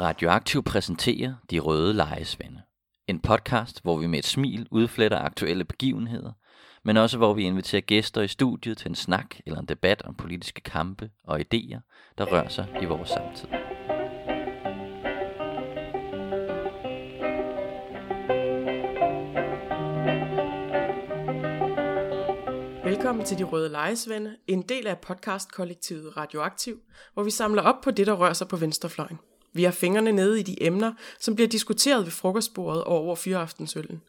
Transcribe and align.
Radioaktiv 0.00 0.62
præsenterer 0.62 1.34
De 1.50 1.58
Røde 1.58 1.94
Lejesvende. 1.94 2.62
En 3.06 3.20
podcast, 3.20 3.82
hvor 3.82 3.96
vi 3.96 4.06
med 4.06 4.18
et 4.18 4.26
smil 4.26 4.68
udfletter 4.70 5.18
aktuelle 5.18 5.64
begivenheder, 5.64 6.32
men 6.84 6.96
også 6.96 7.16
hvor 7.16 7.34
vi 7.34 7.42
inviterer 7.42 7.82
gæster 7.82 8.22
i 8.22 8.28
studiet 8.28 8.78
til 8.78 8.88
en 8.88 8.94
snak 8.94 9.34
eller 9.46 9.60
en 9.60 9.66
debat 9.66 10.02
om 10.02 10.14
politiske 10.14 10.60
kampe 10.60 11.10
og 11.24 11.40
idéer, 11.40 12.12
der 12.18 12.24
rører 12.24 12.48
sig 12.48 12.66
i 12.82 12.84
vores 12.84 13.08
samtid. 13.08 13.48
Velkommen 22.84 23.24
til 23.24 23.38
De 23.38 23.44
Røde 23.44 23.68
Lejesvende, 23.68 24.36
en 24.46 24.62
del 24.62 24.86
af 24.86 24.98
podcastkollektivet 24.98 26.16
Radioaktiv, 26.16 26.76
hvor 27.14 27.22
vi 27.22 27.30
samler 27.30 27.62
op 27.62 27.80
på 27.84 27.90
det, 27.90 28.06
der 28.06 28.12
rører 28.12 28.32
sig 28.32 28.48
på 28.48 28.56
venstrefløjen. 28.56 29.18
Vi 29.58 29.64
har 29.64 29.70
fingrene 29.70 30.12
nede 30.12 30.40
i 30.40 30.42
de 30.42 30.62
emner, 30.62 30.92
som 31.20 31.34
bliver 31.34 31.48
diskuteret 31.48 32.04
ved 32.04 32.12
frokostbordet 32.12 32.84
og 32.84 32.96
over 32.96 33.16
fyraftensøllen. 33.16 34.02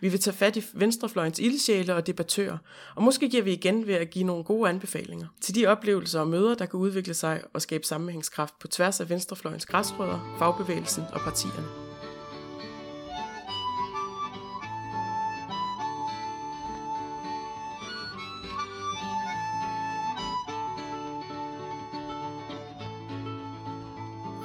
Vi 0.00 0.08
vil 0.08 0.20
tage 0.20 0.36
fat 0.36 0.56
i 0.56 0.64
venstrefløjens 0.74 1.38
ildsjæle 1.38 1.94
og 1.94 2.06
debattører, 2.06 2.58
og 2.94 3.02
måske 3.02 3.28
giver 3.28 3.42
vi 3.42 3.52
igen 3.52 3.86
ved 3.86 3.94
at 3.94 4.10
give 4.10 4.24
nogle 4.24 4.44
gode 4.44 4.68
anbefalinger 4.68 5.26
til 5.40 5.54
de 5.54 5.66
oplevelser 5.66 6.20
og 6.20 6.28
møder, 6.28 6.54
der 6.54 6.66
kan 6.66 6.80
udvikle 6.80 7.14
sig 7.14 7.42
og 7.52 7.62
skabe 7.62 7.86
sammenhængskraft 7.86 8.58
på 8.58 8.68
tværs 8.68 9.00
af 9.00 9.10
venstrefløjens 9.10 9.66
græsrødder, 9.66 10.36
fagbevægelsen 10.38 11.04
og 11.12 11.20
partierne. 11.20 11.83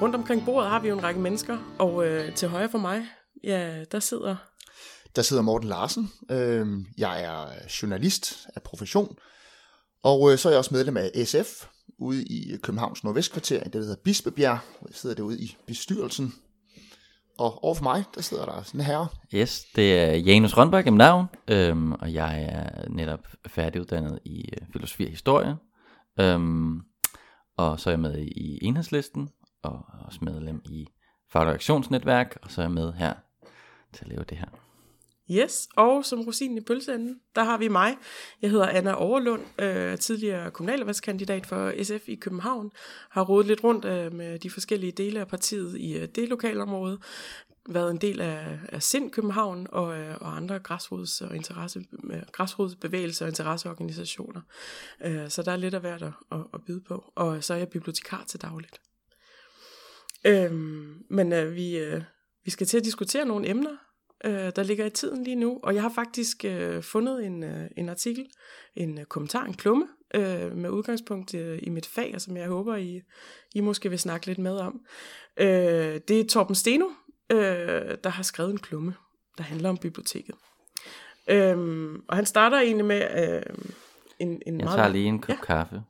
Rundt 0.00 0.14
omkring 0.14 0.44
bordet 0.44 0.70
har 0.70 0.80
vi 0.80 0.88
jo 0.88 0.98
en 0.98 1.02
række 1.02 1.20
mennesker, 1.20 1.58
og 1.78 2.06
øh, 2.06 2.34
til 2.34 2.48
højre 2.48 2.68
for 2.68 2.78
mig, 2.78 3.02
ja, 3.44 3.84
der 3.84 4.00
sidder... 4.00 4.36
Der 5.16 5.22
sidder 5.22 5.42
Morten 5.42 5.68
Larsen. 5.68 6.10
Øh, 6.30 6.66
jeg 6.98 7.22
er 7.22 7.46
journalist 7.82 8.48
af 8.56 8.62
profession, 8.62 9.16
og 10.02 10.32
øh, 10.32 10.38
så 10.38 10.48
er 10.48 10.52
jeg 10.52 10.58
også 10.58 10.74
medlem 10.74 10.96
af 10.96 11.10
SF 11.24 11.66
ude 11.98 12.24
i 12.24 12.56
Københavns 12.62 13.04
Nordvestkvarter, 13.04 13.64
det 13.64 13.72
der 13.72 13.78
hedder 13.78 14.02
Bispebjerg. 14.04 14.58
Jeg 14.88 14.94
sidder 14.94 15.16
derude 15.16 15.40
i 15.40 15.56
bestyrelsen. 15.66 16.34
Og 17.38 17.64
overfor 17.64 17.82
mig, 17.82 18.04
der 18.14 18.22
sidder 18.22 18.44
der 18.44 18.62
sådan 18.62 18.80
her. 18.80 19.06
Yes, 19.34 19.64
det 19.76 19.98
er 19.98 20.12
Janus 20.12 20.56
Rønberg 20.56 20.86
i 20.86 20.90
navn, 20.90 21.26
øhm, 21.48 21.92
og 21.92 22.14
jeg 22.14 22.42
er 22.42 22.88
netop 22.88 23.28
færdiguddannet 23.46 24.18
i 24.24 24.44
øh, 24.52 24.66
filosofi 24.72 25.04
og 25.04 25.10
historie. 25.10 25.56
Øhm, 26.20 26.80
og 27.56 27.80
så 27.80 27.90
er 27.90 27.92
jeg 27.92 28.00
med 28.00 28.18
i 28.18 28.58
enhedslisten, 28.62 29.28
og 29.62 29.86
også 30.06 30.18
medlem 30.22 30.62
i 30.64 30.86
Fagreaktionsnetværk, 31.28 32.38
og 32.42 32.50
så 32.50 32.60
er 32.60 32.64
jeg 32.64 32.72
med 32.72 32.92
her 32.92 33.14
til 33.92 34.04
at 34.04 34.08
lave 34.08 34.24
det 34.24 34.38
her. 34.38 34.48
Yes, 35.30 35.68
og 35.76 36.04
som 36.04 36.20
rosinen 36.20 36.58
i 36.58 36.60
pølseenden, 36.60 37.20
der 37.36 37.44
har 37.44 37.58
vi 37.58 37.68
mig. 37.68 37.96
Jeg 38.42 38.50
hedder 38.50 38.66
Anna 38.66 38.92
Overlund, 39.02 39.60
øh, 39.60 39.98
tidligere 39.98 40.50
kommunalvalgskandidat 40.50 41.46
for 41.46 41.72
SF 41.82 42.08
i 42.08 42.14
København. 42.14 42.70
Har 43.10 43.22
rodet 43.22 43.46
lidt 43.46 43.64
rundt 43.64 43.84
øh, 43.84 44.12
med 44.12 44.38
de 44.38 44.50
forskellige 44.50 44.92
dele 44.92 45.20
af 45.20 45.28
partiet 45.28 45.78
i 45.78 45.98
øh, 45.98 46.08
det 46.08 46.28
lokalområde. 46.28 46.98
Været 47.68 47.90
en 47.90 47.96
del 47.96 48.20
af, 48.20 48.58
af 48.68 48.82
Sind 48.82 49.10
København 49.10 49.66
og, 49.72 49.98
øh, 49.98 50.16
og 50.20 50.36
andre 50.36 50.56
græsrods- 50.56 51.20
og 51.20 51.36
interesse, 51.36 51.84
øh, 52.10 52.22
græsrodsbevægelser 52.32 53.24
og 53.24 53.28
interesseorganisationer. 53.28 54.40
Øh, 55.04 55.28
så 55.28 55.42
der 55.42 55.52
er 55.52 55.56
lidt 55.56 55.74
af 55.74 55.80
hvert 55.80 56.02
at, 56.02 56.12
at, 56.32 56.38
at 56.54 56.60
byde 56.66 56.80
på. 56.80 57.12
Og 57.14 57.44
så 57.44 57.54
er 57.54 57.58
jeg 57.58 57.68
bibliotekar 57.68 58.24
til 58.26 58.42
dagligt. 58.42 58.80
Øhm, 60.26 61.02
men 61.10 61.32
øh, 61.32 61.54
vi, 61.54 61.78
øh, 61.78 62.02
vi 62.44 62.50
skal 62.50 62.66
til 62.66 62.78
at 62.78 62.84
diskutere 62.84 63.24
nogle 63.24 63.48
emner, 63.48 63.76
øh, 64.24 64.52
der 64.56 64.62
ligger 64.62 64.86
i 64.86 64.90
tiden 64.90 65.24
lige 65.24 65.36
nu. 65.36 65.60
Og 65.62 65.74
jeg 65.74 65.82
har 65.82 65.92
faktisk 65.94 66.44
øh, 66.44 66.82
fundet 66.82 67.26
en, 67.26 67.42
øh, 67.42 67.70
en 67.76 67.88
artikel, 67.88 68.26
en 68.74 68.98
øh, 68.98 69.04
kommentar, 69.04 69.44
en 69.44 69.54
klumme, 69.54 69.88
øh, 70.14 70.56
med 70.56 70.70
udgangspunkt 70.70 71.34
øh, 71.34 71.58
i 71.62 71.68
mit 71.68 71.86
fag, 71.86 72.12
og 72.14 72.20
som 72.20 72.36
jeg 72.36 72.48
håber, 72.48 72.76
I, 72.76 73.02
I 73.54 73.60
måske 73.60 73.90
vil 73.90 73.98
snakke 73.98 74.26
lidt 74.26 74.38
med 74.38 74.56
om. 74.56 74.80
Øh, 75.36 76.00
det 76.08 76.20
er 76.20 76.24
Torben 76.28 76.54
Steno, 76.54 76.86
øh, 77.32 77.96
der 78.04 78.08
har 78.08 78.22
skrevet 78.22 78.50
en 78.50 78.58
klumme, 78.58 78.94
der 79.38 79.44
handler 79.44 79.68
om 79.68 79.76
biblioteket. 79.76 80.34
Øh, 81.28 81.58
og 82.08 82.16
han 82.16 82.26
starter 82.26 82.60
egentlig 82.60 82.86
med 82.86 83.02
øh, 83.02 83.42
en, 84.18 84.28
en 84.28 84.40
Jeg 84.46 84.64
meget... 84.64 84.76
tager 84.76 84.88
lige 84.88 85.04
en 85.04 85.20
kop 85.20 85.36
ja. 85.36 85.44
kaffe. 85.44 85.74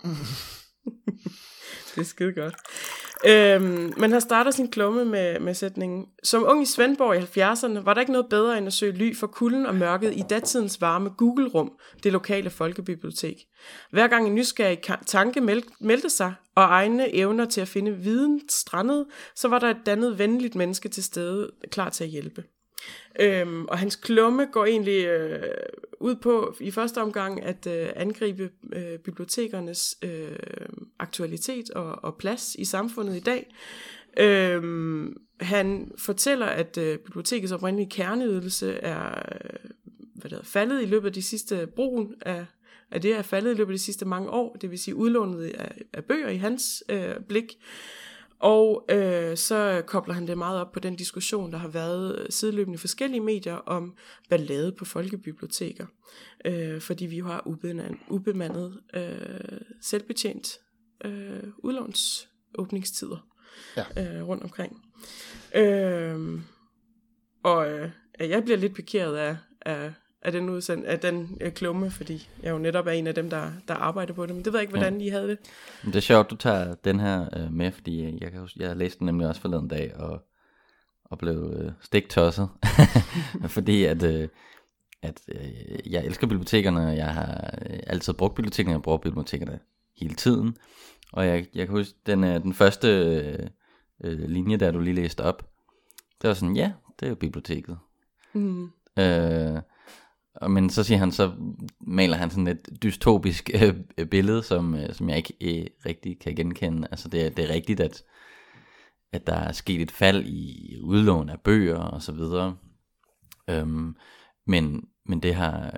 det 1.95 2.01
er 2.01 2.05
skide 2.05 2.33
godt. 2.33 2.55
Øhm, 3.27 3.93
men 3.97 4.13
han 4.13 4.21
starter 4.21 4.51
sin 4.51 4.71
klumme 4.71 5.05
med, 5.05 5.41
med 5.41 5.55
sætningen, 5.55 6.07
Som 6.23 6.45
ung 6.49 6.63
i 6.63 6.67
Svendborg 6.67 7.17
i 7.17 7.41
70'erne 7.41 7.85
var 7.85 7.95
der 7.95 8.01
ikke 8.01 8.13
noget 8.13 8.27
bedre 8.31 8.59
end 8.59 8.67
at 8.67 8.73
søge 8.73 8.93
ly 8.93 9.17
for 9.17 9.27
kulden 9.27 9.67
og 9.67 9.75
mørket 9.75 10.17
i 10.17 10.25
datidens 10.31 10.81
varme 10.81 11.11
Google-rum, 11.11 11.73
det 12.03 12.13
lokale 12.13 12.51
folkebibliotek. 12.51 13.37
Hver 13.91 14.09
gang 14.09 14.27
en 14.27 14.35
nysgerrig 14.35 14.79
tanke 15.07 15.41
meldte 15.81 16.11
sig, 16.11 16.35
og 16.55 16.63
egne 16.63 17.15
evner 17.15 17.45
til 17.45 17.61
at 17.61 17.69
finde 17.69 17.93
viden 17.97 18.41
strandede, 18.49 19.07
så 19.37 19.49
var 19.49 19.59
der 19.59 19.71
et 19.71 19.87
dannet 19.87 20.19
venligt 20.19 20.55
menneske 20.55 20.89
til 20.89 21.05
stede, 21.05 21.51
klar 21.71 21.89
til 21.89 22.05
at 22.05 22.11
hjælpe. 22.11 22.45
Øhm, 23.21 23.65
og 23.65 23.79
hans 23.79 23.97
klumme 23.97 24.47
går 24.53 24.65
egentlig 24.65 25.05
øh, 25.05 25.43
ud 26.01 26.15
på 26.15 26.57
i 26.61 26.71
første 26.71 27.03
omgang 27.03 27.43
at 27.43 27.67
øh, 27.67 27.89
angribe 27.97 28.51
øh, 28.73 28.99
bibliotekernes 28.99 29.97
øh, 30.03 30.37
aktualitet 30.99 31.71
og, 31.71 32.05
og 32.05 32.17
plads 32.17 32.55
i 32.59 32.65
samfundet 32.65 33.17
i 33.17 33.21
dag. 33.21 33.55
Øhm, 34.19 35.17
han 35.41 35.93
fortæller, 35.99 36.47
at 36.47 36.79
øh, 36.79 36.99
bibliotekets 36.99 37.53
oprindelige 37.53 37.91
kerneydelse 37.91 38.73
er 38.75 39.09
øh, 39.09 39.71
hvad 40.15 40.31
der, 40.31 40.43
faldet 40.43 40.83
i 40.83 40.87
løbet 40.87 41.07
af 41.07 41.13
de 41.13 41.23
sidste 41.23 41.67
brugen 41.77 42.15
af, 42.21 42.45
af 42.91 43.01
det 43.01 43.13
er 43.13 43.23
faldet 43.23 43.51
i 43.51 43.55
løbet 43.55 43.73
af 43.73 43.79
de 43.79 43.85
sidste 43.85 44.05
mange 44.05 44.31
år, 44.31 44.57
det 44.61 44.71
vil 44.71 44.79
sige 44.79 44.95
udlånet 44.95 45.43
af, 45.43 45.83
af 45.93 46.05
bøger 46.05 46.29
i 46.29 46.37
hans 46.37 46.85
øh, 46.89 47.15
blik. 47.29 47.59
Og 48.41 48.85
øh, 48.89 49.37
så 49.37 49.83
kobler 49.87 50.15
han 50.15 50.27
det 50.27 50.39
meget 50.39 50.61
op 50.61 50.73
på 50.73 50.81
den 50.81 50.97
diskussion, 50.97 51.53
der 51.53 51.59
har 51.59 51.69
været 51.69 52.27
sideløbende 52.31 52.75
i 52.75 52.79
forskellige 52.79 53.21
medier 53.21 53.55
om 53.55 53.97
ballade 54.31 54.73
på 54.73 54.85
folkebiblioteker. 54.85 55.87
Øh, 56.45 56.81
fordi 56.81 57.07
vi 57.07 57.17
jo 57.17 57.27
har 57.27 57.43
ubemandet, 57.47 57.99
ubemandet 58.09 58.81
øh, 58.95 59.61
selvbetjent 59.83 60.59
øh, 61.05 61.43
udlånsåbningstider 61.59 63.27
ja. 63.77 63.85
øh, 63.97 64.29
rundt 64.29 64.43
omkring. 64.45 64.85
Øh, 65.55 66.41
og 67.43 67.73
øh, 67.73 67.91
jeg 68.19 68.45
bliver 68.45 68.59
lidt 68.59 68.75
pikeret 68.75 69.17
af, 69.17 69.37
af 69.61 69.93
af 70.23 70.33
den, 70.33 70.49
udsend, 70.49 70.85
af 70.85 71.01
den 71.01 71.39
øh, 71.41 71.53
klumme, 71.53 71.91
fordi 71.91 72.29
jeg 72.43 72.51
jo 72.51 72.59
netop 72.59 72.87
er 72.87 72.91
en 72.91 73.07
af 73.07 73.15
dem, 73.15 73.31
der, 73.31 73.53
der 73.69 73.75
arbejder 73.75 74.13
på 74.13 74.27
det. 74.27 74.35
Men 74.35 74.45
det 74.45 74.53
ved 74.53 74.61
jeg 74.61 74.63
ikke, 74.63 74.73
hvordan 74.73 75.01
ja. 75.01 75.07
I 75.07 75.09
havde 75.09 75.29
det. 75.29 75.39
Det 75.85 75.97
er 75.97 76.01
sjovt, 76.01 76.31
du 76.31 76.37
tager 76.37 76.75
den 76.75 77.01
her 77.01 77.29
øh, 77.37 77.53
med, 77.53 77.73
fordi 77.73 78.19
jeg, 78.21 78.31
kan 78.31 78.41
huske, 78.41 78.63
jeg 78.63 78.77
læste 78.77 78.99
den 78.99 79.07
nemlig 79.07 79.29
også 79.29 79.41
forleden 79.41 79.69
dag, 79.69 79.97
og, 79.97 80.23
og 81.05 81.19
blev 81.19 81.55
øh, 81.57 81.73
stiktosset. 81.81 82.49
fordi 83.57 83.85
at, 83.85 84.03
øh, 84.03 84.29
at 85.03 85.21
øh, 85.29 85.93
jeg 85.93 86.05
elsker 86.05 86.27
bibliotekerne, 86.27 86.87
og 86.87 86.97
jeg 86.97 87.15
har 87.15 87.55
øh, 87.71 87.79
altid 87.87 88.13
brugt 88.13 88.35
bibliotekerne, 88.35 88.73
jeg 88.73 88.83
bruger 88.83 88.99
bibliotekerne 88.99 89.59
hele 89.97 90.15
tiden. 90.15 90.57
Og 91.13 91.27
jeg, 91.27 91.47
jeg 91.55 91.67
kan 91.67 91.77
huske, 91.77 91.99
den, 92.07 92.25
øh, 92.25 92.43
den 92.43 92.55
første 92.55 92.89
øh, 92.89 93.47
øh, 94.05 94.29
linje, 94.29 94.57
der 94.57 94.71
du 94.71 94.81
lige 94.81 94.95
læste 94.95 95.21
op, 95.21 95.51
det 96.23 96.29
var 96.29 96.35
sådan, 96.35 96.57
ja, 96.57 96.73
det 97.01 97.07
er 97.07 97.11
jo 97.11 97.15
biblioteket. 97.15 97.79
Mm. 98.33 98.71
Øh, 98.99 99.61
men 100.49 100.71
så 100.71 100.85
siger 100.85 100.99
han, 100.99 101.13
så 101.13 101.33
maler 101.81 102.17
han 102.17 102.31
sådan 102.31 102.47
et 102.47 102.69
dystopisk 102.83 103.51
øh, 103.55 103.75
øh, 103.99 104.07
billede, 104.07 104.43
som, 104.43 104.75
øh, 104.75 104.95
som 104.95 105.09
jeg 105.09 105.17
ikke 105.17 105.35
øh, 105.41 105.67
rigtig 105.87 106.19
kan 106.21 106.35
genkende. 106.35 106.89
Altså 106.91 107.09
det, 107.09 107.37
det 107.37 107.45
er 107.45 107.55
rigtigt, 107.55 107.81
at, 107.81 108.03
at 109.13 109.27
der 109.27 109.35
er 109.35 109.53
sket 109.53 109.81
et 109.81 109.91
fald 109.91 110.25
i 110.27 110.77
udlån 110.83 111.29
af 111.29 111.41
bøger 111.41 111.79
og 111.79 112.03
så 112.03 112.13
videre. 112.13 112.57
Øhm, 113.51 113.97
men, 114.47 114.89
men 115.07 115.21
det 115.23 115.35
har, 115.35 115.77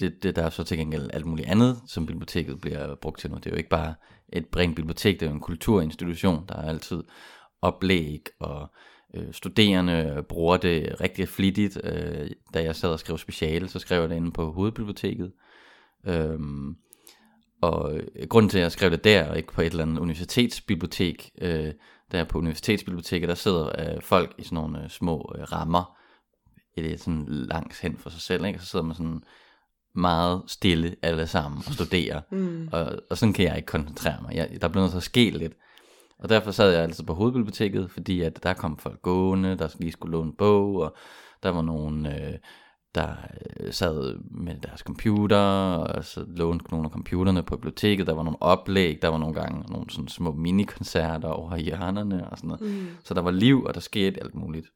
det, 0.00 0.22
det, 0.22 0.36
der 0.36 0.42
er 0.42 0.50
så 0.50 0.64
til 0.64 0.78
gengæld 0.78 1.10
alt 1.12 1.26
muligt 1.26 1.48
andet, 1.48 1.82
som 1.86 2.06
biblioteket 2.06 2.60
bliver 2.60 2.94
brugt 2.94 3.20
til 3.20 3.30
nu. 3.30 3.36
Det 3.36 3.46
er 3.46 3.50
jo 3.50 3.56
ikke 3.56 3.68
bare 3.68 3.94
et 4.32 4.46
rent 4.56 4.76
bibliotek, 4.76 5.20
det 5.20 5.26
er 5.26 5.30
jo 5.30 5.34
en 5.34 5.40
kulturinstitution, 5.40 6.44
der 6.48 6.54
er 6.54 6.68
altid 6.68 7.02
oplæg 7.62 8.26
og 8.40 8.72
øh, 9.14 9.32
studerende 9.32 10.24
bruger 10.28 10.56
det 10.56 11.00
rigtig 11.00 11.28
flittigt. 11.28 11.80
Øh, 11.84 12.30
da 12.54 12.62
jeg 12.62 12.76
sad 12.76 12.90
og 12.90 12.98
skrev 12.98 13.18
speciale, 13.18 13.68
så 13.68 13.78
skrev 13.78 14.00
jeg 14.00 14.10
det 14.10 14.16
inde 14.16 14.32
på 14.32 14.52
hovedbiblioteket. 14.52 15.32
Øhm, 16.06 16.76
og 17.60 18.00
grunden 18.28 18.48
til, 18.48 18.58
at 18.58 18.62
jeg 18.62 18.72
skrev 18.72 18.90
det 18.90 19.04
der, 19.04 19.28
og 19.28 19.36
ikke 19.36 19.52
på 19.52 19.60
et 19.60 19.66
eller 19.66 19.82
andet 19.82 19.98
universitetsbibliotek, 19.98 21.30
øh, 21.40 21.72
der 22.12 22.24
på 22.24 22.38
universitetsbiblioteket, 22.38 23.28
der 23.28 23.34
sidder 23.34 23.66
øh, 23.78 24.02
folk 24.02 24.34
i 24.38 24.42
sådan 24.42 24.56
nogle 24.56 24.84
øh, 24.84 24.90
små 24.90 25.34
øh, 25.38 25.42
rammer, 25.42 25.98
det 26.76 26.92
er 26.92 26.98
sådan 26.98 27.26
langs 27.28 27.80
hen 27.80 27.96
for 27.96 28.10
sig 28.10 28.20
selv, 28.20 28.44
ikke? 28.44 28.58
så 28.58 28.66
sidder 28.66 28.84
man 28.84 28.96
sådan 28.96 29.22
meget 29.94 30.42
stille 30.46 30.96
alle 31.02 31.26
sammen 31.26 31.62
og 31.66 31.74
studerer, 31.74 32.20
mm. 32.30 32.68
og, 32.72 32.92
og 33.10 33.18
sådan 33.18 33.32
kan 33.32 33.44
jeg 33.44 33.56
ikke 33.56 33.66
koncentrere 33.66 34.22
mig. 34.22 34.34
Jeg, 34.34 34.48
der 34.60 34.68
bliver 34.68 34.80
noget 34.80 34.92
så 34.92 35.00
ske 35.00 35.30
lidt. 35.30 35.52
Og 36.22 36.28
derfor 36.28 36.50
sad 36.50 36.72
jeg 36.72 36.82
altid 36.82 37.04
på 37.04 37.14
hovedbiblioteket, 37.14 37.90
fordi 37.90 38.20
at 38.20 38.42
der 38.42 38.54
kom 38.54 38.78
folk 38.78 39.02
gående, 39.02 39.58
der 39.58 39.68
lige 39.78 39.92
skulle 39.92 40.12
låne 40.12 40.32
bog, 40.32 40.74
og 40.74 40.96
der 41.42 41.48
var 41.48 41.62
nogen, 41.62 42.06
øh, 42.06 42.34
der 42.94 43.08
øh, 43.60 43.72
sad 43.72 44.18
med 44.30 44.54
deres 44.62 44.80
computer, 44.80 45.38
og 45.74 46.04
så 46.04 46.24
lånte 46.28 46.70
nogle 46.70 46.86
af 46.86 46.90
computerne 46.90 47.42
på 47.42 47.56
biblioteket, 47.56 48.06
der 48.06 48.12
var 48.12 48.22
nogle 48.22 48.42
oplæg, 48.42 49.02
der 49.02 49.08
var 49.08 49.18
nogle 49.18 49.34
gange 49.34 49.72
nogle 49.72 49.90
sådan 49.90 50.08
små 50.08 50.32
minikoncerter 50.32 51.28
over 51.28 51.56
i 51.56 51.62
hjørnerne 51.62 52.30
og 52.30 52.38
sådan 52.38 52.48
noget. 52.48 52.74
Mm. 52.74 52.86
Så 53.04 53.14
der 53.14 53.20
var 53.20 53.30
liv, 53.30 53.64
og 53.64 53.74
der 53.74 53.80
skete 53.80 54.22
alt 54.22 54.34
muligt. 54.34 54.66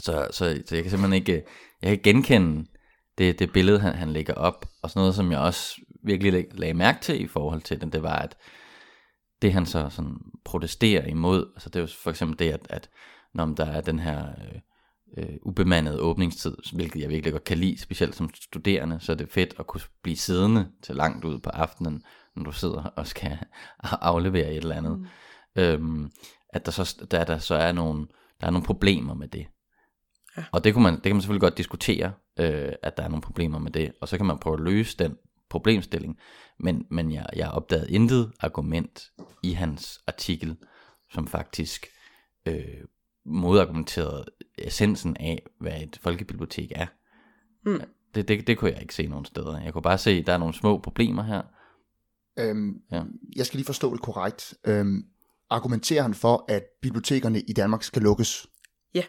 Så, 0.00 0.28
så, 0.30 0.62
så 0.66 0.74
jeg 0.74 0.84
kan 0.84 0.90
simpelthen 0.90 1.12
ikke, 1.12 1.42
jeg 1.82 1.90
kan 1.90 2.00
genkende 2.02 2.66
det, 3.18 3.38
det 3.38 3.52
billede, 3.52 3.78
han, 3.78 3.94
han 3.94 4.10
lægger 4.10 4.34
op, 4.34 4.66
og 4.82 4.90
sådan 4.90 5.00
noget, 5.00 5.14
som 5.14 5.32
jeg 5.32 5.40
også 5.40 5.80
virkelig 6.04 6.46
lagde 6.54 6.74
mærke 6.74 7.00
til 7.00 7.22
i 7.22 7.26
forhold 7.26 7.60
til 7.60 7.80
det, 7.80 7.92
det 7.92 8.02
var, 8.02 8.16
at 8.16 8.36
det 9.42 9.52
han 9.52 9.66
så 9.66 9.88
sådan 9.90 10.18
protesterer 10.44 11.06
imod, 11.06 11.50
altså 11.54 11.68
det 11.68 11.76
er 11.76 11.80
jo 11.80 11.88
for 12.02 12.10
eksempel 12.10 12.38
det, 12.38 12.52
at, 12.52 12.66
at 12.70 12.90
når 13.34 13.46
der 13.46 13.64
er 13.64 13.80
den 13.80 13.98
her 13.98 14.26
øh, 14.28 14.60
øh, 15.16 15.36
ubemandede 15.42 16.00
åbningstid, 16.00 16.56
hvilket 16.72 17.00
jeg 17.00 17.08
virkelig 17.08 17.32
godt 17.32 17.44
kan 17.44 17.58
lide, 17.58 17.80
specielt 17.80 18.16
som 18.16 18.30
studerende, 18.34 19.00
så 19.00 19.12
er 19.12 19.16
det 19.16 19.30
fedt 19.30 19.54
at 19.58 19.66
kunne 19.66 19.80
blive 20.02 20.16
siddende 20.16 20.68
til 20.82 20.96
langt 20.96 21.24
ud 21.24 21.38
på 21.38 21.50
aftenen, 21.50 22.02
når 22.36 22.44
du 22.44 22.52
sidder 22.52 22.82
og 22.82 23.06
skal 23.06 23.38
aflevere 23.82 24.50
et 24.50 24.56
eller 24.56 24.76
andet. 24.76 24.98
Mm. 24.98 25.06
Øhm, 25.62 26.10
at 26.52 26.66
der 26.66 26.72
så, 26.72 27.06
der, 27.10 27.24
der 27.24 27.38
så 27.38 27.54
er 27.54 27.72
nogle, 27.72 28.06
der 28.40 28.46
er 28.46 28.50
nogle 28.50 28.66
problemer 28.66 29.14
med 29.14 29.28
det. 29.28 29.46
Ja. 30.36 30.44
Og 30.52 30.64
det, 30.64 30.74
kunne 30.74 30.82
man, 30.82 30.94
det 30.94 31.02
kan 31.02 31.14
man 31.14 31.20
selvfølgelig 31.20 31.40
godt 31.40 31.58
diskutere, 31.58 32.12
øh, 32.38 32.72
at 32.82 32.96
der 32.96 33.02
er 33.02 33.08
nogle 33.08 33.22
problemer 33.22 33.58
med 33.58 33.72
det, 33.72 33.92
og 34.00 34.08
så 34.08 34.16
kan 34.16 34.26
man 34.26 34.38
prøve 34.38 34.54
at 34.54 34.64
løse 34.64 34.96
den 34.96 35.16
problemstilling. 35.50 36.18
Men, 36.58 36.86
men 36.90 37.12
jeg, 37.12 37.26
jeg 37.36 37.50
opdagede 37.50 37.90
intet 37.90 38.32
argument 38.40 39.12
i 39.42 39.52
hans 39.52 40.00
artikel, 40.06 40.56
som 41.10 41.26
faktisk 41.26 41.86
øh, 42.46 42.84
modargumenterede 43.24 44.24
essensen 44.58 45.16
af, 45.16 45.42
hvad 45.60 45.82
et 45.82 45.98
folkebibliotek 46.02 46.72
er. 46.74 46.86
Mm. 47.64 47.80
Det, 48.14 48.28
det, 48.28 48.46
det 48.46 48.58
kunne 48.58 48.70
jeg 48.70 48.82
ikke 48.82 48.94
se 48.94 49.06
nogen 49.06 49.24
steder. 49.24 49.60
Jeg 49.60 49.72
kunne 49.72 49.82
bare 49.82 49.98
se, 49.98 50.10
at 50.10 50.26
der 50.26 50.32
er 50.32 50.38
nogle 50.38 50.54
små 50.54 50.78
problemer 50.78 51.22
her. 51.22 51.42
Øhm, 52.38 52.82
ja. 52.92 53.02
Jeg 53.36 53.46
skal 53.46 53.58
lige 53.58 53.66
forstå 53.66 53.92
det 53.92 54.02
korrekt. 54.02 54.54
Øhm, 54.64 55.06
argumenterer 55.50 56.02
han 56.02 56.14
for, 56.14 56.44
at 56.48 56.62
bibliotekerne 56.82 57.40
i 57.40 57.52
Danmark 57.52 57.82
skal 57.82 58.02
lukkes? 58.02 58.46
Ja. 58.94 59.02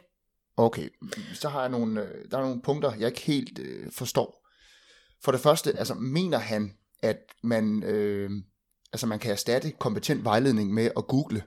Okay, 0.57 0.89
så 1.33 1.49
har 1.49 1.61
jeg 1.61 1.69
nogle, 1.69 2.01
øh, 2.01 2.31
der 2.31 2.37
er 2.37 2.41
nogle 2.41 2.61
punkter, 2.61 2.95
jeg 2.95 3.07
ikke 3.07 3.21
helt 3.21 3.59
øh, 3.59 3.91
forstår. 3.91 4.38
For 5.23 5.31
det 5.31 5.41
første, 5.41 5.77
altså 5.77 5.93
mener 5.93 6.37
han, 6.37 6.73
at 7.03 7.17
man, 7.43 7.83
øh, 7.83 8.31
altså 8.93 9.07
man 9.07 9.19
kan 9.19 9.31
erstatte 9.31 9.71
kompetent 9.71 10.23
vejledning 10.23 10.73
med 10.73 10.91
at 10.97 11.07
google 11.07 11.43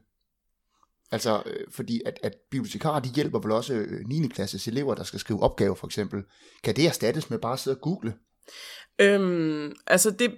Altså, 1.13 1.43
øh, 1.47 1.67
fordi 1.71 2.01
at, 2.07 2.19
at 2.23 2.33
bibliotekarer, 2.51 3.01
de 3.01 3.09
hjælper 3.09 3.39
vel 3.39 3.53
også 3.53 3.75
øh, 3.75 4.07
9. 4.07 4.29
klasses 4.29 4.69
elever, 4.69 4.95
der 4.95 5.03
skal 5.03 5.21
skrive 5.21 5.43
opgaver 5.43 5.75
for 5.75 5.87
eksempel. 5.87 6.23
Kan 6.65 6.77
det 6.77 6.87
erstattes 6.87 7.31
med 7.31 7.39
bare 7.39 7.53
at 7.53 7.59
sidde 7.59 7.77
og 7.77 7.81
google? 7.81 8.15
Øhm, 8.99 9.73
altså 9.87 10.11
det, 10.11 10.35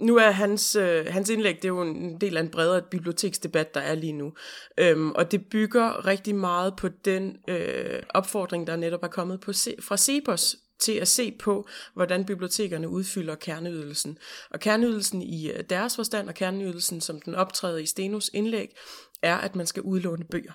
nu 0.00 0.16
er 0.16 0.30
hans, 0.30 0.76
øh, 0.76 1.06
hans 1.06 1.30
indlæg, 1.30 1.56
det 1.56 1.64
er 1.64 1.68
jo 1.68 1.82
en 1.82 2.20
del 2.20 2.36
af 2.36 2.40
en 2.40 2.48
bredere 2.48 2.82
biblioteksdebat, 2.90 3.74
der 3.74 3.80
er 3.80 3.94
lige 3.94 4.12
nu. 4.12 4.32
Øhm, 4.78 5.10
og 5.10 5.32
det 5.32 5.46
bygger 5.50 6.06
rigtig 6.06 6.34
meget 6.34 6.76
på 6.76 6.88
den 6.88 7.36
øh, 7.48 8.02
opfordring, 8.08 8.66
der 8.66 8.76
netop 8.76 9.02
er 9.02 9.08
kommet 9.08 9.40
på, 9.40 9.52
fra 9.80 9.96
Cepos 9.96 10.56
til 10.84 10.92
at 10.92 11.08
se 11.08 11.32
på, 11.32 11.68
hvordan 11.94 12.24
bibliotekerne 12.24 12.88
udfylder 12.88 13.34
kerneydelsen. 13.34 14.18
Og 14.50 14.60
kerneydelsen 14.60 15.22
i 15.22 15.50
øh, 15.50 15.64
deres 15.70 15.96
forstand, 15.96 16.28
og 16.28 16.34
kerneydelsen, 16.34 17.00
som 17.00 17.20
den 17.20 17.34
optræder 17.34 17.78
i 17.78 17.86
Stenos 17.86 18.30
indlæg, 18.34 18.76
er, 19.22 19.36
at 19.36 19.56
man 19.56 19.66
skal 19.66 19.82
udlåne 19.82 20.24
bøger. 20.24 20.52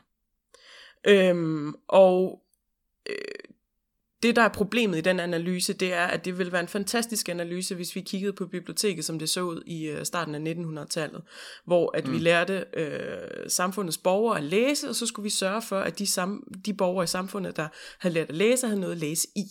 Øhm, 1.07 1.73
og 1.87 2.41
øh, 3.09 3.15
det, 4.24 4.36
der 4.36 4.42
er 4.42 4.50
problemet 4.50 4.98
i 4.98 5.01
den 5.01 5.19
analyse, 5.19 5.74
det 5.74 5.94
er, 5.94 6.06
at 6.06 6.25
det 6.25 6.38
ville 6.38 6.51
være 6.51 6.62
en 6.62 6.68
fantastisk 6.68 7.30
analyse, 7.30 7.75
hvis 7.75 7.95
vi 7.95 8.01
kiggede 8.01 8.33
på 8.33 8.45
biblioteket, 8.45 9.06
som 9.06 9.19
det 9.19 9.30
så 9.30 9.42
ud 9.42 9.63
i 9.66 9.86
øh, 9.86 10.06
starten 10.06 10.36
af 10.36 10.54
1900-tallet, 10.54 11.21
hvor 11.66 11.98
at 11.98 12.07
mm. 12.07 12.13
vi 12.13 12.18
lærte 12.18 12.66
øh, 12.74 13.50
samfundets 13.50 13.98
borgere 13.98 14.38
at 14.38 14.44
læse, 14.44 14.89
og 14.89 14.95
så 14.95 15.06
skulle 15.06 15.24
vi 15.24 15.30
sørge 15.30 15.62
for, 15.62 15.80
at 15.80 16.00
de, 16.00 16.04
sam- 16.07 16.62
de 16.66 16.74
borgere 16.74 17.04
i 17.04 17.07
samfundet, 17.07 17.57
der 17.57 17.68
havde 18.00 18.13
lært 18.13 18.30
at 18.30 18.36
læse, 18.36 18.68
havde 18.68 18.80
noget 18.80 18.94
at 18.94 19.00
læse 19.00 19.27
i. 19.36 19.45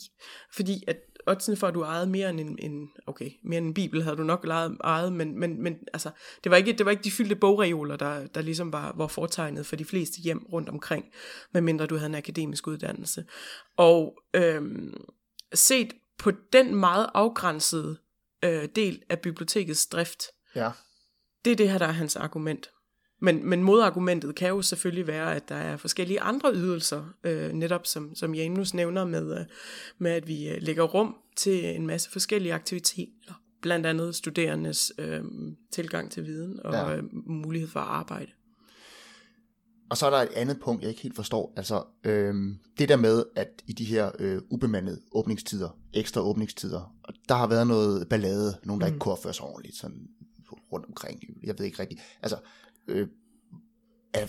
Fordi 0.52 0.84
at 0.86 0.96
oddsene 1.28 1.56
for, 1.56 1.66
at 1.66 1.74
du 1.74 1.82
ejede 1.82 2.06
mere 2.06 2.30
end 2.30 2.40
en, 2.40 2.58
en, 2.58 2.90
okay, 3.06 3.30
mere 3.44 3.58
end 3.58 3.66
en 3.66 3.74
bibel, 3.74 4.02
havde 4.02 4.16
du 4.16 4.22
nok 4.22 4.46
ejet, 4.84 5.12
men, 5.12 5.38
men, 5.38 5.62
men 5.62 5.78
altså, 5.92 6.10
det 6.44 6.50
var, 6.50 6.56
ikke, 6.56 6.72
det 6.72 6.86
var 6.86 6.90
ikke 6.90 7.04
de 7.04 7.10
fyldte 7.10 7.36
bogreoler, 7.36 7.96
der, 7.96 8.26
der 8.26 8.40
ligesom 8.40 8.72
var, 8.72 8.94
var 8.96 9.06
fortegnet 9.06 9.66
for 9.66 9.76
de 9.76 9.84
fleste 9.84 10.20
hjem 10.20 10.46
rundt 10.52 10.68
omkring, 10.68 11.04
medmindre 11.52 11.86
du 11.86 11.96
havde 11.96 12.08
en 12.08 12.14
akademisk 12.14 12.66
uddannelse. 12.66 13.24
Og 13.76 14.22
øhm, 14.34 14.94
set 15.54 15.92
på 16.18 16.30
den 16.52 16.74
meget 16.74 17.10
afgrænsede 17.14 17.98
øh, 18.44 18.68
del 18.76 19.02
af 19.08 19.20
bibliotekets 19.20 19.86
drift, 19.86 20.22
ja. 20.54 20.70
det 21.44 21.52
er 21.52 21.56
det 21.56 21.70
her, 21.70 21.78
der 21.78 21.86
er 21.86 21.92
hans 21.92 22.16
argument. 22.16 22.70
Men, 23.20 23.48
men 23.48 23.62
modargumentet 23.62 24.34
kan 24.34 24.48
jo 24.48 24.62
selvfølgelig 24.62 25.06
være, 25.06 25.36
at 25.36 25.48
der 25.48 25.54
er 25.54 25.76
forskellige 25.76 26.20
andre 26.20 26.54
ydelser, 26.54 27.14
øh, 27.24 27.52
netop 27.52 27.86
som, 27.86 28.14
som 28.14 28.34
Janus 28.34 28.74
nævner 28.74 29.04
med, 29.04 29.38
øh, 29.38 29.44
med, 29.98 30.10
at 30.10 30.28
vi 30.28 30.48
øh, 30.48 30.62
lægger 30.62 30.82
rum 30.82 31.16
til 31.36 31.76
en 31.76 31.86
masse 31.86 32.10
forskellige 32.10 32.54
aktiviteter, 32.54 33.42
blandt 33.62 33.86
andet 33.86 34.14
studerendes 34.14 34.92
øh, 34.98 35.24
tilgang 35.72 36.10
til 36.10 36.26
viden 36.26 36.60
og 36.64 36.72
ja. 36.74 36.96
øh, 36.96 37.02
mulighed 37.26 37.68
for 37.68 37.80
at 37.80 37.88
arbejde. 37.88 38.30
Og 39.90 39.96
så 39.96 40.06
er 40.06 40.10
der 40.10 40.18
et 40.18 40.32
andet 40.34 40.60
punkt, 40.60 40.82
jeg 40.82 40.90
ikke 40.90 41.02
helt 41.02 41.16
forstår. 41.16 41.52
Altså, 41.56 41.84
øh, 42.04 42.34
det 42.78 42.88
der 42.88 42.96
med, 42.96 43.24
at 43.36 43.48
i 43.66 43.72
de 43.72 43.84
her 43.84 44.10
øh, 44.18 44.42
ubemandede 44.50 45.00
åbningstider, 45.12 45.78
ekstra 45.94 46.20
åbningstider, 46.20 46.94
der 47.28 47.34
har 47.34 47.46
været 47.46 47.66
noget 47.66 48.08
ballade, 48.08 48.58
nogen 48.64 48.80
der 48.80 48.86
mm. 48.86 48.92
ikke 48.92 48.98
kunne 48.98 49.12
opføre 49.12 49.34
sig 49.34 49.44
ordentligt, 49.44 49.76
sådan 49.76 50.08
rundt 50.72 50.86
omkring. 50.86 51.22
Jeg 51.42 51.54
ved 51.58 51.66
ikke 51.66 51.78
rigtigt. 51.78 52.00
Altså, 52.22 52.36
øh, 52.88 53.08
er, 54.14 54.26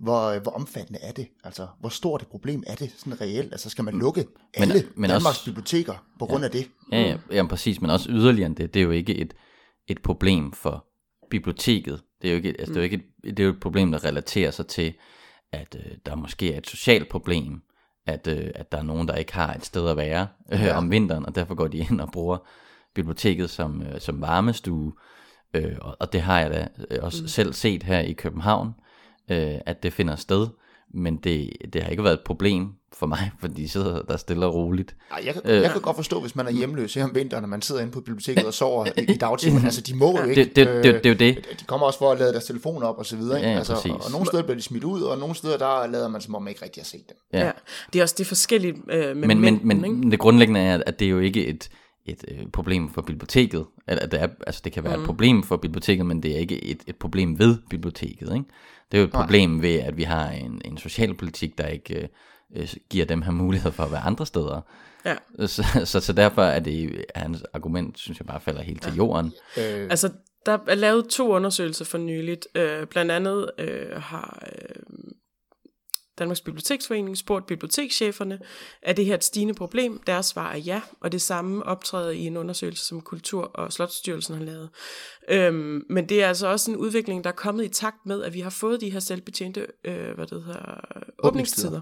hvor, 0.00 0.38
hvor 0.38 0.52
omfattende 0.52 1.00
er 1.02 1.12
det? 1.12 1.28
Altså, 1.44 1.66
hvor 1.80 1.88
stort 1.88 2.22
et 2.22 2.28
problem 2.28 2.62
er 2.66 2.74
det 2.74 2.92
sådan 2.96 3.20
reelt? 3.20 3.52
Altså, 3.52 3.70
skal 3.70 3.84
man 3.84 3.94
mm. 3.94 4.00
lukke 4.00 4.26
alle 4.54 4.74
men, 4.74 4.82
men 4.96 5.10
Danmarks 5.10 5.26
også, 5.26 5.44
biblioteker 5.44 6.04
på 6.18 6.26
grund 6.26 6.42
ja, 6.42 6.44
af 6.44 6.50
det? 6.50 6.68
Ja, 6.92 7.00
ja, 7.00 7.16
ja, 7.30 7.46
præcis, 7.46 7.80
men 7.80 7.90
også 7.90 8.10
yderligere 8.10 8.46
end 8.46 8.56
det. 8.56 8.74
Det 8.74 8.80
er 8.80 8.84
jo 8.84 8.90
ikke 8.90 9.14
et, 9.14 9.34
et 9.88 10.02
problem 10.02 10.52
for 10.52 10.86
biblioteket. 11.30 12.02
Det 12.22 12.28
er 12.28 12.32
jo 12.32 12.36
ikke, 12.36 12.48
altså, 12.48 12.66
mm. 12.66 12.74
det 12.74 12.76
er 12.76 12.80
jo 12.80 12.84
ikke 12.84 12.96
et, 12.96 13.36
det 13.36 13.40
er 13.40 13.44
jo 13.44 13.52
et 13.52 13.60
problem, 13.60 13.92
der 13.92 14.04
relaterer 14.04 14.50
sig 14.50 14.66
til, 14.66 14.94
at 15.52 15.76
øh, 15.86 15.92
der 16.06 16.14
måske 16.14 16.54
er 16.54 16.58
et 16.58 16.66
socialt 16.66 17.08
problem, 17.08 17.62
at, 18.06 18.26
øh, 18.26 18.50
at 18.54 18.72
der 18.72 18.78
er 18.78 18.82
nogen, 18.82 19.08
der 19.08 19.14
ikke 19.14 19.34
har 19.34 19.54
et 19.54 19.64
sted 19.64 19.88
at 19.88 19.96
være 19.96 20.28
øh, 20.52 20.60
ja. 20.60 20.76
om 20.76 20.90
vinteren, 20.90 21.26
og 21.26 21.34
derfor 21.34 21.54
går 21.54 21.68
de 21.68 21.78
ind 21.78 22.00
og 22.00 22.12
bruger 22.12 22.38
biblioteket 22.94 23.50
som, 23.50 23.82
øh, 23.82 24.00
som 24.00 24.20
varmestue, 24.20 24.92
Øh, 25.54 25.76
og, 25.80 25.96
og 26.00 26.12
det 26.12 26.20
har 26.20 26.40
jeg 26.40 26.50
da 26.50 26.68
øh, 26.90 26.98
også 27.02 27.22
mm. 27.22 27.28
selv 27.28 27.52
set 27.52 27.82
her 27.82 28.00
i 28.00 28.12
København, 28.12 28.68
øh, 29.30 29.54
at 29.66 29.82
det 29.82 29.92
finder 29.92 30.16
sted. 30.16 30.46
Men 30.94 31.16
det, 31.16 31.50
det 31.72 31.82
har 31.82 31.90
ikke 31.90 32.04
været 32.04 32.14
et 32.14 32.24
problem 32.24 32.68
for 32.92 33.06
mig, 33.06 33.30
fordi 33.40 33.62
de 33.62 33.68
sidder 33.68 34.02
der 34.02 34.16
stille 34.16 34.46
og 34.46 34.54
roligt. 34.54 34.96
Ej, 35.10 35.22
jeg, 35.24 35.34
kan, 35.34 35.42
øh, 35.44 35.62
jeg 35.62 35.70
kan 35.70 35.80
godt 35.80 35.96
forstå, 35.96 36.20
hvis 36.20 36.36
man 36.36 36.46
er 36.46 36.50
hjemløs 36.50 36.94
her 36.94 37.04
om 37.04 37.14
vinteren, 37.14 37.44
og 37.44 37.50
man 37.50 37.62
sidder 37.62 37.80
inde 37.80 37.92
på 37.92 38.00
biblioteket 38.00 38.46
og 38.46 38.54
sover 38.54 38.86
i, 38.86 39.12
i 39.12 39.16
dagtimen. 39.16 39.64
Altså, 39.68 39.80
de 39.80 39.94
må 39.94 40.18
jo 40.18 40.24
ikke. 40.24 40.44
Det, 40.44 40.56
det, 40.56 40.66
det, 40.66 40.84
det, 40.84 40.94
det 40.94 41.06
er 41.06 41.10
jo 41.10 41.34
det. 41.34 41.60
De 41.60 41.64
kommer 41.64 41.86
også 41.86 41.98
for 41.98 42.12
at 42.12 42.18
lade 42.18 42.32
deres 42.32 42.44
telefon 42.44 42.82
op 42.82 42.98
og 42.98 43.06
så 43.06 43.16
videre. 43.16 43.38
Ikke? 43.38 43.50
Ja, 43.50 43.56
altså, 43.56 43.72
og, 43.72 44.04
og 44.04 44.10
nogle 44.10 44.26
steder 44.26 44.42
bliver 44.42 44.56
de 44.56 44.62
smidt 44.62 44.84
ud, 44.84 45.02
og 45.02 45.18
nogle 45.18 45.34
steder 45.34 45.58
der 45.58 45.86
lader 45.86 46.08
man 46.08 46.20
som 46.20 46.34
om 46.34 46.42
man 46.42 46.50
ikke 46.50 46.64
rigtig 46.64 46.80
har 46.80 46.86
set 46.86 47.08
dem. 47.08 47.16
Ja. 47.32 47.46
ja. 47.46 47.50
Det 47.92 47.98
er 47.98 48.02
også 48.02 48.14
det 48.18 48.26
forskellige 48.26 48.74
øh, 48.90 49.16
med 49.16 49.28
men, 49.28 49.40
men, 49.40 49.60
men, 49.62 49.80
men 49.80 50.10
det 50.10 50.18
grundlæggende 50.18 50.60
er, 50.60 50.82
at 50.86 50.98
det 50.98 51.04
er 51.04 51.10
jo 51.10 51.18
ikke 51.18 51.46
et 51.46 51.70
et 52.10 52.24
øh, 52.28 52.46
problem 52.52 52.90
for 52.90 53.02
biblioteket. 53.02 53.66
Eller, 53.88 54.06
det, 54.06 54.22
er, 54.22 54.28
altså, 54.46 54.60
det 54.64 54.72
kan 54.72 54.84
være 54.84 54.96
mm. 54.96 55.02
et 55.02 55.06
problem 55.06 55.42
for 55.42 55.56
biblioteket, 55.56 56.06
men 56.06 56.22
det 56.22 56.32
er 56.32 56.38
ikke 56.38 56.64
et, 56.64 56.82
et 56.86 56.96
problem 56.96 57.38
ved 57.38 57.56
biblioteket. 57.70 58.32
Ikke? 58.34 58.44
Det 58.92 58.98
er 58.98 58.98
jo 58.98 59.06
et 59.06 59.12
Nej. 59.12 59.22
problem 59.22 59.62
ved, 59.62 59.74
at 59.74 59.96
vi 59.96 60.02
har 60.02 60.30
en, 60.30 60.62
en 60.64 60.78
socialpolitik, 60.78 61.58
der 61.58 61.66
ikke 61.66 61.94
øh, 61.94 62.08
øh, 62.56 62.68
giver 62.90 63.04
dem 63.04 63.22
her 63.22 63.32
mulighed 63.32 63.72
for 63.72 63.82
at 63.82 63.92
være 63.92 64.00
andre 64.00 64.26
steder. 64.26 64.60
Ja. 65.04 65.16
Så, 65.46 65.64
så, 65.84 66.00
så 66.00 66.12
derfor 66.12 66.42
er 66.42 66.60
det 66.60 67.04
hans 67.14 67.44
argument, 67.52 67.98
synes 67.98 68.18
jeg 68.20 68.26
bare 68.26 68.40
falder 68.40 68.62
helt 68.62 68.84
ja. 68.84 68.90
til 68.90 68.96
jorden. 68.96 69.32
Øh. 69.58 69.86
Altså, 69.90 70.10
der 70.46 70.58
er 70.66 70.74
lavet 70.74 71.08
to 71.08 71.28
undersøgelser 71.32 71.84
for 71.84 71.98
nyligt. 71.98 72.48
Øh, 72.54 72.86
blandt 72.86 73.10
andet 73.10 73.50
øh, 73.58 74.02
har 74.02 74.42
øh, 74.52 74.82
Danmarks 76.18 76.40
Biblioteksforening 76.40 77.18
spurgt 77.18 77.46
bibliotekscheferne, 77.46 78.38
er 78.82 78.92
det 78.92 79.04
her 79.04 79.14
et 79.14 79.24
stigende 79.24 79.54
problem? 79.54 80.00
Deres 80.06 80.26
svar 80.26 80.52
er 80.52 80.56
ja, 80.56 80.80
og 81.00 81.12
det 81.12 81.22
samme 81.22 81.62
optræder 81.62 82.10
i 82.10 82.26
en 82.26 82.36
undersøgelse, 82.36 82.84
som 82.84 83.00
Kultur- 83.00 83.50
og 83.54 83.72
Slotsstyrelsen 83.72 84.34
har 84.34 84.44
lavet. 84.44 84.70
Øhm, 85.28 85.84
men 85.90 86.08
det 86.08 86.22
er 86.22 86.28
altså 86.28 86.46
også 86.46 86.70
en 86.70 86.76
udvikling, 86.76 87.24
der 87.24 87.30
er 87.30 87.34
kommet 87.34 87.64
i 87.64 87.68
takt 87.68 88.06
med, 88.06 88.22
at 88.22 88.34
vi 88.34 88.40
har 88.40 88.50
fået 88.50 88.80
de 88.80 88.90
her 88.90 89.00
selvbetjente 89.00 89.66
øh, 89.84 90.14
hvad 90.14 90.26
det 90.26 90.44
hedder, 90.44 90.80
åbningstider. 91.18 91.80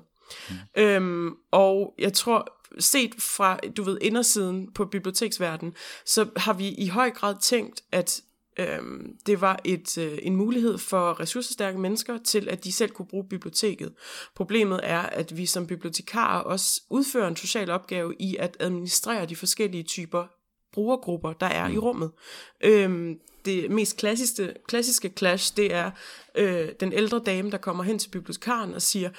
Mm. 0.51 0.83
Øhm, 0.83 1.35
og 1.51 1.95
jeg 1.99 2.13
tror, 2.13 2.57
set 2.79 3.15
fra, 3.19 3.59
du 3.77 3.83
ved, 3.83 3.99
indersiden 4.01 4.73
på 4.73 4.85
biblioteksverdenen, 4.85 5.75
så 6.07 6.29
har 6.37 6.53
vi 6.53 6.69
i 6.69 6.89
høj 6.89 7.11
grad 7.11 7.35
tænkt, 7.43 7.83
at 7.93 8.21
Øhm, 8.59 9.17
det 9.27 9.41
var 9.41 9.59
et, 9.65 9.99
øh, 9.99 10.19
en 10.23 10.37
mulighed 10.37 10.79
for 10.79 11.21
ressourcestærke 11.21 11.79
mennesker 11.79 12.19
til, 12.19 12.49
at 12.49 12.65
de 12.65 12.73
selv 12.73 12.91
kunne 12.91 13.07
bruge 13.07 13.29
biblioteket. 13.29 13.93
Problemet 14.35 14.81
er, 14.83 15.01
at 15.01 15.37
vi 15.37 15.47
som 15.47 15.67
bibliotekarer 15.67 16.41
også 16.41 16.83
udfører 16.91 17.29
en 17.29 17.37
social 17.37 17.71
opgave 17.71 18.15
i 18.19 18.37
at 18.37 18.57
administrere 18.61 19.27
de 19.27 19.37
forskellige 19.37 19.83
typer 19.83 20.27
brugergrupper, 20.73 21.33
der 21.33 21.47
er 21.47 21.69
mm. 21.69 21.75
i 21.75 21.79
rummet. 21.79 22.11
Øhm, 22.65 23.19
det 23.45 23.71
mest 23.71 23.97
klassiske, 23.97 24.55
klassiske 24.69 25.13
clash, 25.17 25.57
det 25.57 25.75
er 25.75 25.91
øh, 26.35 26.69
den 26.81 26.93
ældre 26.93 27.21
dame, 27.27 27.51
der 27.51 27.59
kommer 27.59 27.85
hen 27.85 27.99
til 27.99 28.09
bibliotekaren 28.11 28.75
og 28.75 28.83
siger, 28.83 29.11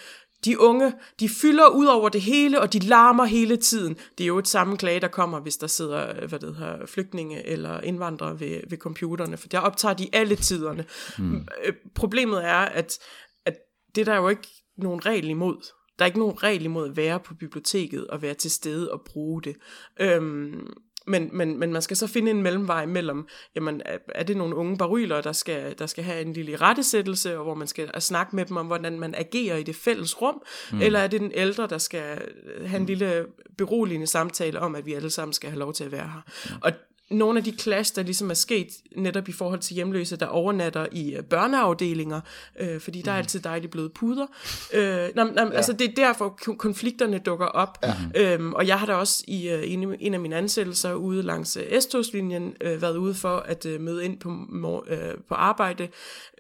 de 0.46 0.60
unge, 0.60 0.94
de 1.20 1.29
fylder 1.29 1.67
ud 1.67 1.86
over 1.86 2.10
det 2.10 2.22
hele, 2.22 2.62
og 2.62 2.74
de 2.74 2.79
larmer 2.79 3.25
hele 3.25 3.58
tiden. 3.58 3.98
Det 4.17 4.24
er 4.24 4.27
jo 4.27 4.38
et 4.38 4.48
samme 4.48 4.77
klage, 4.77 5.00
der 5.00 5.08
kommer, 5.08 5.39
hvis 5.39 5.58
der 5.58 5.67
sidder 5.67 6.27
hvad 6.27 6.39
det 6.39 6.56
hedder, 6.56 6.86
flygtninge 6.86 7.48
eller 7.48 7.82
indvandrere 7.82 8.39
ved, 8.39 8.60
ved 8.70 8.77
computerne, 8.77 9.38
for 9.38 9.48
der 9.48 9.60
optager 9.60 9.94
de 9.94 10.10
alle 10.13 10.36
tiderne. 10.36 10.86
Mm. 11.17 11.48
Problemet 11.96 12.46
er, 12.46 12.58
at, 12.58 13.00
at 13.46 13.58
det 13.96 14.06
der 14.06 14.13
er 14.13 14.17
jo 14.17 14.29
ikke 14.29 14.48
nogen 14.77 15.06
regel 15.06 15.29
imod. 15.29 15.58
Der 16.00 16.06
er 16.06 16.08
ikke 16.08 16.20
nogen 16.20 16.44
regel 16.44 16.65
imod 16.65 16.89
at 16.89 16.98
være 16.98 17.20
på 17.20 17.34
biblioteket 17.34 18.08
og 18.08 18.22
være 18.22 18.34
til 18.34 18.51
stede 18.51 18.91
og 18.91 19.01
bruge 19.06 19.41
det. 19.41 19.56
Øhm, 20.00 20.67
men, 21.07 21.29
men, 21.33 21.59
men 21.59 21.73
man 21.73 21.81
skal 21.81 21.97
så 21.97 22.07
finde 22.07 22.31
en 22.31 22.41
mellemvej 22.41 22.85
mellem, 22.85 23.27
jamen, 23.55 23.81
er 24.15 24.23
det 24.23 24.37
nogle 24.37 24.55
unge 24.55 24.77
baryler, 24.77 25.21
der 25.21 25.31
skal, 25.31 25.75
der 25.79 25.85
skal 25.85 26.03
have 26.03 26.21
en 26.21 26.33
lille 26.33 26.55
rettesættelse, 26.55 27.37
og 27.37 27.43
hvor 27.43 27.55
man 27.55 27.67
skal 27.67 28.01
snakke 28.01 28.35
med 28.35 28.45
dem 28.45 28.57
om, 28.57 28.67
hvordan 28.67 28.99
man 28.99 29.15
agerer 29.15 29.57
i 29.57 29.63
det 29.63 29.75
fælles 29.75 30.21
rum, 30.21 30.43
mm. 30.71 30.81
eller 30.81 30.99
er 30.99 31.07
det 31.07 31.21
den 31.21 31.31
ældre, 31.33 31.67
der 31.67 31.77
skal 31.77 32.21
have 32.65 32.79
en 32.79 32.85
lille 32.85 33.25
beroligende 33.57 34.07
samtale 34.07 34.59
om, 34.59 34.75
at 34.75 34.85
vi 34.85 34.93
alle 34.93 35.09
sammen 35.09 35.33
skal 35.33 35.49
have 35.49 35.59
lov 35.59 35.73
til 35.73 35.83
at 35.83 35.91
være 35.91 36.11
her. 36.13 36.21
Mm. 36.49 36.61
Og 36.61 36.71
nogle 37.11 37.37
af 37.37 37.43
de 37.43 37.51
clash, 37.51 37.95
der 37.95 38.03
ligesom 38.03 38.29
er 38.29 38.33
sket 38.33 38.67
netop 38.95 39.29
i 39.29 39.31
forhold 39.31 39.59
til 39.59 39.75
hjemløse, 39.75 40.15
der 40.15 40.25
overnatter 40.25 40.87
i 40.91 41.15
øh, 41.15 41.23
børneafdelinger, 41.23 42.21
øh, 42.59 42.79
fordi 42.79 43.01
der 43.01 43.11
er 43.11 43.15
mhm. 43.15 43.19
altid 43.19 43.39
dejligt 43.39 43.71
bløde 43.71 43.89
puder. 43.89 44.27
Øh, 44.73 44.81
nej, 44.81 45.09
nej, 45.15 45.43
ja. 45.43 45.49
Altså 45.49 45.73
det 45.73 45.89
er 45.89 45.93
derfor 45.95 46.39
konflikterne 46.57 47.17
dukker 47.17 47.45
op. 47.45 47.77
Ja. 47.83 48.33
Øhm, 48.33 48.53
og 48.53 48.67
jeg 48.67 48.79
har 48.79 48.85
da 48.85 48.93
også 48.93 49.23
i 49.27 49.53
uh, 49.53 49.71
en, 49.71 49.95
en 49.99 50.13
af 50.13 50.19
mine 50.19 50.35
ansættelser 50.35 50.93
ude 50.93 51.23
langs 51.23 51.57
uh, 51.57 51.79
S-togslinjen 51.79 52.55
uh, 52.65 52.81
været 52.81 52.97
ude 52.97 53.13
for 53.13 53.37
at 53.37 53.65
uh, 53.65 53.81
møde 53.81 54.05
ind 54.05 54.19
på, 54.19 54.29
mor, 54.49 54.85
uh, 54.91 55.21
på 55.27 55.35
arbejde 55.35 55.83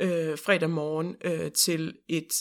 uh, 0.03 0.09
fredag 0.45 0.69
morgen 0.69 1.15
uh, 1.25 1.51
til 1.51 1.93
et 2.09 2.33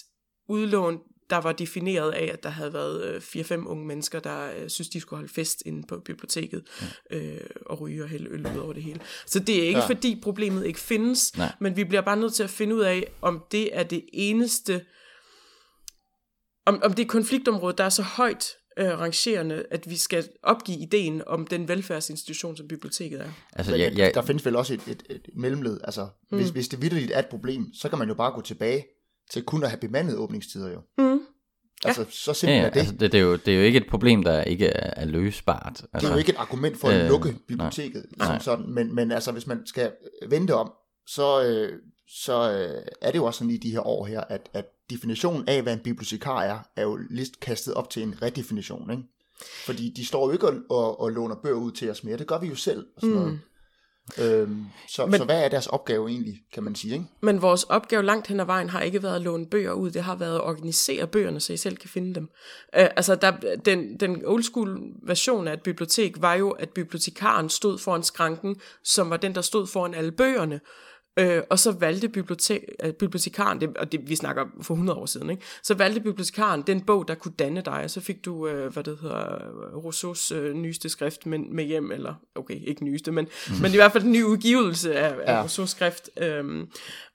udlån 0.49 0.99
der 1.31 1.37
var 1.37 1.53
defineret 1.53 2.13
af, 2.13 2.31
at 2.33 2.43
der 2.43 2.49
havde 2.49 2.73
været 2.73 3.21
4-5 3.21 3.53
øh, 3.53 3.67
unge 3.67 3.87
mennesker, 3.87 4.21
der 4.21 4.51
øh, 4.59 4.69
synes, 4.69 4.89
de 4.89 5.01
skulle 5.01 5.19
holde 5.19 5.33
fest 5.33 5.63
inde 5.67 5.87
på 5.89 5.99
biblioteket 5.99 6.63
ja. 7.11 7.17
øh, 7.17 7.41
og 7.67 7.81
ryge 7.81 8.03
og 8.03 8.09
hælde 8.09 8.31
øl 8.31 8.47
ud 8.47 8.57
over 8.57 8.73
det 8.73 8.83
hele. 8.83 9.01
Så 9.27 9.39
det 9.39 9.63
er 9.63 9.69
ikke 9.69 9.81
ja. 9.81 9.87
fordi 9.87 10.21
problemet 10.23 10.67
ikke 10.67 10.81
findes, 10.81 11.37
Nej. 11.37 11.53
men 11.61 11.77
vi 11.77 11.85
bliver 11.85 12.03
bare 12.03 12.17
nødt 12.17 12.35
til 12.35 12.43
at 12.43 12.51
finde 12.51 12.75
ud 12.75 12.81
af, 12.81 13.13
om 13.23 13.45
det 13.53 13.79
er 13.79 13.83
det 13.83 14.05
eneste, 14.13 14.85
om, 16.67 16.81
om 16.83 16.93
det 16.93 17.09
konfliktområde, 17.09 17.75
der 17.79 17.85
er 17.85 17.89
så 17.89 18.03
højt 18.03 18.57
øh, 18.79 18.99
rangerende, 18.99 19.65
at 19.71 19.91
vi 19.91 19.97
skal 19.97 20.29
opgive 20.43 20.79
ideen 20.79 21.23
om 21.27 21.47
den 21.47 21.69
velfærdsinstitution, 21.69 22.57
som 22.57 22.69
biblioteket 22.69 23.21
er. 23.21 23.31
Altså, 23.53 23.77
ja, 23.77 23.91
ja. 23.97 24.11
Der 24.15 24.23
findes 24.23 24.47
vel 24.47 24.57
også 24.57 24.75
et, 24.75 24.81
et, 24.87 25.03
et 25.11 25.29
mellemled. 25.37 25.81
Altså, 25.85 26.09
mm. 26.31 26.39
hvis, 26.39 26.49
hvis 26.49 26.69
det 26.69 26.83
vidderligt 26.83 27.11
er 27.11 27.19
et 27.19 27.27
problem, 27.27 27.75
så 27.75 27.89
kan 27.89 27.99
man 27.99 28.09
jo 28.09 28.15
bare 28.15 28.33
gå 28.33 28.41
tilbage 28.41 28.85
til 29.31 29.43
kun 29.43 29.63
at 29.63 29.71
have 29.71 29.81
bemandede 29.81 30.19
åbningstider 30.19 30.71
jo. 30.73 30.81
Mm. 30.99 31.21
Altså, 31.85 32.03
ja. 32.03 32.09
så 32.11 32.35
simpelthen 32.35 32.49
ja, 32.49 32.63
ja, 32.63 32.67
er 32.67 32.71
det. 32.71 32.81
Altså, 32.81 32.93
det, 32.93 33.13
det, 33.13 33.19
er 33.19 33.23
jo, 33.23 33.37
det 33.37 33.49
er 33.49 33.59
jo 33.59 33.63
ikke 33.63 33.77
et 33.77 33.87
problem, 33.91 34.25
der 34.25 34.43
ikke 34.43 34.67
er, 34.67 35.03
er 35.03 35.05
løsbart. 35.05 35.67
Altså, 35.67 35.87
det 35.93 35.95
er 35.95 36.01
jo 36.01 36.07
altså, 36.07 36.19
ikke 36.19 36.33
et 36.33 36.39
argument 36.39 36.81
for 36.81 36.89
at 36.89 37.03
øh, 37.03 37.09
lukke 37.09 37.35
biblioteket, 37.49 38.07
nej, 38.17 38.27
som 38.27 38.41
sådan, 38.41 38.75
men, 38.75 38.95
men 38.95 39.13
altså, 39.13 39.33
hvis 39.33 39.47
man 39.47 39.67
skal 39.67 39.93
vente 40.29 40.55
om, 40.55 40.73
så, 41.07 41.45
øh, 41.45 41.79
så 42.09 42.53
øh, 42.53 42.83
er 43.01 43.11
det 43.11 43.19
jo 43.19 43.25
også 43.25 43.39
sådan 43.39 43.51
i 43.51 43.57
de 43.57 43.71
her 43.71 43.87
år 43.87 44.05
her, 44.07 44.21
at, 44.21 44.51
at 44.53 44.65
definitionen 44.91 45.49
af, 45.49 45.63
hvad 45.63 45.73
en 45.73 45.79
bibliotekar 45.79 46.43
er, 46.43 46.59
er 46.77 46.83
jo 46.83 46.99
lidt 47.11 47.41
kastet 47.41 47.75
op 47.75 47.91
til 47.91 48.03
en 48.03 48.23
redefinition, 48.23 48.91
ikke? 48.91 49.03
Fordi 49.67 49.93
de 49.97 50.07
står 50.07 50.27
jo 50.27 50.33
ikke 50.33 50.49
og, 50.49 50.55
og, 50.71 51.01
og 51.01 51.13
låner 51.13 51.35
bøger 51.43 51.57
ud 51.57 51.73
til 51.73 51.91
os 51.91 52.05
mere, 52.05 52.19
det 52.19 52.27
gør 52.27 52.39
vi 52.39 52.47
jo 52.47 52.55
selv. 52.55 52.87
Og 52.97 53.01
sådan 53.01 53.15
mm. 53.15 53.21
noget. 53.21 53.41
Øhm, 54.19 54.65
så, 54.89 55.07
men, 55.07 55.19
så 55.19 55.25
hvad 55.25 55.45
er 55.45 55.49
deres 55.49 55.67
opgave 55.67 56.09
egentlig, 56.09 56.43
kan 56.53 56.63
man 56.63 56.75
sige? 56.75 56.93
Ikke? 56.95 57.07
Men 57.21 57.43
vores 57.43 57.65
opgave 57.65 58.03
langt 58.03 58.27
hen 58.27 58.41
ad 58.41 58.45
vejen 58.45 58.71
har 58.71 58.81
ikke 58.81 59.03
været 59.03 59.17
at 59.17 59.23
låne 59.23 59.47
bøger 59.47 59.73
ud, 59.73 59.91
det 59.91 60.03
har 60.03 60.15
været 60.15 60.35
at 60.35 60.41
organisere 60.41 61.07
bøgerne, 61.07 61.41
så 61.41 61.53
I 61.53 61.57
selv 61.57 61.77
kan 61.77 61.91
finde 61.91 62.15
dem. 62.15 62.29
Øh, 62.77 62.89
altså 62.97 63.15
der, 63.15 63.33
den, 63.65 64.01
den 64.01 64.23
old 64.25 64.43
school 64.43 64.81
version 65.03 65.49
af 65.49 65.53
et 65.53 65.63
bibliotek 65.63 66.15
var 66.19 66.35
jo, 66.35 66.51
at 66.51 66.71
bibliotekaren 66.71 67.49
stod 67.49 67.79
foran 67.79 68.03
skranken, 68.03 68.57
som 68.85 69.11
var 69.11 69.17
den, 69.17 69.35
der 69.35 69.41
stod 69.41 69.67
foran 69.67 69.95
alle 69.95 70.13
bøgerne. 70.13 70.61
Øh, 71.19 71.43
og 71.51 71.59
så 71.59 71.73
valgte 71.73 72.09
bibliotek, 72.09 72.65
øh, 72.85 72.93
bibliotekaren, 72.93 73.61
det, 73.61 73.77
og 73.77 73.93
det, 73.93 74.09
vi 74.09 74.17
snakker 74.17 74.45
for 74.63 74.75
100 74.75 74.99
år 74.99 75.07
siden, 75.07 75.31
ikke? 75.31 75.43
så 75.63 75.75
valgte 75.75 76.01
bibliotekaren 76.01 76.63
den 76.63 76.81
bog, 76.81 77.09
der 77.09 77.15
kunne 77.15 77.35
danne 77.39 77.61
dig, 77.61 77.85
og 77.85 77.91
så 77.91 78.01
fik 78.01 78.25
du, 78.25 78.49
øh, 78.49 78.73
hvad 78.73 78.85
det 78.85 78.99
hedder, 79.03 79.39
Rousseaus 79.75 80.33
øh, 80.33 80.55
nyeste 80.55 80.89
skrift 80.89 81.27
med, 81.27 81.39
med 81.39 81.65
hjem, 81.65 81.93
eller 81.93 82.15
okay, 82.35 82.61
ikke 82.67 82.85
nyeste, 82.85 83.13
men, 83.13 83.29
mm. 83.49 83.55
men 83.63 83.73
i 83.73 83.77
hvert 83.77 83.93
fald 83.93 84.05
en 84.05 84.13
ny 84.13 84.23
udgivelse 84.23 84.95
af, 84.95 85.15
af 85.25 85.35
ja. 85.35 85.43
Rousseaus 85.43 85.71
skrift. 85.71 86.11
Øh, 86.17 86.67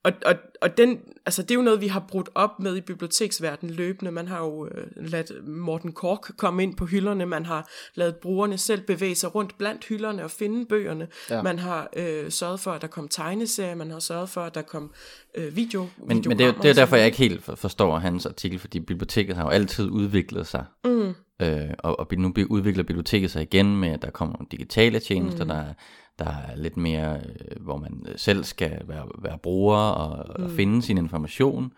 og, 0.04 0.14
og, 0.26 0.36
og 0.62 0.78
den, 0.78 1.00
altså 1.26 1.42
det 1.42 1.52
er 1.52 1.56
jo 1.56 1.62
noget, 1.62 1.82
vi 1.82 1.88
har 1.88 2.06
brudt 2.08 2.30
op 2.36 2.60
med 2.60 2.76
i 2.76 2.82
biblioteksverdenen 2.82 3.76
løbende. 3.76 4.12
Man 4.12 4.28
har 4.28 4.40
jo 4.40 4.68
øh, 4.68 4.88
ladet 4.96 5.48
Morten 5.48 5.92
Kork 5.92 6.32
komme 6.38 6.64
ind 6.64 6.76
på 6.76 6.86
hylderne, 6.86 7.26
man 7.26 7.46
har 7.46 7.70
lavet 7.96 8.16
brugerne 8.16 8.58
selv 8.58 8.82
bevæge 8.82 9.16
sig 9.16 9.36
rundt 9.36 9.58
blandt 9.58 9.86
hylderne 9.86 10.24
og 10.24 10.32
finde 10.32 10.66
bøgerne. 10.66 11.08
Ja. 11.30 11.42
Man 11.42 11.60
har 11.60 11.90
øh, 11.96 12.32
sørget 12.32 12.60
for, 12.60 12.72
at 12.72 12.82
der 12.82 12.88
kom 12.88 13.08
tegneserier, 13.08 13.76
man 13.76 13.92
har 13.92 14.00
sørget 14.00 14.30
for, 14.30 14.42
at 14.42 14.56
der 14.56 14.62
kom 14.62 14.92
øh, 15.36 15.56
video. 15.56 15.88
Men, 15.98 16.24
men 16.28 16.40
det, 16.40 16.48
er, 16.48 16.52
det 16.52 16.70
er 16.70 16.74
derfor, 16.74 16.96
jeg 16.96 17.06
ikke 17.06 17.18
helt 17.18 17.44
forstår 17.44 18.00
hans 18.00 18.26
artikel, 18.26 18.60
fordi 18.60 18.80
biblioteket 18.80 19.36
har 19.36 19.44
jo 19.44 19.50
altid 19.50 19.90
udviklet 19.90 20.48
sig. 20.48 20.66
Mm. 20.84 21.14
Øh, 21.42 21.70
og, 21.80 22.00
og 22.00 22.08
nu 22.18 22.34
udvikler 22.50 22.84
biblioteket 22.84 23.32
sig 23.32 23.42
igen 23.42 23.78
med, 23.78 23.90
at 23.90 24.02
der 24.02 24.12
kommer 24.12 24.36
nogle 24.36 24.48
digitale 24.52 25.00
tjenester, 25.00 25.44
mm. 25.44 25.50
der 25.50 25.74
der 26.22 26.30
er 26.30 26.56
lidt 26.56 26.78
mere, 26.78 27.18
øh, 27.18 27.64
hvor 27.64 27.78
man 27.78 28.06
selv 28.16 28.44
skal 28.44 28.82
være, 28.88 29.08
være 29.18 29.38
bruger 29.38 29.78
og, 29.78 30.26
mm. 30.38 30.44
og 30.44 30.52
finde 30.52 30.82
sin 30.82 30.98
information, 30.98 31.74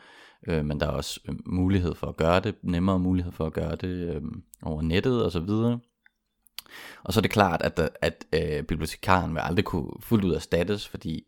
øh, 0.48 0.66
men 0.66 0.80
der 0.80 0.86
er 0.86 0.92
også 0.92 1.20
øh, 1.30 1.36
mulighed 1.46 1.96
for 1.96 2.08
at 2.08 2.18
gøre 2.18 2.40
det, 2.40 2.56
nemmere 2.62 3.00
mulighed 3.00 3.32
for 3.32 3.46
at 3.46 3.54
gøre 3.54 3.76
det 3.76 4.16
øh, 4.16 4.22
over 4.64 4.82
nettet 4.82 5.26
og 5.26 5.32
så 5.32 5.40
videre. 5.40 5.80
Og 7.04 7.14
så 7.14 7.20
er 7.20 7.22
det 7.22 7.32
klart, 7.32 7.62
at, 7.62 7.78
der, 7.78 7.88
at 8.02 8.26
øh, 8.34 8.64
bibliotekaren 8.64 9.34
vil 9.34 9.42
aldrig 9.44 9.66
kunne 9.66 9.92
fuldt 10.00 10.26
ud 10.26 10.34
erstattes, 10.34 10.88
fordi 10.88 11.24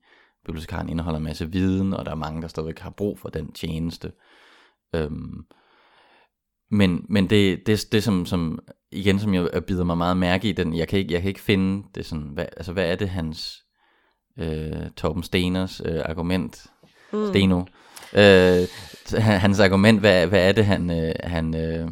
bibliotekaren 0.45 0.89
indeholder 0.89 1.17
en 1.17 1.23
masse 1.23 1.51
viden, 1.51 1.93
og 1.93 2.05
der 2.05 2.11
er 2.11 2.15
mange, 2.15 2.41
der 2.41 2.47
stadigvæk 2.47 2.79
har 2.79 2.89
brug 2.89 3.19
for 3.19 3.29
den 3.29 3.51
tjeneste. 3.51 4.11
Øhm, 4.95 5.45
men, 6.71 7.05
men 7.09 7.29
det, 7.29 7.67
det, 7.67 7.85
det 7.91 8.03
som, 8.03 8.25
som, 8.25 8.59
igen, 8.91 9.19
som 9.19 9.33
jeg 9.33 9.65
bider 9.67 9.83
mig 9.83 9.97
meget 9.97 10.17
mærke 10.17 10.49
i, 10.49 10.51
den, 10.51 10.77
jeg 10.77 10.87
kan 10.87 10.99
ikke, 10.99 11.13
jeg 11.13 11.21
kan 11.21 11.27
ikke 11.27 11.41
finde 11.41 11.87
det 11.95 12.05
sådan, 12.05 12.29
hvad, 12.33 12.45
altså 12.57 12.73
hvad 12.73 12.91
er 12.91 12.95
det 12.95 13.09
hans, 13.09 13.63
øh, 14.39 14.91
Torben 14.97 15.23
Steners 15.23 15.81
øh, 15.85 16.01
argument, 16.05 16.65
mm. 17.13 17.27
Steno, 17.27 17.63
øh, 18.13 18.67
hans 19.21 19.59
argument, 19.59 19.99
hvad, 19.99 20.27
hvad 20.27 20.47
er 20.47 20.51
det 20.51 20.65
han, 20.65 20.91
øh, 20.91 21.13
han 21.23 21.55
øh, 21.55 21.89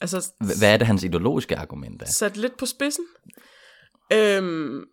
altså, 0.00 0.32
hvad 0.58 0.72
er 0.72 0.76
det 0.76 0.86
hans 0.86 1.04
ideologiske 1.04 1.56
argument 1.56 2.02
er? 2.02 2.06
Sat 2.06 2.36
lidt 2.36 2.56
på 2.56 2.66
spidsen. 2.66 3.04
Øhm, 4.12 4.84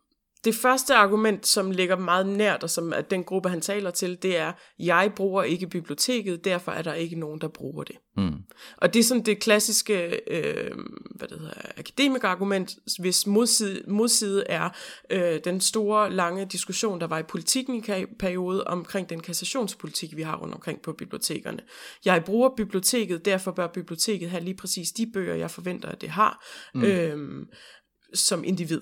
det 0.44 0.56
første 0.56 0.96
argument, 0.96 1.48
som 1.48 1.72
ligger 1.72 1.98
meget 1.98 2.28
nært, 2.28 2.64
og 2.64 2.70
som 2.70 2.94
er 2.96 3.02
den 3.02 3.24
gruppe, 3.24 3.50
han 3.50 3.62
taler 3.62 3.92
til, 3.92 4.18
det 4.22 4.38
er, 4.38 4.52
jeg 4.80 5.12
bruger 5.16 5.44
ikke 5.44 5.68
biblioteket, 5.68 6.46
derfor 6.46 6.72
er 6.72 6.82
der 6.82 6.94
ikke 6.94 7.16
nogen, 7.16 7.42
der 7.42 7.48
bruger 7.48 7.84
det. 7.84 7.96
Mm. 8.18 8.34
Og 8.78 8.94
det 8.94 9.00
er 9.00 9.04
sådan 9.04 9.24
det 9.24 9.40
klassiske 9.40 10.22
øh, 10.32 10.72
hvad 11.16 11.28
det 11.28 11.40
hedder, 11.40 11.54
akademikerargument, 11.78 12.76
hvis 13.00 13.28
modside, 13.28 13.84
modside 13.88 14.44
er 14.50 14.70
øh, 15.10 15.40
den 15.44 15.62
store, 15.62 16.14
lange 16.14 16.46
diskussion, 16.46 17.02
der 17.02 17.08
var 17.08 17.20
i 17.20 17.24
politikken 17.24 17.76
i 17.76 18.06
periode 18.20 18.64
omkring 18.64 19.10
den 19.10 19.20
kassationspolitik, 19.20 20.16
vi 20.16 20.22
har 20.22 20.38
rundt 20.38 20.54
omkring 20.54 20.82
på 20.82 20.94
bibliotekerne. 20.94 21.60
Jeg 22.06 22.24
bruger 22.26 22.50
biblioteket, 22.58 23.26
derfor 23.26 23.52
bør 23.52 23.68
biblioteket 23.68 24.30
have 24.30 24.44
lige 24.44 24.58
præcis 24.58 24.92
de 24.92 25.12
bøger, 25.14 25.36
jeg 25.36 25.52
forventer, 25.52 25.90
at 25.90 26.02
det 26.02 26.10
har, 26.10 26.46
mm. 26.74 26.84
øh, 26.84 27.46
som 28.14 28.44
individ 28.44 28.82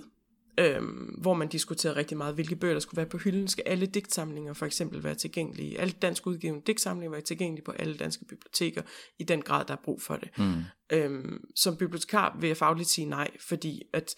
øhm, 0.59 1.15
hvor 1.21 1.33
man 1.33 1.47
diskuterede 1.47 1.95
rigtig 1.95 2.17
meget, 2.17 2.35
hvilke 2.35 2.55
bøger 2.55 2.73
der 2.73 2.79
skulle 2.79 2.97
være 2.97 3.05
på 3.05 3.17
hylden. 3.17 3.47
Skal 3.47 3.63
alle 3.67 3.85
digtsamlinger 3.85 4.53
for 4.53 4.65
eksempel 4.65 5.03
være 5.03 5.15
tilgængelige? 5.15 5.79
Alle 5.79 5.93
dansk 6.01 6.27
udgivende 6.27 6.63
digtsamlinger 6.67 7.11
være 7.11 7.21
tilgængelige 7.21 7.65
på 7.65 7.71
alle 7.71 7.97
danske 7.97 8.25
biblioteker, 8.25 8.81
i 9.19 9.23
den 9.23 9.41
grad, 9.41 9.65
der 9.65 9.73
er 9.73 9.81
brug 9.83 10.01
for 10.01 10.15
det. 10.15 10.29
Mm. 10.37 10.53
Øhm, 10.91 11.43
som 11.55 11.77
bibliotekar 11.77 12.37
vil 12.39 12.47
jeg 12.47 12.57
fagligt 12.57 12.89
sige 12.89 13.05
nej, 13.05 13.29
fordi 13.39 13.81
at 13.93 14.15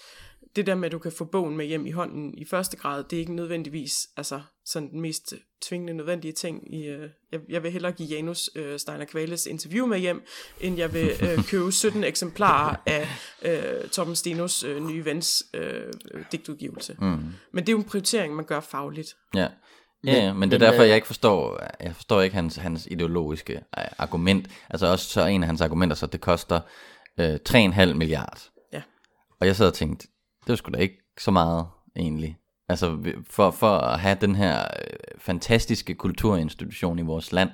det 0.55 0.67
der 0.67 0.75
med, 0.75 0.85
at 0.85 0.91
du 0.91 0.99
kan 0.99 1.11
få 1.11 1.25
bogen 1.25 1.57
med 1.57 1.65
hjem 1.65 1.85
i 1.85 1.91
hånden 1.91 2.37
i 2.37 2.45
første 2.45 2.77
grad, 2.77 3.03
det 3.03 3.15
er 3.15 3.19
ikke 3.19 3.35
nødvendigvis, 3.35 4.07
altså, 4.17 4.41
sådan 4.71 4.91
den 4.91 5.01
mest 5.01 5.33
tvingende 5.61 5.93
nødvendige 5.93 6.31
ting. 6.31 6.75
I, 6.75 6.87
øh, 6.87 7.09
jeg, 7.31 7.39
jeg 7.49 7.63
vil 7.63 7.71
hellere 7.71 7.91
give 7.91 8.09
Janus 8.09 8.49
øh, 8.55 8.79
Steiner 8.79 9.05
Kvales 9.05 9.45
interview 9.45 9.85
med 9.85 9.99
hjem, 9.99 10.23
end 10.59 10.77
jeg 10.77 10.93
vil 10.93 11.11
øh, 11.21 11.43
købe 11.51 11.71
17 11.71 12.03
eksemplarer 12.03 12.75
af 12.85 13.07
øh, 13.41 13.89
Torben 13.89 14.15
Stenos 14.15 14.63
øh, 14.63 14.87
nye 14.87 15.05
vens 15.05 15.43
øh, 15.53 15.93
digtudgivelse. 16.31 16.95
Mm. 16.99 17.19
Men 17.51 17.63
det 17.63 17.69
er 17.69 17.73
jo 17.73 17.77
en 17.77 17.83
prioritering, 17.83 18.35
man 18.35 18.45
gør 18.45 18.59
fagligt. 18.59 19.15
Ja. 19.35 19.47
Ja, 20.05 20.13
ja, 20.13 20.33
men 20.33 20.51
det 20.51 20.55
er 20.55 20.59
men, 20.59 20.67
derfor, 20.67 20.83
øh, 20.83 20.87
jeg 20.87 20.95
ikke 20.95 21.07
forstår, 21.07 21.59
jeg 21.79 21.95
forstår 21.95 22.21
ikke 22.21 22.35
hans, 22.35 22.55
hans 22.55 22.87
ideologiske 22.91 23.53
øh, 23.53 23.83
argument. 23.97 24.47
Altså 24.69 24.87
også 24.87 25.05
så 25.05 25.25
en 25.25 25.43
af 25.43 25.47
hans 25.47 25.61
argumenter, 25.61 25.95
så 25.95 26.07
det 26.07 26.21
koster 26.21 26.59
øh, 27.19 27.39
3,5 27.49 27.93
milliard. 27.93 28.49
Ja. 28.73 28.81
Og 29.39 29.47
jeg 29.47 29.55
sad 29.55 29.67
og 29.67 29.73
tænkte, 29.73 30.07
det 30.41 30.49
var 30.49 30.55
sgu 30.55 30.71
da 30.71 30.77
ikke 30.77 30.97
så 31.19 31.31
meget 31.31 31.67
egentlig. 31.95 32.37
Altså 32.71 32.97
for, 33.29 33.51
for 33.51 33.77
at 33.77 33.99
have 33.99 34.17
den 34.21 34.35
her 34.35 34.59
øh, 34.59 34.97
fantastiske 35.17 35.95
kulturinstitution 35.95 36.99
i 36.99 37.01
vores 37.01 37.31
land, 37.31 37.49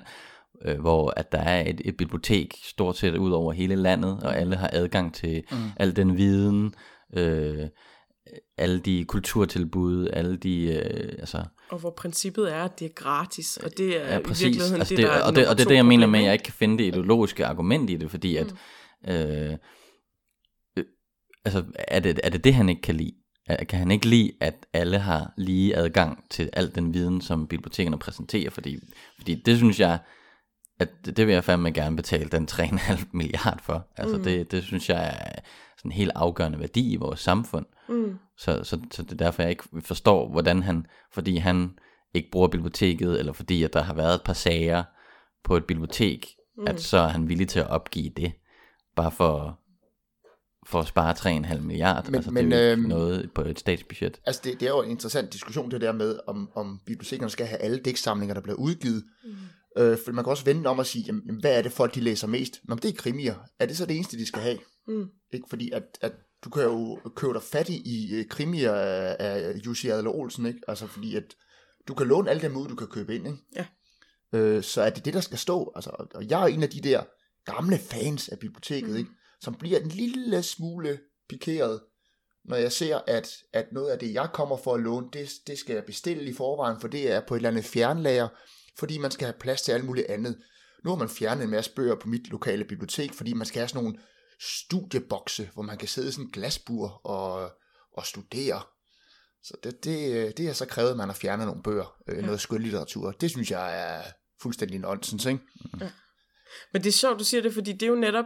øh, 0.64 0.80
hvor 0.80 1.12
at 1.16 1.32
der 1.32 1.38
er 1.38 1.60
et, 1.70 1.80
et 1.84 1.96
bibliotek 1.96 2.54
stort 2.64 2.96
set 2.96 3.16
ud 3.16 3.30
over 3.30 3.52
hele 3.52 3.76
landet, 3.76 4.20
og 4.22 4.36
alle 4.36 4.56
har 4.56 4.70
adgang 4.72 5.14
til 5.14 5.42
mm. 5.52 5.56
al 5.76 5.96
den 5.96 6.16
viden, 6.16 6.74
øh, 7.16 7.68
alle 8.58 8.78
de 8.78 9.04
kulturtilbud, 9.04 10.08
alle 10.12 10.36
de, 10.36 10.64
øh, 10.64 11.16
altså, 11.18 11.44
Og 11.70 11.78
hvor 11.78 11.90
princippet 11.90 12.52
er, 12.52 12.64
at 12.64 12.78
det 12.78 12.84
er 12.84 12.94
gratis, 12.94 13.56
og 13.56 13.70
det 13.78 13.96
er 13.96 14.12
ja, 14.12 14.18
i 14.18 14.22
virkeligheden 14.22 14.76
Altså 14.76 14.94
det, 14.94 14.98
det, 14.98 15.06
der 15.06 15.12
er 15.12 15.22
og, 15.22 15.36
det, 15.36 15.48
og 15.48 15.58
det 15.58 15.64
er 15.64 15.68
det, 15.68 15.76
jeg 15.76 15.86
mener 15.86 16.06
med, 16.06 16.18
at 16.18 16.24
jeg 16.24 16.32
ikke? 16.32 16.44
kan 16.44 16.52
finde 16.52 16.78
det 16.78 16.84
ideologiske 16.84 17.46
argument 17.46 17.90
i 17.90 17.96
det, 17.96 18.10
fordi 18.10 18.36
at, 18.36 18.54
øh, 19.08 19.56
øh, 20.78 20.84
altså, 21.44 21.64
er 21.78 22.00
det, 22.00 22.20
er 22.22 22.30
det 22.30 22.44
det, 22.44 22.54
han 22.54 22.68
ikke 22.68 22.82
kan 22.82 22.94
lide? 22.94 23.12
Kan 23.68 23.78
han 23.78 23.90
ikke 23.90 24.06
lide, 24.06 24.32
at 24.40 24.66
alle 24.72 24.98
har 24.98 25.32
lige 25.36 25.76
adgang 25.76 26.24
til 26.30 26.50
al 26.52 26.74
den 26.74 26.94
viden, 26.94 27.20
som 27.20 27.46
bibliotekerne 27.46 27.98
præsenterer? 27.98 28.50
Fordi, 28.50 28.78
fordi 29.16 29.34
det 29.34 29.56
synes 29.56 29.80
jeg, 29.80 29.98
at 30.80 30.88
det, 31.04 31.16
det 31.16 31.26
vil 31.26 31.32
jeg 31.32 31.44
fandme 31.44 31.72
gerne 31.72 31.96
betale 31.96 32.28
den 32.28 32.48
3,5 32.52 33.06
milliard 33.12 33.58
for. 33.62 33.86
Altså 33.96 34.16
mm. 34.16 34.22
det, 34.22 34.50
det 34.50 34.64
synes 34.64 34.88
jeg 34.88 35.06
er 35.06 35.40
sådan 35.78 35.88
en 35.88 35.92
helt 35.92 36.12
afgørende 36.14 36.60
værdi 36.60 36.92
i 36.92 36.96
vores 36.96 37.20
samfund. 37.20 37.66
Mm. 37.88 38.18
Så, 38.36 38.64
så, 38.64 38.80
så 38.90 39.02
det 39.02 39.12
er 39.12 39.16
derfor, 39.16 39.42
jeg 39.42 39.50
ikke 39.50 39.64
forstår, 39.80 40.30
hvordan 40.30 40.62
han, 40.62 40.86
fordi 41.12 41.36
han 41.36 41.78
ikke 42.14 42.30
bruger 42.30 42.48
biblioteket, 42.48 43.18
eller 43.18 43.32
fordi 43.32 43.62
at 43.62 43.72
der 43.72 43.82
har 43.82 43.94
været 43.94 44.14
et 44.14 44.22
par 44.24 44.32
sager 44.32 44.84
på 45.44 45.56
et 45.56 45.64
bibliotek, 45.64 46.26
mm. 46.56 46.66
at 46.66 46.80
så 46.80 46.98
er 46.98 47.08
han 47.08 47.28
villig 47.28 47.48
til 47.48 47.60
at 47.60 47.68
opgive 47.68 48.10
det, 48.16 48.32
bare 48.96 49.10
for, 49.10 49.58
for 50.68 50.80
at 50.80 50.86
spare 50.86 51.14
3,5 51.14 51.60
milliard. 51.60 52.04
Men- 52.06 52.14
altså, 52.14 52.30
men, 52.30 52.50
det 52.50 52.58
er 52.58 52.64
jo 52.64 52.70
ikke 52.70 52.80
øhm, 52.80 52.88
noget 52.88 53.30
på 53.34 53.42
et 53.42 53.58
statsbudget. 53.58 54.20
Altså, 54.26 54.40
det, 54.44 54.60
det 54.60 54.66
er 54.66 54.70
jo 54.70 54.82
en 54.82 54.90
interessant 54.90 55.32
diskussion, 55.32 55.70
det 55.70 55.80
der 55.80 55.92
med, 55.92 56.18
om, 56.26 56.50
om 56.54 56.80
bibliotekerne 56.86 57.30
skal 57.30 57.46
have 57.46 57.58
alle 57.58 57.78
digtsamlinger, 57.78 58.34
der 58.34 58.40
bliver 58.40 58.56
udgivet. 58.56 59.04
Mm. 59.24 59.30
Øh, 59.82 59.98
for 60.04 60.12
man 60.12 60.24
kan 60.24 60.30
også 60.30 60.44
vende 60.44 60.70
om 60.70 60.78
og 60.78 60.86
sige, 60.86 61.04
jamen, 61.06 61.40
hvad 61.40 61.58
er 61.58 61.62
det 61.62 61.72
folk, 61.72 61.94
de 61.94 62.00
læser 62.00 62.26
mest? 62.26 62.60
Nå, 62.64 62.74
men 62.74 62.82
det 62.82 62.88
er 62.88 62.96
krimier. 62.96 63.34
Er 63.58 63.66
det 63.66 63.76
så 63.76 63.86
det 63.86 63.96
eneste, 63.96 64.18
de 64.18 64.26
skal 64.26 64.42
have? 64.42 64.58
Mm. 64.88 65.06
Ikke? 65.32 65.46
Fordi 65.50 65.70
at, 65.70 65.82
at 66.00 66.12
du 66.44 66.50
kan 66.50 66.62
jo 66.62 66.98
købe 67.16 67.32
dig 67.34 67.42
fat 67.42 67.68
i, 67.68 68.10
øh, 68.14 68.26
krimier 68.28 68.72
af, 68.72 69.16
af 69.18 69.52
Jussi 69.66 69.88
Adler 69.88 70.10
Olsen, 70.10 70.46
ikke? 70.46 70.60
Altså 70.68 70.86
fordi 70.86 71.16
at 71.16 71.24
du 71.88 71.94
kan 71.94 72.06
låne 72.06 72.30
alle 72.30 72.42
dem 72.42 72.56
ud, 72.56 72.68
du 72.68 72.74
kan 72.74 72.86
købe 72.86 73.14
ind, 73.14 73.26
ikke? 73.26 73.38
Ja. 73.56 73.66
Øh, 74.38 74.62
så 74.62 74.82
er 74.82 74.90
det 74.90 75.04
det, 75.04 75.14
der 75.14 75.20
skal 75.20 75.38
stå. 75.38 75.72
Altså, 75.74 75.90
og- 75.90 76.08
og 76.14 76.28
jeg 76.30 76.42
er 76.42 76.46
en 76.46 76.62
af 76.62 76.68
de 76.70 76.80
der 76.80 77.02
gamle 77.52 77.78
fans 77.78 78.28
af 78.28 78.38
biblioteket, 78.38 78.90
mm. 78.90 78.96
ikke? 78.96 79.10
Som 79.40 79.54
bliver 79.54 79.78
en 79.78 79.88
lille 79.88 80.42
smule 80.42 81.00
pikeret, 81.28 81.80
når 82.44 82.56
jeg 82.56 82.72
ser, 82.72 83.00
at, 83.06 83.30
at 83.52 83.66
noget 83.72 83.90
af 83.90 83.98
det, 83.98 84.14
jeg 84.14 84.30
kommer 84.34 84.56
for 84.56 84.74
at 84.74 84.80
låne, 84.80 85.08
det, 85.12 85.30
det 85.46 85.58
skal 85.58 85.74
jeg 85.74 85.84
bestille 85.84 86.30
i 86.30 86.34
forvejen, 86.34 86.80
for 86.80 86.88
det 86.88 87.12
er 87.12 87.20
på 87.28 87.34
et 87.34 87.38
eller 87.38 87.50
andet 87.50 87.64
fjernlager, 87.64 88.28
fordi 88.78 88.98
man 88.98 89.10
skal 89.10 89.26
have 89.26 89.38
plads 89.40 89.62
til 89.62 89.72
alt 89.72 89.84
muligt 89.84 90.06
andet. 90.06 90.38
Nu 90.84 90.90
har 90.90 90.96
man 90.96 91.08
fjernet 91.08 91.44
en 91.44 91.50
masse 91.50 91.74
bøger 91.74 91.94
på 91.94 92.08
mit 92.08 92.28
lokale 92.28 92.64
bibliotek, 92.64 93.12
fordi 93.14 93.32
man 93.32 93.46
skal 93.46 93.60
have 93.60 93.68
sådan 93.68 93.82
nogle 93.84 93.98
studiebokse, 94.40 95.50
hvor 95.54 95.62
man 95.62 95.78
kan 95.78 95.88
sidde 95.88 96.08
i 96.08 96.12
sådan 96.12 96.24
en 96.24 96.30
glasbur 96.30 96.88
og, 96.88 97.50
og 97.92 98.06
studere. 98.06 98.62
Så 99.42 99.56
det, 99.62 99.84
det, 99.84 100.36
det 100.38 100.46
har 100.46 100.52
så 100.52 100.66
krævet, 100.66 100.90
at 100.90 100.96
man 100.96 101.08
har 101.08 101.14
fjernet 101.14 101.46
nogle 101.46 101.62
bøger, 101.62 101.96
øh, 102.08 102.24
noget 102.24 102.40
skønlitteratur. 102.40 103.10
Det 103.10 103.30
synes 103.30 103.50
jeg 103.50 103.96
er 103.98 104.02
fuldstændig 104.42 104.78
nonsens, 104.78 105.26
ikke? 105.26 105.40
Men 106.72 106.82
det 106.82 106.88
er 106.88 106.92
sjovt, 106.92 107.18
du 107.18 107.24
siger 107.24 107.42
det, 107.42 107.54
fordi 107.54 107.72
det 107.72 107.82
er 107.82 107.90
jo 107.90 107.94
netop, 107.94 108.24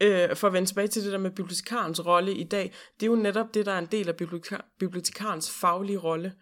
øh, 0.00 0.36
for 0.36 0.46
at 0.46 0.52
vende 0.52 0.68
tilbage 0.68 0.88
til 0.88 1.04
det 1.04 1.12
der 1.12 1.18
med 1.18 1.30
bibliotekarens 1.30 2.06
rolle 2.06 2.34
i 2.34 2.44
dag, 2.44 2.74
det 3.00 3.06
er 3.06 3.10
jo 3.10 3.16
netop 3.16 3.54
det, 3.54 3.66
der 3.66 3.72
er 3.72 3.78
en 3.78 3.88
del 3.92 4.08
af 4.08 4.14
biblioteka- 4.22 4.76
bibliotekarens 4.78 5.50
faglige 5.50 5.98
rolle. 5.98 6.32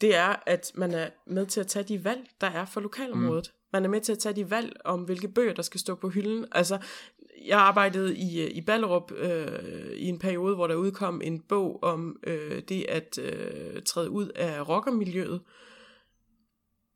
Det 0.00 0.14
er, 0.14 0.42
at 0.46 0.72
man 0.74 0.94
er 0.94 1.08
med 1.26 1.46
til 1.46 1.60
at 1.60 1.66
tage 1.66 1.82
de 1.82 2.04
valg, 2.04 2.20
der 2.40 2.46
er 2.46 2.64
for 2.64 2.80
lokalområdet. 2.80 3.50
Mm. 3.52 3.60
Man 3.72 3.84
er 3.84 3.88
med 3.88 4.00
til 4.00 4.12
at 4.12 4.18
tage 4.18 4.36
de 4.36 4.50
valg 4.50 4.76
om, 4.84 5.02
hvilke 5.02 5.28
bøger, 5.28 5.54
der 5.54 5.62
skal 5.62 5.80
stå 5.80 5.94
på 5.94 6.08
hylden. 6.08 6.46
Altså, 6.52 6.78
jeg 7.46 7.58
arbejdede 7.58 8.16
i, 8.16 8.42
øh, 8.42 8.50
i 8.50 8.60
Ballerup 8.60 9.12
øh, 9.12 9.92
i 9.92 10.06
en 10.06 10.18
periode, 10.18 10.54
hvor 10.54 10.66
der 10.66 10.74
udkom 10.74 11.20
en 11.24 11.40
bog 11.40 11.82
om 11.82 12.16
øh, 12.26 12.62
det 12.68 12.86
at 12.88 13.18
øh, 13.18 13.82
træde 13.82 14.10
ud 14.10 14.28
af 14.28 14.68
rockermiljøet. 14.68 15.40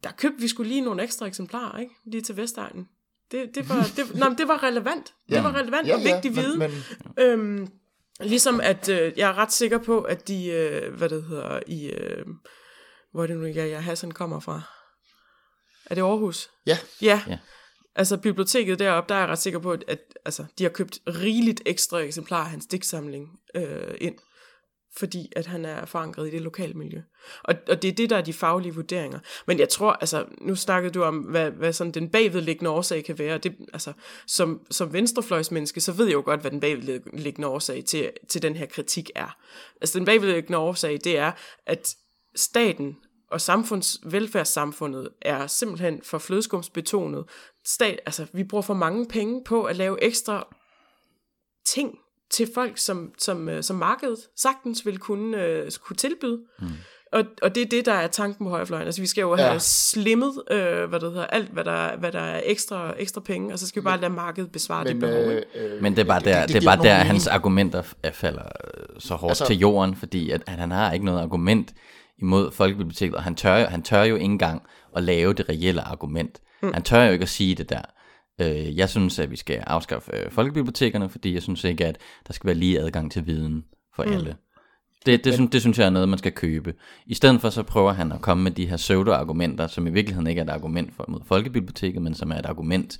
Der 0.02 0.10
købte 0.12 0.40
vi 0.40 0.48
skulle 0.48 0.68
lige 0.68 0.80
nogle 0.80 1.02
ekstra 1.02 1.26
eksemplarer, 1.26 1.78
ikke? 1.78 1.94
Lige 2.04 2.20
til 2.20 2.36
Vestegnen. 2.36 2.88
Det, 3.34 3.54
det, 3.54 3.68
var, 3.68 3.90
det, 3.96 4.14
nej, 4.14 4.28
det 4.38 4.48
var 4.48 4.62
relevant. 4.62 5.14
Ja. 5.30 5.34
Det 5.34 5.44
var 5.44 5.56
relevant 5.56 5.88
ja, 5.88 5.94
og 5.94 6.00
vigtig 6.04 6.32
men, 6.32 6.44
viden. 6.44 6.58
Men, 6.58 6.72
Øhm, 7.18 7.68
ligesom 8.20 8.60
at 8.60 8.88
øh, 8.88 9.12
jeg 9.16 9.28
er 9.30 9.38
ret 9.38 9.52
sikker 9.52 9.78
på, 9.78 10.00
at 10.00 10.28
de, 10.28 10.46
øh, 10.46 10.94
hvad 10.94 11.08
det 11.08 11.24
hedder, 11.24 11.60
i, 11.66 11.86
øh, 11.86 12.26
hvor 13.12 13.22
er 13.22 13.26
det 13.26 13.36
nu, 13.36 13.46
jeg, 13.46 13.70
jeg 13.70 13.84
Hassan 13.84 14.10
kommer 14.10 14.40
fra? 14.40 14.62
Er 15.86 15.94
det 15.94 16.02
Aarhus? 16.02 16.50
ja, 16.66 16.78
Ja. 17.02 17.22
Ja. 17.28 17.38
Altså 17.96 18.16
biblioteket 18.16 18.78
deroppe, 18.78 19.08
der 19.08 19.14
er 19.14 19.20
jeg 19.20 19.28
ret 19.28 19.38
sikker 19.38 19.58
på, 19.58 19.72
at, 19.72 19.84
at 19.88 19.98
altså, 20.24 20.44
de 20.58 20.64
har 20.64 20.70
købt 20.70 20.98
rigeligt 21.06 21.62
ekstra 21.66 21.98
eksemplarer 21.98 22.44
af 22.44 22.50
hans 22.50 22.66
digtsamling 22.66 23.28
øh, 23.54 23.94
ind, 24.00 24.14
fordi 24.96 25.32
at 25.36 25.46
han 25.46 25.64
er 25.64 25.84
forankret 25.84 26.28
i 26.28 26.30
det 26.30 26.42
lokale 26.42 26.74
miljø. 26.74 27.00
Og, 27.42 27.54
og 27.68 27.82
det 27.82 27.88
er 27.88 27.92
det, 27.92 28.10
der 28.10 28.16
er 28.16 28.22
de 28.22 28.32
faglige 28.32 28.74
vurderinger. 28.74 29.18
Men 29.46 29.58
jeg 29.58 29.68
tror, 29.68 29.92
altså, 29.92 30.24
nu 30.40 30.56
snakkede 30.56 30.94
du 30.94 31.02
om, 31.02 31.18
hvad, 31.18 31.50
hvad 31.50 31.72
sådan 31.72 31.92
den 31.92 32.08
bagvedliggende 32.08 32.70
årsag 32.70 33.04
kan 33.04 33.18
være. 33.18 33.38
Det, 33.38 33.56
altså, 33.72 33.92
som, 34.26 34.66
som 34.70 34.92
venstrefløjsmenneske, 34.92 35.80
så 35.80 35.92
ved 35.92 36.06
jeg 36.06 36.14
jo 36.14 36.22
godt, 36.24 36.40
hvad 36.40 36.50
den 36.50 36.60
bagvedliggende 36.60 37.48
årsag 37.48 37.84
til, 37.84 38.10
til 38.28 38.42
den 38.42 38.56
her 38.56 38.66
kritik 38.66 39.10
er. 39.14 39.36
Altså 39.80 39.98
den 39.98 40.06
bagvedliggende 40.06 40.58
årsag, 40.58 41.00
det 41.04 41.18
er, 41.18 41.32
at 41.66 41.96
staten 42.34 42.96
og 43.30 43.40
samfunds, 43.40 44.00
velfærdssamfundet 44.04 45.08
er 45.22 45.46
simpelthen 45.46 46.00
for 46.02 46.18
flødeskumsbetonet. 46.18 47.24
Stat, 47.64 48.00
altså, 48.06 48.26
vi 48.32 48.44
bruger 48.44 48.62
for 48.62 48.74
mange 48.74 49.08
penge 49.08 49.44
på 49.44 49.64
at 49.64 49.76
lave 49.76 50.02
ekstra 50.02 50.54
ting 51.66 51.98
til 52.34 52.48
folk, 52.54 52.78
som, 52.78 53.12
som, 53.18 53.48
øh, 53.48 53.62
som 53.62 53.76
markedet 53.76 54.18
sagtens 54.36 54.86
vil 54.86 54.98
kunne, 54.98 55.42
øh, 55.44 55.70
kunne 55.82 55.96
tilbyde. 55.96 56.40
Mm. 56.60 56.66
Og, 57.12 57.24
og 57.42 57.54
det 57.54 57.62
er 57.62 57.66
det, 57.66 57.86
der 57.86 57.92
er 57.92 58.06
tanken 58.06 58.46
på 58.46 58.50
højrefløjen. 58.50 58.86
Altså, 58.86 59.00
vi 59.00 59.06
skal 59.06 59.22
jo 59.22 59.36
have 59.36 59.52
Ja. 59.52 59.58
slimmet, 59.58 60.32
øh, 60.50 60.84
hvad 60.88 61.00
det 61.00 61.12
hedder, 61.12 61.26
alt, 61.26 61.48
hvad 61.48 61.64
der, 61.64 61.96
hvad 61.96 62.12
der 62.12 62.20
er 62.20 62.40
ekstra, 62.44 62.94
ekstra 62.98 63.20
penge, 63.20 63.52
og 63.52 63.58
så 63.58 63.66
skal 63.66 63.82
vi 63.82 63.84
bare 63.84 64.00
lade 64.00 64.12
markedet 64.12 64.52
besvare 64.52 64.84
det 64.84 64.96
men, 64.96 65.00
behov. 65.00 65.30
ikke? 65.30 65.42
øh, 65.54 65.82
Men 65.82 65.92
det 65.96 66.00
er 66.02 66.04
bare 66.06 66.18
det- 66.18 66.26
der, 66.26 66.40
det 66.40 66.48
det, 66.48 66.62
det 66.62 66.68
er 66.68 66.76
bare 66.76 66.84
der 66.84 66.94
hans 66.94 67.26
argumenter 67.26 67.82
f- 67.82 68.10
falder 68.12 68.42
øh, 68.42 69.00
så 69.00 69.14
hårdt 69.14 69.30
Altså- 69.30 69.46
til 69.46 69.58
jorden, 69.58 69.96
fordi 69.96 70.30
at, 70.30 70.42
at 70.46 70.52
han 70.58 70.70
har 70.70 70.92
ikke 70.92 71.04
noget 71.04 71.20
argument 71.22 71.74
imod 72.18 72.50
Folkebiblioteket, 72.52 73.14
og 73.14 73.22
han 73.22 73.34
tør, 73.34 73.56
jo- 73.56 73.66
han 73.66 73.82
tør 73.82 74.02
jo 74.02 74.14
ikke 74.14 74.24
engang 74.24 74.62
at 74.96 75.02
lave 75.02 75.32
det 75.32 75.48
reelle 75.48 75.80
argument. 75.82 76.40
Mm. 76.62 76.72
Han 76.72 76.82
tør 76.82 77.04
jo 77.04 77.12
ikke 77.12 77.22
at 77.22 77.28
sige 77.28 77.54
det 77.54 77.70
der. 77.70 77.82
Øh, 78.40 78.76
jeg 78.76 78.88
synes, 78.88 79.18
at 79.18 79.30
vi 79.30 79.36
skal 79.36 79.56
afskaffe 79.66 80.10
øh, 80.16 80.30
folkebibliotekerne, 80.30 81.08
fordi 81.08 81.34
jeg 81.34 81.42
synes 81.42 81.64
ikke, 81.64 81.86
at 81.86 81.98
der 82.26 82.32
skal 82.32 82.46
være 82.46 82.56
lige 82.56 82.80
adgang 82.80 83.12
til 83.12 83.26
viden 83.26 83.64
for 83.96 84.04
mm. 84.04 84.12
alle. 84.12 84.36
Det, 85.06 85.24
det, 85.24 85.34
synes, 85.34 85.50
det 85.50 85.60
synes 85.60 85.78
jeg 85.78 85.86
er 85.86 85.90
noget, 85.90 86.08
man 86.08 86.18
skal 86.18 86.32
købe. 86.32 86.74
I 87.06 87.14
stedet 87.14 87.40
for 87.40 87.50
så 87.50 87.62
prøver 87.62 87.92
han 87.92 88.12
at 88.12 88.20
komme 88.20 88.44
med 88.44 88.50
de 88.50 88.66
her 88.66 88.76
pseudo-argumenter, 88.76 89.66
som 89.66 89.86
i 89.86 89.90
virkeligheden 89.90 90.26
ikke 90.26 90.40
er 90.40 90.44
et 90.44 90.50
argument 90.50 90.94
for, 90.96 91.04
mod 91.08 91.20
folkebiblioteket, 91.26 92.02
men 92.02 92.14
som 92.14 92.30
er 92.30 92.38
et 92.38 92.46
argument 92.46 92.98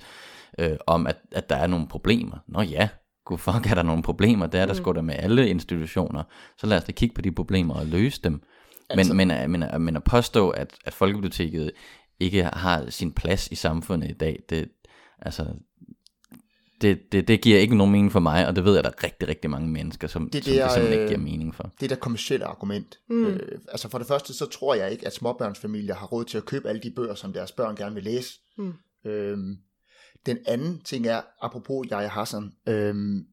øh, 0.59 0.77
om, 0.87 1.07
at, 1.07 1.17
at 1.31 1.49
der 1.49 1.55
er 1.55 1.67
nogle 1.67 1.87
problemer. 1.87 2.37
Nå 2.47 2.61
ja, 2.61 2.89
gud 3.25 3.37
fuck, 3.37 3.71
er 3.71 3.75
der 3.75 3.83
nogle 3.83 4.03
problemer? 4.03 4.47
Det 4.47 4.59
er 4.59 4.65
der 4.65 4.73
mm. 4.73 4.77
sgu 4.77 4.91
da 4.91 5.01
med 5.01 5.15
alle 5.17 5.49
institutioner. 5.49 6.23
Så 6.57 6.67
lad 6.67 6.77
os 6.77 6.83
da 6.83 6.91
kigge 6.91 7.15
på 7.15 7.21
de 7.21 7.31
problemer 7.31 7.73
og 7.73 7.85
løse 7.85 8.21
dem. 8.23 8.41
Altså, 8.89 9.13
men, 9.13 9.27
men, 9.27 9.51
men, 9.51 9.59
men, 9.59 9.81
men 9.81 9.95
at 9.95 10.03
påstå, 10.03 10.49
at, 10.49 10.73
at 10.85 10.93
folkebiblioteket 10.93 11.71
ikke 12.19 12.43
har 12.43 12.89
sin 12.89 13.11
plads 13.11 13.47
i 13.47 13.55
samfundet 13.55 14.09
i 14.09 14.13
dag, 14.13 14.39
det, 14.49 14.67
altså, 15.25 15.45
det, 16.81 16.99
det, 17.11 17.27
det 17.27 17.41
giver 17.41 17.59
ikke 17.59 17.75
nogen 17.75 17.91
mening 17.91 18.11
for 18.11 18.19
mig, 18.19 18.47
og 18.47 18.55
det 18.55 18.65
ved 18.65 18.71
jeg, 18.71 18.79
at 18.79 18.85
der 18.85 18.91
er 18.97 19.03
rigtig, 19.03 19.27
rigtig 19.27 19.49
mange 19.49 19.69
mennesker, 19.69 20.07
som 20.07 20.29
Det 20.29 20.33
det, 20.33 20.43
som 20.43 20.53
der, 20.53 20.63
det 20.63 20.71
simpelthen 20.73 20.99
øh, 20.99 21.03
ikke 21.03 21.15
giver 21.15 21.31
mening 21.31 21.55
for. 21.55 21.71
det 21.79 21.89
der 21.89 21.95
kommercielle 21.95 22.45
argument. 22.45 22.99
Mm. 23.09 23.25
Øh, 23.25 23.59
altså 23.67 23.89
for 23.89 23.97
det 23.97 24.07
første, 24.07 24.33
så 24.33 24.45
tror 24.45 24.75
jeg 24.75 24.91
ikke, 24.91 25.07
at 25.07 25.13
småbørnsfamilier 25.13 25.95
har 25.95 26.07
råd 26.07 26.25
til 26.25 26.37
at 26.37 26.45
købe 26.45 26.69
alle 26.69 26.81
de 26.81 26.91
bøger, 26.95 27.15
som 27.15 27.33
deres 27.33 27.51
børn 27.51 27.75
gerne 27.75 27.95
vil 27.95 28.03
læse. 28.03 28.39
Mm. 28.57 28.73
Øhm, 29.05 29.57
den 30.25 30.37
anden 30.45 30.81
ting 30.81 31.07
er, 31.07 31.21
apropos 31.41 31.87
jeg 31.89 32.11
Hassan, 32.11 32.51
øhm, 32.67 33.25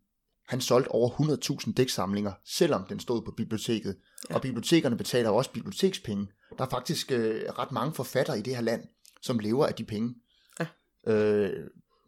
han 0.49 0.61
solgte 0.61 0.89
over 0.89 1.11
100.000 1.11 1.73
dæksamlinger, 1.73 2.33
selvom 2.45 2.85
den 2.89 3.01
stod 3.01 3.23
på 3.23 3.31
biblioteket. 3.37 3.97
Ja. 4.31 4.35
Og 4.35 4.43
bibliotekerne 4.43 4.97
betaler 4.97 5.31
også 5.31 5.51
bibliotekspenge. 5.53 6.27
Der 6.59 6.65
er 6.65 6.69
faktisk 6.69 7.13
øh, 7.13 7.43
ret 7.59 7.73
mange 7.73 7.95
forfattere 7.95 8.39
i 8.39 8.43
det 8.43 8.55
her 8.55 8.63
land, 8.63 8.85
som 9.23 9.39
lever 9.39 9.67
af 9.67 9.75
de 9.75 9.85
penge. 9.85 10.15
Ja. 10.61 10.67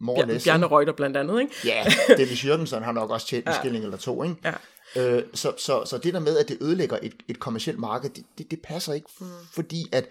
Øh, 0.01 0.07
Bjar- 0.07 0.43
Bjarne 0.43 0.65
Reuter 0.67 0.93
blandt 0.93 1.17
andet, 1.17 1.41
ikke? 1.41 1.53
Ja, 1.65 1.85
Dennis 2.17 2.45
Jørgensen 2.45 2.83
har 2.83 2.91
nok 2.91 3.09
også 3.09 3.27
tjent 3.27 3.45
en 3.45 3.51
Ja. 3.51 3.59
skilling 3.59 3.83
eller 3.83 3.97
to, 3.97 4.23
ikke? 4.23 4.35
Ja. 4.43 4.53
Øh, 5.17 5.23
så, 5.33 5.53
så, 5.57 5.83
så 5.85 5.97
det 5.97 6.13
der 6.13 6.19
med, 6.19 6.37
at 6.37 6.47
det 6.47 6.57
ødelægger 6.61 6.97
et, 7.01 7.13
et 7.27 7.39
kommersielt 7.39 7.79
marked, 7.79 8.09
det, 8.09 8.23
det, 8.37 8.51
det 8.51 8.59
passer 8.63 8.93
ikke, 8.93 9.07
mm. 9.21 9.25
fordi 9.53 9.85
at 9.91 10.07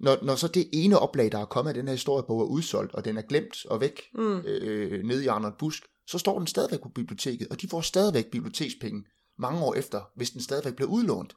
når, 0.00 0.18
når 0.22 0.34
så 0.34 0.48
det 0.48 0.68
ene 0.72 0.98
oplag, 0.98 1.32
der 1.32 1.38
er 1.38 1.44
kommet 1.44 1.68
af 1.70 1.74
den 1.74 1.86
her 1.86 1.92
historiebog, 1.94 2.40
er 2.40 2.44
udsolgt, 2.44 2.94
og 2.94 3.04
den 3.04 3.16
er 3.16 3.22
glemt 3.22 3.66
og 3.66 3.80
væk 3.80 4.02
mm. 4.14 4.38
øh, 4.40 5.04
nede 5.04 5.24
i 5.24 5.26
Arnold 5.26 5.54
Busk, 5.58 5.82
så 6.08 6.18
står 6.18 6.38
den 6.38 6.46
stadigvæk 6.46 6.80
på 6.82 6.88
biblioteket, 6.94 7.48
og 7.50 7.60
de 7.62 7.68
får 7.68 7.80
stadigvæk 7.80 8.26
bibliotekspenge 8.26 9.04
mange 9.38 9.60
år 9.64 9.74
efter, 9.74 10.00
hvis 10.16 10.30
den 10.30 10.40
stadigvæk 10.42 10.74
bliver 10.76 10.90
udlånt. 10.90 11.32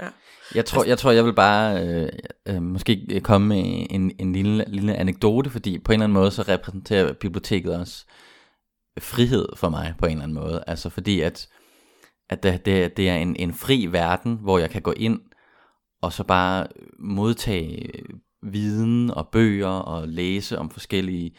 Ja. 0.00 0.08
Jeg 0.54 0.64
tror, 0.64 0.84
jeg, 0.84 0.98
tror, 0.98 1.10
jeg 1.10 1.24
vil 1.24 1.34
bare 1.34 1.86
øh, 1.86 2.08
øh, 2.46 2.62
måske 2.62 3.06
øh, 3.10 3.20
komme 3.20 3.48
med 3.48 3.86
en, 3.90 4.12
en 4.18 4.32
lille, 4.32 4.64
lille 4.68 4.94
anekdote, 4.94 5.50
fordi 5.50 5.78
på 5.78 5.92
en 5.92 5.94
eller 5.94 6.04
anden 6.04 6.14
måde, 6.14 6.30
så 6.30 6.42
repræsenterer 6.42 7.12
biblioteket 7.12 7.76
også 7.76 8.04
frihed 8.98 9.48
for 9.56 9.68
mig 9.68 9.94
på 9.98 10.06
en 10.06 10.12
eller 10.12 10.22
anden 10.22 10.34
måde. 10.34 10.64
Altså 10.66 10.88
fordi, 10.88 11.20
at, 11.20 11.48
at 12.30 12.42
det, 12.42 12.66
det, 12.66 12.96
det 12.96 13.08
er 13.08 13.16
en, 13.16 13.36
en 13.36 13.54
fri 13.54 13.86
verden, 13.86 14.38
hvor 14.42 14.58
jeg 14.58 14.70
kan 14.70 14.82
gå 14.82 14.92
ind 14.96 15.20
og 16.02 16.12
så 16.12 16.24
bare 16.24 16.66
modtage 16.98 17.92
viden 18.42 19.10
og 19.10 19.28
bøger 19.28 19.68
og 19.68 20.08
læse 20.08 20.58
om 20.58 20.70
forskellige 20.70 21.36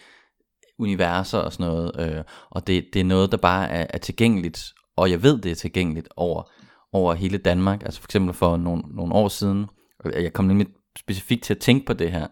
universer 0.80 1.38
og 1.38 1.54
sådan 1.54 1.68
noget. 1.74 1.92
Øh, 2.00 2.24
og 2.50 2.68
det, 2.68 2.86
det 2.94 3.00
er 3.00 3.04
noget, 3.04 3.32
der 3.32 3.38
bare 3.38 3.70
er, 3.70 3.88
er 3.90 3.98
tilgængeligt, 3.98 4.74
og 4.96 5.12
jeg 5.12 5.24
ved, 5.24 5.42
det 5.42 5.52
er 5.52 5.56
tilgængeligt 5.56 6.08
over, 6.16 6.52
over 6.93 7.13
hele 7.13 7.38
Danmark. 7.38 7.84
Altså 7.84 7.99
for 7.99 8.08
eksempel 8.08 8.34
for 8.34 8.58
nogle, 8.58 8.84
nogle 8.88 9.13
år 9.13 9.28
siden, 9.28 9.65
jeg 10.06 10.34
kom 10.34 10.45
nemlig 10.45 10.67
specifikt 10.99 11.43
til 11.43 11.54
at 11.54 11.60
tænke 11.60 11.86
på 11.86 11.93
det 11.93 12.12
her, 12.12 12.28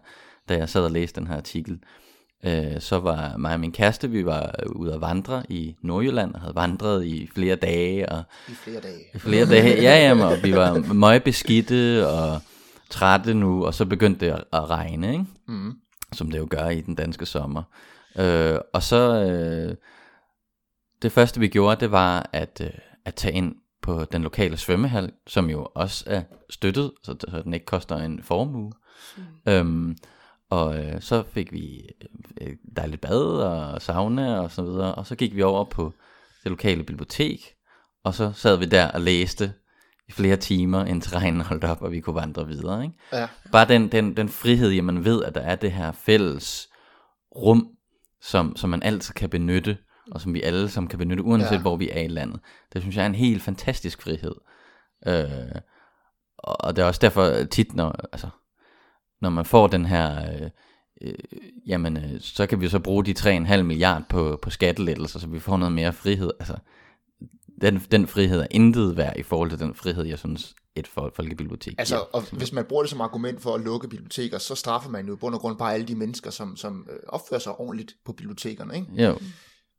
da 0.48 0.56
jeg 0.56 0.68
sad 0.68 0.84
og 0.84 0.90
læste 0.90 1.20
den 1.20 1.28
her 1.28 1.36
artikel. 1.36 1.78
Øh, 2.44 2.80
så 2.80 2.98
var 2.98 3.36
mig 3.36 3.54
og 3.54 3.60
min 3.60 3.72
kæreste, 3.72 4.10
vi 4.10 4.24
var 4.24 4.54
ude 4.76 4.94
at 4.94 5.00
vandre 5.00 5.42
i 5.48 5.76
Nordjylland, 5.82 6.34
og 6.34 6.40
havde 6.40 6.54
vandret 6.54 7.04
i 7.04 7.28
flere 7.34 7.56
dage, 7.56 8.08
og 8.08 8.22
I 8.48 8.52
flere 8.52 8.80
dage. 8.80 9.00
i 9.14 9.18
flere 9.18 9.46
dage, 9.46 9.82
ja, 9.82 10.08
jamen, 10.08 10.24
og 10.24 10.36
vi 10.42 10.52
var 10.52 10.92
møgbeskidte 10.94 12.08
og 12.08 12.40
trætte 12.90 13.34
nu, 13.34 13.66
og 13.66 13.74
så 13.74 13.84
begyndte 13.84 14.26
det 14.26 14.32
at, 14.32 14.44
at 14.52 14.70
regne, 14.70 15.12
ikke? 15.12 15.24
Mm. 15.48 15.72
som 16.12 16.30
det 16.30 16.38
jo 16.38 16.46
gør 16.50 16.68
i 16.68 16.80
den 16.80 16.94
danske 16.94 17.26
sommer. 17.26 17.62
Øh, 18.18 18.58
og 18.72 18.82
så, 18.82 19.24
øh, 19.24 19.76
det 21.02 21.12
første 21.12 21.40
vi 21.40 21.48
gjorde, 21.48 21.80
det 21.80 21.90
var 21.90 22.30
at, 22.32 22.60
øh, 22.64 22.70
at 23.04 23.14
tage 23.14 23.34
ind 23.34 23.54
på 23.88 24.04
den 24.04 24.22
lokale 24.22 24.56
svømmehal, 24.56 25.12
som 25.26 25.50
jo 25.50 25.68
også 25.74 26.04
er 26.06 26.22
støttet, 26.50 26.92
så, 27.02 27.16
så 27.28 27.42
den 27.44 27.54
ikke 27.54 27.66
koster 27.66 27.96
en 27.96 28.22
formue. 28.22 28.72
Mm. 29.16 29.22
Øhm, 29.52 29.96
og 30.50 30.78
øh, 30.78 31.00
så 31.00 31.24
fik 31.32 31.52
vi 31.52 31.88
øh, 32.40 32.56
dejligt 32.76 33.00
bad 33.00 33.22
og 33.22 33.82
sauna 33.82 34.40
og 34.40 34.50
så 34.50 34.62
videre, 34.62 34.94
og 34.94 35.06
så 35.06 35.16
gik 35.16 35.36
vi 35.36 35.42
over 35.42 35.64
på 35.64 35.92
det 36.44 36.50
lokale 36.50 36.84
bibliotek, 36.84 37.54
og 38.04 38.14
så 38.14 38.32
sad 38.32 38.56
vi 38.56 38.64
der 38.64 38.90
og 38.90 39.00
læste 39.00 39.52
i 40.08 40.12
flere 40.12 40.36
timer, 40.36 40.84
indtil 40.84 41.12
regnen 41.12 41.40
holdt 41.40 41.64
op, 41.64 41.82
og 41.82 41.92
vi 41.92 42.00
kunne 42.00 42.16
vandre 42.16 42.46
videre. 42.46 42.82
Ikke? 42.82 42.94
Ja. 43.12 43.28
Bare 43.52 43.68
den, 43.68 43.92
den, 43.92 44.16
den 44.16 44.28
frihed, 44.28 44.78
at 44.78 44.84
man 44.84 45.04
ved, 45.04 45.24
at 45.24 45.34
der 45.34 45.40
er 45.40 45.56
det 45.56 45.72
her 45.72 45.92
fælles 45.92 46.68
rum, 47.36 47.68
som, 48.22 48.56
som 48.56 48.70
man 48.70 48.82
altid 48.82 49.14
kan 49.14 49.30
benytte, 49.30 49.76
og 50.12 50.20
som 50.20 50.34
vi 50.34 50.42
alle 50.42 50.68
sammen 50.68 50.88
kan 50.88 50.98
benytte, 50.98 51.22
uanset 51.22 51.50
Ja. 51.50 51.54
ja. 51.54 51.60
hvor 51.60 51.76
vi 51.76 51.90
er 51.90 52.00
i 52.00 52.08
landet. 52.08 52.40
Det 52.72 52.82
synes 52.82 52.96
jeg 52.96 53.02
er 53.02 53.06
en 53.06 53.14
helt 53.14 53.42
fantastisk 53.42 54.02
frihed. 54.02 54.34
Øh, 55.06 55.60
og 56.38 56.76
det 56.76 56.82
er 56.82 56.86
også 56.86 57.00
derfor 57.02 57.44
tit, 57.50 57.74
når, 57.74 57.90
altså, 58.12 58.28
når 59.20 59.30
man 59.30 59.44
får 59.44 59.66
den 59.66 59.84
her, 59.86 60.32
øh, 60.42 60.50
øh, 61.02 61.14
jamen, 61.66 61.96
øh, 61.96 62.20
så 62.20 62.46
kan 62.46 62.60
vi 62.60 62.68
så 62.68 62.78
bruge 62.78 63.04
de 63.04 63.14
3,5 63.18 63.62
milliard 63.62 64.02
på, 64.08 64.38
på 64.42 64.50
skattelettelser, 64.50 65.18
så 65.18 65.26
vi 65.26 65.38
får 65.40 65.56
noget 65.56 65.72
mere 65.72 65.92
frihed. 65.92 66.30
Altså, 66.40 66.56
den, 67.60 67.78
den 67.78 68.06
frihed 68.06 68.40
er 68.40 68.46
intet 68.50 68.96
værd 68.96 69.16
i 69.16 69.22
forhold 69.22 69.50
til 69.50 69.58
den 69.58 69.74
frihed, 69.74 70.04
jeg 70.04 70.18
synes, 70.18 70.54
et 70.76 70.86
fol- 70.86 71.10
folkebibliotek 71.14 71.74
Altså, 71.78 71.94
giver. 71.94 72.06
og 72.12 72.22
hvis 72.36 72.52
man 72.52 72.64
bruger 72.64 72.82
det 72.82 72.90
som 72.90 73.00
argument 73.00 73.42
for 73.42 73.54
at 73.54 73.60
lukke 73.60 73.88
biblioteker, 73.88 74.38
så 74.38 74.54
straffer 74.54 74.90
man 74.90 75.06
jo 75.06 75.12
i 75.14 75.16
bund 75.16 75.34
og 75.34 75.40
grund 75.40 75.58
bare 75.58 75.74
alle 75.74 75.86
de 75.86 75.94
mennesker, 75.94 76.30
som, 76.30 76.56
som 76.56 76.86
øh, 76.92 76.96
opfører 77.08 77.40
sig 77.40 77.52
ordentligt 77.60 77.92
på 78.04 78.12
bibliotekerne, 78.12 78.74
ikke? 78.76 79.04
Jo. 79.04 79.18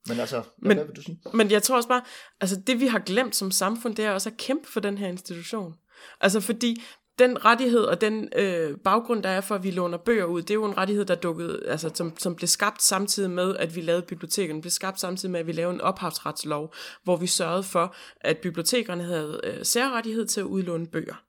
Men 0.10 0.20
altså, 0.20 0.44
Men- 0.58 0.78
hvad 0.78 0.86
vil 0.86 0.96
du 0.96 1.02
sige? 1.02 1.22
Men 1.34 1.52
jeg 1.52 1.64
tror 1.64 1.76
også 1.76 1.90
bare, 1.90 2.02
altså 2.42 2.62
det 2.68 2.80
vi 2.80 2.88
har 2.88 3.00
glemt 3.00 3.36
som 3.36 3.52
samfund, 3.52 3.96
det 3.96 4.06
er 4.06 4.12
også 4.12 4.30
at 4.30 4.38
kæmpe 4.38 4.72
for 4.72 4.80
den 4.80 4.98
her 4.98 5.08
institution. 5.08 5.74
Altså 6.22 6.40
fordi 6.40 6.84
den 7.20 7.46
rettighed 7.46 7.80
og 7.80 8.02
den 8.02 8.30
øh, 8.36 8.78
baggrund, 8.78 9.24
der 9.24 9.30
er 9.30 9.42
for, 9.42 9.56
at 9.56 9.64
vi 9.64 9.72
låner 9.72 9.98
bøger 9.98 10.26
ud, 10.26 10.42
det 10.42 10.50
er 10.50 10.54
jo 10.56 10.66
en 10.66 10.78
rettighed, 10.78 11.06
der 11.06 11.16
dukkede, 11.16 11.64
altså, 11.68 11.92
som, 11.94 12.18
som 12.18 12.36
blev 12.36 12.48
skabt 12.48 12.82
samtidig 12.82 13.30
med, 13.30 13.56
at 13.56 13.76
vi 13.76 13.82
lavede 13.82 14.02
bibliotekerne. 14.02 14.62
blev 14.62 14.72
skabt 14.72 15.00
samtidig 15.00 15.32
med, 15.32 15.40
at 15.40 15.48
vi 15.48 15.52
lavede 15.52 15.74
en 15.74 15.82
ophavsretslov, 15.82 16.74
hvor 17.04 17.16
vi 17.16 17.28
sørgede 17.28 17.64
for, 17.64 17.96
at 18.22 18.38
bibliotekerne 18.38 19.04
havde 19.04 19.42
øh, 19.44 19.66
særrettighed 19.66 20.26
til 20.26 20.40
at 20.40 20.46
udlåne 20.46 20.88
bøger. 20.88 21.24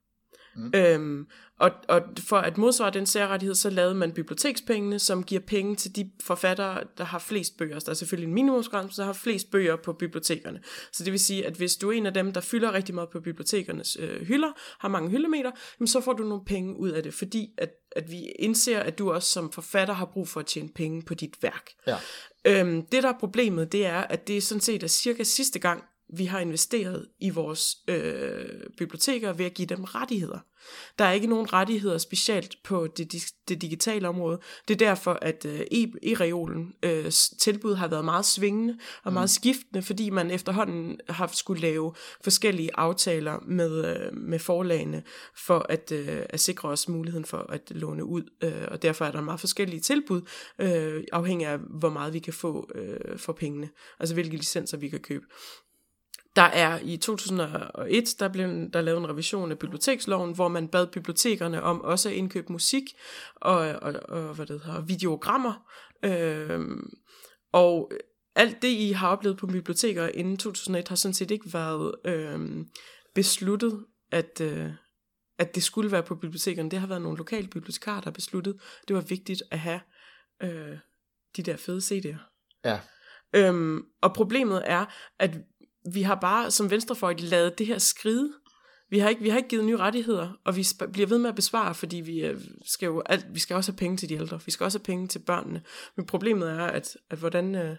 Mm. 0.61 0.73
Øhm, 0.75 1.27
og, 1.61 1.71
og 1.89 2.03
for 2.29 2.37
at 2.37 2.59
modsvare 2.59 2.91
den 2.91 3.07
særrettighed, 3.07 3.55
så 3.55 3.71
lavede 3.71 3.95
man 3.95 4.13
bibliotekspengene, 4.13 4.99
som 4.99 5.25
giver 5.25 5.41
penge 5.41 5.77
til 5.77 5.97
de 5.97 6.11
forfattere, 6.23 6.85
der 6.99 7.05
har 7.05 7.19
flest 7.19 7.57
bøger. 7.57 7.79
Så 7.79 7.85
der 7.85 7.91
er 7.91 7.95
selvfølgelig 7.95 8.29
en 8.29 8.35
minimumsgrænse, 8.35 8.97
der 8.97 9.07
har 9.07 9.13
flest 9.13 9.51
bøger 9.51 9.77
på 9.77 9.93
bibliotekerne. 9.93 10.61
Så 10.93 11.05
det 11.05 11.13
vil 11.13 11.21
sige, 11.21 11.47
at 11.47 11.55
hvis 11.55 11.77
du 11.77 11.89
er 11.89 11.93
en 11.93 12.07
af 12.07 12.15
dem, 12.15 12.33
der 12.33 12.41
fylder 12.41 12.73
rigtig 12.73 12.95
meget 12.95 13.09
på 13.11 13.21
bibliotekernes 13.21 13.97
øh, 14.01 14.27
hylder, 14.27 14.49
har 14.81 14.89
mange 14.89 15.11
hyldemeter, 15.11 15.51
jamen 15.81 15.89
så 15.89 16.01
får 16.01 16.13
du 16.13 16.23
nogle 16.23 16.45
penge 16.45 16.77
ud 16.77 16.91
af 16.91 17.03
det, 17.03 17.15
fordi 17.15 17.51
at, 17.59 17.71
at 17.97 18.11
vi 18.11 18.23
indser, 18.39 18.81
at 18.81 18.99
du 18.99 19.13
også 19.13 19.31
som 19.31 19.53
forfatter 19.53 19.95
har 19.95 20.05
brug 20.05 20.29
for 20.29 20.41
at 20.41 20.47
tjene 20.47 20.69
penge 20.69 21.03
på 21.03 21.15
dit 21.15 21.43
værk. 21.43 21.71
Ja. 21.87 21.97
Øhm, 22.45 22.87
det, 22.87 23.03
der 23.03 23.09
er 23.09 23.19
problemet, 23.21 23.73
det 23.73 23.87
er, 23.87 24.01
at 24.01 24.29
det 24.29 24.43
sådan 24.43 24.61
set 24.61 24.83
er 24.83 24.87
cirka 24.87 25.23
sidste 25.25 25.59
gang, 25.59 25.85
vi 26.13 26.25
har 26.25 26.41
investeret 26.41 27.09
i 27.21 27.31
vores 27.31 27.77
øh, 27.89 28.61
biblioteker 28.79 29.33
ved 29.33 29.45
at 29.45 29.55
give 29.55 29.67
dem 29.67 29.85
rettigheder. 29.85 30.39
Der 30.99 31.05
er 31.05 31.13
ikke 31.13 31.27
nogen 31.27 31.53
rettigheder 31.53 31.99
specielt 31.99 32.57
på 32.65 32.87
det, 32.87 33.33
det 33.49 33.63
digitale 33.63 34.09
område. 34.09 34.41
Det 34.69 34.75
er 34.75 34.79
derfor, 34.87 35.19
at 35.23 35.45
øh, 35.45 35.61
e- 35.61 35.99
e-reolen 36.03 36.75
øh, 36.83 37.13
tilbud 37.41 37.75
har 37.75 37.89
været 37.89 38.05
meget 38.05 38.25
svingende 38.25 38.79
og 39.05 39.13
meget 39.13 39.31
skiftende, 39.31 39.83
fordi 39.83 40.11
man 40.11 40.31
efterhånden 40.31 41.01
har 41.09 41.27
skulle 41.27 41.61
lave 41.61 41.95
forskellige 42.25 42.71
aftaler 42.75 43.39
med, 43.47 43.85
øh, 43.85 44.17
med 44.17 44.39
forlagene 44.39 45.03
for 45.37 45.67
at, 45.69 45.93
øh, 45.93 46.23
at 46.29 46.41
sikre 46.41 46.69
os 46.69 46.89
muligheden 46.89 47.25
for 47.25 47.47
at 47.49 47.71
låne 47.71 48.05
ud. 48.05 48.23
Øh, 48.43 48.69
og 48.69 48.83
derfor 48.83 49.05
er 49.05 49.13
der 49.13 49.21
meget 49.21 49.41
forskellige 49.41 49.81
tilbud, 49.81 50.23
øh, 50.59 51.05
afhængig 51.13 51.47
af 51.47 51.59
hvor 51.59 51.91
meget 51.91 52.13
vi 52.13 52.19
kan 52.19 52.33
få 52.33 52.71
øh, 52.75 53.19
for 53.19 53.33
pengene. 53.33 53.69
Altså 54.01 54.15
hvilke 54.15 54.37
licenser 54.37 54.77
vi 54.77 54.89
kan 54.89 55.01
købe. 55.01 55.27
Der 56.37 56.43
er 56.43 56.79
i 56.83 56.97
2001, 56.97 58.05
der 58.19 58.29
blev 58.29 58.49
der 58.73 58.81
lavet 58.81 58.99
en 58.99 59.09
revision 59.09 59.51
af 59.51 59.59
biblioteksloven, 59.59 60.35
hvor 60.35 60.49
man 60.49 60.69
bad 60.69 60.87
bibliotekerne 60.87 61.63
om 61.63 61.81
også 61.81 62.09
at 62.09 62.15
indkøbe 62.15 62.53
musik 62.53 62.85
og, 63.35 63.57
og, 63.57 63.95
og 64.09 64.35
hvad 64.35 64.47
det 64.47 64.61
hedder, 64.65 64.81
videogrammer. 64.81 65.71
Øhm, 66.05 66.91
og 67.53 67.93
alt 68.35 68.63
det, 68.63 68.69
I 68.69 68.93
har 68.93 69.09
oplevet 69.09 69.39
på 69.39 69.47
biblioteker 69.47 70.09
inden 70.09 70.37
2001, 70.37 70.89
har 70.89 70.97
sådan 70.97 71.15
set 71.15 71.31
ikke 71.31 71.53
været 71.53 71.95
øhm, 72.05 72.69
besluttet, 73.15 73.85
at, 74.13 74.41
øh, 74.41 74.71
at 75.39 75.55
det 75.55 75.63
skulle 75.63 75.93
være 75.93 76.03
på 76.03 76.15
bibliotekerne. 76.15 76.71
Det 76.71 76.81
har 76.81 76.87
været 76.87 77.03
nogle 77.03 77.19
lokale 77.19 77.49
bibliotekarer, 77.49 78.01
der 78.01 78.07
har 78.07 78.11
besluttet, 78.11 78.61
det 78.89 78.97
var 78.97 79.03
vigtigt 79.03 79.43
at 79.51 79.59
have 79.59 79.81
øh, 80.43 80.79
de 81.37 81.43
der 81.43 81.57
fede 81.57 81.79
CD'er. 81.79 82.17
Ja. 82.65 82.81
Øhm, 83.35 83.83
og 84.03 84.15
problemet 84.15 84.63
er, 84.65 84.87
at 85.19 85.37
vi 85.93 86.03
har 86.03 86.15
bare 86.15 86.51
som 86.51 86.71
venstrefolk 86.71 87.21
lavet 87.21 87.59
det 87.59 87.67
her 87.67 87.79
skride. 87.79 88.33
Vi 88.91 88.99
har 88.99 89.09
ikke, 89.09 89.23
vi 89.23 89.29
har 89.29 89.37
ikke 89.37 89.49
givet 89.49 89.65
nye 89.65 89.77
rettigheder, 89.77 90.41
og 90.45 90.57
vi 90.57 90.67
bliver 90.93 91.07
ved 91.07 91.19
med 91.19 91.29
at 91.29 91.37
besvare, 91.37 91.75
fordi 91.75 91.97
vi, 91.97 92.21
øh, 92.21 92.41
skal 92.67 92.87
jo 92.87 93.03
alt, 93.07 93.27
vi 93.35 93.39
skal 93.39 93.57
også 93.57 93.73
have 93.73 93.77
penge 93.77 93.97
til 93.97 94.09
de 94.09 94.15
ældre. 94.15 94.41
Vi 94.47 94.51
skal 94.51 94.65
også 94.65 94.79
have 94.79 94.85
penge 94.85 95.07
til 95.07 95.19
børnene. 95.19 95.63
Men 95.97 96.07
problemet 96.07 96.51
er, 96.51 96.65
at, 96.65 96.97
at 97.11 97.19
hvordan, 97.19 97.55
øh, 97.55 97.77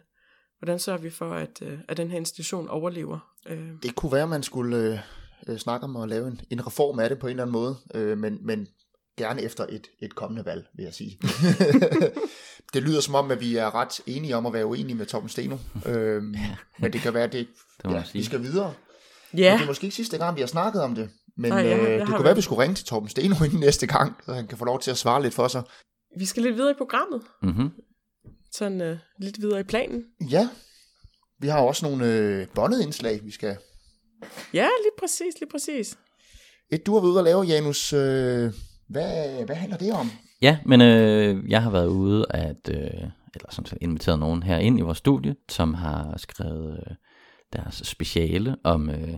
hvordan 0.59 0.79
sørger 0.79 0.99
vi 0.99 1.09
for, 1.09 1.33
at, 1.33 1.61
øh, 1.61 1.79
at 1.87 1.97
den 1.97 2.11
her 2.11 2.17
institution 2.17 2.69
overlever? 2.69 3.33
Øh, 3.47 3.69
Det 3.83 3.95
kunne 3.95 4.11
være, 4.11 4.23
at 4.23 4.29
man 4.29 4.43
skulle 4.43 5.03
øh, 5.47 5.57
snakke 5.57 5.83
om 5.83 5.95
at 5.95 6.09
lave 6.09 6.27
en, 6.27 6.41
en 6.49 6.67
reform 6.67 6.99
af 6.99 7.09
det 7.09 7.19
på 7.19 7.27
en 7.27 7.31
eller 7.31 7.43
anden 7.43 7.53
måde, 7.53 7.77
øh, 7.95 8.17
men, 8.17 8.37
men 8.41 8.67
gerne 9.17 9.41
efter 9.41 9.65
et, 9.69 9.87
et 10.01 10.15
kommende 10.15 10.45
valg, 10.45 10.65
vil 10.75 10.83
jeg 10.83 10.93
sige. 10.93 11.19
det 12.73 12.83
lyder 12.83 13.01
som 13.01 13.15
om, 13.15 13.31
at 13.31 13.39
vi 13.41 13.55
er 13.55 13.75
ret 13.75 13.99
enige 14.05 14.35
om 14.35 14.45
at 14.45 14.53
være 14.53 14.65
uenige 14.65 14.95
med 14.95 15.05
Torben 15.05 15.29
Steno, 15.29 15.57
øh, 15.85 16.23
men 16.79 16.93
det 16.93 17.01
kan 17.01 17.13
være, 17.13 17.23
at 17.23 17.33
det, 17.33 17.47
Det 17.83 17.91
ja, 17.91 18.03
vi 18.13 18.23
skal 18.23 18.41
videre. 18.43 18.73
ja, 19.37 19.51
Men 19.51 19.57
det 19.59 19.63
er 19.63 19.67
måske 19.67 19.83
ikke 19.83 19.95
sidste 19.95 20.17
gang, 20.17 20.35
vi 20.35 20.41
har 20.41 20.47
snakket 20.47 20.81
om 20.81 20.95
det, 20.95 21.09
men 21.37 21.53
jeg 21.53 21.77
har- 21.77 21.87
øh, 21.87 21.99
det 21.99 22.07
kunne 22.07 22.19
være, 22.23 22.29
at 22.31 22.37
vi 22.37 22.41
skulle 22.41 22.61
ringe 22.61 22.75
til 22.75 22.85
Torben 22.85 23.09
Steno 23.09 23.35
inden 23.45 23.59
næste 23.59 23.87
gang, 23.87 24.15
så 24.25 24.33
han 24.33 24.47
kan 24.47 24.57
få 24.57 24.65
lov 24.65 24.79
til 24.79 24.91
at 24.91 24.97
svare 24.97 25.21
lidt 25.21 25.33
for 25.33 25.47
sig. 25.47 25.63
vi 26.19 26.25
skal 26.25 26.43
lidt 26.43 26.55
videre 26.55 26.71
i 26.71 26.75
programmet. 26.77 27.21
Mm-hmm. 27.43 27.69
Sådan 28.51 28.81
øh, 28.81 28.97
lidt 29.19 29.41
videre 29.41 29.59
i 29.59 29.63
planen. 29.63 30.03
Ja, 30.29 30.49
Vi 31.39 31.47
har 31.47 31.59
også 31.59 31.85
nogle 31.85 32.05
øh, 32.17 32.47
bondede 32.55 32.83
indslag, 32.83 33.19
vi 33.25 33.31
skal... 33.31 33.57
Ja, 34.53 34.63
lige 34.63 34.91
præcis, 34.99 35.33
lige 35.39 35.49
præcis. 35.51 35.97
Et, 36.71 36.85
du 36.85 36.93
har 36.93 36.99
været 37.01 37.09
ude 37.11 37.19
at 37.19 37.25
lave, 37.25 37.41
Janus. 37.41 37.93
Øh, 37.93 38.53
hvad, 38.89 39.45
hvad 39.45 39.55
handler 39.55 39.77
det 39.77 39.93
om? 39.93 40.11
Ja, 40.41 40.59
men 40.65 40.81
øh, 40.81 41.49
jeg 41.49 41.63
har 41.63 41.69
været 41.69 41.87
ude 41.87 42.25
at, 42.29 42.69
øh, 42.69 43.09
eller 43.35 43.47
sådan 43.49 43.65
set 43.65 43.77
inviteret 43.81 44.19
nogen 44.19 44.43
her 44.43 44.57
ind 44.57 44.79
i 44.79 44.81
vores 44.81 44.97
studie, 44.97 45.35
som 45.49 45.73
har 45.73 46.17
skrevet 46.17 46.83
øh, 46.87 46.95
deres 47.53 47.81
speciale 47.85 48.55
om 48.63 48.89
øh, 48.89 49.13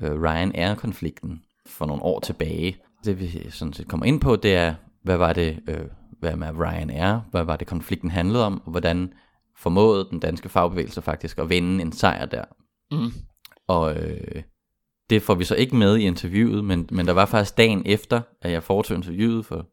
øh, 0.00 0.22
Ryanair-konflikten 0.22 1.42
for 1.66 1.86
nogle 1.86 2.02
år 2.02 2.20
tilbage. 2.20 2.76
Det 3.04 3.20
vi 3.20 3.50
sådan 3.50 3.72
set 3.72 3.88
kommer 3.88 4.06
ind 4.06 4.20
på, 4.20 4.36
det 4.36 4.54
er, 4.54 4.74
hvad 5.02 5.16
var 5.16 5.32
det, 5.32 5.60
øh, 5.68 5.86
hvad 6.20 6.36
med 6.36 6.48
Ryanair, 6.48 7.20
hvad 7.30 7.44
var 7.44 7.56
det 7.56 7.66
konflikten 7.66 8.10
handlede 8.10 8.46
om, 8.46 8.62
og 8.64 8.70
hvordan 8.70 9.12
formåede 9.56 10.08
den 10.10 10.20
danske 10.20 10.48
fagbevægelse 10.48 11.02
faktisk 11.02 11.38
at 11.38 11.48
vinde 11.48 11.82
en 11.82 11.92
sejr 11.92 12.26
der. 12.26 12.44
Mm. 12.90 13.12
Og 13.68 13.96
øh, 13.96 14.42
det 15.10 15.22
får 15.22 15.34
vi 15.34 15.44
så 15.44 15.54
ikke 15.54 15.76
med 15.76 15.96
i 15.96 16.02
interviewet, 16.02 16.64
men, 16.64 16.88
men 16.92 17.06
der 17.06 17.12
var 17.12 17.26
faktisk 17.26 17.56
dagen 17.56 17.82
efter, 17.86 18.20
at 18.42 18.52
jeg 18.52 18.62
foretog 18.62 18.96
interviewet 18.96 19.46
for 19.46 19.66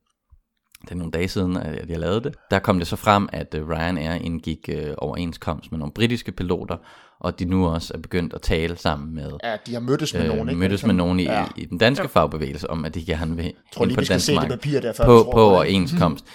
det 0.81 0.91
er 0.91 0.95
nogle 0.95 1.11
dage 1.11 1.27
siden, 1.27 1.57
at 1.57 1.89
jeg 1.89 1.99
lavede 1.99 2.21
det. 2.23 2.35
Der 2.51 2.59
kom 2.59 2.77
det 2.79 2.87
så 2.87 2.95
frem, 2.95 3.29
at 3.33 3.55
øh, 3.57 3.69
Ryanair 3.69 4.11
indgik 4.13 4.69
øh, 4.73 4.93
overenskomst 4.97 5.71
med 5.71 5.79
nogle 5.79 5.91
britiske 5.93 6.31
piloter, 6.31 6.77
og 7.19 7.39
de 7.39 7.45
nu 7.45 7.67
også 7.67 7.93
er 7.93 7.97
begyndt 7.97 8.33
at 8.33 8.41
tale 8.41 8.77
sammen 8.77 9.15
med 9.15 9.31
Ja, 9.43 9.55
de 9.67 9.73
har 9.73 9.79
mødtes 9.79 10.13
med 10.13 10.21
øh, 10.21 10.27
nogen, 10.27 10.49
ikke? 10.49 10.59
mødtes 10.59 10.85
med 10.85 10.93
nogen 10.93 11.19
i, 11.19 11.23
Ja. 11.23 11.39
ja. 11.39 11.45
i 11.57 11.65
den 11.65 11.77
danske 11.77 12.07
fagbevægelse 12.09 12.69
om, 12.69 12.85
at 12.85 12.95
de 12.95 13.05
gerne 13.05 13.35
vil 13.35 13.45
Jeg 13.45 13.53
tror 13.73 13.85
lige, 13.85 13.95
på 13.95 13.99
vi 14.01 14.05
skal 14.05 14.13
dansk 14.13 14.25
se 14.25 14.35
det 14.35 14.49
papir 14.49 14.79
der, 14.79 14.93
før 14.93 15.05
på, 15.05 15.23
tror 15.23 15.31
på 15.31 15.41
overenskomst. 15.49 16.25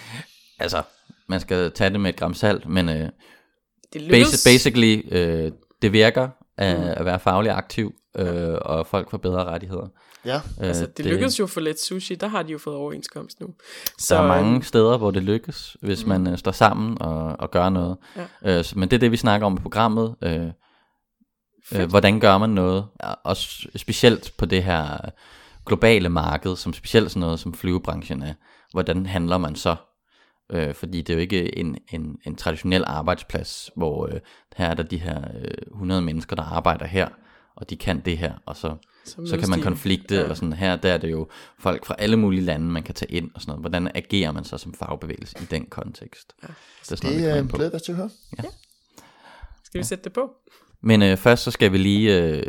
Altså, 0.59 0.83
man 1.29 1.41
skal 1.41 1.73
tage 1.73 1.91
det 1.91 2.01
med 2.01 2.11
et 2.11 2.17
gram 2.17 2.35
salt, 2.35 2.69
men 2.69 2.89
øh, 2.89 3.09
Det 3.93 4.03
lykkedes. 4.03 4.47
basi- 4.47 4.53
basically, 4.53 5.03
øh, 5.11 5.53
det 5.83 5.93
virker 5.93 6.29
at, 6.59 6.79
Mm. 6.79 6.85
at 6.97 7.05
være 7.05 7.19
faglig 7.19 7.53
aktiv, 7.53 7.95
øh, 8.19 8.55
og 8.63 8.87
folk 8.87 9.11
får 9.11 9.19
bedre 9.19 9.45
rettigheder. 9.45 9.87
Ja, 10.27 10.37
Øh, 10.61 10.69
Altså, 10.69 10.87
det 10.97 11.07
lykkedes 11.07 11.39
jo 11.39 11.47
for 11.47 11.61
Let 11.61 11.81
Sushi, 11.81 12.15
der 12.15 12.27
har 12.27 12.43
de 12.43 12.53
jo 12.53 12.59
fået 12.59 12.77
overenskomst 12.77 13.41
nu. 13.41 13.55
Så, 13.99 14.15
Der 14.15 14.21
er 14.21 14.27
mange 14.27 14.55
øhm, 14.55 14.63
steder, 14.63 14.99
hvor 14.99 15.11
det 15.11 15.23
lykkes, 15.23 15.77
hvis 15.81 16.05
mm. 16.05 16.09
man 16.09 16.27
øh, 16.27 16.39
står 16.39 16.53
sammen 16.53 17.03
og, 17.03 17.37
og 17.39 17.51
gør 17.51 17.69
noget. 17.69 17.97
Ja. 18.17 18.59
Øh, 18.59 18.65
så, 18.65 18.79
men 18.79 18.89
det 18.89 18.97
er 18.97 19.01
det, 19.01 19.13
vi 19.13 19.17
snakker 19.17 19.47
om 19.47 19.55
i 19.55 19.61
programmet. 19.61 20.15
Øh, 20.23 20.47
øh, 21.75 21.89
hvordan 21.89 22.21
gør 22.21 22.39
man 22.39 22.51
noget? 22.51 22.87
Også 23.25 23.69
specielt 23.77 24.33
på 24.39 24.47
det 24.47 24.63
her 24.65 25.11
globale 25.67 26.09
marked, 26.09 26.57
som 26.57 26.73
specielt 26.73 27.11
sådan 27.11 27.21
noget 27.21 27.41
som 27.41 27.55
flyvebranchen 27.55 28.23
er. 28.23 28.35
Hvordan 28.73 29.07
handler 29.07 29.39
man 29.39 29.57
så? 29.57 29.77
Øh, 30.53 30.75
fordi 30.75 31.03
det 31.03 31.11
er 31.11 31.15
jo 31.15 31.21
ikke 31.21 31.59
en, 31.59 31.79
en, 31.93 32.19
en 32.25 32.37
traditionel 32.37 32.85
arbejdsplads, 32.87 33.71
hvor 33.77 34.07
øh, 34.07 34.21
her 34.57 34.67
er 34.67 34.75
der 34.75 34.83
de 34.83 34.99
her 34.99 35.21
øh, 35.41 35.51
100 35.73 36.03
mennesker, 36.03 36.37
der 36.37 36.43
arbejder 36.43 36.87
her, 36.87 37.09
og 37.57 37.71
de 37.71 37.77
kan 37.77 38.01
det 38.01 38.19
her, 38.19 38.33
og 38.47 38.57
så 38.57 38.77
så 39.07 39.21
mødes 39.21 39.37
kan 39.41 39.51
man 39.51 39.61
konflikte, 39.61 40.15
ja. 40.15 40.19
ja. 40.19 40.25
eller 40.25 40.35
sådan 40.35 40.53
her, 40.53 40.77
der 40.77 40.93
er 40.93 40.99
det 40.99 41.11
jo 41.11 41.29
folk 41.59 41.85
fra 41.85 41.95
alle 41.99 42.17
mulige 42.17 42.43
lande, 42.43 42.67
man 42.67 42.83
kan 42.83 42.95
tage 42.95 43.13
ind 43.13 43.31
og 43.35 43.41
sådan 43.41 43.51
noget. 43.51 43.63
Hvordan 43.63 43.91
agerer 43.95 44.33
man 44.33 44.45
så 44.45 44.59
som 44.59 44.75
fagbevægelse 44.75 45.37
i 45.41 45.45
den 45.45 45.67
kontekst? 45.67 46.35
Ja. 46.43 46.49
Det 46.83 46.93
er 46.93 46.97
sådan 46.97 47.21
noget, 47.21 47.35
vi 47.35 47.43
det 47.43 47.53
glæder 47.53 47.71
vi 47.71 47.77
os 47.77 47.83
til 47.83 47.93
at 47.93 47.99
høre. 47.99 48.11
Skal 49.65 49.79
vi 49.79 49.85
sætte 49.85 50.05
det 50.05 50.13
på? 50.13 50.31
Men 50.83 51.03
øh, 51.03 51.17
først 51.17 51.43
så 51.43 51.51
skal 51.51 51.73
vi 51.73 51.79
lige 51.79 52.23
øh, 52.23 52.43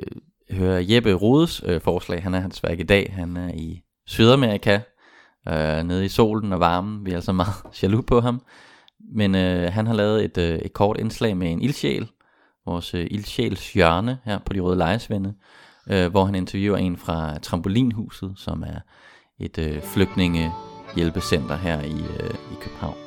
høre 0.51 0.85
Jeppe 0.89 1.13
Rodes 1.13 1.63
øh, 1.65 1.81
forslag. 1.81 2.23
Han 2.23 2.33
er 2.33 2.39
hans 2.39 2.63
værk 2.63 2.79
i 2.79 2.83
dag. 2.83 3.13
Han 3.15 3.37
er 3.37 3.53
i 3.53 3.81
Sydamerika, 4.05 4.79
øh, 5.47 5.83
nede 5.83 6.05
i 6.05 6.09
solen 6.09 6.53
og 6.53 6.59
varmen. 6.59 7.05
Vi 7.05 7.11
er 7.11 7.15
altså 7.15 7.31
meget 7.31 7.53
jaloux 7.83 8.05
på 8.05 8.21
ham. 8.21 8.41
Men 9.15 9.35
øh, 9.35 9.73
han 9.73 9.87
har 9.87 9.93
lavet 9.93 10.25
et, 10.25 10.37
øh, 10.37 10.59
et 10.59 10.73
kort 10.73 10.99
indslag 10.99 11.37
med 11.37 11.51
en 11.51 11.61
ildsjæl, 11.61 12.07
vores 12.67 12.93
øh, 12.93 13.07
ildsjæls 13.11 13.73
hjørne 13.73 14.19
her 14.25 14.39
på 14.39 14.53
de 14.53 14.59
røde 14.59 14.77
lejesvende, 14.77 15.33
øh, 15.89 16.11
hvor 16.11 16.25
han 16.25 16.35
interviewer 16.35 16.77
en 16.77 16.97
fra 16.97 17.37
Trampolinhuset, 17.39 18.33
som 18.37 18.63
er 18.63 18.79
et 19.39 19.57
øh, 19.57 19.81
flygtningehjælpecenter 19.81 21.55
her 21.55 21.81
i, 21.81 21.99
øh, 22.19 22.35
i 22.51 22.55
København. 22.61 22.97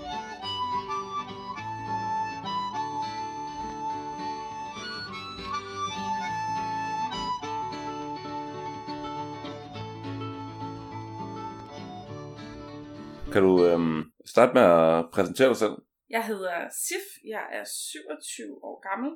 Kan 13.33 13.43
du 13.43 13.65
øhm, 13.65 14.03
starte 14.27 14.53
med 14.55 14.63
at 14.63 15.05
præsentere 15.13 15.49
dig 15.49 15.57
selv? 15.57 15.77
Jeg 16.11 16.25
hedder 16.27 16.57
Sif, 16.87 17.07
jeg 17.25 17.45
er 17.53 17.65
27 17.65 18.65
år 18.65 18.77
gammel 18.89 19.11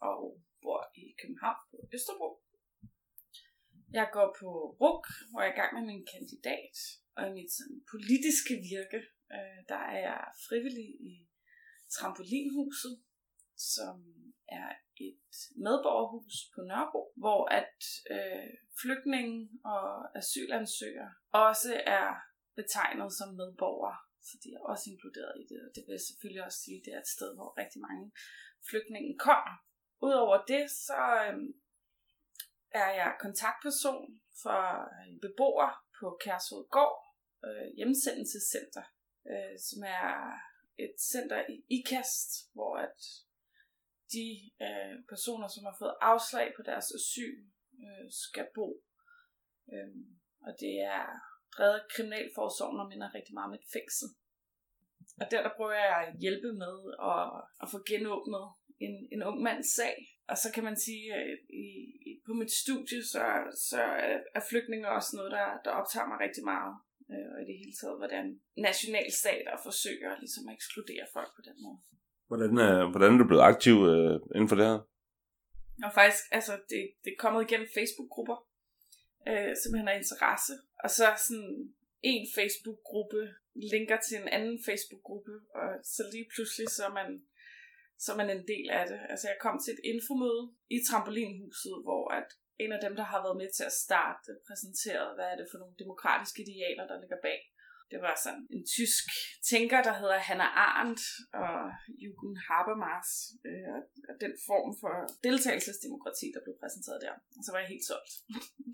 og 0.00 0.40
bor 0.62 0.80
i 1.02 1.04
København 1.20 1.60
på 1.70 1.76
Østerbro. 1.94 2.30
Jeg 3.92 4.08
går 4.12 4.28
på 4.40 4.48
RUK, 4.80 5.06
hvor 5.30 5.40
jeg 5.40 5.48
er 5.50 5.54
i 5.54 5.60
gang 5.60 5.72
med 5.74 5.84
min 5.92 6.06
kandidat, 6.14 6.76
og 7.16 7.22
i 7.28 7.32
mit 7.38 7.50
sådan, 7.56 7.80
politiske 7.94 8.54
virke, 8.72 9.00
øh, 9.36 9.58
der 9.72 9.82
er 9.94 9.98
jeg 10.08 10.22
frivillig 10.48 10.88
i 11.12 11.14
Trampolinhuset, 11.94 12.94
som 13.74 13.96
er 14.48 14.68
et 15.06 15.36
medborgerhus 15.66 16.36
på 16.54 16.60
Nørrebro, 16.68 17.02
hvor 17.22 17.40
at 17.60 17.76
øh, 18.14 18.50
flygtninge 18.80 19.38
og 19.74 19.88
asylansøgere 20.18 21.12
også 21.46 21.72
er 21.98 22.08
betegnet 22.60 23.10
som 23.18 23.28
medborgere, 23.40 23.98
så 24.26 24.34
de 24.42 24.48
er 24.56 24.62
også 24.72 24.84
inkluderet 24.92 25.34
i 25.42 25.44
det. 25.50 25.58
Og 25.66 25.70
det 25.74 25.82
vil 25.86 26.06
selvfølgelig 26.08 26.44
også 26.48 26.60
sige, 26.64 26.78
at 26.78 26.84
det 26.84 26.92
er 26.94 27.00
et 27.04 27.14
sted, 27.16 27.30
hvor 27.38 27.50
rigtig 27.62 27.80
mange 27.88 28.06
flygtninge 28.68 29.12
kommer. 29.28 29.54
Udover 30.00 30.44
det, 30.52 30.70
så 30.70 31.00
øh, 31.24 31.38
er 32.70 32.90
jeg 33.00 33.16
kontaktperson 33.20 34.20
for 34.42 34.60
en 35.08 35.20
beboer 35.20 35.70
på 36.00 36.18
Kærshoed 36.22 36.66
Gård, 36.76 36.98
øh, 37.46 37.66
hjemsendelsescenter, 37.76 38.84
øh, 39.30 39.54
som 39.68 39.80
er 39.82 40.08
et 40.84 40.94
center 41.12 41.40
i 41.54 41.56
IKAST, 41.76 42.30
hvor 42.54 42.76
at 42.76 43.00
de 44.14 44.28
øh, 44.66 44.94
personer, 45.12 45.48
som 45.48 45.64
har 45.68 45.76
fået 45.78 45.96
afslag 46.00 46.46
på 46.56 46.62
deres 46.70 46.88
asyl, 46.98 47.36
øh, 47.84 48.06
skal 48.24 48.46
bo. 48.54 48.68
Øhm, 49.72 50.04
og 50.46 50.52
det 50.62 50.74
er 50.94 51.06
drevet 51.56 51.86
kriminalforsorgen 51.94 52.80
og 52.80 52.88
minder 52.88 53.14
rigtig 53.14 53.34
meget 53.34 53.48
om 53.50 53.58
et 53.60 53.70
fængsel. 53.76 54.08
Og 55.20 55.26
der, 55.30 55.40
der 55.42 55.52
prøver 55.56 55.72
jeg 55.72 55.98
at 56.06 56.18
hjælpe 56.24 56.50
med 56.62 56.76
at, 57.12 57.24
at 57.62 57.66
få 57.72 57.78
genåbnet 57.90 58.46
en, 58.80 58.94
en 59.12 59.22
ung 59.22 59.42
mands 59.42 59.70
sag. 59.78 59.96
Og 60.28 60.36
så 60.42 60.48
kan 60.54 60.64
man 60.64 60.76
sige, 60.76 61.14
at 61.14 61.38
i, 61.64 61.72
på 62.26 62.32
mit 62.32 62.52
studie, 62.62 63.00
så, 63.12 63.24
så 63.68 63.80
er, 64.10 64.18
er 64.38 64.42
flygtninge 64.50 64.88
også 64.88 65.10
noget, 65.16 65.32
der, 65.32 65.46
der 65.64 65.70
optager 65.70 66.08
mig 66.10 66.18
rigtig 66.26 66.44
meget. 66.44 66.74
Øh, 67.12 67.28
og 67.32 67.38
i 67.42 67.46
det 67.50 67.56
hele 67.62 67.74
taget, 67.80 68.00
hvordan 68.02 68.26
nationalstater 68.68 69.54
forsøger 69.66 70.12
ligesom 70.22 70.48
at 70.48 70.54
ekskludere 70.58 71.06
folk 71.16 71.30
på 71.36 71.42
den 71.48 71.56
måde. 71.64 71.78
Hvordan, 72.30 72.52
øh, 72.66 72.82
hvordan 72.90 73.10
er 73.12 73.18
du 73.18 73.26
blevet 73.30 73.48
aktiv 73.52 73.76
øh, 73.92 74.14
inden 74.34 74.48
for 74.50 74.56
det 74.58 74.66
her? 74.70 74.80
Og 75.86 75.90
faktisk, 75.98 76.24
altså, 76.38 76.52
det, 76.70 76.82
det 77.04 77.10
er 77.12 77.22
kommet 77.24 77.40
igennem 77.44 77.68
Facebook-grupper, 77.76 78.38
øh, 79.28 79.52
simpelthen 79.60 79.88
af 79.92 79.96
interesse. 80.02 80.54
Og 80.84 80.90
så 80.98 81.06
sådan 81.26 81.52
en 82.02 82.24
Facebook-gruppe 82.36 83.20
linker 83.72 83.98
til 84.06 84.16
en 84.22 84.28
anden 84.36 84.58
Facebook-gruppe, 84.68 85.34
og 85.60 85.68
så 85.94 86.02
lige 86.14 86.28
pludselig 86.34 86.66
så 86.76 86.82
er 86.90 86.94
man, 87.00 87.08
så 88.02 88.08
er 88.12 88.16
man 88.20 88.30
en 88.30 88.44
del 88.52 88.66
af 88.80 88.84
det. 88.90 89.00
Altså, 89.12 89.26
jeg 89.32 89.38
kom 89.44 89.56
til 89.64 89.72
et 89.76 89.82
infomøde 89.92 90.44
i 90.76 90.78
Trampolinhuset, 90.88 91.76
hvor 91.86 92.04
at 92.18 92.28
en 92.64 92.72
af 92.76 92.80
dem, 92.86 92.94
der 93.00 93.06
har 93.12 93.20
været 93.26 93.40
med 93.42 93.50
til 93.56 93.64
at 93.70 93.78
starte, 93.86 94.30
præsenterede, 94.48 95.12
hvad 95.16 95.28
er 95.32 95.36
det 95.40 95.48
for 95.50 95.58
nogle 95.62 95.80
demokratiske 95.82 96.42
idealer, 96.44 96.84
der 96.90 97.00
ligger 97.02 97.18
bag. 97.28 97.40
Det 97.92 98.00
var 98.06 98.14
sådan 98.24 98.44
en 98.56 98.64
tysk 98.76 99.04
tænker, 99.52 99.78
der 99.88 99.94
hedder 100.00 100.18
Hannah 100.28 100.52
Arendt 100.64 101.02
og 101.42 101.58
Jürgen 102.02 102.34
Habermas, 102.48 103.10
øh, 103.48 103.68
og- 104.08 104.20
den 104.24 104.34
form 104.48 104.70
for 104.82 104.94
deltagelsesdemokrati, 105.26 106.26
der 106.34 106.40
blev 106.44 106.54
præsenteret 106.62 106.98
der. 107.04 107.14
Og 107.38 107.42
så 107.44 107.50
var 107.52 107.60
jeg 107.62 107.72
helt 107.74 107.86
solgt. 107.90 108.12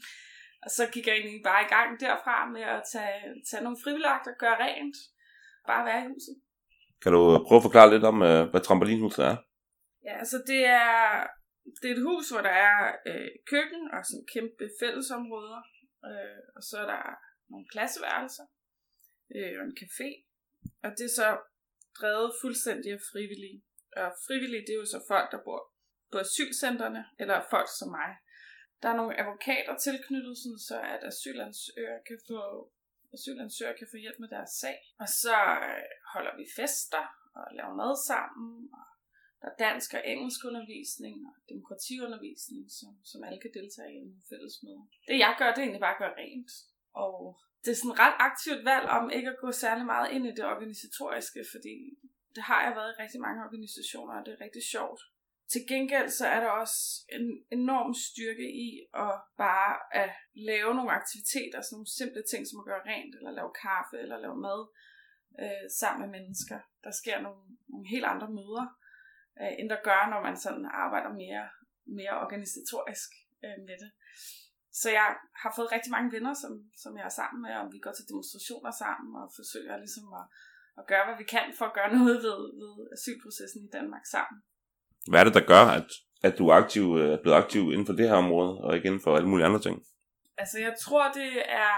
og 0.65 0.71
så 0.77 0.83
gik 0.95 1.07
jeg 1.07 1.17
egentlig 1.17 1.43
bare 1.51 1.63
i 1.67 1.73
gang 1.77 1.89
derfra 2.05 2.37
med 2.57 2.65
at 2.77 2.83
tage, 2.95 3.19
tage 3.51 3.65
nogle 3.67 3.83
frivilligagter, 3.85 4.33
gøre 4.45 4.59
rent, 4.67 4.97
bare 5.71 5.83
være 5.89 6.01
i 6.05 6.09
huset. 6.13 6.37
Kan 7.05 7.13
du 7.17 7.23
prøve 7.47 7.61
at 7.61 7.69
forklare 7.69 7.93
lidt 7.95 8.05
om, 8.13 8.19
øh, 8.23 8.43
hvad 8.51 8.61
trampolinhuset 8.61 9.25
er? 9.31 9.37
Ja, 10.07 10.15
altså 10.23 10.39
det 10.51 10.61
er, 10.67 10.95
det 11.81 11.87
er 11.91 11.95
et 11.97 12.07
hus, 12.09 12.31
hvor 12.31 12.43
der 12.49 12.57
er 12.69 12.79
øh, 13.09 13.31
køkken 13.53 13.83
og 13.95 14.01
sådan 14.09 14.27
kæmpe 14.35 14.65
fællesområder, 14.81 15.61
øh, 16.09 16.41
og 16.57 16.63
så 16.69 16.77
er 16.83 16.87
der 16.95 17.05
nogle 17.51 17.67
klasseværelser 17.73 18.47
øh, 19.37 19.53
og 19.59 19.65
en 19.69 19.77
café, 19.83 20.09
og 20.85 20.91
det 20.99 21.05
er 21.11 21.15
så 21.23 21.29
drevet 22.01 22.31
fuldstændig 22.43 22.93
af 22.93 23.03
frivillige. 23.13 23.59
Og 24.03 24.09
frivillige, 24.27 24.65
det 24.67 24.73
er 24.75 24.83
jo 24.83 24.93
så 24.95 25.01
folk, 25.13 25.27
der 25.33 25.41
bor 25.47 25.61
på 26.13 26.19
asylcentrene, 26.19 27.03
eller 27.23 27.37
folk 27.51 27.69
som 27.79 27.89
mig. 27.99 28.11
Der 28.83 28.89
er 28.91 28.97
nogle 29.01 29.19
advokater 29.21 29.75
tilknyttet, 29.87 30.35
sådan 30.43 30.63
så 30.69 30.77
at 30.95 31.01
asylansøgere 31.11 32.01
kan 32.09 32.19
få 32.29 32.41
asylansøgere 33.17 33.79
kan 33.79 33.89
få 33.93 33.97
hjælp 34.05 34.19
med 34.23 34.31
deres 34.37 34.53
sag. 34.63 34.79
Og 35.03 35.09
så 35.23 35.37
øh, 35.69 35.89
holder 36.15 36.35
vi 36.41 36.47
fester 36.59 37.05
og 37.39 37.45
laver 37.59 37.75
mad 37.83 37.93
sammen. 38.11 38.51
Og 38.75 38.87
Der 39.41 39.49
er 39.51 39.57
dansk 39.67 39.91
og 39.99 40.03
engelsk 40.13 40.41
undervisning 40.51 41.17
og 41.31 41.37
demokratiundervisning, 41.53 42.63
som, 42.79 42.91
som 43.11 43.25
alle 43.27 43.41
kan 43.45 43.53
deltage 43.59 43.93
i 43.97 44.01
nogle 44.05 44.23
fælles 44.31 44.55
møder. 44.65 44.85
Det 45.09 45.17
jeg 45.25 45.33
gør, 45.39 45.49
det 45.51 45.59
er 45.59 45.67
egentlig 45.67 45.87
bare 45.87 45.97
at 45.97 46.03
gøre 46.05 46.19
rent. 46.23 46.53
Og 47.05 47.17
det 47.63 47.71
er 47.71 47.79
sådan 47.81 47.95
et 47.95 48.03
ret 48.05 48.17
aktivt 48.29 48.63
valg 48.71 48.87
om 48.99 49.05
ikke 49.19 49.31
at 49.35 49.41
gå 49.45 49.51
særlig 49.65 49.85
meget 49.95 50.09
ind 50.15 50.25
i 50.27 50.37
det 50.39 50.45
organisatoriske, 50.55 51.41
fordi 51.53 51.77
det 52.35 52.43
har 52.51 52.61
jeg 52.67 52.73
været 52.79 52.91
i 52.93 53.01
rigtig 53.03 53.21
mange 53.27 53.45
organisationer, 53.47 54.15
og 54.19 54.23
det 54.27 54.33
er 54.35 54.45
rigtig 54.47 54.65
sjovt. 54.75 55.01
Til 55.53 55.63
gengæld 55.69 56.09
så 56.09 56.27
er 56.27 56.41
der 56.41 56.51
også 56.63 56.81
en 57.17 57.27
enorm 57.59 57.95
styrke 58.09 58.49
i 58.67 58.69
at 59.05 59.15
bare 59.45 59.73
at 60.03 60.11
lave 60.35 60.75
nogle 60.75 60.97
aktiviteter, 61.01 61.59
sådan 61.61 61.75
nogle 61.77 61.97
simple 62.01 62.23
ting 62.31 62.43
som 62.47 62.61
at 62.61 62.69
gøre 62.71 62.87
rent, 62.93 63.15
eller 63.17 63.33
lave 63.39 63.53
kaffe, 63.65 63.97
eller 64.05 64.19
lave 64.25 64.37
mad 64.49 64.61
øh, 65.43 65.67
sammen 65.81 66.01
med 66.03 66.11
mennesker. 66.17 66.59
Der 66.85 66.93
sker 67.01 67.19
nogle, 67.27 67.45
nogle 67.73 67.87
helt 67.95 68.07
andre 68.13 68.29
møder, 68.39 68.67
øh, 69.41 69.53
end 69.59 69.69
der 69.75 69.87
gør, 69.89 70.03
når 70.13 70.21
man 70.29 70.37
sådan 70.45 70.67
arbejder 70.85 71.13
mere, 71.25 71.47
mere 71.99 72.15
organisatorisk 72.25 73.11
øh, 73.45 73.59
med 73.69 73.77
det. 73.83 73.91
Så 74.81 74.89
jeg 74.99 75.09
har 75.43 75.53
fået 75.57 75.73
rigtig 75.77 75.91
mange 75.97 76.13
venner, 76.17 76.35
som, 76.43 76.53
som 76.83 76.93
jeg 76.99 77.05
er 77.11 77.17
sammen 77.21 77.41
med, 77.43 77.53
og 77.61 77.73
vi 77.75 77.79
går 77.85 77.95
til 77.95 78.09
demonstrationer 78.11 78.73
sammen 78.85 79.11
og 79.23 79.27
forsøger 79.39 79.77
ligesom 79.85 80.07
at, 80.21 80.25
at 80.81 80.85
gøre, 80.91 81.05
hvad 81.07 81.19
vi 81.23 81.27
kan 81.35 81.47
for 81.59 81.67
at 81.67 81.77
gøre 81.79 81.95
noget 81.99 82.17
ved, 82.27 82.41
ved 82.61 82.75
asylprocessen 82.97 83.61
i 83.65 83.75
Danmark 83.77 84.05
sammen. 84.17 84.39
Hvad 85.11 85.21
er 85.21 85.25
det, 85.25 85.35
der 85.35 85.47
gør, 85.47 85.65
at, 85.79 85.91
at 86.23 86.39
du 86.39 86.49
er, 86.49 86.55
aktiv, 86.55 86.97
øh, 87.01 87.13
er 87.13 87.23
blevet 87.23 87.37
aktiv 87.37 87.63
inden 87.73 87.87
for 87.87 87.93
det 87.93 88.09
her 88.09 88.17
område, 88.17 88.61
og 88.65 88.77
ikke 88.77 88.87
inden 88.87 89.01
for 89.01 89.17
alle 89.17 89.29
mulige 89.29 89.47
andre 89.47 89.61
ting? 89.61 89.83
Altså, 90.39 90.59
jeg 90.59 90.75
tror, 90.81 91.13
det 91.13 91.33
er 91.49 91.75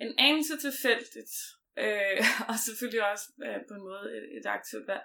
en 0.00 0.14
anelse 0.18 0.56
tilfældigt, 0.56 1.34
øh, 1.78 2.24
og 2.48 2.54
selvfølgelig 2.66 3.10
også 3.12 3.26
øh, 3.46 3.60
på 3.68 3.74
en 3.74 3.84
måde 3.88 4.04
et, 4.16 4.26
et 4.38 4.46
aktivt 4.46 4.86
valg. 4.86 5.02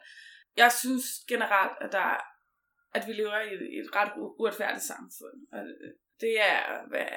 Jeg 0.57 0.71
synes 0.71 1.05
generelt, 1.27 1.77
at, 1.81 1.91
der, 1.91 2.09
at 2.97 3.03
vi 3.07 3.13
lever 3.13 3.39
i 3.39 3.53
et, 3.53 3.63
et 3.79 3.95
ret 3.95 4.11
uretfærdigt 4.39 4.83
samfund. 4.93 5.37
Og 5.53 5.61
det 6.21 6.33
er, 6.41 6.87
hvad 6.89 7.07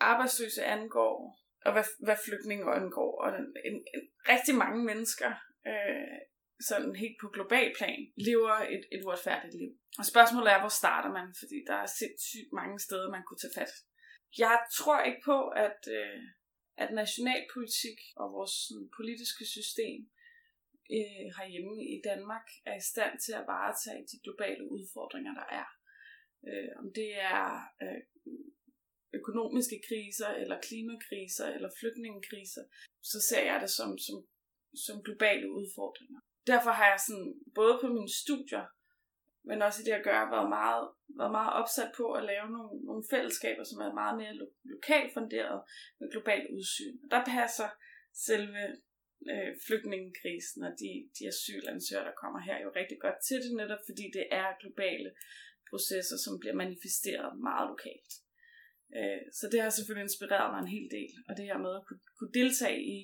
arbejdsløse 0.00 0.64
angår, 0.64 1.16
og 1.64 1.72
hvad, 1.72 1.84
hvad 2.04 2.16
flygtninge 2.26 2.74
angår, 2.74 3.22
og 3.22 3.28
en, 3.28 3.46
en, 3.64 3.76
en, 3.94 4.02
rigtig 4.28 4.54
mange 4.54 4.84
mennesker 4.84 5.30
øh, 5.66 6.18
sådan 6.60 6.96
helt 6.96 7.18
på 7.20 7.28
global 7.28 7.68
plan, 7.78 8.00
lever 8.28 8.56
et, 8.74 8.84
et 8.94 9.04
uretfærdigt 9.04 9.54
liv. 9.54 9.70
Og 9.98 10.04
spørgsmålet 10.12 10.50
er, 10.52 10.60
hvor 10.60 10.74
starter 10.82 11.10
man? 11.18 11.28
Fordi 11.40 11.58
der 11.66 11.76
er 11.84 11.96
sindssygt 12.00 12.50
mange 12.60 12.78
steder, 12.86 13.10
man 13.10 13.24
kunne 13.24 13.42
tage 13.42 13.58
fat. 13.60 13.72
Jeg 14.38 14.58
tror 14.78 14.98
ikke 15.08 15.22
på, 15.30 15.38
at, 15.48 15.80
øh, 15.98 16.22
at 16.82 16.90
nationalpolitik 17.02 17.98
og 18.20 18.26
vores 18.36 18.54
sådan, 18.66 18.88
politiske 18.98 19.44
system 19.56 20.00
øh, 20.96 21.26
herhjemme 21.36 21.76
i 21.94 21.96
Danmark 22.10 22.46
er 22.70 22.76
i 22.78 22.88
stand 22.92 23.14
til 23.24 23.32
at 23.40 23.46
varetage 23.54 24.02
de 24.12 24.18
globale 24.24 24.62
udfordringer, 24.74 25.34
der 25.40 25.46
er. 25.60 25.68
Øh, 26.48 26.70
om 26.80 26.86
det 26.98 27.10
er 27.34 27.42
øh, 27.82 28.00
økonomiske 29.18 29.78
kriser, 29.88 30.30
eller 30.42 30.64
klimakriser, 30.68 31.48
eller 31.56 31.70
flygtningekriser, 31.80 32.64
så 33.10 33.18
ser 33.28 33.44
jeg 33.50 33.58
det 33.64 33.70
som, 33.78 33.90
som, 34.06 34.16
som 34.86 35.02
globale 35.06 35.46
udfordringer 35.58 36.20
derfor 36.46 36.70
har 36.70 36.88
jeg 36.92 37.00
sådan, 37.06 37.34
både 37.54 37.74
på 37.82 37.86
mine 37.96 38.12
studier, 38.22 38.64
men 39.48 39.62
også 39.62 39.78
i 39.82 39.86
det 39.88 39.98
at 40.00 40.06
gøre, 40.10 40.30
været 40.36 40.48
meget, 40.58 40.84
været 41.20 41.34
meget 41.38 41.52
opsat 41.60 41.90
på 41.98 42.06
at 42.18 42.24
lave 42.32 42.48
nogle, 42.56 42.72
nogle 42.88 43.04
fællesskaber, 43.12 43.64
som 43.64 43.78
er 43.86 43.98
meget 44.02 44.16
mere 44.20 44.34
lo- 44.40 44.58
lokalt 44.74 45.10
funderet 45.16 45.58
med 45.98 46.10
globalt 46.14 46.46
udsyn. 46.56 46.94
Og 47.04 47.08
der 47.14 47.22
passer 47.36 47.68
selve 48.28 48.62
øh, 49.32 49.52
flygtningekrisen 49.66 50.60
og 50.68 50.72
de, 50.80 50.90
de 51.16 51.22
asylansøgere, 51.32 52.06
der 52.08 52.20
kommer 52.22 52.40
her, 52.48 52.56
jo 52.64 52.70
rigtig 52.80 52.98
godt 53.04 53.18
til 53.28 53.38
det, 53.42 53.52
netop 53.56 53.82
fordi 53.88 54.04
det 54.16 54.24
er 54.40 54.60
globale 54.62 55.10
processer, 55.70 56.16
som 56.24 56.34
bliver 56.40 56.56
manifesteret 56.64 57.28
meget 57.48 57.66
lokalt. 57.72 58.12
Øh, 58.96 59.22
så 59.38 59.44
det 59.52 59.58
har 59.62 59.70
selvfølgelig 59.70 60.06
inspireret 60.08 60.48
mig 60.52 60.60
en 60.60 60.74
hel 60.76 60.88
del, 60.98 61.12
og 61.28 61.32
det 61.36 61.44
her 61.48 61.58
med 61.66 61.72
at 61.78 61.84
kunne, 61.86 62.02
kunne 62.18 62.34
deltage 62.40 62.80
i 62.96 62.98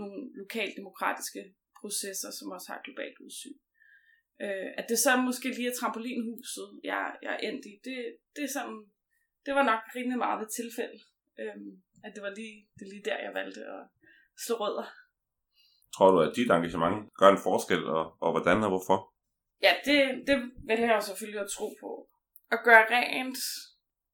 nogle 0.00 0.18
lokaldemokratiske 0.40 1.42
processer, 1.80 2.30
som 2.38 2.50
også 2.50 2.72
har 2.72 2.80
globalt 2.84 3.18
udsyn. 3.26 3.58
Øh, 4.40 4.68
at 4.78 4.86
det 4.88 4.98
så 4.98 5.16
måske 5.16 5.48
lige 5.48 5.70
er 5.70 5.76
trampolinhuset, 5.80 6.68
jeg, 6.84 7.16
jeg 7.22 7.32
er 7.34 7.48
endt 7.48 7.66
i, 7.66 7.80
det, 7.84 8.16
det, 8.36 8.44
er 8.44 8.52
sådan, 8.58 8.80
det 9.46 9.54
var 9.54 9.62
nok 9.62 9.82
rimelig 9.96 10.18
meget 10.18 10.40
ved 10.40 10.48
tilfælde. 10.60 10.98
Øh, 11.40 11.56
at 12.04 12.12
det 12.14 12.22
var 12.22 12.32
lige, 12.40 12.68
det 12.78 12.88
lige 12.88 13.04
der, 13.04 13.18
jeg 13.18 13.34
valgte 13.34 13.60
at 13.60 13.82
slå 14.44 14.54
rødder. 14.56 14.86
Tror 15.94 16.10
du, 16.10 16.20
at 16.20 16.36
dit 16.36 16.50
engagement 16.50 17.14
gør 17.14 17.28
en 17.28 17.44
forskel, 17.48 17.84
og, 17.84 18.04
og 18.20 18.30
hvordan 18.32 18.62
og 18.62 18.68
hvorfor? 18.68 18.98
Ja, 19.62 19.72
det, 19.84 20.26
det 20.26 20.36
vælger 20.70 20.92
jeg 20.92 21.02
selvfølgelig 21.02 21.40
at 21.40 21.50
tro 21.50 21.68
på. 21.80 22.08
At 22.50 22.58
gøre 22.64 22.84
rent 22.90 23.38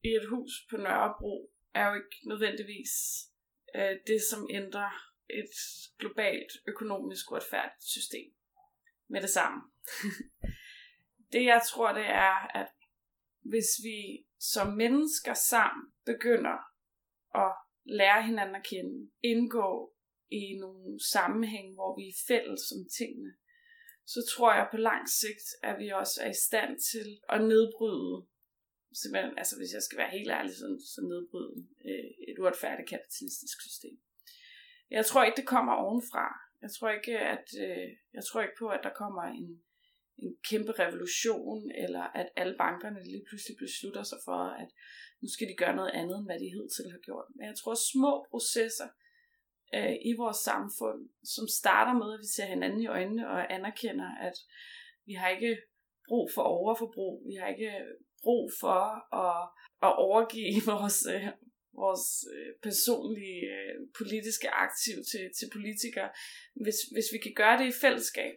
i 0.05 0.09
et 0.09 0.29
hus 0.29 0.53
på 0.71 0.77
Nørrebro 0.77 1.51
er 1.75 1.89
jo 1.89 1.95
ikke 1.95 2.17
nødvendigvis 2.29 2.93
øh, 3.77 3.97
det, 4.07 4.21
som 4.31 4.49
ændrer 4.51 5.12
et 5.33 5.55
globalt 5.99 6.53
økonomisk 6.67 7.31
uretfærdigt 7.31 7.85
system 7.85 8.33
med 9.09 9.21
det 9.23 9.31
samme. 9.31 9.63
det 11.33 11.45
jeg 11.45 11.63
tror, 11.71 11.93
det 11.93 12.07
er, 12.07 12.57
at 12.61 12.71
hvis 13.41 13.71
vi 13.83 14.27
som 14.39 14.69
mennesker 14.73 15.35
sammen 15.35 15.93
begynder 16.05 16.57
at 17.35 17.53
lære 17.85 18.23
hinanden 18.23 18.57
at 18.57 18.67
kende, 18.67 19.11
indgå 19.23 19.95
i 20.31 20.59
nogle 20.59 21.01
sammenhæng, 21.13 21.75
hvor 21.75 21.97
vi 21.99 22.05
er 22.09 22.23
fælles 22.29 22.73
om 22.77 22.83
tingene, 22.99 23.33
så 24.07 24.21
tror 24.33 24.53
jeg 24.55 24.69
på 24.71 24.77
lang 24.77 25.09
sigt, 25.09 25.49
at 25.63 25.75
vi 25.79 25.89
også 25.89 26.17
er 26.25 26.31
i 26.31 26.43
stand 26.49 26.73
til 26.91 27.09
at 27.35 27.41
nedbryde, 27.53 28.27
simpelthen, 29.01 29.39
altså 29.39 29.55
hvis 29.59 29.73
jeg 29.77 29.83
skal 29.83 29.99
være 29.99 30.17
helt 30.19 30.31
ærlig, 30.39 30.55
så, 30.55 30.67
så 30.95 31.01
nedbryde 31.13 31.57
øh, 31.89 32.11
et 32.31 32.39
uretfærdigt 32.43 32.89
kapitalistisk 32.95 33.57
system. 33.69 33.97
Jeg 34.99 35.07
tror 35.07 35.25
ikke, 35.25 35.41
det 35.41 35.53
kommer 35.55 35.73
ovenfra. 35.73 36.27
Jeg 36.63 36.71
tror 36.75 36.91
ikke, 36.99 37.19
at 37.19 37.47
øh, 37.65 37.89
jeg 38.17 38.23
tror 38.25 38.43
ikke 38.43 38.61
på, 38.63 38.67
at 38.77 38.83
der 38.87 38.99
kommer 39.03 39.23
en, 39.23 39.49
en 40.25 40.33
kæmpe 40.51 40.73
revolution, 40.83 41.71
eller 41.85 42.05
at 42.21 42.29
alle 42.37 42.55
bankerne 42.65 43.01
lige 43.13 43.25
pludselig 43.29 43.57
beslutter 43.65 44.03
sig 44.03 44.19
for, 44.27 44.41
at 44.63 44.69
nu 45.21 45.29
skal 45.35 45.49
de 45.49 45.61
gøre 45.63 45.77
noget 45.77 45.93
andet, 46.01 46.17
end 46.19 46.29
hvad 46.29 46.39
de 46.43 46.55
hidtil 46.57 46.89
har 46.95 47.03
gjort. 47.09 47.29
Men 47.37 47.45
jeg 47.51 47.57
tror, 47.61 47.75
små 47.93 48.13
processer 48.31 48.89
øh, 49.77 49.97
i 50.11 50.13
vores 50.23 50.41
samfund, 50.51 51.01
som 51.35 51.47
starter 51.61 51.95
med, 52.01 52.09
at 52.15 52.23
vi 52.25 52.29
ser 52.37 52.47
hinanden 52.55 52.81
i 52.81 52.93
øjnene 52.97 53.29
og 53.35 53.53
anerkender, 53.57 54.11
at 54.29 54.37
vi 55.09 55.13
har 55.21 55.29
ikke 55.37 55.57
brug 56.09 56.31
for 56.35 56.43
overforbrug, 56.43 57.15
vi 57.31 57.35
har 57.41 57.49
ikke 57.55 57.73
brug 58.23 58.45
for 58.61 58.81
at, 59.25 59.39
at 59.87 59.93
overgive 60.07 60.61
vores, 60.73 60.99
øh, 61.15 61.29
vores 61.83 62.07
øh, 62.35 62.51
personlige 62.63 63.43
øh, 63.57 63.75
politiske 63.99 64.49
aktiv 64.51 64.97
til, 65.11 65.25
til 65.39 65.47
politikere. 65.57 66.11
Hvis, 66.65 66.79
hvis 66.95 67.09
vi 67.15 67.19
kan 67.25 67.35
gøre 67.43 67.59
det 67.61 67.67
i 67.69 67.81
fællesskab, 67.85 68.35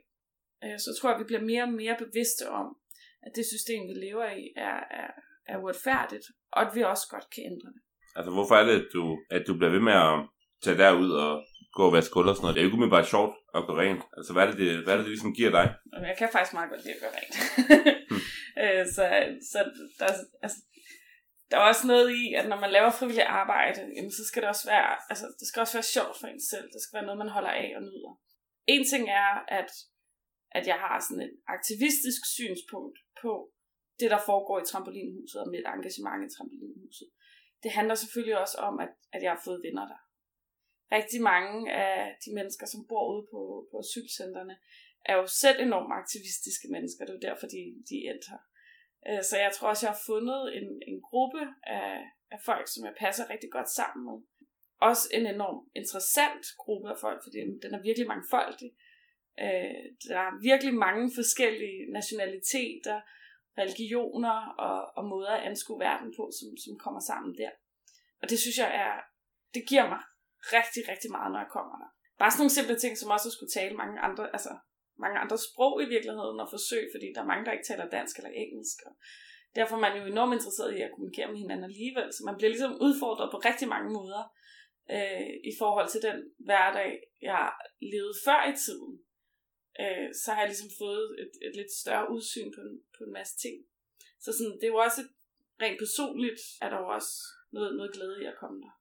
øh, 0.64 0.78
så 0.84 0.90
tror 0.94 1.10
jeg, 1.10 1.16
at 1.16 1.24
vi 1.24 1.30
bliver 1.30 1.50
mere 1.52 1.64
og 1.64 1.74
mere 1.82 1.96
bevidste 2.06 2.46
om, 2.62 2.68
at 3.26 3.32
det 3.36 3.46
system, 3.54 3.82
vi 3.90 3.96
lever 4.06 4.28
i, 4.42 4.46
er, 4.70 4.80
er, 5.02 5.10
er 5.52 5.58
uretfærdigt, 5.64 6.26
og 6.56 6.60
at 6.66 6.72
vi 6.76 6.82
også 6.82 7.06
godt 7.10 7.28
kan 7.34 7.44
ændre 7.52 7.70
det. 7.76 7.82
Altså, 8.18 8.32
hvorfor 8.36 8.56
er 8.56 8.66
det, 8.70 8.76
at 8.82 8.88
du, 8.94 9.04
at 9.30 9.44
du 9.48 9.54
bliver 9.58 9.72
ved 9.76 9.84
med 9.90 9.98
at 10.08 10.16
tage 10.64 10.78
derud 10.84 11.12
og 11.26 11.32
gå 11.78 11.84
og 11.88 11.94
vaske 11.94 12.14
gulv 12.14 12.30
og 12.30 12.36
sådan 12.36 12.44
noget? 12.44 12.56
Det 12.56 12.62
er 12.62 12.68
jo 12.68 12.72
ikke 12.72 12.98
bare 12.98 13.12
sjovt 13.14 13.34
at 13.58 13.62
gå 13.68 13.74
rent. 13.84 14.04
Altså, 14.18 14.32
hvad 14.34 14.44
er 14.44 14.50
det, 14.52 14.58
det, 14.62 14.70
hvad 14.84 14.94
er 14.94 14.98
det, 14.98 15.06
det 15.08 15.16
ligesom 15.16 15.38
giver 15.40 15.52
dig? 15.58 15.66
Jeg 16.10 16.16
kan 16.20 16.30
faktisk 16.32 16.54
meget 16.58 16.70
godt 16.72 16.84
lide 16.84 16.96
at 16.98 17.02
gøre 17.04 17.16
rent. 17.20 17.36
hmm. 18.10 18.24
så, 18.96 19.04
så 19.52 19.60
der, 20.00 20.10
altså, 20.46 20.60
der 21.52 21.58
er 21.58 21.68
også 21.72 21.88
noget 21.88 22.10
i, 22.24 22.34
at 22.40 22.46
når 22.50 22.60
man 22.60 22.72
laver 22.72 22.92
frivillig 22.92 23.26
arbejde, 23.42 23.82
jamen, 23.96 24.12
så 24.12 24.24
skal 24.28 24.42
det 24.42 24.50
også 24.50 24.66
være, 24.74 24.92
altså, 25.12 25.26
det 25.40 25.48
skal 25.48 25.60
også 25.60 25.76
være 25.78 25.94
sjovt 25.96 26.16
for 26.20 26.28
en 26.28 26.42
selv. 26.52 26.68
Det 26.74 26.82
skal 26.82 26.98
være 26.98 27.08
noget, 27.08 27.24
man 27.24 27.36
holder 27.38 27.54
af 27.64 27.70
og 27.78 27.82
nyder. 27.82 28.14
En 28.68 28.84
ting 28.92 29.04
er, 29.10 29.32
at, 29.60 29.70
at 30.58 30.68
jeg 30.72 30.80
har 30.86 30.96
sådan 31.00 31.24
et 31.28 31.36
aktivistisk 31.56 32.22
synspunkt 32.38 32.98
på 33.22 33.32
det, 34.00 34.12
der 34.14 34.22
foregår 34.30 34.58
i 34.60 34.68
trampolinhuset 34.72 35.42
og 35.42 35.50
mit 35.54 35.66
engagement 35.76 36.22
i 36.26 36.36
trampolinhuset. 36.36 37.08
Det 37.64 37.72
handler 37.72 37.96
selvfølgelig 37.96 38.38
også 38.44 38.58
om, 38.58 38.76
at, 38.86 38.92
at 39.16 39.22
jeg 39.24 39.32
har 39.32 39.42
fået 39.48 39.64
venner 39.66 39.86
der. 39.92 40.02
Rigtig 40.98 41.22
mange 41.22 41.58
af 41.86 42.18
de 42.26 42.30
mennesker, 42.38 42.66
som 42.74 42.88
bor 42.90 43.06
ude 43.14 43.26
på, 43.32 43.42
på 43.72 43.76
asylcentrene, 43.84 44.56
er 45.10 45.16
jo 45.20 45.28
selv 45.28 45.58
enormt 45.62 45.94
aktivistiske 46.02 46.68
mennesker. 46.76 47.02
Det 47.06 47.12
er 47.14 47.20
jo 47.20 47.28
derfor, 47.30 47.48
de, 47.56 47.62
de 47.90 47.98
endte 48.10 48.28
her. 48.32 48.44
Øh, 49.10 49.24
så 49.30 49.36
jeg 49.38 49.52
tror 49.54 49.70
også, 49.70 49.86
jeg 49.86 49.94
har 49.94 50.04
fundet 50.12 50.42
en, 50.58 50.68
en 50.90 51.02
gruppe 51.10 51.42
af, 51.64 51.92
af 52.32 52.40
folk, 52.46 52.66
som 52.74 52.86
jeg 52.86 52.96
passer 53.00 53.30
rigtig 53.30 53.52
godt 53.52 53.70
sammen 53.70 54.02
med. 54.10 54.18
Også 54.90 55.06
en 55.14 55.26
enorm 55.36 55.60
interessant 55.76 56.46
gruppe 56.64 56.88
af 56.94 56.98
folk, 57.06 57.20
fordi 57.26 57.40
den 57.64 57.72
er 57.78 57.82
virkelig 57.88 58.08
mangfoldig. 58.08 58.70
Øh, 59.44 59.84
der 60.10 60.20
er 60.28 60.42
virkelig 60.50 60.74
mange 60.88 61.06
forskellige 61.20 61.80
nationaliteter, 61.98 62.98
religioner 63.62 64.38
og, 64.66 64.78
og 64.98 65.04
måder 65.14 65.32
at 65.36 65.46
anskue 65.50 65.80
verden 65.80 66.10
på, 66.18 66.24
som, 66.38 66.48
som 66.64 66.74
kommer 66.84 67.02
sammen 67.10 67.32
der. 67.42 67.52
Og 68.22 68.30
det 68.30 68.40
synes 68.40 68.58
jeg 68.64 68.72
er, 68.86 68.94
det 69.56 69.64
giver 69.70 69.88
mig 69.94 70.02
rigtig, 70.58 70.82
rigtig 70.92 71.12
meget, 71.12 71.32
når 71.32 71.40
jeg 71.40 71.52
kommer 71.58 71.76
der. 71.82 71.90
Bare 72.20 72.32
sådan 72.32 72.42
nogle 72.42 72.58
simple 72.58 72.78
ting, 72.80 72.94
som 72.98 73.14
også 73.16 73.30
skulle 73.32 73.56
tale 73.60 73.76
mange 73.82 74.00
andre, 74.08 74.24
altså 74.36 74.52
mange 75.04 75.18
andre 75.24 75.38
sprog 75.48 75.74
i 75.84 75.92
virkeligheden 75.94 76.40
og 76.44 76.50
forsøge, 76.56 76.90
fordi 76.94 77.08
der 77.16 77.22
er 77.22 77.32
mange, 77.32 77.46
der 77.46 77.56
ikke 77.56 77.70
taler 77.72 77.94
dansk 77.98 78.14
eller 78.18 78.34
engelsk. 78.44 78.78
Og 78.88 78.94
derfor 79.58 79.74
er 79.76 79.84
man 79.86 79.98
jo 80.00 80.04
enormt 80.06 80.36
interesseret 80.38 80.72
i 80.78 80.82
at 80.82 80.94
kommunikere 80.94 81.30
med 81.32 81.40
hinanden 81.44 81.70
alligevel, 81.72 82.08
så 82.14 82.22
man 82.30 82.38
bliver 82.38 82.52
ligesom 82.54 82.82
udfordret 82.86 83.28
på 83.32 83.38
rigtig 83.50 83.68
mange 83.76 83.90
måder 83.98 84.24
øh, 84.96 85.30
i 85.52 85.54
forhold 85.62 85.88
til 85.90 86.02
den 86.08 86.18
hverdag, 86.48 86.92
jeg 87.30 87.44
levede 87.94 88.16
før 88.28 88.42
i 88.52 88.56
tiden. 88.66 88.92
Øh, 89.84 90.08
så 90.22 90.28
har 90.32 90.40
jeg 90.42 90.52
ligesom 90.52 90.72
fået 90.82 91.06
et, 91.24 91.34
et 91.46 91.54
lidt 91.60 91.72
større 91.82 92.06
udsyn 92.16 92.50
på 92.56 92.62
en, 92.68 92.76
på 92.96 93.02
en 93.08 93.14
masse 93.20 93.36
ting. 93.44 93.56
Så 94.24 94.30
sådan, 94.38 94.56
det 94.60 94.66
er 94.68 94.76
jo 94.76 94.82
også 94.88 95.00
et, 95.02 95.12
rent 95.64 95.80
personligt, 95.86 96.42
er 96.64 96.70
der 96.70 96.80
jo 96.84 96.88
også 96.98 97.14
noget, 97.56 97.72
noget 97.78 97.92
glæde 97.96 98.22
i 98.24 98.26
at 98.26 98.40
komme 98.42 98.58
der. 98.66 98.74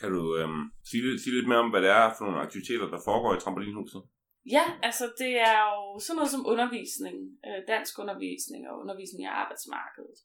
Kan 0.00 0.10
du 0.16 0.22
øhm, 0.38 0.64
sige, 0.90 1.18
sige 1.22 1.36
lidt 1.36 1.48
mere 1.48 1.62
om, 1.64 1.70
hvad 1.70 1.82
det 1.82 1.90
er 2.00 2.06
for 2.16 2.24
nogle 2.24 2.44
aktiviteter, 2.46 2.86
der 2.94 3.00
foregår 3.08 3.32
i 3.34 3.40
trampolinhuset? 3.40 4.02
Ja, 4.46 4.64
altså 4.82 5.12
det 5.18 5.40
er 5.40 5.60
jo 5.70 5.98
sådan 5.98 6.16
noget 6.16 6.30
som 6.30 6.46
undervisning, 6.46 7.16
øh, 7.46 7.60
dansk 7.68 7.98
undervisning 7.98 8.68
og 8.68 8.78
undervisning 8.78 9.22
i 9.22 9.34
arbejdsmarkedet. 9.42 10.18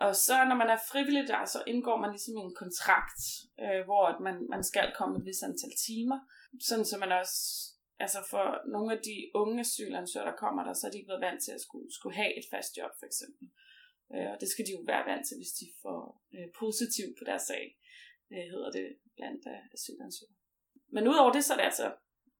Og 0.00 0.16
så 0.16 0.36
når 0.48 0.56
man 0.62 0.70
er 0.74 0.86
frivillig 0.92 1.28
der, 1.28 1.44
så 1.44 1.62
indgår 1.66 1.96
man 2.00 2.10
ligesom 2.10 2.36
en 2.36 2.54
kontrakt, 2.62 3.22
øh, 3.64 3.84
hvor 3.88 4.04
at 4.12 4.18
man, 4.26 4.36
man 4.54 4.62
skal 4.70 4.92
komme 4.98 5.18
et 5.18 5.24
vis 5.28 5.42
antal 5.42 5.74
timer, 5.86 6.18
sådan 6.68 6.84
så 6.84 6.96
man 6.98 7.12
også, 7.12 7.38
altså 8.04 8.20
for 8.30 8.46
nogle 8.74 8.90
af 8.94 9.00
de 9.08 9.16
unge 9.34 9.60
asylansøgere, 9.60 10.30
der 10.30 10.36
kommer 10.44 10.62
der, 10.64 10.72
så 10.74 10.82
har 10.86 10.90
de 10.90 10.98
ikke 10.98 11.12
været 11.12 11.26
vant 11.28 11.42
til 11.44 11.52
at 11.52 11.64
skulle, 11.66 11.88
skulle 11.98 12.16
have 12.16 12.32
et 12.38 12.46
fast 12.52 12.70
job 12.78 12.92
for 12.98 13.06
eksempel. 13.10 13.46
Øh, 14.14 14.28
og 14.32 14.36
det 14.40 14.48
skal 14.50 14.66
de 14.66 14.72
jo 14.76 14.82
være 14.92 15.04
vant 15.10 15.24
til, 15.26 15.36
hvis 15.38 15.54
de 15.60 15.66
får 15.82 16.00
øh, 16.34 16.48
positivt 16.62 17.14
på 17.18 17.24
deres 17.30 17.44
sag, 17.50 17.64
øh, 18.32 18.44
hedder 18.52 18.70
det 18.78 18.88
blandt 19.16 19.42
øh, 19.52 19.74
asylansøgere. 19.76 20.36
Men 20.94 21.08
udover 21.12 21.32
det, 21.32 21.44
så 21.44 21.52
er 21.52 21.58
det 21.60 21.70
altså 21.72 21.86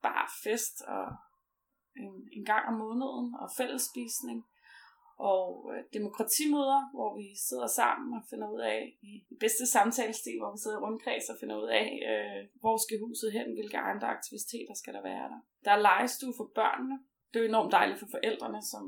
bare 0.09 0.27
fest 0.45 0.77
og 0.95 1.05
en, 2.03 2.15
en 2.39 2.45
gang 2.53 2.65
om 2.71 2.77
måneden 2.85 3.29
og 3.43 3.49
fællesspisning 3.59 4.39
og 5.33 5.47
øh, 5.73 5.81
demokratimøder, 5.99 6.81
hvor 6.95 7.11
vi 7.19 7.27
sidder 7.49 7.67
sammen 7.81 8.09
og 8.19 8.23
finder 8.31 8.49
ud 8.55 8.61
af, 8.75 8.79
i 9.11 9.13
bedste 9.45 9.67
samtalestil, 9.77 10.37
hvor 10.41 10.53
vi 10.53 10.59
sidder 10.61 10.79
i 10.79 10.85
rundkreds 10.85 11.27
og 11.33 11.37
finder 11.41 11.57
ud 11.63 11.69
af, 11.83 11.89
øh, 12.11 12.41
hvor 12.63 12.77
skal 12.85 12.99
huset 13.07 13.33
hen, 13.37 13.49
hvilke 13.57 13.79
andre 13.79 14.09
aktiviteter 14.17 14.75
skal 14.81 14.95
der 14.95 15.03
være 15.03 15.27
der. 15.33 15.41
Der 15.65 15.73
er 15.77 15.85
legestue 15.89 16.35
for 16.37 16.49
børnene. 16.61 16.97
Det 17.29 17.37
er 17.37 17.45
jo 17.45 17.49
enormt 17.49 17.73
dejligt 17.79 18.01
for 18.03 18.09
forældrene, 18.17 18.61
som, 18.73 18.83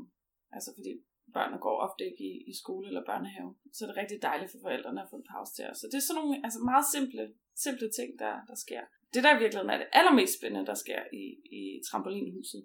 altså 0.55 0.69
fordi 0.77 0.91
børnene 1.35 1.59
går 1.65 1.75
ofte 1.87 2.01
ikke 2.09 2.23
i, 2.31 2.33
i 2.51 2.53
skole 2.61 2.87
eller 2.87 3.03
børnehave. 3.09 3.49
Så 3.73 3.79
er 3.83 3.87
det 3.89 3.97
rigtig 4.01 4.19
dejligt 4.29 4.51
for 4.51 4.59
forældrene 4.65 5.01
at 5.03 5.09
få 5.09 5.15
en 5.15 5.29
pause 5.33 5.53
der. 5.61 5.73
Så 5.79 5.85
det 5.91 5.97
er 5.97 6.05
sådan 6.07 6.19
nogle 6.21 6.35
altså 6.45 6.59
meget 6.71 6.85
simple, 6.95 7.23
simple 7.65 7.89
ting, 7.97 8.09
der, 8.23 8.33
der 8.49 8.57
sker. 8.65 8.83
Det 9.13 9.23
der 9.23 9.35
i 9.35 9.41
virkeligheden 9.43 9.73
er 9.73 9.77
det 9.77 9.89
allermest 9.99 10.33
spændende, 10.37 10.69
der 10.71 10.77
sker 10.83 11.01
i, 11.21 11.23
i 11.59 11.61
trampolinhuset, 11.87 12.61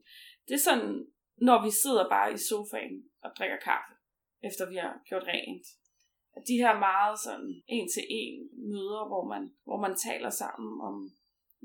det 0.49 0.55
er 0.55 0.65
sådan, 0.69 1.07
når 1.49 1.59
vi 1.67 1.71
sidder 1.83 2.05
bare 2.15 2.33
i 2.33 2.45
sofaen 2.49 2.97
og 3.25 3.31
drikker 3.39 3.61
kaffe, 3.69 3.93
efter 4.49 4.71
vi 4.73 4.77
har 4.85 4.95
gjort 5.09 5.27
rent. 5.33 5.67
At 6.37 6.43
de 6.49 6.57
her 6.63 6.75
meget 6.89 7.17
sådan 7.27 7.53
en-til-en 7.77 8.37
møder, 8.73 9.03
hvor 9.11 9.25
man, 9.33 9.43
hvor 9.67 9.79
man 9.87 9.95
taler 10.07 10.31
sammen 10.31 10.73
om 10.89 10.97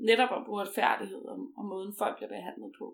netop 0.08 0.30
om 0.38 0.44
uretfærdighed, 0.52 1.22
om, 1.34 1.40
om 1.58 1.64
måden 1.72 1.94
folk 1.98 2.16
bliver 2.16 2.32
behandlet 2.36 2.72
på. 2.78 2.86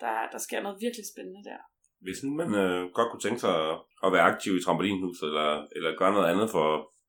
Der, 0.00 0.14
der 0.32 0.38
sker 0.38 0.60
noget 0.62 0.82
virkelig 0.84 1.06
spændende 1.12 1.44
der. 1.50 1.60
Hvis 2.06 2.22
nu 2.24 2.30
man 2.40 2.50
øh, 2.62 2.90
godt 2.96 3.08
kunne 3.10 3.24
tænke 3.26 3.40
sig 3.40 3.54
at, 3.66 3.74
at 4.04 4.12
være 4.14 4.28
aktiv 4.32 4.52
i 4.56 4.62
trampolinhuset, 4.62 5.26
eller, 5.30 5.50
eller 5.76 5.98
gøre 6.00 6.12
noget 6.12 6.30
andet 6.32 6.48
for 6.50 6.66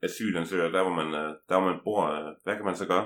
asylansøgere, 0.08 0.72
der 0.76 0.84
hvor 0.84 0.96
man, 1.02 1.10
øh, 1.22 1.30
der 1.48 1.54
hvor 1.60 1.70
man 1.72 1.80
bor, 1.84 2.02
øh, 2.18 2.30
hvad 2.44 2.56
kan 2.56 2.66
man 2.66 2.76
så 2.82 2.88
gøre? 2.94 3.06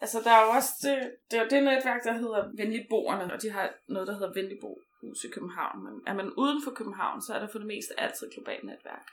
Altså, 0.00 0.20
der 0.24 0.30
er 0.30 0.42
jo 0.46 0.50
også 0.50 0.72
det, 0.82 1.12
det, 1.30 1.38
er 1.38 1.48
det 1.48 1.62
netværk, 1.62 2.04
der 2.04 2.12
hedder 2.12 2.50
Venligboerne, 2.56 3.32
og 3.32 3.42
de 3.42 3.50
har 3.50 3.74
noget, 3.88 4.08
der 4.08 4.14
hedder 4.14 4.32
Venligbo 4.32 4.78
hus 5.00 5.24
i 5.24 5.28
København. 5.28 5.84
Men 5.84 5.94
er 6.06 6.14
man 6.14 6.32
uden 6.32 6.64
for 6.64 6.70
København, 6.70 7.22
så 7.22 7.34
er 7.34 7.38
der 7.38 7.48
for 7.52 7.58
det 7.58 7.66
meste 7.66 8.00
altid 8.00 8.26
et 8.26 8.34
globalt 8.34 8.64
netværk 8.64 9.06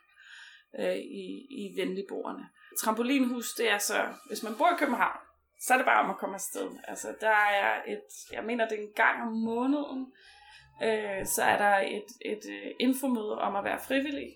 øh, 0.79 0.97
i, 1.23 1.25
i 1.61 1.73
Venligboerne. 1.75 2.49
Trampolinhus, 2.79 3.53
det 3.53 3.69
er 3.69 3.77
så, 3.77 4.07
hvis 4.27 4.43
man 4.43 4.55
bor 4.57 4.69
i 4.69 4.79
København, 4.79 5.19
så 5.61 5.73
er 5.73 5.77
det 5.77 5.85
bare 5.85 6.03
om 6.03 6.09
at 6.09 6.17
komme 6.17 6.35
afsted. 6.35 6.69
Altså, 6.83 7.15
der 7.21 7.37
er 7.61 7.83
et, 7.87 8.07
jeg 8.31 8.43
mener, 8.43 8.67
det 8.67 8.77
er 8.79 8.83
en 8.83 8.93
gang 8.95 9.21
om 9.21 9.33
måneden, 9.33 10.13
øh, 10.83 11.25
så 11.25 11.41
er 11.43 11.57
der 11.57 11.75
et, 11.97 12.09
et 12.25 12.45
uh, 12.45 12.71
infomøde 12.79 13.37
om 13.37 13.55
at 13.55 13.63
være 13.63 13.79
frivillig, 13.87 14.29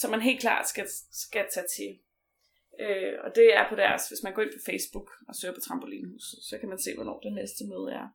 som 0.00 0.10
man 0.10 0.20
helt 0.20 0.40
klart 0.40 0.68
skal, 0.68 0.86
skal 1.12 1.46
tage 1.54 1.66
til. 1.76 1.98
Øh, 2.80 3.14
og 3.24 3.30
det 3.34 3.56
er 3.56 3.68
på 3.68 3.76
deres, 3.76 4.08
hvis 4.08 4.22
man 4.24 4.34
går 4.34 4.42
ind 4.42 4.52
på 4.52 4.64
Facebook 4.70 5.08
og 5.28 5.34
søger 5.34 5.54
på 5.54 5.60
trampolinhuset, 5.60 6.38
så 6.48 6.58
kan 6.60 6.68
man 6.68 6.78
se, 6.78 6.90
hvornår 6.94 7.20
det 7.20 7.32
næste 7.32 7.64
møde 7.72 7.88
er. 8.00 8.06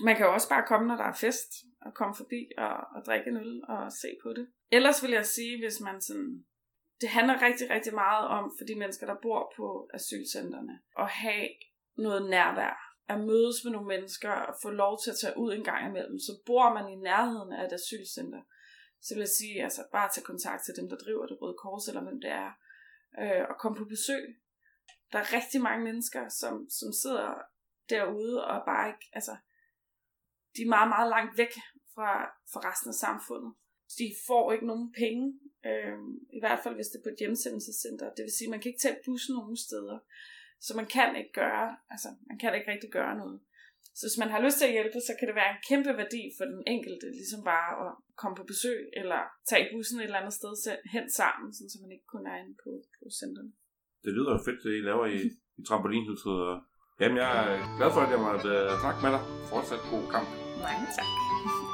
Man 0.00 0.16
kan 0.16 0.26
jo 0.26 0.32
også 0.32 0.48
bare 0.48 0.64
komme, 0.66 0.88
når 0.88 0.96
der 0.96 1.04
er 1.04 1.20
fest, 1.26 1.50
og 1.86 1.94
komme 1.94 2.14
forbi 2.14 2.40
og, 2.58 2.76
og 2.94 3.00
drikke 3.06 3.30
en 3.30 3.36
øl 3.36 3.62
og 3.68 3.92
se 3.92 4.08
på 4.22 4.32
det. 4.32 4.46
Ellers 4.70 5.02
vil 5.02 5.10
jeg 5.10 5.26
sige, 5.26 5.58
hvis 5.62 5.80
man 5.80 6.00
sådan... 6.00 6.44
Det 7.00 7.08
handler 7.08 7.42
rigtig, 7.42 7.70
rigtig 7.70 7.94
meget 7.94 8.28
om, 8.28 8.44
for 8.58 8.64
de 8.64 8.74
mennesker, 8.74 9.06
der 9.06 9.22
bor 9.22 9.52
på 9.56 9.88
asylcentrene, 9.94 10.78
at 10.98 11.08
have 11.08 11.48
noget 11.96 12.30
nærvær. 12.30 12.74
At 13.08 13.20
mødes 13.20 13.64
med 13.64 13.72
nogle 13.72 13.88
mennesker 13.88 14.30
og 14.30 14.54
få 14.62 14.70
lov 14.70 14.98
til 15.02 15.10
at 15.10 15.20
tage 15.22 15.38
ud 15.38 15.52
en 15.52 15.64
gang 15.64 15.88
imellem. 15.88 16.18
Så 16.18 16.32
bor 16.46 16.74
man 16.74 16.92
i 16.92 16.96
nærheden 16.96 17.52
af 17.52 17.64
et 17.64 17.72
asylcenter, 17.72 18.42
så 19.02 19.14
vil 19.14 19.20
jeg 19.20 19.34
sige, 19.40 19.62
altså 19.66 19.82
bare 19.92 20.08
tage 20.14 20.24
kontakt 20.24 20.62
til 20.64 20.74
dem, 20.78 20.88
der 20.88 20.96
driver 20.96 21.26
det 21.26 21.38
Røde 21.42 21.56
Kors, 21.62 21.88
eller 21.88 22.02
hvem 22.02 22.20
det 22.20 22.30
er, 22.30 22.50
øh, 23.20 23.44
og 23.50 23.56
komme 23.58 23.78
på 23.78 23.84
besøg. 23.84 24.24
Der 25.12 25.18
er 25.18 25.32
rigtig 25.32 25.60
mange 25.60 25.84
mennesker, 25.84 26.28
som, 26.28 26.54
som 26.70 26.92
sidder 26.92 27.34
derude 27.90 28.44
og 28.44 28.62
bare 28.66 28.88
ikke, 28.88 29.06
altså, 29.12 29.36
de 30.56 30.62
er 30.62 30.74
meget, 30.76 30.88
meget 30.88 31.08
langt 31.08 31.38
væk 31.38 31.52
fra, 31.94 32.10
fra 32.52 32.60
resten 32.70 32.88
af 32.88 32.94
samfundet. 32.94 33.52
De 33.98 34.06
får 34.26 34.52
ikke 34.52 34.66
nogen 34.66 34.92
penge, 34.92 35.24
øh, 35.68 35.98
i 36.36 36.40
hvert 36.42 36.60
fald 36.62 36.74
hvis 36.74 36.90
det 36.92 36.98
er 36.98 37.06
på 37.06 37.12
et 37.14 37.22
hjemsendelsescenter. 37.22 38.14
Det 38.14 38.22
vil 38.22 38.36
sige, 38.36 38.48
at 38.48 38.54
man 38.54 38.60
kan 38.60 38.70
ikke 38.70 38.84
tage 38.84 39.02
bussen 39.04 39.34
nogen 39.34 39.56
steder. 39.56 39.98
Så 40.60 40.76
man 40.76 40.86
kan 40.86 41.16
ikke 41.16 41.32
gøre, 41.32 41.76
altså 41.90 42.08
man 42.28 42.38
kan 42.38 42.54
ikke 42.54 42.70
rigtig 42.72 42.90
gøre 42.90 43.14
noget. 43.16 43.40
Så 43.98 44.02
hvis 44.04 44.20
man 44.22 44.32
har 44.34 44.40
lyst 44.46 44.58
til 44.58 44.68
at 44.68 44.76
hjælpe, 44.76 44.98
så 45.08 45.12
kan 45.18 45.28
det 45.28 45.36
være 45.40 45.52
en 45.54 45.64
kæmpe 45.70 45.92
værdi 46.02 46.22
for 46.36 46.44
den 46.52 46.60
enkelte, 46.74 47.06
ligesom 47.18 47.40
bare 47.52 47.70
at 47.84 47.92
komme 48.20 48.36
på 48.40 48.44
besøg, 48.52 48.80
eller 49.00 49.20
tage 49.50 49.68
bussen 49.72 49.98
et 49.98 50.04
eller 50.04 50.22
andet 50.22 50.36
sted 50.40 50.52
hen 50.94 51.06
sammen, 51.20 51.48
så 51.54 51.76
man 51.82 51.94
ikke 51.94 52.08
kun 52.14 52.24
er 52.30 52.36
inde 52.42 52.54
på, 52.64 52.70
på 52.98 53.04
centerne. 53.20 53.52
Det 54.04 54.12
lyder 54.16 54.32
jo 54.36 54.40
fedt, 54.46 54.60
det 54.64 54.72
I 54.80 54.82
laver 54.90 55.06
i, 55.18 55.20
i 55.60 55.62
trampolinhuset. 55.68 56.36
Jamen, 57.00 57.18
jeg 57.22 57.30
er 57.44 57.76
glad 57.78 57.90
for, 57.94 58.00
at 58.00 58.10
jeg 58.14 58.20
måtte 58.28 58.50
uh, 58.64 58.80
snakke 58.82 59.00
med 59.04 59.10
dig. 59.14 59.22
Fortsat 59.50 59.82
god 59.92 60.04
kamp. 60.14 60.28
Mange 60.66 60.86
tak. 60.96 61.71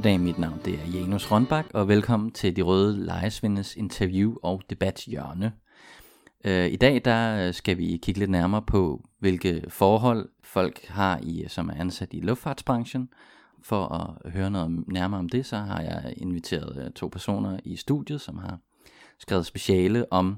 Goddag, 0.00 0.20
mit 0.20 0.38
navn 0.38 0.60
det 0.64 0.74
er 0.74 0.86
Janus 0.86 1.30
Rønbak, 1.30 1.66
og 1.74 1.88
velkommen 1.88 2.32
til 2.32 2.56
De 2.56 2.62
Røde 2.62 3.04
Lejesvindes 3.04 3.76
interview 3.76 4.34
og 4.42 4.62
debathjørne. 4.70 5.52
Øh, 6.44 6.72
I 6.72 6.76
dag 6.76 7.04
der 7.04 7.46
øh, 7.46 7.54
skal 7.54 7.78
vi 7.78 7.98
kigge 8.02 8.18
lidt 8.18 8.30
nærmere 8.30 8.62
på, 8.62 9.08
hvilke 9.18 9.64
forhold 9.68 10.28
folk 10.44 10.86
har, 10.86 11.18
i, 11.22 11.42
øh, 11.42 11.48
som 11.48 11.68
er 11.68 11.74
ansat 11.74 12.08
i 12.12 12.20
luftfartsbranchen. 12.20 13.08
For 13.62 13.86
at 13.86 14.32
høre 14.32 14.50
noget 14.50 14.84
nærmere 14.88 15.18
om 15.18 15.28
det, 15.28 15.46
så 15.46 15.56
har 15.56 15.80
jeg 15.80 16.14
inviteret 16.16 16.94
to 16.94 17.08
personer 17.08 17.60
i 17.64 17.76
studiet, 17.76 18.20
som 18.20 18.38
har 18.38 18.58
skrevet 19.18 19.46
speciale 19.46 20.12
om 20.12 20.36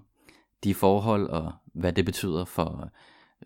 de 0.64 0.74
forhold 0.74 1.26
og 1.28 1.52
hvad 1.74 1.92
det 1.92 2.04
betyder 2.04 2.44
for 2.44 2.90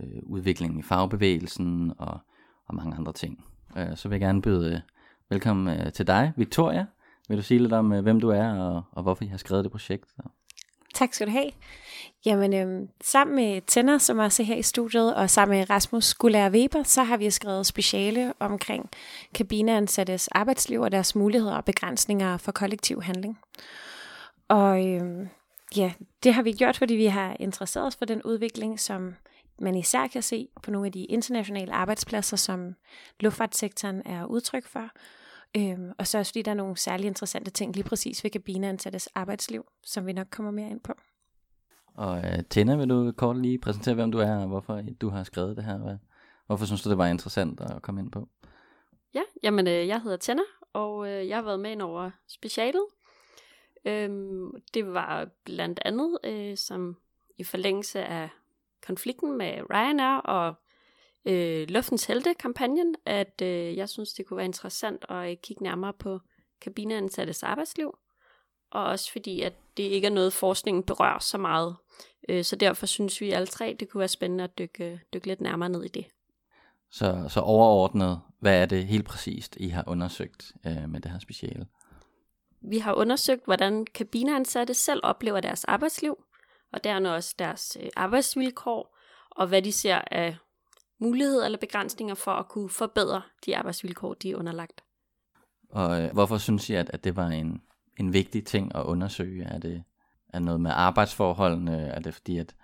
øh, 0.01 0.23
udviklingen 0.23 0.79
i 0.79 0.83
fagbevægelsen 0.83 1.93
og, 1.99 2.19
og 2.67 2.75
mange 2.75 2.97
andre 2.97 3.13
ting. 3.13 3.45
Øh, 3.77 3.97
så 3.97 4.09
vil 4.09 4.17
jeg 4.17 4.21
gerne 4.21 4.43
byde 4.43 4.83
Velkommen 5.31 5.81
øh, 5.81 5.93
til 5.93 6.07
dig, 6.07 6.33
Victoria. 6.37 6.87
Vil 7.29 7.39
du 7.39 7.43
sige 7.43 7.59
lidt 7.59 7.73
om, 7.73 7.93
øh, 7.93 8.03
hvem 8.03 8.21
du 8.21 8.29
er, 8.29 8.61
og, 8.61 8.83
og 8.93 9.03
hvorfor 9.03 9.25
I 9.25 9.27
har 9.27 9.37
skrevet 9.37 9.65
det 9.65 9.73
projekt? 9.73 10.05
Tak 10.95 11.15
skal 11.15 11.27
du 11.27 11.33
have. 11.33 11.51
Jamen, 12.27 12.55
øh, 12.55 12.89
sammen 13.03 13.37
med 13.37 13.61
Tænder, 13.67 13.99
som 13.99 14.19
også 14.19 14.43
er 14.43 14.47
her 14.47 14.57
i 14.57 14.63
studiet, 14.63 15.15
og 15.15 15.31
sammen 15.31 15.59
med 15.59 15.71
Rasmus 15.71 16.15
Gullager 16.15 16.51
Weber, 16.51 16.83
så 16.83 17.03
har 17.03 17.17
vi 17.17 17.31
skrevet 17.31 17.67
speciale 17.67 18.33
omkring 18.39 18.91
kabineansattes 19.35 20.29
arbejdsliv 20.29 20.81
og 20.81 20.93
deres 20.93 21.15
muligheder 21.15 21.55
og 21.55 21.65
begrænsninger 21.65 22.37
for 22.37 22.53
kollektiv 22.53 23.03
handling. 23.03 23.39
Og 24.49 24.87
øh, 24.87 25.27
ja, 25.77 25.93
det 26.23 26.35
har 26.35 26.43
vi 26.43 26.53
gjort, 26.53 26.77
fordi 26.77 26.95
vi 26.95 27.07
har 27.07 27.37
interesseret 27.41 27.87
os 27.87 27.97
for 27.97 28.05
den 28.05 28.23
udvikling, 28.23 28.81
som 28.81 29.15
man 29.61 29.75
især 29.75 30.07
kan 30.07 30.23
se 30.23 30.49
på 30.63 30.71
nogle 30.71 30.87
af 30.87 30.93
de 30.93 31.05
internationale 31.05 31.73
arbejdspladser, 31.73 32.37
som 32.37 32.75
luftfartssektoren 33.21 34.03
er 34.05 34.25
udtryk 34.25 34.67
for. 34.67 34.91
Øhm, 35.57 35.93
og 35.99 36.07
så 36.07 36.19
også 36.19 36.33
fordi 36.33 36.43
der 36.43 36.51
er 36.51 36.55
nogle 36.55 36.77
særlig 36.77 37.07
interessante 37.07 37.51
ting 37.51 37.75
lige 37.75 37.85
præcis 37.85 38.25
ved 38.25 38.31
kabineansattes 38.31 39.07
arbejdsliv, 39.07 39.67
som 39.85 40.07
vi 40.07 40.13
nok 40.13 40.27
kommer 40.31 40.53
mere 40.53 40.71
ind 40.71 40.81
på. 40.81 40.93
Og 41.95 42.19
uh, 42.19 42.45
Tina, 42.51 42.77
vil 42.77 42.89
du 42.89 43.13
kort 43.13 43.39
lige 43.39 43.59
præsentere, 43.59 43.95
hvem 43.95 44.13
du 44.13 44.19
er, 44.19 44.37
og 44.37 44.47
hvorfor 44.47 44.83
du 45.01 45.09
har 45.09 45.25
skrevet 45.25 45.57
det 45.57 45.65
her? 45.65 45.99
Hvorfor 46.47 46.67
synes 46.67 46.83
du, 46.83 46.91
det 46.91 46.99
var 46.99 47.07
interessant 47.07 47.61
at 47.61 47.83
komme 47.83 48.01
ind 48.01 48.11
på? 48.11 48.29
Ja, 49.15 49.23
jamen 49.43 49.67
øh, 49.67 49.89
jeg 49.89 50.03
hedder 50.03 50.17
Tina, 50.17 50.43
og 50.73 51.09
øh, 51.09 51.29
jeg 51.29 51.37
har 51.37 51.43
været 51.43 51.61
med 51.61 51.71
ind 51.71 51.83
over 51.83 52.11
specialet. 52.29 52.85
Øhm, 53.85 54.51
det 54.75 54.93
var 54.95 55.29
blandt 55.45 55.81
andet 55.85 56.19
øh, 56.25 56.57
som 56.57 56.97
i 57.39 57.45
forlængelse 57.45 58.05
af 58.05 58.29
konflikten 58.87 59.39
med 59.39 59.71
Ryanair 59.71 60.17
og 60.17 60.55
øh, 61.25 61.69
Luftens 61.69 62.05
Helte-kampagnen, 62.05 62.95
at 63.07 63.43
øh, 63.43 63.77
jeg 63.77 63.89
synes, 63.89 64.13
det 64.13 64.27
kunne 64.27 64.37
være 64.37 64.47
interessant 64.47 65.05
at 65.09 65.31
øh, 65.31 65.37
kigge 65.43 65.63
nærmere 65.63 65.93
på 65.93 66.21
kabineansattes 66.61 67.43
arbejdsliv. 67.43 67.99
Og 68.71 68.85
også 68.85 69.13
fordi, 69.13 69.43
at 69.43 69.53
det 69.77 69.83
ikke 69.83 70.07
er 70.07 70.11
noget, 70.11 70.33
forskningen 70.33 70.83
berører 70.83 71.19
så 71.19 71.39
meget. 71.39 71.77
Øh, 72.29 72.45
så 72.45 72.57
derfor 72.57 72.87
synes 72.87 73.21
vi 73.21 73.31
alle 73.31 73.47
tre, 73.47 73.77
det 73.81 73.89
kunne 73.89 73.99
være 73.99 74.09
spændende 74.09 74.45
at 74.45 74.59
dykke, 74.59 75.01
dykke 75.15 75.27
lidt 75.27 75.41
nærmere 75.41 75.69
ned 75.69 75.85
i 75.85 75.89
det. 75.89 76.07
Så, 76.91 77.27
så 77.29 77.41
overordnet, 77.41 78.21
hvad 78.41 78.63
er 78.63 78.67
det 78.67 78.87
helt 78.87 79.05
præcist, 79.05 79.57
I 79.61 79.69
har 79.69 79.85
undersøgt 79.87 80.53
øh, 80.67 80.89
med 80.89 81.01
det 81.01 81.11
her 81.11 81.19
speciale? 81.19 81.67
Vi 82.61 82.79
har 82.79 82.95
undersøgt, 82.95 83.45
hvordan 83.45 83.87
kabineansatte 83.95 84.75
selv 84.75 85.01
oplever 85.03 85.41
deres 85.41 85.65
arbejdsliv, 85.65 86.19
og 86.77 86.85
dermed 86.85 87.11
også 87.11 87.35
deres 87.39 87.77
øh, 87.81 87.89
arbejdsvilkår, 87.97 88.97
og 89.31 89.47
hvad 89.47 89.63
de 89.63 89.73
ser 89.73 90.01
af 90.11 90.37
muligheder 90.99 91.45
eller 91.45 91.59
begrænsninger 91.59 92.15
for 92.15 92.31
at 92.31 92.49
kunne 92.49 92.71
forbedre 92.71 93.23
de 93.47 93.57
arbejdsvilkår, 93.57 94.15
de 94.15 94.31
er 94.31 94.37
underlagt. 94.37 94.85
Og 95.71 96.03
øh, 96.03 96.13
hvorfor 96.13 96.39
synes 96.39 96.71
I, 96.71 96.75
at, 96.75 96.91
at 96.93 97.05
det 97.05 97.17
var 97.17 97.27
en, 97.27 97.63
en 97.97 98.13
vigtig 98.13 98.47
ting 98.47 98.75
at 98.75 98.83
undersøge? 98.83 99.45
Er 99.45 99.59
det 99.59 99.85
er 100.29 100.39
noget 100.39 100.61
med 100.61 100.71
arbejdsforholdene? 100.75 101.87
Er 101.87 102.01
det 102.01 102.15
fordi, 102.15 102.39
at 102.39 102.55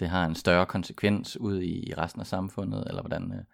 det 0.00 0.08
har 0.08 0.24
en 0.24 0.34
større 0.34 0.66
konsekvens 0.66 1.36
ud 1.36 1.60
i, 1.60 1.88
i 1.90 1.94
resten 1.94 2.20
af 2.20 2.26
samfundet? 2.26 2.84
Eller 2.86 3.02
hvordan, 3.02 3.32
øh, 3.32 3.44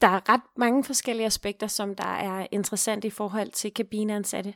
der 0.00 0.08
er 0.08 0.28
ret 0.28 0.40
mange 0.56 0.84
forskellige 0.84 1.26
aspekter, 1.26 1.66
som 1.66 1.94
der 1.94 2.04
er 2.04 2.46
interessant 2.50 3.04
i 3.04 3.10
forhold 3.10 3.50
til 3.50 3.74
kabineansatte. 3.74 4.54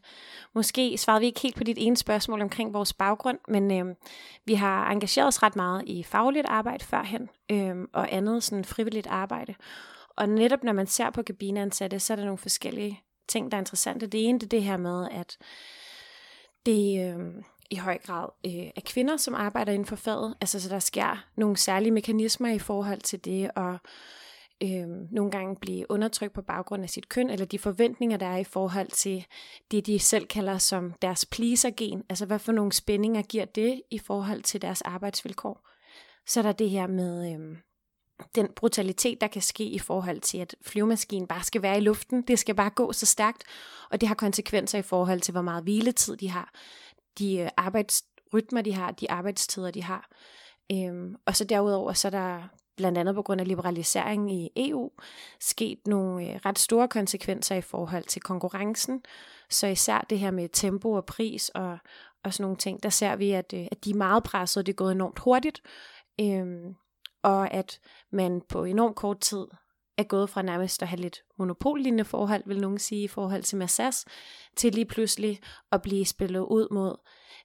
Måske 0.54 0.98
svarede 0.98 1.20
vi 1.20 1.26
ikke 1.26 1.40
helt 1.40 1.56
på 1.56 1.64
dit 1.64 1.78
ene 1.80 1.96
spørgsmål 1.96 2.42
omkring 2.42 2.74
vores 2.74 2.92
baggrund, 2.92 3.38
men 3.48 3.72
øh, 3.72 3.94
vi 4.44 4.54
har 4.54 4.90
engageret 4.90 5.28
os 5.28 5.42
ret 5.42 5.56
meget 5.56 5.82
i 5.86 6.02
fagligt 6.02 6.46
arbejde 6.46 6.84
førhen, 6.84 7.28
øh, 7.50 7.76
og 7.92 8.14
andet 8.14 8.42
sådan 8.42 8.64
frivilligt 8.64 9.06
arbejde. 9.06 9.54
Og 10.16 10.28
netop 10.28 10.64
når 10.64 10.72
man 10.72 10.86
ser 10.86 11.10
på 11.10 11.22
kabineansatte, 11.22 12.00
så 12.00 12.12
er 12.12 12.16
der 12.16 12.24
nogle 12.24 12.38
forskellige 12.38 13.00
ting, 13.28 13.50
der 13.50 13.56
er 13.56 13.60
interessante. 13.60 14.06
Det 14.06 14.28
ene 14.28 14.38
det 14.38 14.46
er 14.46 14.48
det 14.48 14.62
her 14.62 14.76
med, 14.76 15.08
at 15.10 15.38
det 16.66 17.14
øh, 17.14 17.44
i 17.70 17.76
høj 17.76 17.98
grad 17.98 18.28
øh, 18.46 18.70
er 18.76 18.80
kvinder, 18.86 19.16
som 19.16 19.34
arbejder 19.34 19.72
inden 19.72 19.86
for 19.86 19.96
faget. 19.96 20.34
Altså 20.40 20.60
så 20.60 20.68
der 20.68 20.78
sker 20.78 21.24
nogle 21.36 21.56
særlige 21.56 21.92
mekanismer 21.92 22.48
i 22.48 22.58
forhold 22.58 23.00
til 23.00 23.24
det, 23.24 23.50
og 23.56 23.78
øh, 24.62 24.88
nogle 25.10 25.30
gange 25.30 25.56
blive 25.56 25.90
undertrykt 25.90 26.32
på 26.32 26.42
baggrund 26.42 26.82
af 26.82 26.90
sit 26.90 27.08
køn, 27.08 27.30
eller 27.30 27.46
de 27.46 27.58
forventninger, 27.58 28.16
der 28.16 28.26
er 28.26 28.36
i 28.36 28.44
forhold 28.44 28.88
til 28.88 29.26
det, 29.70 29.86
de 29.86 29.98
selv 29.98 30.26
kalder 30.26 30.58
som 30.58 30.92
deres 31.02 31.26
pleasergen. 31.26 32.02
Altså 32.08 32.26
hvad 32.26 32.38
for 32.38 32.52
nogle 32.52 32.72
spændinger 32.72 33.22
giver 33.22 33.44
det 33.44 33.82
i 33.90 33.98
forhold 33.98 34.42
til 34.42 34.62
deres 34.62 34.82
arbejdsvilkår. 34.82 35.68
Så 36.26 36.40
er 36.40 36.42
der 36.42 36.52
det 36.52 36.70
her 36.70 36.86
med 36.86 37.32
øh, 37.32 37.56
den 38.34 38.48
brutalitet, 38.56 39.20
der 39.20 39.26
kan 39.26 39.42
ske 39.42 39.64
i 39.64 39.78
forhold 39.78 40.20
til, 40.20 40.38
at 40.38 40.56
flyvemaskinen 40.62 41.28
bare 41.28 41.42
skal 41.42 41.62
være 41.62 41.78
i 41.78 41.80
luften. 41.80 42.22
Det 42.22 42.38
skal 42.38 42.54
bare 42.54 42.70
gå 42.70 42.92
så 42.92 43.06
stærkt, 43.06 43.44
og 43.90 44.00
det 44.00 44.08
har 44.08 44.14
konsekvenser 44.14 44.78
i 44.78 44.82
forhold 44.82 45.20
til, 45.20 45.32
hvor 45.32 45.42
meget 45.42 45.62
hviletid 45.62 46.16
de 46.16 46.30
har, 46.30 46.54
de 47.18 47.38
øh, 47.38 47.48
arbejdsrytmer, 47.56 48.62
de 48.62 48.72
har, 48.72 48.90
de 48.90 49.10
arbejdstider, 49.10 49.70
de 49.70 49.82
har. 49.82 50.10
Øhm, 50.72 51.14
og 51.26 51.36
så 51.36 51.44
derudover, 51.44 51.92
så 51.92 52.08
er 52.08 52.10
der 52.10 52.48
blandt 52.76 52.98
andet 52.98 53.14
på 53.14 53.22
grund 53.22 53.40
af 53.40 53.48
liberaliseringen 53.48 54.28
i 54.28 54.50
EU, 54.56 54.90
sket 55.40 55.78
nogle 55.86 56.28
øh, 56.28 56.40
ret 56.46 56.58
store 56.58 56.88
konsekvenser 56.88 57.54
i 57.54 57.60
forhold 57.60 58.04
til 58.04 58.22
konkurrencen. 58.22 59.02
Så 59.50 59.66
især 59.66 60.06
det 60.10 60.18
her 60.18 60.30
med 60.30 60.48
tempo 60.52 60.92
og 60.92 61.06
pris 61.06 61.48
og, 61.48 61.78
og 62.24 62.34
sådan 62.34 62.44
nogle 62.44 62.56
ting, 62.56 62.82
der 62.82 62.88
ser 62.88 63.16
vi, 63.16 63.30
at, 63.30 63.52
øh, 63.56 63.66
at 63.70 63.84
de 63.84 63.90
er 63.90 63.94
meget 63.94 64.22
presset, 64.22 64.66
det 64.66 64.72
er 64.72 64.76
gået 64.76 64.92
enormt 64.92 65.18
hurtigt, 65.18 65.62
øhm, 66.20 66.74
og 67.22 67.54
at 67.54 67.80
man 68.12 68.42
på 68.48 68.64
enormt 68.64 68.96
kort 68.96 69.20
tid 69.20 69.46
er 69.98 70.02
gået 70.02 70.30
fra 70.30 70.42
nærmest 70.42 70.82
at 70.82 70.88
have 70.88 71.00
lidt 71.00 71.22
monopollignende 71.38 72.04
forhold, 72.04 72.42
vil 72.46 72.60
nogen 72.60 72.78
sige, 72.78 73.04
i 73.04 73.08
forhold 73.08 73.42
til 73.42 73.58
Massas, 73.58 74.04
til 74.56 74.74
lige 74.74 74.84
pludselig 74.84 75.40
at 75.72 75.82
blive 75.82 76.04
spillet 76.04 76.40
ud 76.40 76.68
mod 76.70 76.96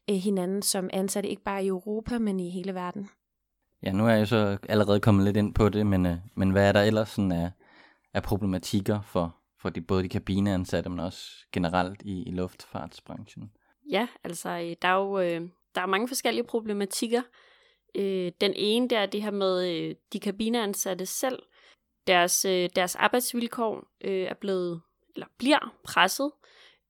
øh, 0.09 0.15
hinanden 0.15 0.61
som 0.61 0.89
ansatte, 0.93 1.29
ikke 1.29 1.43
bare 1.43 1.63
i 1.63 1.67
Europa, 1.67 2.19
men 2.19 2.39
i 2.39 2.49
hele 2.49 2.73
verden. 2.73 3.09
Ja, 3.83 3.91
nu 3.91 4.07
er 4.07 4.13
jeg 4.13 4.27
så 4.27 4.57
allerede 4.69 4.99
kommet 4.99 5.25
lidt 5.25 5.37
ind 5.37 5.53
på 5.53 5.69
det, 5.69 5.87
men, 5.87 6.05
øh, 6.05 6.15
men 6.35 6.51
hvad 6.51 6.67
er 6.67 6.71
der 6.71 6.81
ellers 6.81 7.09
sådan 7.09 7.31
af, 7.31 7.51
af 8.13 8.23
problematikker 8.23 9.01
for, 9.01 9.35
for 9.61 9.69
de, 9.69 9.81
både 9.81 10.03
de 10.03 10.09
kabineansatte, 10.09 10.89
men 10.89 10.99
også 10.99 11.21
generelt 11.51 12.01
i, 12.01 12.23
i 12.23 12.31
luftfartsbranchen? 12.31 13.51
Ja, 13.91 14.07
altså 14.23 14.49
øh, 14.49 14.75
der 14.81 14.87
er 14.87 14.95
jo 14.95 15.19
øh, 15.19 15.49
der 15.77 15.81
er 15.81 15.85
mange 15.85 16.07
forskellige 16.07 16.43
problematikker. 16.43 17.21
Øh, 17.95 18.31
den 18.41 18.53
ene 18.55 18.89
der 18.89 18.99
er 18.99 19.05
det 19.05 19.21
her 19.21 19.31
med 19.31 19.69
øh, 19.69 19.95
de 20.13 20.19
kabineansatte 20.19 21.05
selv. 21.05 21.39
Deres, 22.07 22.45
øh, 22.45 22.69
deres 22.75 22.95
arbejdsvilkår 22.95 23.87
øh, 24.01 24.21
er 24.21 24.33
blevet, 24.33 24.81
eller 25.15 25.27
bliver 25.37 25.73
presset. 25.83 26.31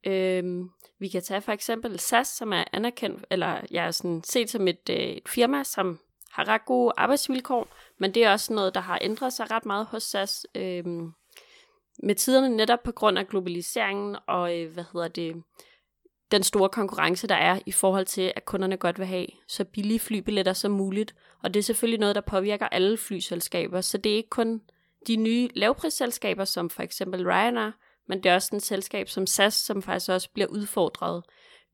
Øh, 0.06 0.66
vi 1.00 1.08
kan 1.08 1.22
tage 1.22 1.42
for 1.42 1.52
eksempel 1.52 2.00
SAS, 2.00 2.28
som 2.28 2.54
er 2.54 2.64
anerkendt, 2.74 3.26
eller 3.32 3.62
jeg 3.72 3.88
er 3.88 3.92
sådan 3.92 4.24
set 4.24 4.50
som 4.50 4.68
et, 4.68 4.90
øh, 4.90 4.96
et 4.96 5.30
firma, 5.30 5.64
som 5.64 6.00
har 6.38 6.48
ret 6.48 6.66
gode 6.66 6.94
arbejdsvilkår, 6.98 7.68
men 7.98 8.14
det 8.14 8.24
er 8.24 8.32
også 8.32 8.54
noget, 8.54 8.76
der 8.76 8.82
har 8.82 9.00
ændret 9.02 9.34
sig 9.34 9.52
ret 9.52 9.66
meget 9.66 9.86
hos 9.86 10.04
SAS 10.04 10.46
øh, 10.56 10.86
med 12.04 12.16
tiderne 12.16 12.50
netop 12.50 12.84
på 12.84 12.92
grund 12.92 13.20
af 13.20 13.28
globaliseringen 13.28 14.16
og 14.28 14.60
øh, 14.60 14.74
hvad 14.74 14.84
hedder 14.94 15.08
det, 15.08 15.44
den 16.32 16.44
store 16.44 16.70
konkurrence, 16.70 17.28
der 17.28 17.36
er 17.36 17.60
i 17.66 17.72
forhold 17.72 18.06
til, 18.06 18.34
at 18.36 18.46
kunderne 18.46 18.78
godt 18.78 19.00
vil 19.00 19.08
have 19.08 19.28
så 19.48 19.66
billige 19.66 20.00
flybilletter 20.00 20.54
som 20.54 20.72
muligt. 20.72 21.16
Og 21.44 21.54
det 21.54 21.60
er 21.60 21.64
selvfølgelig 21.64 22.00
noget, 22.00 22.16
der 22.16 22.22
påvirker 22.22 22.68
alle 22.68 22.98
flyselskaber, 22.98 23.82
så 23.82 23.98
det 23.98 24.12
er 24.12 24.16
ikke 24.16 24.30
kun 24.30 24.62
de 25.08 25.16
nye 25.16 25.50
lavprisselskaber, 25.56 26.46
som 26.46 26.70
for 26.70 26.84
eksempel 26.84 27.30
Ryanair, 27.32 27.72
men 28.08 28.24
det 28.24 28.30
er 28.30 28.36
også 28.36 28.56
en 28.56 28.60
selskab 28.60 29.10
som 29.10 29.28
SAS, 29.28 29.54
som 29.54 29.82
faktisk 29.82 30.10
også 30.10 30.30
bliver 30.34 30.48
udfordret, 30.48 31.24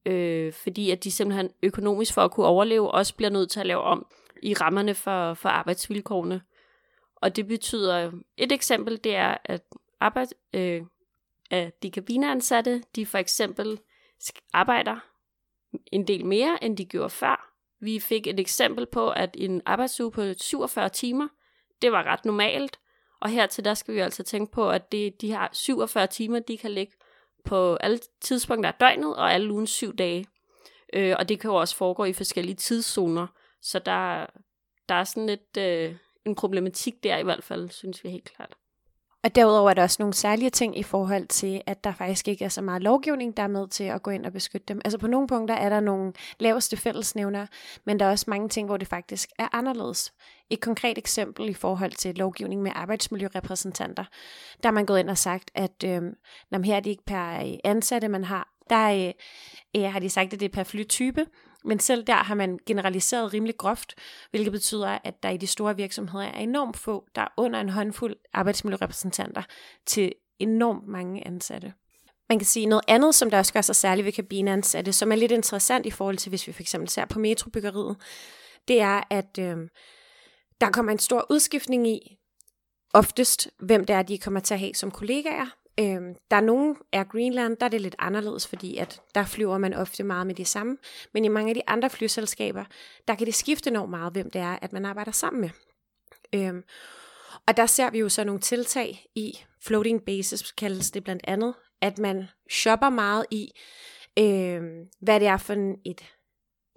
øh, 0.05 0.53
fordi 0.53 0.91
at 0.91 1.03
de 1.03 1.11
simpelthen 1.11 1.49
økonomisk 1.63 2.13
for 2.13 2.21
at 2.21 2.31
kunne 2.31 2.45
overleve, 2.45 2.91
også 2.91 3.15
bliver 3.15 3.29
nødt 3.29 3.51
til 3.51 3.59
at 3.59 3.65
lave 3.65 3.81
om 3.81 4.05
i 4.43 4.53
rammerne 4.53 4.95
for, 4.95 5.33
for 5.33 5.49
arbejdsvilkårene. 5.49 6.41
Og 7.15 7.35
det 7.35 7.47
betyder, 7.47 8.11
et 8.37 8.51
eksempel, 8.51 9.03
det 9.03 9.15
er, 9.15 9.37
at, 9.45 9.63
arbejde, 9.99 10.29
øh, 10.53 10.81
at 11.51 11.83
de 11.83 11.91
kabineansatte, 11.91 12.83
de 12.95 13.05
for 13.05 13.17
eksempel 13.17 13.79
arbejder 14.53 14.99
en 15.91 16.07
del 16.07 16.25
mere, 16.25 16.63
end 16.63 16.77
de 16.77 16.85
gjorde 16.85 17.09
før. 17.09 17.49
Vi 17.79 17.99
fik 17.99 18.27
et 18.27 18.39
eksempel 18.39 18.85
på, 18.85 19.09
at 19.09 19.29
en 19.39 19.61
arbejdsuge 19.65 20.11
på 20.11 20.33
47 20.37 20.89
timer, 20.89 21.27
det 21.81 21.91
var 21.91 22.03
ret 22.03 22.25
normalt. 22.25 22.79
Og 23.21 23.29
hertil 23.29 23.65
der 23.65 23.73
skal 23.73 23.93
vi 23.93 23.99
altså 23.99 24.23
tænke 24.23 24.51
på, 24.51 24.69
at 24.69 24.91
det, 24.91 25.21
de 25.21 25.31
har 25.31 25.49
47 25.53 26.07
timer, 26.07 26.39
de 26.39 26.57
kan 26.57 26.71
ligge 26.71 26.93
på 27.45 27.75
alle 27.75 27.99
tidspunkter 28.21 28.71
af 28.71 28.77
døgnet 28.79 29.15
og 29.15 29.33
alle 29.33 29.53
ugen 29.53 29.67
syv 29.67 29.95
dage. 29.95 30.25
Øh, 30.93 31.15
og 31.19 31.29
det 31.29 31.39
kan 31.39 31.49
jo 31.49 31.55
også 31.55 31.75
foregå 31.75 32.03
i 32.03 32.13
forskellige 32.13 32.55
tidszoner. 32.55 33.27
Så 33.63 33.79
der, 33.79 34.25
der 34.89 34.95
er 34.95 35.03
sådan 35.03 35.25
lidt 35.25 35.57
øh, 35.57 35.95
en 36.25 36.35
problematik 36.35 37.03
der 37.03 37.17
i 37.17 37.23
hvert 37.23 37.43
fald, 37.43 37.69
synes 37.69 38.03
vi 38.03 38.09
helt 38.09 38.35
klart. 38.35 38.55
Og 39.23 39.35
derudover 39.35 39.69
er 39.69 39.73
der 39.73 39.83
også 39.83 39.95
nogle 39.99 40.13
særlige 40.13 40.49
ting 40.49 40.77
i 40.77 40.83
forhold 40.83 41.27
til, 41.27 41.61
at 41.65 41.83
der 41.83 41.93
faktisk 41.93 42.27
ikke 42.27 42.45
er 42.45 42.49
så 42.49 42.61
meget 42.61 42.81
lovgivning, 42.81 43.37
der 43.37 43.43
er 43.43 43.47
med 43.47 43.67
til 43.67 43.83
at 43.83 44.03
gå 44.03 44.11
ind 44.11 44.25
og 44.25 44.33
beskytte 44.33 44.65
dem. 44.67 44.81
Altså 44.85 44.97
på 44.97 45.07
nogle 45.07 45.27
punkter 45.27 45.55
er 45.55 45.69
der 45.69 45.79
nogle 45.79 46.13
laveste 46.39 46.77
fællesnævner, 46.77 47.47
men 47.85 47.99
der 47.99 48.05
er 48.05 48.09
også 48.09 48.25
mange 48.27 48.49
ting, 48.49 48.67
hvor 48.67 48.77
det 48.77 48.87
faktisk 48.87 49.29
er 49.39 49.47
anderledes. 49.55 50.13
Et 50.49 50.61
konkret 50.61 50.97
eksempel 50.97 51.49
i 51.49 51.53
forhold 51.53 51.91
til 51.91 52.15
lovgivning 52.15 52.61
med 52.61 52.71
arbejdsmiljørepræsentanter, 52.75 54.05
der 54.63 54.69
har 54.69 54.73
man 54.73 54.85
gået 54.85 54.99
ind 54.99 55.09
og 55.09 55.17
sagt, 55.17 55.51
at 55.55 55.83
øh, 55.85 56.01
her 56.63 56.75
er 56.75 56.79
det 56.79 56.89
ikke 56.89 57.05
per 57.05 57.39
øh, 57.45 57.53
ansatte, 57.63 58.07
man 58.07 58.23
har. 58.23 58.49
Der 58.69 59.07
øh, 59.07 59.13
øh, 59.75 59.91
har 59.91 59.99
de 59.99 60.09
sagt, 60.09 60.33
at 60.33 60.39
det 60.39 60.45
er 60.45 60.53
per 60.53 60.63
flytype, 60.63 61.25
men 61.65 61.79
selv 61.79 62.03
der 62.03 62.13
har 62.13 62.35
man 62.35 62.59
generaliseret 62.65 63.33
rimelig 63.33 63.57
groft, 63.57 63.95
hvilket 64.31 64.51
betyder, 64.51 64.97
at 65.03 65.23
der 65.23 65.29
i 65.29 65.37
de 65.37 65.47
store 65.47 65.75
virksomheder 65.75 66.25
er 66.25 66.39
enormt 66.39 66.77
få, 66.77 67.05
der 67.15 67.21
er 67.21 67.27
under 67.37 67.59
en 67.59 67.69
håndfuld 67.69 68.15
arbejdsmiljørepræsentanter 68.33 69.43
til 69.85 70.13
enormt 70.39 70.87
mange 70.87 71.27
ansatte. 71.27 71.73
Man 72.29 72.39
kan 72.39 72.45
sige 72.45 72.65
noget 72.65 72.83
andet, 72.87 73.15
som 73.15 73.29
der 73.29 73.37
også 73.37 73.53
gør 73.53 73.61
sig 73.61 73.75
særligt 73.75 74.05
ved 74.05 74.11
kabineansatte, 74.11 74.93
som 74.93 75.11
er 75.11 75.15
lidt 75.15 75.31
interessant 75.31 75.85
i 75.85 75.91
forhold 75.91 76.17
til, 76.17 76.29
hvis 76.29 76.47
vi 76.47 76.53
fx 76.53 76.75
ser 76.87 77.05
på 77.05 77.19
metrobyggeriet, 77.19 77.97
det 78.67 78.81
er, 78.81 79.03
at 79.09 79.39
øh, 79.39 79.57
der 80.61 80.71
kommer 80.71 80.91
en 80.91 80.99
stor 80.99 81.25
udskiftning 81.29 81.87
i, 81.87 82.17
oftest, 82.93 83.49
hvem 83.59 83.85
det 83.85 83.95
er, 83.95 84.01
de 84.01 84.17
kommer 84.17 84.39
til 84.39 84.53
at 84.53 84.59
have 84.59 84.73
som 84.73 84.91
kollegaer, 84.91 85.62
Øhm, 85.79 86.15
der 86.31 86.37
er 86.37 86.41
nogle 86.41 86.75
af 86.91 87.09
Greenland, 87.09 87.57
der 87.57 87.65
er 87.65 87.69
det 87.69 87.81
lidt 87.81 87.95
anderledes, 87.99 88.47
fordi 88.47 88.77
at 88.77 89.01
der 89.15 89.25
flyver 89.25 89.57
man 89.57 89.73
ofte 89.73 90.03
meget 90.03 90.27
med 90.27 90.35
de 90.35 90.45
samme. 90.45 90.77
Men 91.13 91.25
i 91.25 91.27
mange 91.27 91.49
af 91.49 91.55
de 91.55 91.61
andre 91.67 91.89
flyselskaber, 91.89 92.65
der 93.07 93.15
kan 93.15 93.25
det 93.25 93.35
skifte 93.35 93.69
enormt 93.69 93.89
meget, 93.89 94.13
hvem 94.13 94.31
det 94.31 94.41
er, 94.41 94.57
at 94.61 94.73
man 94.73 94.85
arbejder 94.85 95.11
sammen 95.11 95.41
med. 95.41 95.49
Øhm, 96.35 96.63
og 97.47 97.57
der 97.57 97.65
ser 97.65 97.89
vi 97.89 97.99
jo 97.99 98.09
så 98.09 98.23
nogle 98.23 98.41
tiltag 98.41 99.05
i 99.15 99.39
floating 99.61 100.05
bases, 100.05 100.51
kaldes 100.51 100.91
det 100.91 101.03
blandt 101.03 101.23
andet, 101.27 101.53
at 101.81 101.97
man 101.97 102.25
shopper 102.49 102.89
meget 102.89 103.25
i, 103.31 103.51
øh, 104.19 104.61
hvad 105.01 105.19
det 105.19 105.27
er 105.27 105.37
for 105.37 105.75
et 105.85 106.01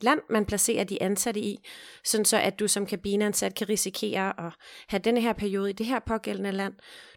land, 0.01 0.20
man 0.30 0.47
placerer 0.47 0.84
de 0.84 1.03
ansatte 1.03 1.40
i, 1.40 1.59
sådan 2.05 2.24
så 2.24 2.36
at 2.36 2.59
du 2.59 2.68
som 2.68 2.86
kabineansat 2.86 3.55
kan 3.55 3.68
risikere 3.68 4.47
at 4.47 4.53
have 4.88 5.01
denne 5.01 5.20
her 5.20 5.32
periode 5.32 5.70
i 5.70 5.72
det 5.72 5.86
her 5.86 5.99
pågældende 5.99 6.53
land. 6.53 6.74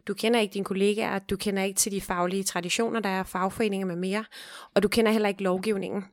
Du 0.07 0.13
kender 0.13 0.39
ikke 0.39 0.53
dine 0.53 0.65
kollegaer, 0.65 1.19
du 1.19 1.37
kender 1.37 1.63
ikke 1.63 1.77
til 1.77 1.91
de 1.91 2.01
faglige 2.01 2.43
traditioner, 2.43 2.99
der 2.99 3.09
er 3.09 3.23
fagforeninger 3.23 3.87
med 3.87 3.95
mere, 3.95 4.25
og 4.73 4.83
du 4.83 4.87
kender 4.87 5.11
heller 5.11 5.29
ikke 5.29 5.43
lovgivningen. 5.43 6.05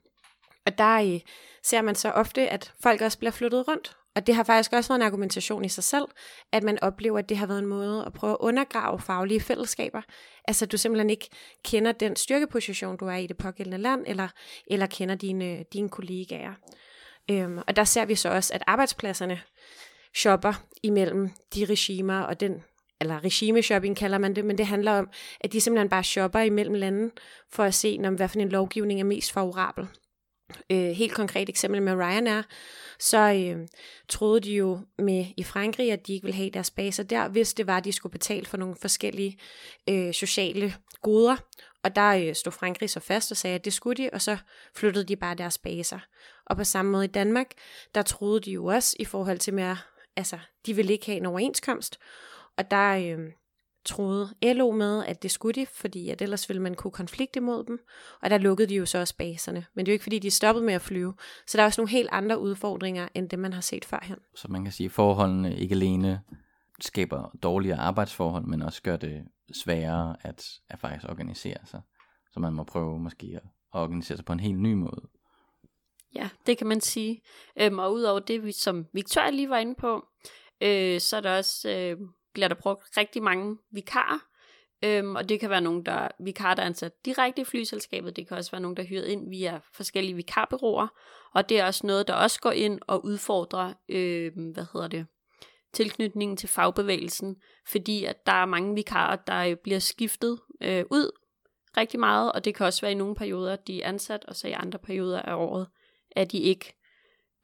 Og 0.66 0.78
der 0.78 1.14
øh, 1.14 1.20
ser 1.62 1.82
man 1.82 1.94
så 1.94 2.10
ofte, 2.10 2.48
at 2.48 2.72
folk 2.82 3.00
også 3.00 3.18
bliver 3.18 3.32
flyttet 3.32 3.68
rundt. 3.68 3.96
Og 4.16 4.26
det 4.26 4.34
har 4.34 4.44
faktisk 4.44 4.72
også 4.72 4.88
været 4.88 4.98
en 4.98 5.06
argumentation 5.06 5.64
i 5.64 5.68
sig 5.68 5.84
selv, 5.84 6.04
at 6.52 6.62
man 6.62 6.78
oplever, 6.82 7.18
at 7.18 7.28
det 7.28 7.36
har 7.36 7.46
været 7.46 7.58
en 7.58 7.66
måde 7.66 8.04
at 8.06 8.12
prøve 8.12 8.32
at 8.32 8.36
undergrave 8.40 9.00
faglige 9.00 9.40
fællesskaber. 9.40 10.02
Altså 10.48 10.64
at 10.64 10.72
du 10.72 10.76
simpelthen 10.76 11.10
ikke 11.10 11.28
kender 11.64 11.92
den 11.92 12.16
styrkeposition, 12.16 12.96
du 12.96 13.06
er 13.06 13.16
i 13.16 13.26
det 13.26 13.36
pågældende 13.36 13.78
land, 13.78 14.04
eller, 14.06 14.28
eller 14.66 14.86
kender 14.86 15.14
dine, 15.14 15.64
dine 15.72 15.88
kollegaer. 15.88 16.52
Øhm, 17.30 17.58
og 17.66 17.76
der 17.76 17.84
ser 17.84 18.04
vi 18.04 18.14
så 18.14 18.28
også, 18.28 18.54
at 18.54 18.62
arbejdspladserne 18.66 19.40
shopper 20.14 20.52
imellem 20.82 21.30
de 21.54 21.64
regimer 21.64 22.20
og 22.20 22.40
den 22.40 22.62
eller 23.00 23.24
regimeshopping 23.24 23.96
kalder 23.96 24.18
man 24.18 24.36
det, 24.36 24.44
men 24.44 24.58
det 24.58 24.66
handler 24.66 24.92
om, 24.92 25.10
at 25.40 25.52
de 25.52 25.60
simpelthen 25.60 25.88
bare 25.88 26.04
shopper 26.04 26.40
imellem 26.40 26.74
lande, 26.74 27.10
for 27.52 27.64
at 27.64 27.74
se, 27.74 27.98
om 28.04 28.14
hvad 28.14 28.28
for 28.28 28.38
en 28.38 28.48
lovgivning 28.48 29.00
er 29.00 29.04
mest 29.04 29.32
favorabel. 29.32 29.88
Øh, 30.70 30.90
helt 30.90 31.14
konkret 31.14 31.48
eksempel 31.48 31.82
med 31.82 31.92
Ryanair, 31.92 32.42
så 32.98 33.18
øh, 33.18 33.68
troede 34.08 34.40
de 34.40 34.54
jo 34.54 34.80
med 34.98 35.26
i 35.36 35.44
Frankrig, 35.44 35.92
at 35.92 36.06
de 36.06 36.12
ikke 36.12 36.24
ville 36.24 36.36
have 36.36 36.50
deres 36.50 36.70
baser 36.70 37.02
der, 37.02 37.28
hvis 37.28 37.54
det 37.54 37.66
var, 37.66 37.76
at 37.76 37.84
de 37.84 37.92
skulle 37.92 38.12
betale 38.12 38.46
for 38.46 38.56
nogle 38.56 38.76
forskellige 38.80 39.38
øh, 39.88 40.12
sociale 40.12 40.74
goder. 41.02 41.36
Og 41.82 41.96
der 41.96 42.08
øh, 42.08 42.34
stod 42.34 42.52
Frankrig 42.52 42.90
så 42.90 43.00
fast 43.00 43.30
og 43.30 43.36
sagde, 43.36 43.54
at 43.54 43.64
det 43.64 43.72
skulle 43.72 44.04
de, 44.04 44.10
og 44.12 44.22
så 44.22 44.36
flyttede 44.74 45.04
de 45.04 45.16
bare 45.16 45.34
deres 45.34 45.58
baser. 45.58 45.98
Og 46.46 46.56
på 46.56 46.64
samme 46.64 46.90
måde 46.90 47.04
i 47.04 47.08
Danmark, 47.08 47.46
der 47.94 48.02
troede 48.02 48.40
de 48.40 48.50
jo 48.50 48.66
også 48.66 48.96
i 49.00 49.04
forhold 49.04 49.38
til 49.38 49.54
mere, 49.54 49.76
altså 50.16 50.38
de 50.66 50.74
ville 50.74 50.92
ikke 50.92 51.06
have 51.06 51.16
en 51.16 51.26
overenskomst, 51.26 51.98
og 52.56 52.70
der 52.70 52.96
øh, 52.96 53.32
troede 53.86 54.34
LO 54.42 54.70
med, 54.70 55.04
at 55.04 55.22
det 55.22 55.30
skulle 55.30 55.60
de, 55.60 55.66
fordi 55.66 56.08
at 56.08 56.22
ellers 56.22 56.48
ville 56.48 56.62
man 56.62 56.74
kunne 56.74 56.90
konflikte 56.90 57.38
imod 57.38 57.64
dem, 57.64 57.78
og 58.22 58.30
der 58.30 58.38
lukkede 58.38 58.68
de 58.68 58.74
jo 58.74 58.86
så 58.86 58.98
også 58.98 59.16
baserne. 59.16 59.66
Men 59.74 59.86
det 59.86 59.90
er 59.90 59.92
jo 59.92 59.94
ikke, 59.94 60.02
fordi 60.02 60.18
de 60.18 60.30
stoppede 60.30 60.66
med 60.66 60.74
at 60.74 60.82
flyve, 60.82 61.14
så 61.46 61.56
der 61.56 61.62
er 61.62 61.66
også 61.66 61.80
nogle 61.80 61.90
helt 61.90 62.08
andre 62.12 62.38
udfordringer, 62.38 63.08
end 63.14 63.28
det 63.28 63.38
man 63.38 63.52
har 63.52 63.60
set 63.60 63.84
førhen. 63.84 64.16
Så 64.34 64.48
man 64.48 64.64
kan 64.64 64.72
sige, 64.72 64.84
at 64.84 64.92
forholdene 64.92 65.56
ikke 65.56 65.74
alene 65.74 66.20
skaber 66.80 67.30
dårligere 67.42 67.78
arbejdsforhold, 67.78 68.44
men 68.44 68.62
også 68.62 68.82
gør 68.82 68.96
det 68.96 69.24
sværere 69.64 70.16
at, 70.20 70.44
at 70.68 70.78
faktisk 70.78 71.08
organisere 71.08 71.58
sig. 71.66 71.80
Så 72.32 72.40
man 72.40 72.52
må 72.52 72.64
prøve 72.64 72.98
måske 72.98 73.26
at 73.34 73.48
organisere 73.72 74.16
sig 74.16 74.24
på 74.24 74.32
en 74.32 74.40
helt 74.40 74.58
ny 74.58 74.72
måde. 74.72 75.08
Ja, 76.14 76.28
det 76.46 76.58
kan 76.58 76.66
man 76.66 76.80
sige. 76.80 77.22
Øhm, 77.60 77.78
og 77.78 77.92
udover 77.92 78.20
det, 78.20 78.44
vi, 78.44 78.52
som 78.52 78.86
Victoria 78.92 79.30
lige 79.30 79.50
var 79.50 79.58
inde 79.58 79.74
på, 79.74 80.06
øh, 80.60 81.00
så 81.00 81.16
er 81.16 81.20
der 81.20 81.38
også, 81.38 81.70
øh, 81.70 81.96
bliver 82.36 82.48
der 82.48 82.54
brugt 82.54 82.96
rigtig 82.96 83.22
mange 83.22 83.58
vikarer. 83.72 84.18
Øhm, 84.84 85.16
og 85.16 85.28
det 85.28 85.40
kan 85.40 85.50
være 85.50 85.60
nogen, 85.60 85.86
der 85.86 86.08
vikarer, 86.20 86.54
der 86.54 86.62
er 86.62 86.66
ansat 86.66 87.04
direkte 87.04 87.42
i 87.42 87.44
flyselskabet. 87.44 88.16
Det 88.16 88.28
kan 88.28 88.36
også 88.36 88.50
være 88.50 88.60
nogen, 88.60 88.76
der 88.76 88.82
er 88.82 88.86
hyret 88.86 89.06
ind 89.06 89.30
via 89.30 89.60
forskellige 89.72 90.16
vikarbyråer. 90.16 90.88
Og 91.34 91.48
det 91.48 91.60
er 91.60 91.66
også 91.66 91.86
noget, 91.86 92.08
der 92.08 92.14
også 92.14 92.40
går 92.40 92.50
ind 92.50 92.80
og 92.86 93.04
udfordrer, 93.04 93.72
øhm, 93.88 94.50
hvad 94.50 94.66
hedder 94.72 94.88
det, 94.88 95.06
tilknytningen 95.72 96.36
til 96.36 96.48
fagbevægelsen. 96.48 97.36
Fordi 97.68 98.04
at 98.04 98.26
der 98.26 98.32
er 98.32 98.46
mange 98.46 98.74
vikarer, 98.74 99.16
der 99.16 99.38
øh, 99.38 99.56
bliver 99.56 99.78
skiftet 99.78 100.40
øh, 100.62 100.84
ud 100.90 101.10
rigtig 101.76 102.00
meget. 102.00 102.32
Og 102.32 102.44
det 102.44 102.54
kan 102.54 102.66
også 102.66 102.80
være 102.80 102.92
i 102.92 102.94
nogle 102.94 103.14
perioder, 103.14 103.56
de 103.56 103.82
er 103.82 103.88
ansat, 103.88 104.24
og 104.24 104.36
så 104.36 104.48
i 104.48 104.52
andre 104.52 104.78
perioder 104.78 105.22
af 105.22 105.34
året 105.34 105.68
er 106.16 106.24
de 106.24 106.38
ikke. 106.38 106.74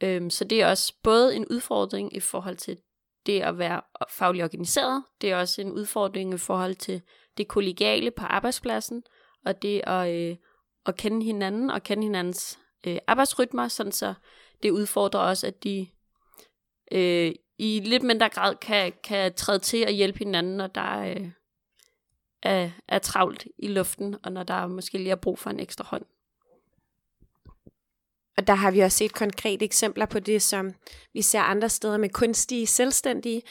Øhm, 0.03 0.31
så 0.31 0.45
det 0.45 0.63
er 0.63 0.71
også 0.71 0.95
både 1.03 1.37
en 1.37 1.47
udfordring 1.51 2.17
i 2.17 2.21
forhold 2.21 2.57
til 2.57 2.79
det 3.27 3.41
at 3.41 3.59
være 3.59 3.81
fagligt 4.11 4.45
organiseret, 4.45 5.05
det 5.21 5.31
er 5.31 5.37
også 5.37 5.61
en 5.61 5.73
udfordring 5.73 6.35
i 6.35 6.39
forhold 6.39 6.75
til 6.75 7.03
det 7.39 7.49
kollegiale 7.49 8.11
på 8.11 8.25
arbejdspladsen, 8.25 9.03
og 9.45 9.63
det 9.63 9.81
at, 9.87 10.15
øh, 10.15 10.37
at 10.87 10.97
kende 10.97 11.25
hinanden 11.25 11.71
og 11.71 11.83
kende 11.83 12.03
hinandens 12.03 12.59
øh, 12.87 12.99
arbejdsrytmer, 13.07 13.69
sådan 13.69 13.93
så 13.93 14.15
det 14.63 14.71
udfordrer 14.71 15.21
også, 15.21 15.47
at 15.47 15.65
de 15.65 15.87
øh, 16.93 17.33
i 17.59 17.81
lidt 17.85 18.03
mindre 18.03 18.29
grad 18.29 18.55
kan, 18.57 18.93
kan 19.05 19.35
træde 19.35 19.59
til 19.59 19.85
og 19.85 19.93
hjælpe 19.93 20.19
hinanden, 20.19 20.57
når 20.57 20.67
der 20.67 20.99
øh, 20.99 21.31
er, 22.43 22.71
er 22.89 22.99
travlt 22.99 23.47
i 23.59 23.69
luften, 23.69 24.17
og 24.23 24.33
når 24.33 24.43
der 24.43 24.67
måske 24.67 24.99
lige 24.99 25.11
er 25.11 25.17
brug 25.17 25.39
for 25.39 25.51
en 25.51 25.61
ekstra 25.61 25.85
hånd. 25.85 26.05
Og 28.37 28.47
der 28.47 28.55
har 28.55 28.71
vi 28.71 28.81
også 28.81 28.99
set 28.99 29.13
konkrete 29.13 29.65
eksempler 29.65 30.07
på 30.07 30.19
det, 30.19 30.43
som 30.43 30.75
vi 31.15 31.23
ser 31.23 31.41
andre 31.41 31.69
steder 31.69 31.97
med 31.97 32.09
kunstige 32.09 32.67
selvstændige, 32.67 33.43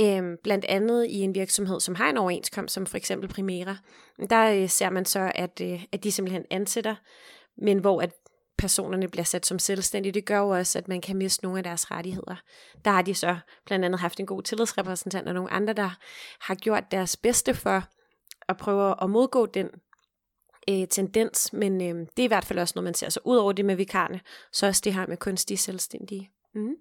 øhm, 0.00 0.36
blandt 0.42 0.64
andet 0.64 1.06
i 1.06 1.20
en 1.20 1.34
virksomhed, 1.34 1.80
som 1.80 1.94
har 1.94 2.10
en 2.10 2.16
overenskomst, 2.16 2.74
som 2.74 2.86
for 2.86 2.96
eksempel 2.96 3.28
Primera. 3.28 3.76
Der 4.30 4.52
øh, 4.52 4.68
ser 4.68 4.90
man 4.90 5.04
så, 5.04 5.32
at, 5.34 5.60
øh, 5.62 5.84
at 5.92 6.04
de 6.04 6.12
simpelthen 6.12 6.44
ansætter, 6.50 6.94
men 7.56 7.78
hvor 7.78 8.02
at 8.02 8.12
personerne 8.58 9.08
bliver 9.08 9.24
sat 9.24 9.46
som 9.46 9.58
selvstændige, 9.58 10.12
det 10.12 10.24
gør 10.24 10.38
jo 10.38 10.48
også, 10.48 10.78
at 10.78 10.88
man 10.88 11.00
kan 11.00 11.16
miste 11.16 11.44
nogle 11.44 11.58
af 11.58 11.64
deres 11.64 11.90
rettigheder. 11.90 12.36
Der 12.84 12.90
har 12.90 13.02
de 13.02 13.14
så 13.14 13.36
blandt 13.66 13.84
andet 13.84 14.00
haft 14.00 14.20
en 14.20 14.26
god 14.26 14.42
tillidsrepræsentant 14.42 15.28
og 15.28 15.34
nogle 15.34 15.52
andre, 15.52 15.72
der 15.72 15.90
har 16.40 16.54
gjort 16.54 16.84
deres 16.90 17.16
bedste 17.16 17.54
for 17.54 17.82
at 18.48 18.56
prøve 18.56 18.94
at 19.02 19.10
modgå 19.10 19.46
den 19.46 19.68
øh, 20.68 20.88
tendens, 20.88 21.52
men 21.52 21.80
øh, 21.80 22.06
det 22.16 22.18
er 22.18 22.24
i 22.24 22.26
hvert 22.26 22.44
fald 22.44 22.58
også 22.58 22.72
noget, 22.76 22.84
man 22.84 22.94
ser. 22.94 23.08
Så 23.08 23.20
ud 23.24 23.36
over 23.36 23.52
det 23.52 23.64
med 23.64 23.76
vikarne, 23.76 24.20
så 24.52 24.66
også 24.66 24.82
det 24.84 24.94
her 24.94 25.06
med 25.06 25.16
kunstige 25.16 25.58
selvstændige. 25.58 26.30
Mm. 26.54 26.74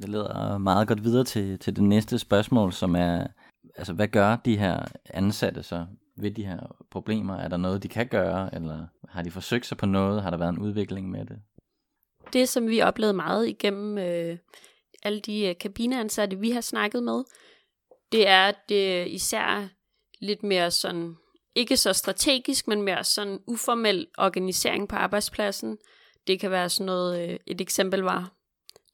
Det 0.00 0.08
leder 0.08 0.58
meget 0.58 0.88
godt 0.88 1.04
videre 1.04 1.24
til, 1.24 1.58
til 1.58 1.76
det 1.76 1.84
næste 1.84 2.18
spørgsmål, 2.18 2.72
som 2.72 2.96
er, 2.96 3.26
altså 3.76 3.92
hvad 3.92 4.08
gør 4.08 4.36
de 4.36 4.56
her 4.56 4.86
ansatte 5.04 5.62
så 5.62 5.86
ved 6.16 6.30
de 6.30 6.46
her 6.46 6.76
problemer? 6.90 7.36
Er 7.36 7.48
der 7.48 7.56
noget, 7.56 7.82
de 7.82 7.88
kan 7.88 8.06
gøre, 8.06 8.54
eller 8.54 8.86
har 9.08 9.22
de 9.22 9.30
forsøgt 9.30 9.66
sig 9.66 9.76
på 9.76 9.86
noget? 9.86 10.22
Har 10.22 10.30
der 10.30 10.36
været 10.36 10.52
en 10.52 10.58
udvikling 10.58 11.10
med 11.10 11.26
det? 11.26 11.38
Det, 12.32 12.48
som 12.48 12.68
vi 12.68 12.80
oplevede 12.80 13.16
meget 13.16 13.48
igennem 13.48 13.98
øh, 13.98 14.38
alle 15.02 15.20
de 15.20 15.46
øh, 15.46 15.54
kabineansatte, 15.60 16.38
vi 16.38 16.50
har 16.50 16.60
snakket 16.60 17.02
med, 17.02 17.24
det 18.12 18.28
er, 18.28 18.48
at 18.48 18.56
det 18.68 19.08
især 19.08 19.68
lidt 20.20 20.42
mere 20.42 20.70
sådan, 20.70 21.16
ikke 21.54 21.76
så 21.76 21.92
strategisk, 21.92 22.68
men 22.68 22.82
mere 22.82 23.04
sådan 23.04 23.38
uformel 23.46 24.06
organisering 24.18 24.88
på 24.88 24.96
arbejdspladsen. 24.96 25.78
Det 26.26 26.40
kan 26.40 26.50
være 26.50 26.68
sådan 26.68 26.86
noget, 26.86 27.30
øh, 27.30 27.38
et 27.46 27.60
eksempel 27.60 28.00
var, 28.00 28.32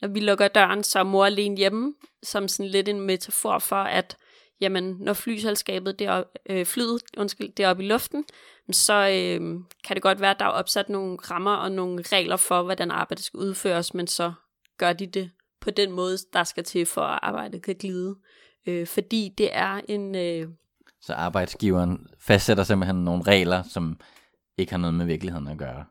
når 0.01 0.09
vi 0.09 0.21
lukker 0.21 0.49
døren, 0.49 0.85
så 0.85 0.99
er 0.99 1.03
mor 1.03 1.27
alene 1.27 1.57
hjemme, 1.57 1.95
som 2.23 2.49
sådan 2.49 2.71
lidt 2.71 2.89
en 2.89 3.01
metafor 3.01 3.59
for, 3.59 3.77
at 3.77 4.17
jamen, 4.61 4.97
når 5.01 5.13
flyselskabet 5.13 5.99
det 5.99 6.07
er, 6.07 6.23
øh, 6.49 6.67
flyet, 6.67 7.03
undskyld, 7.17 7.53
det 7.53 7.65
er 7.65 7.71
oppe 7.71 7.85
i 7.85 7.87
luften, 7.87 8.25
så 8.73 8.93
øh, 8.93 9.41
kan 9.85 9.97
det 9.97 10.03
godt 10.03 10.21
være, 10.21 10.31
at 10.31 10.39
der 10.39 10.45
er 10.45 10.51
opsat 10.51 10.89
nogle 10.89 11.17
rammer 11.17 11.55
og 11.55 11.73
nogle 11.73 12.03
regler 12.03 12.37
for, 12.37 12.63
hvordan 12.63 12.91
arbejdet 12.91 13.25
skal 13.25 13.39
udføres, 13.39 13.95
men 13.95 14.07
så 14.07 14.33
gør 14.79 14.93
de 14.93 15.07
det 15.07 15.31
på 15.61 15.71
den 15.71 15.93
måde, 15.93 16.19
der 16.33 16.45
skal 16.45 16.65
til, 16.65 16.87
for 16.87 17.03
at 17.03 17.19
arbejdet 17.23 17.63
kan 17.63 17.75
glide. 17.75 18.17
Øh, 18.67 18.87
fordi 18.87 19.35
det 19.39 19.49
er 19.53 19.81
en... 19.89 20.15
Øh, 20.15 20.49
så 21.01 21.15
arbejdsgiveren 21.15 22.07
fastsætter 22.19 22.65
simpelthen 22.65 23.05
nogle 23.05 23.23
regler, 23.23 23.63
som 23.63 24.01
ikke 24.59 24.73
har 24.73 24.79
noget 24.79 24.95
med 24.95 25.07
virkeligheden 25.07 25.49
at 25.49 25.59
gøre. 25.59 25.85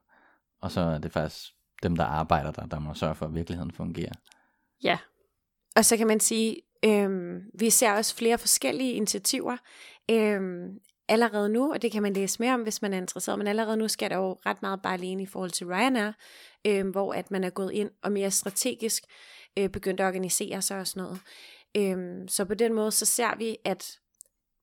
Og 0.62 0.72
så 0.72 0.82
er 0.82 0.98
det 0.98 1.12
faktisk 1.12 1.44
dem, 1.84 1.96
der 1.96 2.04
arbejder 2.04 2.52
der, 2.52 2.66
der 2.66 2.80
må 2.80 2.94
sørge 2.94 3.16
for, 3.16 3.26
at 3.26 3.34
virkeligheden 3.34 3.72
fungerer. 3.72 4.14
ja, 4.84 4.98
Og 5.76 5.86
så 5.86 5.98
kan 5.98 6.08
man 6.08 6.20
sige, 6.20 6.62
øhm, 6.86 7.42
vi 7.60 7.70
ser 7.70 7.92
også 7.92 8.16
flere 8.16 8.38
forskellige 8.38 8.94
initiativer 8.94 9.58
øhm, 10.12 10.80
allerede 11.08 11.50
nu, 11.50 11.74
og 11.74 11.82
det 11.82 11.92
kan 11.92 12.02
man 12.02 12.14
læse 12.14 12.40
mere 12.40 12.54
om, 12.54 12.62
hvis 12.62 12.82
man 12.82 12.94
er 12.94 12.98
interesseret, 12.98 13.38
men 13.38 13.48
allerede 13.48 13.78
nu 13.78 13.88
sker 13.88 14.08
der 14.08 14.16
jo 14.16 14.38
ret 14.46 14.62
meget 14.62 14.82
bare 14.82 14.94
alene 14.94 15.24
i 15.24 15.26
forhold 15.26 15.52
til 15.52 15.68
Ryanair, 15.68 16.12
øhm, 16.68 16.90
hvor 16.90 17.14
at 17.14 17.32
man 17.32 17.44
er 17.44 17.50
gået 17.50 17.72
ind 17.72 17.90
og 18.04 18.12
mere 18.12 18.32
strategisk 18.32 19.04
øh, 19.58 19.70
begyndt 19.70 20.00
at 20.00 20.08
organisere 20.08 20.62
sig 20.62 20.80
og 20.80 20.88
sådan 20.88 21.04
noget. 21.04 21.20
Øhm, 21.78 22.28
så 22.28 22.46
på 22.46 22.54
den 22.54 22.74
måde, 22.74 22.92
så 22.92 23.06
ser 23.06 23.36
vi, 23.38 23.58
at 23.66 24.00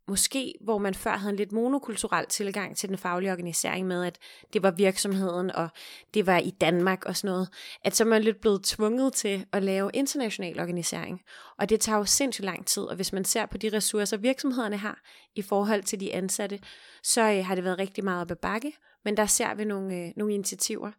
måske, 0.09 0.55
hvor 0.61 0.79
man 0.79 0.95
før 0.95 1.17
havde 1.17 1.31
en 1.31 1.37
lidt 1.37 1.53
monokulturel 1.53 2.27
tilgang 2.27 2.77
til 2.77 2.89
den 2.89 2.99
faglige 2.99 3.33
organisering 3.33 3.87
med, 3.87 4.05
at 4.05 4.19
det 4.53 4.63
var 4.63 4.71
virksomheden, 4.71 5.51
og 5.51 5.69
det 6.15 6.27
var 6.27 6.39
i 6.39 6.51
Danmark 6.51 7.05
og 7.05 7.17
sådan 7.17 7.35
noget, 7.35 7.49
at 7.85 7.97
så 7.97 8.05
er 8.05 8.09
man 8.09 8.23
lidt 8.23 8.41
blevet 8.41 8.65
tvunget 8.65 9.13
til 9.13 9.47
at 9.53 9.63
lave 9.63 9.91
international 9.95 10.61
organisering. 10.61 11.23
Og 11.59 11.69
det 11.69 11.81
tager 11.81 11.99
jo 11.99 12.05
sindssygt 12.05 12.45
lang 12.45 12.67
tid, 12.67 12.83
og 12.83 12.97
hvis 12.97 13.13
man 13.13 13.25
ser 13.25 13.47
på 13.47 13.59
de 13.59 13.69
ressourcer, 13.69 14.17
virksomhederne 14.17 14.77
har 14.77 15.01
i 15.35 15.43
forhold 15.43 15.83
til 15.83 16.01
de 16.01 16.15
ansatte, 16.15 16.61
så 17.03 17.21
øh, 17.21 17.45
har 17.45 17.55
det 17.55 17.65
været 17.65 17.79
rigtig 17.79 18.05
meget 18.05 18.21
op 18.21 18.31
ad 18.31 18.37
bakke, 18.37 18.73
men 19.05 19.17
der 19.17 19.27
ser 19.27 19.55
vi 19.55 19.65
nogle, 19.65 19.97
øh, 19.97 20.13
nogle 20.17 20.35
initiativer. 20.35 20.91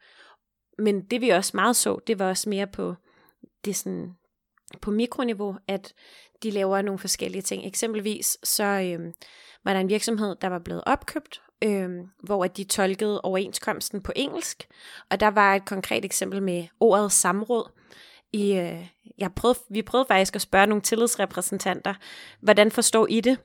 Men 0.77 1.01
det 1.01 1.21
vi 1.21 1.29
også 1.29 1.51
meget 1.53 1.75
så, 1.75 1.99
det 2.07 2.19
var 2.19 2.29
også 2.29 2.49
mere 2.49 2.67
på 2.67 2.95
det 3.65 3.75
sådan 3.75 4.15
mikroniveau, 4.91 5.55
at 5.67 5.93
de 6.43 6.51
laver 6.51 6.81
nogle 6.81 6.99
forskellige 6.99 7.41
ting. 7.41 7.65
Eksempelvis 7.65 8.37
så 8.43 8.63
øh, 8.63 9.13
var 9.63 9.73
der 9.73 9.79
en 9.79 9.89
virksomhed, 9.89 10.35
der 10.41 10.47
var 10.47 10.59
blevet 10.59 10.83
opkøbt 10.85 11.41
øh, 11.63 11.89
hvor 12.23 12.43
at 12.43 12.57
de 12.57 12.63
tolkede 12.63 13.21
overenskomsten 13.21 14.01
på 14.01 14.11
engelsk. 14.15 14.67
Og 15.11 15.19
der 15.19 15.27
var 15.27 15.55
et 15.55 15.65
konkret 15.65 16.05
eksempel 16.05 16.43
med 16.43 16.67
ordet 16.79 17.11
samråd. 17.11 17.71
I, 18.33 18.53
øh, 18.53 18.87
jeg 19.17 19.31
prøvede, 19.35 19.59
vi 19.69 19.81
prøvede 19.81 20.07
faktisk 20.07 20.35
at 20.35 20.41
spørge 20.41 20.67
nogle 20.67 20.81
tillidsrepræsentanter, 20.81 21.93
hvordan 22.41 22.71
forstår 22.71 23.07
I 23.09 23.19
det? 23.21 23.37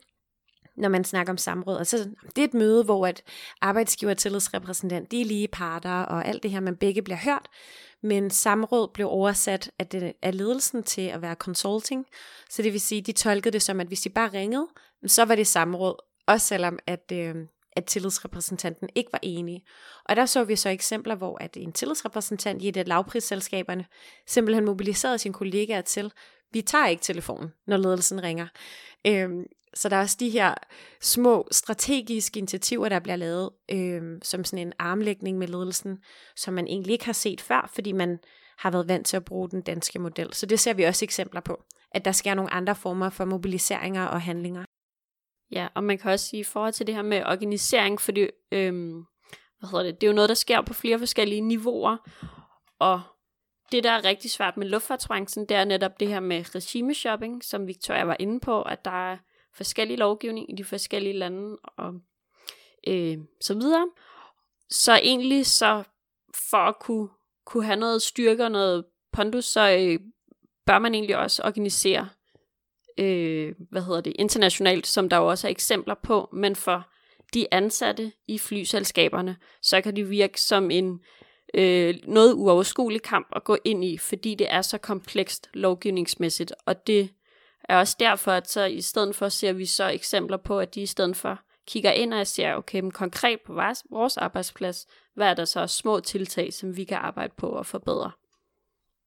Når 0.79 0.89
man 0.89 1.05
snakker 1.05 1.33
om 1.33 1.39
samråd. 1.39 1.79
Altså, 1.79 1.99
så, 1.99 2.11
det 2.37 2.43
er 2.43 2.49
et 2.49 2.55
møde, 2.55 2.85
hvor 2.85 3.07
at 3.07 3.23
arbejdsgiver 3.61 4.13
og 4.13 4.19
tillidsrepræsentant, 4.19 5.11
de 5.11 5.21
er 5.21 5.25
lige 5.25 5.49
parter, 5.49 6.03
og 6.03 6.29
alt 6.29 6.43
det 6.43 6.51
her, 6.51 6.61
man 6.61 6.77
begge 6.77 7.03
bliver 7.03 7.19
hørt. 7.25 7.49
Men 8.03 8.31
samråd 8.31 8.89
blev 8.95 9.07
oversat 9.07 9.71
af, 9.79 9.87
det, 9.87 10.13
af 10.23 10.37
ledelsen 10.37 10.83
til 10.83 11.03
at 11.03 11.23
være 11.23 11.35
consulting. 11.35 12.07
Så 12.51 12.63
det 12.63 12.73
vil 12.73 12.81
sige, 12.81 13.03
de 13.03 13.13
tolkede 13.13 13.53
det 13.53 13.63
som, 13.63 13.81
at 13.81 13.87
hvis 13.87 14.01
de 14.01 14.11
bare 14.11 14.33
ringede, 14.33 14.67
så 15.07 15.25
var 15.25 15.35
det 15.35 15.47
samråd. 15.47 15.95
Også 16.27 16.47
selvom, 16.47 16.79
at, 16.87 17.13
øh, 17.13 17.35
at 17.73 17.85
tillidsrepræsentanten 17.85 18.89
ikke 18.95 19.13
var 19.13 19.21
enig. 19.23 19.65
Og 20.05 20.17
der 20.17 20.27
så 20.27 20.45
vi 20.45 20.57
så 20.57 20.69
eksempler, 20.69 21.15
hvor 21.15 21.39
at 21.43 21.57
en 21.57 21.73
tillidsrepræsentant 21.73 22.63
i 22.63 22.69
et 22.69 22.77
af 22.77 22.89
lavprisselskaberne 22.89 23.85
simpelthen 24.27 24.65
mobiliserede 24.65 25.19
sine 25.19 25.35
kollegaer 25.35 25.81
til, 25.81 26.13
vi 26.53 26.63
tager 26.63 26.87
ikke 26.87 27.03
telefonen, 27.03 27.53
når 27.67 27.77
ledelsen 27.77 28.23
ringer. 28.23 28.47
Øhm, 29.07 29.45
så 29.75 29.89
der 29.89 29.97
er 29.97 30.01
også 30.01 30.17
de 30.21 30.31
her 30.31 30.55
små 31.01 31.49
strategiske 31.51 32.39
initiativer, 32.39 32.89
der 32.89 32.99
bliver 32.99 33.17
lavet 33.17 33.51
øh, 33.71 34.03
som 34.23 34.45
sådan 34.45 34.67
en 34.67 34.73
armlægning 34.79 35.39
med 35.39 35.49
ledelsen, 35.49 35.99
som 36.37 36.55
man 36.55 36.67
egentlig 36.67 36.93
ikke 36.93 37.05
har 37.05 37.13
set 37.13 37.41
før, 37.41 37.71
fordi 37.75 37.93
man 37.93 38.19
har 38.59 38.71
været 38.71 38.89
vant 38.89 39.07
til 39.07 39.17
at 39.17 39.25
bruge 39.25 39.51
den 39.51 39.63
danske 39.63 39.99
model. 39.99 40.35
Så 40.35 40.47
det 40.47 40.61
ser 40.61 40.75
vi 40.75 40.83
også 40.83 41.05
eksempler 41.05 41.41
på, 41.41 41.63
at 41.91 42.05
der 42.05 42.13
sker 42.13 42.35
nogle 42.35 42.53
andre 42.53 42.75
former 42.75 43.11
for 43.11 43.25
mobiliseringer 43.25 44.07
og 44.07 44.23
handlinger. 44.23 44.65
Ja, 45.51 45.69
og 45.75 45.85
man 45.85 45.99
kan 45.99 46.11
også 46.11 46.27
sige 46.27 46.41
i 46.41 46.45
forhold 46.45 46.73
til 46.73 46.87
det 46.87 46.95
her 46.95 47.03
med 47.03 47.25
organisering, 47.25 48.01
fordi 48.01 48.27
øhm, 48.53 49.05
hvad 49.59 49.71
hedder 49.71 49.85
det, 49.85 50.01
det 50.01 50.07
er 50.07 50.11
jo 50.11 50.15
noget, 50.15 50.29
der 50.29 50.35
sker 50.35 50.61
på 50.61 50.75
flere 50.75 50.99
forskellige 50.99 51.41
niveauer, 51.41 51.97
og 52.79 53.01
det, 53.73 53.85
der 53.85 53.91
er 53.91 54.05
rigtig 54.05 54.31
svært 54.31 54.57
med 54.57 54.67
luftfartsbranchen, 54.67 55.47
det 55.47 55.57
er 55.57 55.65
netop 55.65 56.01
det 56.01 56.09
her 56.09 56.21
med 56.21 56.55
regimeshopping, 56.55 57.45
som 57.45 57.67
Victoria 57.67 58.05
var 58.05 58.17
inde 58.19 58.41
på, 58.41 58.63
at 58.63 58.85
der 58.85 59.11
er 59.11 59.17
forskellige 59.59 59.99
lovgivning 59.99 60.51
i 60.51 60.57
de 60.57 60.65
forskellige 60.65 61.19
lande 61.19 61.57
og 61.77 61.95
øh, 62.87 63.19
så 63.41 63.55
videre. 63.55 63.89
Så 64.71 64.95
egentlig 64.95 65.47
så 65.47 65.83
for 66.51 66.57
at 66.57 66.79
kunne, 66.81 67.09
kunne 67.47 67.65
have 67.65 67.81
noget 67.81 68.03
styrke 68.03 68.45
og 68.45 68.51
noget 68.51 68.85
pondus, 69.13 69.45
så 69.45 69.77
øh, 69.81 70.01
bør 70.67 70.79
man 70.79 70.95
egentlig 70.95 71.17
også 71.17 71.43
organisere 71.43 72.09
øh, 72.99 73.55
hvad 73.71 73.83
hedder 73.83 74.01
det, 74.01 74.13
internationalt, 74.19 74.87
som 74.87 75.09
der 75.09 75.17
jo 75.17 75.27
også 75.27 75.47
er 75.47 75.51
eksempler 75.51 75.95
på, 76.03 76.29
men 76.33 76.57
for 76.57 76.89
de 77.35 77.55
ansatte 77.55 78.13
i 78.29 78.39
flyselskaberne, 78.39 79.37
så 79.63 79.81
kan 79.81 79.97
det 79.97 80.11
virke 80.11 80.41
som 80.41 80.71
en 80.71 81.01
øh, 81.55 81.95
noget 82.07 82.35
uoverskuelig 82.35 83.03
kamp 83.03 83.29
at 83.37 83.45
gå 83.45 83.57
ind 83.65 83.85
i, 83.85 83.99
fordi 83.99 84.35
det 84.35 84.53
er 84.53 84.63
så 84.63 84.79
komplekst 84.79 85.51
lovgivningsmæssigt, 85.55 86.53
og 86.67 86.87
det 86.87 87.11
er 87.69 87.79
også 87.79 87.97
derfor, 88.01 88.33
at 88.33 88.51
så 88.51 88.65
i 88.65 88.81
stedet 88.81 89.17
for 89.17 89.29
ser 89.29 89.53
vi 89.53 89.67
så 89.67 89.89
eksempler 89.89 90.37
på, 90.37 90.59
at 90.59 90.75
de 90.75 90.81
i 90.81 90.87
stedet 90.87 91.17
for 91.17 91.41
kigger 91.67 91.91
ind 91.91 92.15
og 92.15 92.27
ser, 92.27 92.55
okay, 92.55 92.81
men 92.81 92.91
konkret 92.91 93.41
på 93.47 93.53
vores, 93.53 93.85
vores 93.91 94.17
arbejdsplads, 94.17 94.87
hvad 95.15 95.27
er 95.27 95.35
der 95.35 95.45
så 95.45 95.67
små 95.67 96.01
tiltag, 96.01 96.53
som 96.53 96.77
vi 96.77 96.85
kan 96.85 96.97
arbejde 96.97 97.33
på 97.37 97.59
at 97.59 97.67
forbedre? 97.67 98.11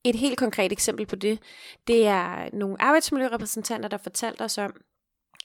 Et 0.03 0.15
helt 0.15 0.37
konkret 0.37 0.71
eksempel 0.71 1.05
på 1.05 1.15
det, 1.15 1.39
det 1.87 2.07
er 2.07 2.49
nogle 2.53 2.81
arbejdsmiljørepræsentanter, 2.81 3.89
der 3.89 3.97
fortalte 3.97 4.41
os 4.41 4.57
om, 4.57 4.73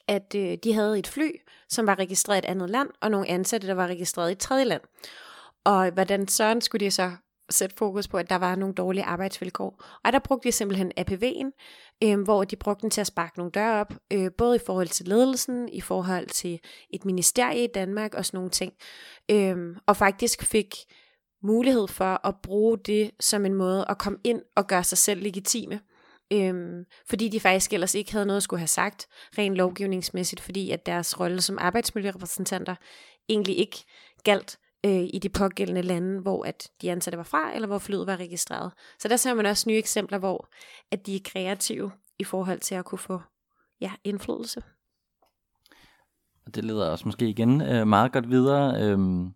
at 0.07 0.35
øh, 0.35 0.57
de 0.63 0.73
havde 0.73 0.99
et 0.99 1.07
fly, 1.07 1.31
som 1.69 1.87
var 1.87 1.99
registreret 1.99 2.37
i 2.37 2.39
et 2.39 2.45
andet 2.45 2.69
land, 2.69 2.89
og 3.01 3.11
nogle 3.11 3.27
ansatte, 3.27 3.67
der 3.67 3.73
var 3.73 3.87
registreret 3.87 4.29
i 4.29 4.31
et 4.31 4.39
tredje 4.39 4.65
land. 4.65 4.81
Og 5.63 5.89
hvordan 5.91 6.27
søren 6.27 6.61
skulle 6.61 6.85
de 6.85 6.91
så 6.91 7.11
sætte 7.49 7.75
fokus 7.75 8.07
på, 8.07 8.17
at 8.17 8.29
der 8.29 8.35
var 8.35 8.55
nogle 8.55 8.75
dårlige 8.75 9.03
arbejdsvilkår. 9.03 9.83
Og 10.03 10.13
der 10.13 10.19
brugte 10.19 10.47
de 10.47 10.51
simpelthen 10.51 10.91
APV'en, 10.99 11.51
øh, 12.03 12.21
hvor 12.21 12.43
de 12.43 12.55
brugte 12.55 12.81
den 12.81 12.89
til 12.89 13.01
at 13.01 13.07
sparke 13.07 13.37
nogle 13.37 13.51
døre 13.51 13.81
op, 13.81 13.93
øh, 14.13 14.31
både 14.37 14.55
i 14.55 14.59
forhold 14.65 14.87
til 14.87 15.07
ledelsen, 15.07 15.69
i 15.69 15.81
forhold 15.81 16.27
til 16.27 16.59
et 16.89 17.05
ministerie 17.05 17.63
i 17.63 17.71
Danmark 17.75 18.13
og 18.13 18.25
sådan 18.25 18.37
nogle 18.37 18.49
ting. 18.49 18.73
Øh, 19.31 19.75
og 19.85 19.97
faktisk 19.97 20.43
fik 20.43 20.75
mulighed 21.43 21.87
for 21.87 22.27
at 22.27 22.35
bruge 22.43 22.77
det 22.77 23.11
som 23.19 23.45
en 23.45 23.53
måde 23.53 23.85
at 23.89 23.97
komme 23.97 24.19
ind 24.23 24.41
og 24.55 24.67
gøre 24.67 24.83
sig 24.83 24.97
selv 24.97 25.21
legitime. 25.21 25.79
Øhm, 26.33 26.83
fordi 27.09 27.29
de 27.29 27.39
faktisk 27.39 27.73
ellers 27.73 27.95
ikke 27.95 28.11
havde 28.11 28.25
noget 28.25 28.37
at 28.37 28.43
skulle 28.43 28.59
have 28.59 28.67
sagt, 28.67 29.07
rent 29.37 29.55
lovgivningsmæssigt, 29.55 30.41
fordi 30.41 30.71
at 30.71 30.85
deres 30.85 31.19
rolle 31.19 31.41
som 31.41 31.57
arbejdsmiljørepræsentanter 31.59 32.75
egentlig 33.29 33.57
ikke 33.57 33.85
galt 34.23 34.59
øh, 34.87 35.09
i 35.13 35.19
de 35.23 35.29
pågældende 35.29 35.81
lande, 35.81 36.21
hvor 36.21 36.45
at 36.45 36.71
de 36.81 36.91
ansatte 36.91 37.17
var 37.17 37.23
fra, 37.23 37.55
eller 37.55 37.67
hvor 37.67 37.77
flyet 37.77 38.07
var 38.07 38.15
registreret. 38.15 38.71
Så 38.99 39.07
der 39.07 39.15
ser 39.15 39.33
man 39.33 39.45
også 39.45 39.69
nye 39.69 39.77
eksempler, 39.77 40.17
hvor 40.17 40.49
at 40.91 41.05
de 41.05 41.15
er 41.15 41.19
kreative 41.25 41.91
i 42.19 42.23
forhold 42.23 42.59
til 42.59 42.75
at 42.75 42.85
kunne 42.85 42.99
få 42.99 43.21
ja, 43.81 43.91
indflydelse. 44.03 44.63
Og 46.45 46.55
Det 46.55 46.65
leder 46.65 46.91
os 46.91 47.05
måske 47.05 47.29
igen 47.29 47.61
øh, 47.61 47.87
meget 47.87 48.11
godt 48.11 48.29
videre. 48.29 48.81
Øhm, 48.81 49.33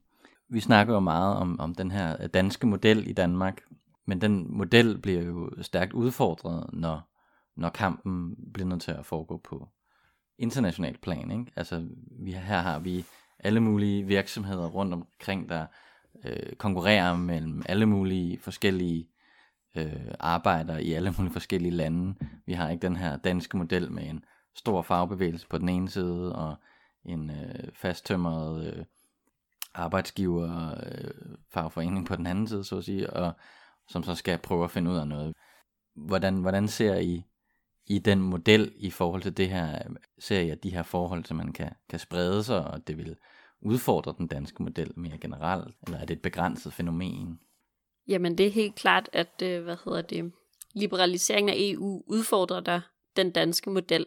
vi 0.49 0.59
snakker 0.59 0.93
jo 0.93 0.99
meget 0.99 1.35
om, 1.35 1.59
om 1.59 1.75
den 1.75 1.91
her 1.91 2.27
danske 2.27 2.67
model 2.67 3.07
i 3.07 3.13
Danmark, 3.13 3.61
men 4.07 4.21
den 4.21 4.57
model 4.57 4.97
bliver 4.97 5.21
jo 5.21 5.49
stærkt 5.61 5.93
udfordret, 5.93 6.69
når, 6.73 7.01
når 7.55 7.69
kampen 7.69 8.35
bliver 8.53 8.67
nødt 8.67 8.81
til 8.81 8.91
at 8.91 9.05
foregå 9.05 9.37
på 9.37 9.67
international 10.37 10.97
plan. 10.97 11.31
Ikke? 11.31 11.51
Altså, 11.55 11.87
vi, 12.23 12.31
her 12.31 12.59
har 12.59 12.79
vi 12.79 13.05
alle 13.43 13.59
mulige 13.59 14.03
virksomheder 14.03 14.67
rundt 14.67 14.93
omkring, 14.93 15.49
der 15.49 15.65
øh, 16.25 16.53
konkurrerer 16.53 17.17
mellem 17.17 17.63
alle 17.65 17.85
mulige 17.85 18.39
forskellige 18.39 19.07
øh, 19.75 20.11
arbejdere 20.19 20.83
i 20.83 20.93
alle 20.93 21.13
mulige 21.17 21.33
forskellige 21.33 21.71
lande. 21.71 22.15
Vi 22.45 22.53
har 22.53 22.69
ikke 22.69 22.87
den 22.87 22.95
her 22.95 23.17
danske 23.17 23.57
model 23.57 23.91
med 23.91 24.09
en 24.09 24.25
stor 24.55 24.81
fagbevægelse 24.81 25.47
på 25.47 25.57
den 25.57 25.69
ene 25.69 25.89
side, 25.89 26.35
og 26.35 26.55
en 27.05 27.29
øh, 27.29 27.69
fasttømret 27.73 28.65
øh, 28.67 28.85
arbejdsgiver 29.73 30.71
øh, 30.71 31.35
fagforening 31.49 32.05
på 32.05 32.15
den 32.15 32.27
anden 32.27 32.47
side, 32.47 32.63
så 32.63 32.77
at 32.77 32.83
sige, 32.83 33.09
og 33.09 33.33
som 33.87 34.03
så 34.03 34.15
skal 34.15 34.37
prøve 34.37 34.63
at 34.63 34.71
finde 34.71 34.91
ud 34.91 34.97
af 34.97 35.07
noget. 35.07 35.33
Hvordan, 35.95 36.41
hvordan 36.41 36.67
ser 36.67 36.95
I 36.95 37.25
i 37.87 37.99
den 37.99 38.21
model 38.21 38.73
i 38.75 38.89
forhold 38.89 39.21
til 39.21 39.37
det 39.37 39.49
her, 39.49 39.79
serie, 40.19 40.55
de 40.55 40.69
her 40.69 40.83
forhold, 40.83 41.25
som 41.25 41.37
man 41.37 41.53
kan, 41.53 41.69
kan 41.89 41.99
sprede 41.99 42.43
sig, 42.43 42.67
og 42.67 42.87
det 42.87 42.97
vil 42.97 43.15
udfordre 43.61 44.13
den 44.17 44.27
danske 44.27 44.63
model 44.63 44.91
mere 44.95 45.17
generelt, 45.17 45.75
eller 45.85 45.99
er 45.99 46.05
det 46.05 46.15
et 46.15 46.21
begrænset 46.21 46.73
fænomen? 46.73 47.39
Jamen 48.07 48.37
det 48.37 48.45
er 48.45 48.51
helt 48.51 48.75
klart, 48.75 49.09
at 49.13 49.41
øh, 49.43 49.63
hvad 49.63 49.77
hedder 49.85 50.01
det, 50.01 50.31
liberaliseringen 50.73 51.49
af 51.49 51.57
EU 51.57 52.03
udfordrer 52.07 52.59
der 52.59 52.81
den 53.15 53.31
danske 53.31 53.69
model. 53.69 54.05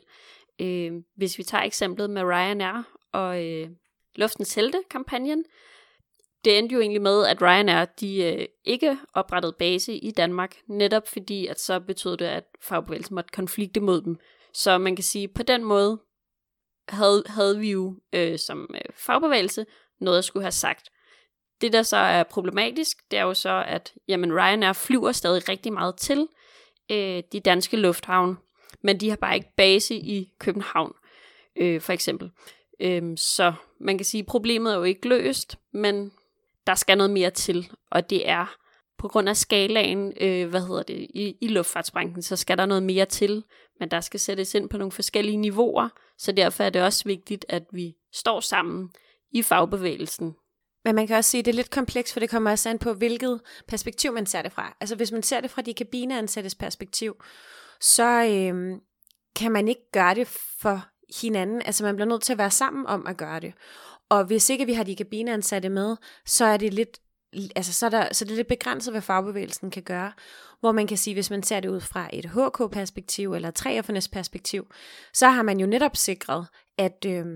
Øh, 0.58 0.92
hvis 1.16 1.38
vi 1.38 1.42
tager 1.42 1.64
eksemplet 1.64 2.10
med 2.10 2.22
Ryanair 2.22 2.82
og 3.12 3.44
øh, 3.44 3.70
Luftens 4.14 4.54
Helte-kampagnen, 4.54 5.44
det 6.44 6.58
endte 6.58 6.74
jo 6.74 6.80
egentlig 6.80 7.02
med, 7.02 7.26
at 7.26 7.42
Ryanair 7.42 7.84
de 7.84 8.22
øh, 8.22 8.46
ikke 8.64 8.98
oprettede 9.14 9.56
base 9.58 9.94
i 9.96 10.10
Danmark, 10.10 10.56
netop 10.68 11.08
fordi, 11.08 11.46
at 11.46 11.60
så 11.60 11.80
betød 11.80 12.16
det, 12.16 12.24
at 12.24 12.44
fagbevægelsen 12.62 13.14
måtte 13.14 13.32
konflikte 13.32 13.80
mod 13.80 14.02
dem. 14.02 14.18
Så 14.52 14.78
man 14.78 14.96
kan 14.96 15.02
sige, 15.02 15.28
på 15.28 15.42
den 15.42 15.64
måde 15.64 16.00
havde, 16.88 17.22
havde 17.26 17.58
vi 17.58 17.70
jo 17.70 17.96
øh, 18.12 18.38
som 18.38 18.70
øh, 18.74 18.80
fagbevægelse 18.96 19.66
noget 20.00 20.18
at 20.18 20.24
skulle 20.24 20.44
have 20.44 20.52
sagt. 20.52 20.90
Det, 21.60 21.72
der 21.72 21.82
så 21.82 21.96
er 21.96 22.22
problematisk, 22.22 23.10
det 23.10 23.18
er 23.18 23.22
jo 23.22 23.34
så, 23.34 23.64
at 23.66 23.94
jamen, 24.08 24.32
Ryanair 24.32 24.72
flyver 24.72 25.12
stadig 25.12 25.48
rigtig 25.48 25.72
meget 25.72 25.96
til 25.96 26.28
øh, 26.90 27.22
de 27.32 27.40
danske 27.40 27.76
lufthavne, 27.76 28.36
men 28.82 29.00
de 29.00 29.08
har 29.08 29.16
bare 29.16 29.34
ikke 29.34 29.52
base 29.56 29.94
i 29.94 30.32
København, 30.38 30.92
øh, 31.56 31.80
for 31.80 31.92
eksempel. 31.92 32.30
Øh, 32.80 33.02
så 33.16 33.52
man 33.80 33.98
kan 33.98 34.04
sige, 34.04 34.20
at 34.20 34.26
problemet 34.26 34.72
er 34.72 34.76
jo 34.76 34.82
ikke 34.82 35.08
løst, 35.08 35.58
men 35.72 36.12
der 36.66 36.74
skal 36.74 36.96
noget 36.96 37.10
mere 37.10 37.30
til, 37.30 37.70
og 37.90 38.10
det 38.10 38.28
er 38.28 38.56
på 38.98 39.08
grund 39.08 39.28
af 39.28 39.36
skalaen, 39.36 40.12
øh, 40.20 40.48
hvad 40.48 40.60
hedder 40.60 40.82
det, 40.82 41.06
i, 41.14 41.36
i 41.40 41.48
luftfartsbranchen, 41.48 42.22
så 42.22 42.36
skal 42.36 42.58
der 42.58 42.66
noget 42.66 42.82
mere 42.82 43.06
til, 43.06 43.44
men 43.80 43.90
der 43.90 44.00
skal 44.00 44.20
sættes 44.20 44.54
ind 44.54 44.68
på 44.68 44.76
nogle 44.76 44.92
forskellige 44.92 45.36
niveauer, 45.36 45.88
så 46.18 46.32
derfor 46.32 46.64
er 46.64 46.70
det 46.70 46.82
også 46.82 47.04
vigtigt, 47.04 47.44
at 47.48 47.62
vi 47.72 47.94
står 48.12 48.40
sammen 48.40 48.90
i 49.32 49.42
fagbevægelsen. 49.42 50.34
Men 50.84 50.94
man 50.94 51.06
kan 51.06 51.16
også 51.16 51.30
sige, 51.30 51.38
at 51.38 51.44
det 51.44 51.52
er 51.52 51.56
lidt 51.56 51.70
komplekst, 51.70 52.12
for 52.12 52.20
det 52.20 52.30
kommer 52.30 52.50
også 52.50 52.68
an 52.68 52.78
på, 52.78 52.92
hvilket 52.92 53.40
perspektiv 53.68 54.12
man 54.12 54.26
ser 54.26 54.42
det 54.42 54.52
fra. 54.52 54.76
Altså 54.80 54.96
hvis 54.96 55.12
man 55.12 55.22
ser 55.22 55.40
det 55.40 55.50
fra 55.50 55.62
de 55.62 55.74
kabineansattes 55.74 56.54
perspektiv, 56.54 57.22
så 57.80 58.24
øh, 58.24 58.78
kan 59.36 59.52
man 59.52 59.68
ikke 59.68 59.90
gøre 59.92 60.14
det 60.14 60.26
for 60.60 60.86
hinanden. 61.22 61.62
Altså 61.62 61.84
man 61.84 61.96
bliver 61.96 62.08
nødt 62.08 62.22
til 62.22 62.32
at 62.32 62.38
være 62.38 62.50
sammen 62.50 62.86
om 62.86 63.06
at 63.06 63.16
gøre 63.16 63.40
det. 63.40 63.54
Og 64.10 64.24
hvis 64.24 64.50
ikke 64.50 64.66
vi 64.66 64.72
har 64.72 64.84
de 64.84 64.96
kabineansatte 64.96 65.68
med, 65.68 65.96
så 66.26 66.44
er 66.44 66.56
det 66.56 66.74
lidt 66.74 66.98
altså, 67.56 67.72
så, 67.72 67.86
er 67.86 67.90
der, 67.90 68.08
så 68.12 68.24
det 68.24 68.30
er 68.30 68.36
lidt 68.36 68.48
begrænset, 68.48 68.92
hvad 68.92 69.02
fagbevægelsen 69.02 69.70
kan 69.70 69.82
gøre. 69.82 70.12
Hvor 70.60 70.72
man 70.72 70.86
kan 70.86 70.96
sige, 70.96 71.14
hvis 71.14 71.30
man 71.30 71.42
ser 71.42 71.60
det 71.60 71.68
ud 71.68 71.80
fra 71.80 72.08
et 72.12 72.24
HK-perspektiv 72.24 73.34
eller 73.34 73.50
3F'ernes 73.58 74.08
perspektiv, 74.12 74.66
så 75.12 75.28
har 75.28 75.42
man 75.42 75.60
jo 75.60 75.66
netop 75.66 75.96
sikret, 75.96 76.46
at, 76.78 77.06
øh, 77.06 77.26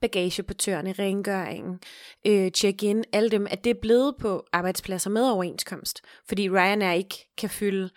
bagageportørerne, 0.00 0.92
rengøringen, 0.92 1.80
øh, 2.26 2.50
check-in, 2.50 3.04
alle 3.12 3.30
dem, 3.30 3.46
at 3.50 3.64
det 3.64 3.70
er 3.70 3.80
blevet 3.82 4.14
på 4.20 4.46
arbejdspladser 4.52 5.10
med 5.10 5.30
overenskomst. 5.30 6.00
Fordi 6.28 6.50
Ryanair 6.50 6.92
ikke 6.92 7.30
kan 7.38 7.50
fylde, 7.50 7.90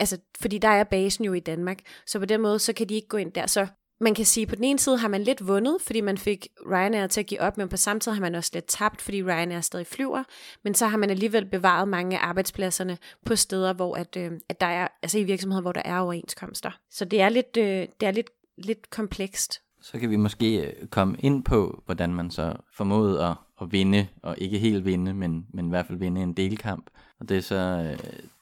altså 0.00 0.18
fordi 0.40 0.58
der 0.58 0.68
er 0.68 0.84
basen 0.84 1.24
jo 1.24 1.32
i 1.32 1.40
Danmark, 1.40 1.78
så 2.06 2.18
på 2.18 2.24
den 2.24 2.40
måde, 2.40 2.58
så 2.58 2.72
kan 2.72 2.88
de 2.88 2.94
ikke 2.94 3.08
gå 3.08 3.16
ind 3.16 3.32
der. 3.32 3.46
Så 3.46 3.66
man 4.02 4.14
kan 4.14 4.24
sige, 4.24 4.42
at 4.42 4.48
på 4.48 4.54
den 4.54 4.64
ene 4.64 4.78
side 4.78 4.98
har 4.98 5.08
man 5.08 5.22
lidt 5.22 5.46
vundet, 5.46 5.76
fordi 5.80 6.00
man 6.00 6.18
fik 6.18 6.48
Ryanair 6.70 7.06
til 7.06 7.20
at 7.20 7.26
give 7.26 7.40
op, 7.40 7.56
men 7.56 7.68
på 7.68 7.76
samme 7.76 8.00
tid 8.00 8.12
har 8.12 8.20
man 8.20 8.34
også 8.34 8.50
lidt 8.54 8.64
tabt, 8.68 9.02
fordi 9.02 9.22
Ryanair 9.22 9.60
stadig 9.60 9.86
flyver, 9.86 10.24
men 10.64 10.74
så 10.74 10.86
har 10.86 10.96
man 10.96 11.10
alligevel 11.10 11.44
bevaret 11.44 11.88
mange 11.88 12.18
af 12.18 12.26
arbejdspladserne 12.26 12.98
på 13.26 13.36
steder, 13.36 13.72
hvor 13.72 13.96
at, 13.96 14.16
øh, 14.16 14.32
at 14.48 14.60
der 14.60 14.66
er, 14.66 14.88
altså 15.02 15.18
i 15.18 15.24
virksomheder, 15.24 15.62
hvor 15.62 15.72
der 15.72 15.82
er 15.84 15.98
overenskomster. 15.98 16.70
Så 16.90 17.04
det 17.04 17.20
er 17.20 17.28
lidt, 17.28 17.56
øh, 17.58 17.86
det 18.00 18.06
er 18.06 18.10
lidt, 18.10 18.30
lidt 18.58 18.90
komplekst. 18.90 19.60
Så 19.80 19.98
kan 19.98 20.10
vi 20.10 20.16
måske 20.16 20.66
øh, 20.66 20.86
komme 20.86 21.16
ind 21.18 21.44
på, 21.44 21.82
hvordan 21.86 22.14
man 22.14 22.30
så 22.30 22.56
formåede 22.74 23.24
at, 23.24 23.34
at 23.60 23.72
vinde, 23.72 24.06
og 24.22 24.34
ikke 24.38 24.58
helt 24.58 24.84
vinde, 24.84 25.14
men, 25.14 25.46
men 25.54 25.66
i 25.66 25.68
hvert 25.68 25.86
fald 25.86 25.98
vinde 25.98 26.22
en 26.22 26.32
delkamp. 26.32 26.90
Og 27.20 27.28
det 27.28 27.36
er 27.36 27.40
så 27.40 27.88
øh, 27.90 27.98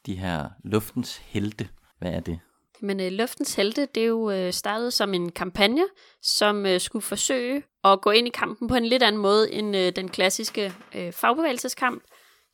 de 0.07 0.15
her 0.15 0.49
luftens 0.65 1.17
helte. 1.17 1.69
Hvad 1.99 2.13
er 2.13 2.21
det? 2.21 2.39
Men 2.83 3.01
øh, 3.01 3.13
Luftens 3.13 3.55
Helte, 3.55 3.87
det 3.95 4.03
er 4.03 4.07
jo 4.07 4.31
øh, 4.31 4.53
startet 4.53 4.93
som 4.93 5.15
en 5.15 5.33
kampagne, 5.33 5.85
som 6.23 6.67
øh, 6.67 6.81
skulle 6.81 7.03
forsøge 7.03 7.63
at 7.85 8.01
gå 8.01 8.11
ind 8.11 8.27
i 8.27 8.31
kampen 8.31 8.69
på 8.69 8.75
en 8.75 8.87
lidt 8.87 9.03
anden 9.03 9.23
måde 9.23 9.53
end 9.53 9.77
øh, 9.77 9.93
den 9.97 10.09
klassiske 10.09 10.73
øh, 10.95 11.13
fagbevægelseskamp. 11.13 12.03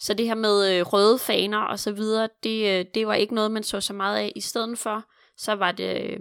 Så 0.01 0.15
det 0.15 0.27
her 0.27 0.35
med 0.35 0.79
øh, 0.79 0.83
røde 0.87 1.19
faner 1.19 1.59
og 1.59 1.79
så 1.79 1.93
videre, 1.93 2.29
det, 2.43 2.79
øh, 2.79 2.85
det 2.95 3.07
var 3.07 3.15
ikke 3.15 3.35
noget, 3.35 3.51
man 3.51 3.63
så 3.63 3.81
så 3.81 3.93
meget 3.93 4.19
af. 4.19 4.33
I 4.37 4.41
stedet 4.41 4.79
for, 4.79 5.05
så 5.37 5.53
var 5.53 5.73
det, 5.73 6.11
øh, 6.11 6.21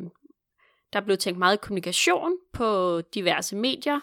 der 0.93 1.01
blev 1.01 1.17
tænkt 1.17 1.39
meget 1.39 1.61
kommunikation 1.61 2.31
på 2.53 3.01
diverse 3.01 3.55
medier, 3.55 3.99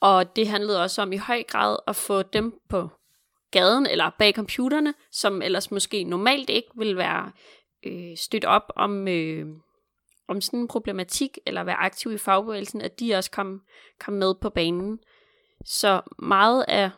og 0.00 0.36
det 0.36 0.48
handlede 0.48 0.82
også 0.82 1.02
om 1.02 1.12
i 1.12 1.16
høj 1.16 1.42
grad 1.42 1.76
at 1.86 1.96
få 1.96 2.22
dem 2.22 2.60
på 2.68 2.88
gaden 3.50 3.86
eller 3.86 4.10
bag 4.18 4.34
computerne, 4.34 4.94
som 5.12 5.42
ellers 5.42 5.70
måske 5.70 6.04
normalt 6.04 6.50
ikke 6.50 6.68
vil 6.76 6.96
være 6.96 7.32
øh, 7.86 8.16
støtte 8.16 8.46
op 8.46 8.72
om, 8.76 9.08
øh, 9.08 9.46
om 10.28 10.40
sådan 10.40 10.60
en 10.60 10.68
problematik, 10.68 11.38
eller 11.46 11.64
være 11.64 11.76
aktiv 11.76 12.12
i 12.12 12.18
fagbevægelsen, 12.18 12.80
at 12.80 13.00
de 13.00 13.14
også 13.14 13.30
kom, 13.30 13.62
kom 14.00 14.14
med 14.14 14.34
på 14.34 14.50
banen. 14.50 14.98
Så 15.64 16.00
meget 16.18 16.64
af 16.68 16.90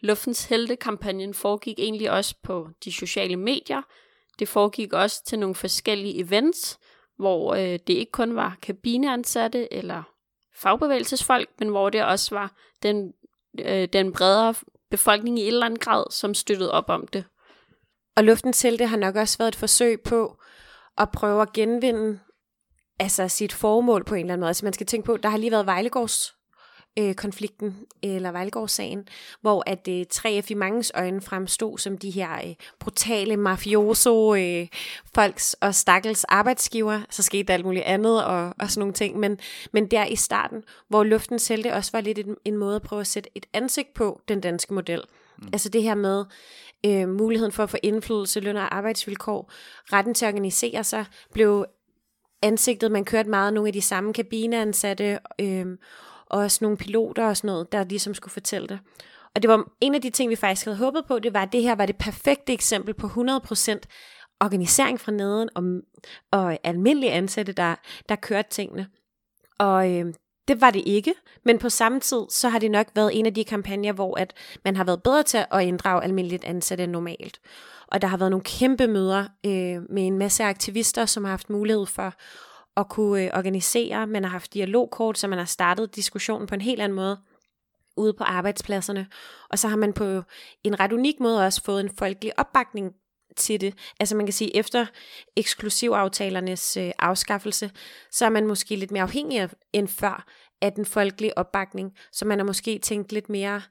Luftens 0.00 0.44
Helte-kampagnen 0.44 1.34
foregik 1.34 1.78
egentlig 1.78 2.10
også 2.10 2.34
på 2.42 2.68
de 2.84 2.92
sociale 2.92 3.36
medier. 3.36 3.82
Det 4.38 4.48
foregik 4.48 4.92
også 4.92 5.24
til 5.24 5.38
nogle 5.38 5.54
forskellige 5.54 6.20
events, 6.20 6.78
hvor 7.16 7.54
øh, 7.54 7.78
det 7.86 7.90
ikke 7.90 8.12
kun 8.12 8.36
var 8.36 8.56
kabineansatte 8.62 9.72
eller 9.72 10.02
fagbevægelsesfolk, 10.54 11.48
men 11.58 11.68
hvor 11.68 11.90
det 11.90 12.04
også 12.04 12.34
var 12.34 12.52
den, 12.82 13.12
øh, 13.58 13.88
den 13.92 14.12
bredere 14.12 14.54
befolkning 14.90 15.38
i 15.38 15.42
et 15.42 15.48
eller 15.48 15.66
andet 15.66 15.80
grad, 15.80 16.04
som 16.10 16.34
støttede 16.34 16.72
op 16.72 16.88
om 16.88 17.06
det. 17.06 17.24
Og 18.16 18.24
luften 18.24 18.52
til 18.52 18.78
det 18.78 18.88
har 18.88 18.96
nok 18.96 19.16
også 19.16 19.38
været 19.38 19.48
et 19.48 19.56
forsøg 19.56 20.00
på 20.00 20.36
at 20.98 21.10
prøve 21.10 21.42
at 21.42 21.52
genvinde 21.52 22.20
altså 22.98 23.28
sit 23.28 23.52
formål 23.52 24.04
på 24.04 24.14
en 24.14 24.20
eller 24.20 24.32
anden 24.32 24.40
måde. 24.40 24.48
Altså 24.48 24.64
man 24.66 24.72
skal 24.72 24.86
tænke 24.86 25.06
på, 25.06 25.16
der 25.16 25.28
har 25.28 25.38
lige 25.38 25.50
været 25.50 25.66
Vejlegårds 25.66 26.36
øh, 26.98 27.14
konflikten, 27.14 27.76
eller 28.02 28.32
Vejlegårdssagen, 28.32 29.08
hvor 29.40 29.62
at 29.66 29.88
øh, 29.88 30.04
3F 30.14 30.46
i 30.48 30.54
mangens 30.54 30.92
øjne 30.94 31.20
fremstod 31.20 31.78
som 31.78 31.98
de 31.98 32.10
her 32.10 32.34
øh, 32.34 32.54
brutale 32.80 33.36
mafioso 33.36 34.34
øh, 34.34 34.66
folks 35.14 35.54
og 35.54 35.74
stakkels 35.74 36.24
arbejdsgiver, 36.24 37.00
så 37.10 37.22
skete 37.22 37.42
der 37.42 37.54
alt 37.54 37.64
muligt 37.64 37.84
andet 37.84 38.24
og, 38.24 38.54
og 38.58 38.70
sådan 38.70 38.80
nogle 38.80 38.94
ting, 38.94 39.18
men, 39.18 39.38
men 39.72 39.90
der 39.90 40.04
i 40.04 40.16
starten, 40.16 40.62
hvor 40.88 41.04
luften 41.04 41.38
selv 41.38 41.64
det 41.64 41.72
også 41.72 41.92
var 41.92 42.00
lidt 42.00 42.18
en, 42.18 42.36
en 42.44 42.56
måde 42.56 42.76
at 42.76 42.82
prøve 42.82 43.00
at 43.00 43.06
sætte 43.06 43.30
et 43.34 43.46
ansigt 43.52 43.94
på 43.94 44.20
den 44.28 44.40
danske 44.40 44.74
model. 44.74 45.02
Mm. 45.38 45.48
Altså 45.52 45.68
det 45.68 45.82
her 45.82 45.94
med 45.94 46.24
øh, 46.86 47.08
muligheden 47.08 47.52
for 47.52 47.62
at 47.62 47.70
få 47.70 47.76
indflydelse, 47.82 48.40
løn 48.40 48.56
og 48.56 48.76
arbejdsvilkår, 48.76 49.52
retten 49.92 50.14
til 50.14 50.26
at 50.26 50.34
organisere 50.34 50.84
sig, 50.84 51.04
blev 51.32 51.66
ansigtet, 52.42 52.92
man 52.92 53.04
kørte 53.04 53.30
meget 53.30 53.54
nogle 53.54 53.68
af 53.68 53.72
de 53.72 53.82
samme 53.82 54.12
kabineansatte, 54.12 55.18
øh, 55.40 55.66
og 56.26 56.38
også 56.38 56.58
nogle 56.64 56.76
piloter 56.76 57.26
og 57.26 57.36
sådan 57.36 57.48
noget, 57.48 57.72
der 57.72 57.84
ligesom 57.84 58.14
skulle 58.14 58.32
fortælle 58.32 58.68
det. 58.68 58.78
Og 59.34 59.42
det 59.42 59.50
var 59.50 59.68
en 59.80 59.94
af 59.94 60.02
de 60.02 60.10
ting, 60.10 60.30
vi 60.30 60.36
faktisk 60.36 60.66
havde 60.66 60.78
håbet 60.78 61.04
på, 61.08 61.18
det 61.18 61.34
var, 61.34 61.42
at 61.42 61.52
det 61.52 61.62
her 61.62 61.74
var 61.74 61.86
det 61.86 61.96
perfekte 61.96 62.52
eksempel 62.52 62.94
på 62.94 63.06
100% 63.06 63.80
organisering 64.40 65.00
fra 65.00 65.12
neden 65.12 65.48
og, 65.54 65.62
og 66.30 66.58
almindelige 66.62 67.12
ansatte, 67.12 67.52
der, 67.52 67.74
der 68.08 68.16
kørte 68.16 68.50
tingene. 68.50 68.88
Og 69.58 69.92
øh, 69.92 70.14
det 70.48 70.60
var 70.60 70.70
det 70.70 70.82
ikke, 70.86 71.14
men 71.44 71.58
på 71.58 71.68
samme 71.68 72.00
tid, 72.00 72.22
så 72.28 72.48
har 72.48 72.58
det 72.58 72.70
nok 72.70 72.86
været 72.94 73.18
en 73.18 73.26
af 73.26 73.34
de 73.34 73.44
kampagner, 73.44 73.92
hvor 73.92 74.18
at 74.18 74.34
man 74.64 74.76
har 74.76 74.84
været 74.84 75.02
bedre 75.02 75.22
til 75.22 75.44
at 75.50 75.62
inddrage 75.62 76.04
almindeligt 76.04 76.44
ansatte 76.44 76.84
end 76.84 76.92
normalt. 76.92 77.40
Og 77.86 78.02
der 78.02 78.08
har 78.08 78.16
været 78.16 78.30
nogle 78.30 78.44
kæmpe 78.44 78.86
møder 78.86 79.24
øh, 79.46 79.90
med 79.90 80.06
en 80.06 80.18
masse 80.18 80.44
aktivister, 80.44 81.06
som 81.06 81.24
har 81.24 81.30
haft 81.30 81.50
mulighed 81.50 81.86
for 81.86 82.14
at 82.76 82.88
kunne 82.88 83.22
øh, 83.22 83.30
organisere. 83.34 84.06
Man 84.06 84.24
har 84.24 84.30
haft 84.30 84.54
dialogkort, 84.54 85.18
så 85.18 85.28
man 85.28 85.38
har 85.38 85.44
startet 85.44 85.96
diskussionen 85.96 86.46
på 86.46 86.54
en 86.54 86.60
helt 86.60 86.80
anden 86.80 86.96
måde 86.96 87.18
ude 87.96 88.12
på 88.12 88.24
arbejdspladserne. 88.24 89.06
Og 89.50 89.58
så 89.58 89.68
har 89.68 89.76
man 89.76 89.92
på 89.92 90.22
en 90.64 90.80
ret 90.80 90.92
unik 90.92 91.20
måde 91.20 91.44
også 91.44 91.62
fået 91.62 91.80
en 91.80 91.90
folkelig 91.98 92.38
opbakning 92.38 92.92
til 93.36 93.60
det. 93.60 93.74
Altså 94.00 94.16
man 94.16 94.26
kan 94.26 94.32
sige, 94.32 94.56
efter 94.56 94.86
eksklusivaftalernes 95.36 96.76
øh, 96.76 96.90
afskaffelse, 96.98 97.70
så 98.10 98.24
er 98.24 98.30
man 98.30 98.46
måske 98.46 98.76
lidt 98.76 98.90
mere 98.90 99.02
afhængig 99.02 99.40
af, 99.40 99.50
end 99.72 99.88
før 99.88 100.26
af 100.62 100.72
den 100.72 100.84
folkelige 100.84 101.38
opbakning. 101.38 101.92
Så 102.12 102.24
man 102.24 102.38
har 102.38 102.46
måske 102.46 102.78
tænkt 102.78 103.12
lidt 103.12 103.28
mere 103.28 103.62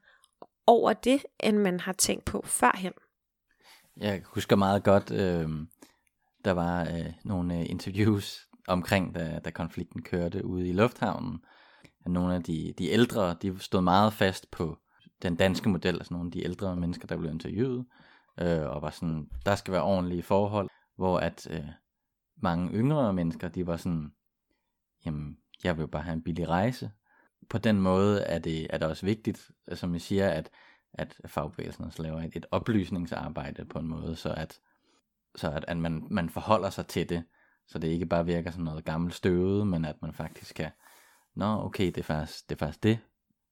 over 0.68 0.94
det, 0.94 1.26
end 1.44 1.58
man 1.58 1.80
har 1.80 1.94
tænkt 1.94 2.26
på 2.26 2.42
førhen. 2.46 2.94
Jeg 3.98 4.22
husker 4.26 4.56
meget 4.56 4.84
godt, 4.84 5.12
øh, 5.12 5.50
der 6.46 6.52
var 6.52 6.82
øh, 6.82 7.14
nogle 7.24 7.60
øh, 7.60 7.66
interviews 7.70 8.48
omkring, 8.68 9.16
da, 9.16 9.40
da 9.46 9.50
konflikten 9.50 10.02
kørte 10.02 10.46
ude 10.46 10.70
i 10.70 10.74
lufthavnen. 10.74 11.40
At 12.06 12.12
nogle 12.12 12.36
af 12.36 12.44
de, 12.44 12.74
de 12.78 12.90
ældre, 12.90 13.36
de 13.42 13.60
stod 13.60 13.82
meget 13.82 14.14
fast 14.14 14.52
på 14.52 14.78
den 15.22 15.36
danske 15.36 15.70
model, 15.70 15.96
altså 15.96 16.14
nogle 16.14 16.28
af 16.28 16.32
de 16.32 16.44
ældre 16.44 16.76
mennesker, 16.76 17.08
der 17.08 17.18
blev 17.18 17.32
interviewet, 17.32 17.86
øh, 18.42 18.70
og 18.70 18.82
var 18.82 18.90
sådan, 18.90 19.30
der 19.46 19.56
skal 19.56 19.72
være 19.72 19.84
ordentlige 19.84 20.24
forhold, 20.24 20.70
hvor 20.96 21.20
at 21.20 21.48
øh, 21.52 21.70
mange 22.36 22.74
yngre 22.74 23.14
mennesker, 23.14 23.48
de 23.48 23.68
var 23.68 23.78
sådan, 23.78 24.12
jamen, 25.06 25.38
jeg 25.64 25.78
vil 25.78 25.88
bare 25.88 26.04
have 26.04 26.14
en 26.14 26.24
billig 26.24 26.50
rejse. 26.50 26.92
På 27.50 27.58
den 27.58 27.82
måde 27.82 28.22
er 28.22 28.40
det, 28.40 28.68
er 28.70 28.78
det 28.78 28.88
også 28.88 29.06
vigtigt, 29.06 29.52
øh, 29.68 29.78
som 29.78 29.94
jeg 29.94 30.02
siger, 30.02 30.30
at, 30.30 30.50
at 30.94 31.22
fagbevægelsen 31.26 31.86
også 31.86 32.04
laver 32.04 32.22
et, 32.22 32.36
et 32.36 32.46
oplysningsarbejde 32.52 33.66
på 33.66 33.80
en 33.80 33.88
måde, 33.88 34.16
så 34.16 34.34
at, 34.34 34.60
så 35.36 35.52
at, 35.52 35.66
at 35.68 35.78
man, 35.78 36.08
man 36.12 36.30
forholder 36.30 36.70
sig 36.70 36.88
til 36.88 37.10
det, 37.10 37.24
så 37.68 37.80
det 37.80 37.88
ikke 37.88 38.06
bare 38.06 38.26
virker 38.26 38.52
som 38.52 38.64
noget 38.64 38.86
gammelt 38.86 39.16
støvet, 39.16 39.68
men 39.68 39.86
at 39.86 40.02
man 40.02 40.14
faktisk 40.14 40.56
kan, 40.56 40.72
nå 41.36 41.46
okay, 41.46 41.86
det 41.86 41.98
er 41.98 42.04
faktisk 42.04 42.50
det, 42.50 42.56
er 42.56 42.60
faktisk 42.60 42.84
det 42.84 43.00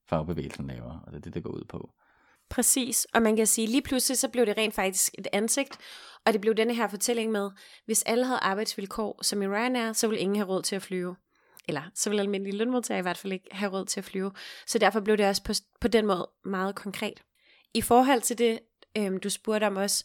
fagbevægelsen 0.08 0.66
laver, 0.66 0.98
og 1.00 1.12
det 1.12 1.16
er 1.16 1.20
det, 1.20 1.34
det 1.34 1.42
går 1.42 1.50
ud 1.50 1.64
på. 1.68 1.94
Præcis, 2.54 3.06
og 3.14 3.22
man 3.22 3.36
kan 3.36 3.46
sige, 3.46 3.66
lige 3.66 3.82
pludselig 3.82 4.18
så 4.18 4.28
blev 4.28 4.46
det 4.46 4.56
rent 4.56 4.74
faktisk 4.74 5.14
et 5.18 5.28
ansigt, 5.32 5.78
og 6.26 6.32
det 6.32 6.40
blev 6.40 6.54
denne 6.54 6.74
her 6.74 6.88
fortælling 6.88 7.32
med, 7.32 7.50
hvis 7.86 8.02
alle 8.02 8.24
havde 8.24 8.38
arbejdsvilkår 8.38 9.18
som 9.22 9.42
i 9.42 9.46
Ryanair, 9.46 9.92
så 9.92 10.08
ville 10.08 10.20
ingen 10.20 10.36
have 10.36 10.48
råd 10.48 10.62
til 10.62 10.76
at 10.76 10.82
flyve. 10.82 11.16
Eller 11.68 11.82
så 11.94 12.10
ville 12.10 12.22
almindelige 12.22 12.56
lønmodtagere 12.56 12.98
i 12.98 13.02
hvert 13.02 13.18
fald 13.18 13.32
ikke 13.32 13.48
have 13.50 13.72
råd 13.72 13.84
til 13.84 14.00
at 14.00 14.04
flyve. 14.04 14.32
Så 14.66 14.78
derfor 14.78 15.00
blev 15.00 15.16
det 15.16 15.26
også 15.26 15.42
på, 15.42 15.52
på 15.80 15.88
den 15.88 16.06
måde 16.06 16.30
meget 16.44 16.74
konkret. 16.74 17.22
I 17.74 17.80
forhold 17.80 18.20
til 18.20 18.38
det, 18.38 18.58
øhm, 18.98 19.20
du 19.20 19.30
spurgte 19.30 19.66
om 19.66 19.76
også, 19.76 20.04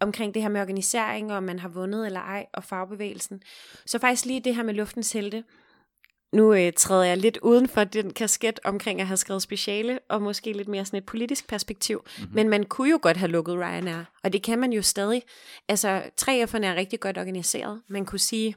omkring 0.00 0.34
det 0.34 0.42
her 0.42 0.48
med 0.48 0.60
organisering, 0.60 1.30
og 1.30 1.36
om 1.36 1.42
man 1.42 1.58
har 1.58 1.68
vundet 1.68 2.06
eller 2.06 2.20
ej, 2.20 2.46
og 2.52 2.64
fagbevægelsen, 2.64 3.42
så 3.86 3.98
faktisk 3.98 4.24
lige 4.24 4.40
det 4.40 4.56
her 4.56 4.62
med 4.62 4.74
luftens 4.74 5.12
helte, 5.12 5.44
nu 6.32 6.54
øh, 6.54 6.72
træder 6.72 7.04
jeg 7.04 7.16
lidt 7.16 7.38
uden 7.42 7.68
for 7.68 7.84
den 7.84 8.12
kasket 8.12 8.60
omkring 8.64 9.00
at 9.00 9.06
have 9.06 9.16
skrevet 9.16 9.42
speciale, 9.42 9.98
og 10.08 10.22
måske 10.22 10.52
lidt 10.52 10.68
mere 10.68 10.84
sådan 10.84 10.98
et 10.98 11.06
politisk 11.06 11.48
perspektiv. 11.48 12.04
Mm-hmm. 12.18 12.34
Men 12.34 12.48
man 12.48 12.64
kunne 12.64 12.90
jo 12.90 12.98
godt 13.02 13.16
have 13.16 13.30
lukket 13.30 13.54
Ryanair, 13.54 14.04
og 14.24 14.32
det 14.32 14.42
kan 14.42 14.58
man 14.58 14.72
jo 14.72 14.82
stadig. 14.82 15.22
Altså, 15.68 16.02
3F'erne 16.20 16.64
er 16.64 16.74
rigtig 16.74 17.00
godt 17.00 17.18
organiseret. 17.18 17.82
Man 17.88 18.06
kunne 18.06 18.18
sige, 18.18 18.54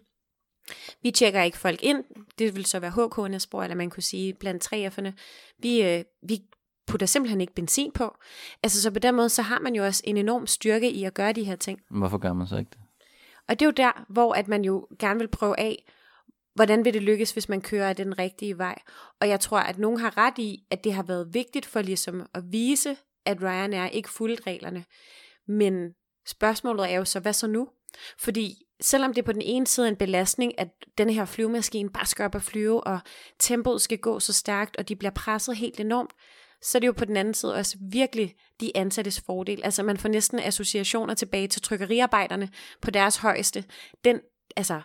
vi 1.03 1.11
tjekker 1.11 1.41
ikke 1.41 1.57
folk 1.57 1.83
ind, 1.83 2.03
det 2.39 2.55
vil 2.55 2.65
så 2.65 2.79
være 2.79 2.91
HK'erne 2.91 3.37
spor, 3.37 3.63
eller 3.63 3.75
man 3.75 3.89
kunne 3.89 4.03
sige 4.03 4.33
blandt 4.33 4.73
3F'erne, 4.73 5.11
vi, 5.59 5.83
øh, 5.83 6.03
vi 6.27 6.41
putter 6.87 7.07
simpelthen 7.07 7.41
ikke 7.41 7.53
benzin 7.53 7.91
på. 7.91 8.15
Altså, 8.63 8.81
så 8.81 8.91
på 8.91 8.99
den 8.99 9.15
måde, 9.15 9.29
så 9.29 9.41
har 9.41 9.59
man 9.59 9.75
jo 9.75 9.85
også 9.85 10.01
en 10.05 10.17
enorm 10.17 10.47
styrke 10.47 10.91
i 10.91 11.03
at 11.03 11.13
gøre 11.13 11.33
de 11.33 11.43
her 11.43 11.55
ting. 11.55 11.79
Hvorfor 11.89 12.17
gør 12.17 12.33
man 12.33 12.47
så 12.47 12.57
ikke 12.57 12.69
det? 12.69 12.79
Og 13.47 13.59
det 13.59 13.61
er 13.61 13.67
jo 13.67 13.71
der, 13.71 14.05
hvor 14.09 14.33
at 14.33 14.47
man 14.47 14.65
jo 14.65 14.87
gerne 14.99 15.19
vil 15.19 15.27
prøve 15.27 15.59
af, 15.59 15.83
hvordan 16.55 16.85
vil 16.85 16.93
det 16.93 17.01
lykkes, 17.01 17.31
hvis 17.31 17.49
man 17.49 17.61
kører 17.61 17.89
af 17.89 17.95
den 17.95 18.19
rigtige 18.19 18.57
vej? 18.57 18.81
Og 19.21 19.29
jeg 19.29 19.39
tror, 19.39 19.59
at 19.59 19.77
nogen 19.77 19.99
har 19.99 20.17
ret 20.17 20.37
i, 20.37 20.63
at 20.71 20.83
det 20.83 20.93
har 20.93 21.03
været 21.03 21.33
vigtigt 21.33 21.65
for 21.65 21.81
ligesom 21.81 22.25
at 22.33 22.43
vise, 22.51 22.97
at 23.25 23.41
Ryanair 23.41 23.87
ikke 23.87 24.09
fulgte 24.09 24.43
reglerne. 24.47 24.85
Men 25.47 25.93
spørgsmålet 26.27 26.91
er 26.91 26.95
jo 26.95 27.05
så, 27.05 27.19
hvad 27.19 27.33
så 27.33 27.47
nu? 27.47 27.69
Fordi 28.19 28.55
selvom 28.81 29.13
det 29.13 29.25
på 29.25 29.31
den 29.31 29.41
ene 29.41 29.67
side 29.67 29.87
er 29.87 29.91
en 29.91 29.97
belastning, 29.97 30.59
at 30.59 30.67
den 30.97 31.09
her 31.09 31.25
flyvemaskine 31.25 31.89
bare 31.89 32.05
skal 32.05 32.25
op 32.25 32.35
og 32.35 32.43
flyve, 32.43 32.83
og 32.83 32.99
tempoet 33.39 33.81
skal 33.81 33.97
gå 33.97 34.19
så 34.19 34.33
stærkt, 34.33 34.77
og 34.77 34.89
de 34.89 34.95
bliver 34.95 35.11
presset 35.11 35.57
helt 35.57 35.79
enormt, 35.79 36.11
så 36.61 36.77
er 36.77 36.79
det 36.79 36.87
jo 36.87 36.91
på 36.91 37.05
den 37.05 37.17
anden 37.17 37.33
side 37.33 37.55
også 37.55 37.77
virkelig 37.91 38.35
de 38.59 38.71
ansattes 38.75 39.21
fordel. 39.21 39.61
Altså 39.63 39.83
man 39.83 39.97
får 39.97 40.09
næsten 40.09 40.39
associationer 40.39 41.13
tilbage 41.13 41.47
til 41.47 41.61
trykkeriarbejderne 41.61 42.49
på 42.81 42.91
deres 42.91 43.17
højeste. 43.17 43.63
Den, 44.03 44.19
altså, 44.55 44.81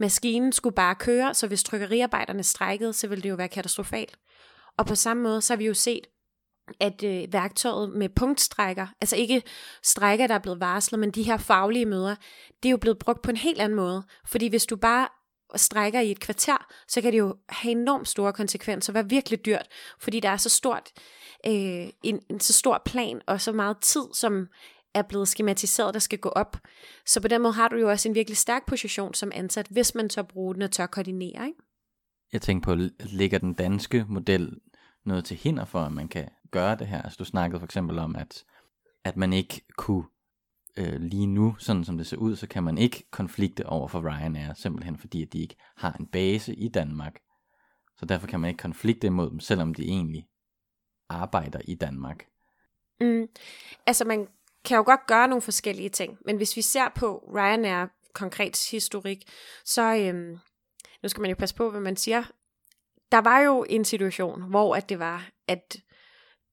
maskinen 0.00 0.52
skulle 0.52 0.74
bare 0.74 0.94
køre, 0.94 1.34
så 1.34 1.46
hvis 1.46 1.64
trykkeriarbejderne 1.64 2.42
strækkede, 2.42 2.92
så 2.92 3.06
ville 3.06 3.22
det 3.22 3.28
jo 3.28 3.34
være 3.34 3.48
katastrofalt. 3.48 4.16
Og 4.78 4.86
på 4.86 4.94
samme 4.94 5.22
måde, 5.22 5.42
så 5.42 5.52
har 5.52 5.58
vi 5.58 5.66
jo 5.66 5.74
set, 5.74 6.06
at 6.80 7.04
øh, 7.04 7.32
værktøjet 7.32 7.90
med 7.90 8.08
punktstrækker, 8.08 8.86
altså 9.00 9.16
ikke 9.16 9.42
strækker, 9.82 10.26
der 10.26 10.34
er 10.34 10.38
blevet 10.38 10.60
varslet, 10.60 10.98
men 10.98 11.10
de 11.10 11.22
her 11.22 11.36
faglige 11.36 11.86
møder, 11.86 12.14
det 12.62 12.68
er 12.68 12.70
jo 12.70 12.76
blevet 12.76 12.98
brugt 12.98 13.22
på 13.22 13.30
en 13.30 13.36
helt 13.36 13.60
anden 13.60 13.76
måde. 13.76 14.02
Fordi 14.26 14.48
hvis 14.48 14.66
du 14.66 14.76
bare 14.76 15.08
strækker 15.56 16.00
i 16.00 16.10
et 16.10 16.20
kvarter, 16.20 16.66
så 16.88 17.00
kan 17.00 17.12
det 17.12 17.18
jo 17.18 17.36
have 17.48 17.70
enormt 17.72 18.08
store 18.08 18.32
konsekvenser, 18.32 18.92
være 18.92 19.08
virkelig 19.08 19.44
dyrt, 19.44 19.68
fordi 20.00 20.20
der 20.20 20.28
er 20.28 20.36
så 20.36 20.48
stort, 20.48 20.90
øh, 21.46 21.86
en, 22.02 22.20
en 22.30 22.40
så 22.40 22.52
stor 22.52 22.82
plan 22.84 23.20
og 23.26 23.40
så 23.40 23.52
meget 23.52 23.76
tid, 23.82 24.04
som 24.14 24.46
er 24.94 25.02
blevet 25.02 25.28
skematiseret, 25.28 25.94
der 25.94 26.00
skal 26.00 26.18
gå 26.18 26.28
op. 26.28 26.56
Så 27.06 27.20
på 27.20 27.28
den 27.28 27.42
måde 27.42 27.52
har 27.52 27.68
du 27.68 27.76
jo 27.76 27.90
også 27.90 28.08
en 28.08 28.14
virkelig 28.14 28.36
stærk 28.36 28.66
position 28.66 29.14
som 29.14 29.32
ansat, 29.34 29.66
hvis 29.70 29.94
man 29.94 30.08
tør 30.08 30.22
bruge 30.22 30.54
den 30.54 30.62
og 30.62 30.70
tør 30.70 30.86
koordinere. 30.86 31.46
Ikke? 31.46 31.58
Jeg 32.32 32.42
tænker 32.42 32.64
på, 32.64 32.74
ligger 33.00 33.38
den 33.38 33.54
danske 33.54 34.04
model 34.08 34.60
noget 35.04 35.24
til 35.24 35.36
hinder 35.36 35.64
for, 35.64 35.80
at 35.80 35.92
man 35.92 36.08
kan 36.08 36.28
gøre 36.50 36.76
det 36.76 36.86
her? 36.86 37.02
Altså 37.02 37.16
du 37.18 37.24
snakkede 37.24 37.60
for 37.60 37.64
eksempel 37.64 37.98
om, 37.98 38.16
at, 38.16 38.44
at 39.04 39.16
man 39.16 39.32
ikke 39.32 39.60
kunne 39.76 40.04
øh, 40.76 41.00
lige 41.00 41.26
nu, 41.26 41.56
sådan 41.58 41.84
som 41.84 41.96
det 41.98 42.06
ser 42.06 42.16
ud, 42.16 42.36
så 42.36 42.46
kan 42.46 42.62
man 42.62 42.78
ikke 42.78 43.10
konflikte 43.10 43.66
over 43.66 43.88
for 43.88 44.00
Ryanair, 44.00 44.54
simpelthen 44.54 44.98
fordi, 44.98 45.22
at 45.22 45.32
de 45.32 45.38
ikke 45.38 45.56
har 45.76 45.92
en 45.92 46.06
base 46.06 46.54
i 46.54 46.68
Danmark. 46.68 47.20
Så 47.96 48.06
derfor 48.06 48.26
kan 48.26 48.40
man 48.40 48.48
ikke 48.48 48.62
konflikte 48.62 49.06
imod 49.06 49.30
dem, 49.30 49.40
selvom 49.40 49.74
de 49.74 49.82
egentlig 49.82 50.26
arbejder 51.08 51.60
i 51.64 51.74
Danmark. 51.74 52.24
Mm. 53.00 53.28
Altså 53.86 54.04
man 54.04 54.28
kan 54.64 54.76
jo 54.76 54.82
godt 54.86 55.06
gøre 55.06 55.28
nogle 55.28 55.42
forskellige 55.42 55.88
ting, 55.88 56.18
men 56.24 56.36
hvis 56.36 56.56
vi 56.56 56.62
ser 56.62 56.88
på 56.94 57.24
Ryanair 57.34 57.86
konkret 58.14 58.68
historik, 58.70 59.24
så 59.64 59.96
øhm, 59.96 60.38
nu 61.02 61.08
skal 61.08 61.20
man 61.20 61.30
jo 61.30 61.36
passe 61.38 61.54
på, 61.54 61.70
hvad 61.70 61.80
man 61.80 61.96
siger. 61.96 62.22
Der 63.12 63.18
var 63.18 63.40
jo 63.40 63.64
en 63.68 63.84
situation, 63.84 64.42
hvor 64.42 64.76
at 64.76 64.88
det 64.88 64.98
var, 64.98 65.30
at 65.48 65.76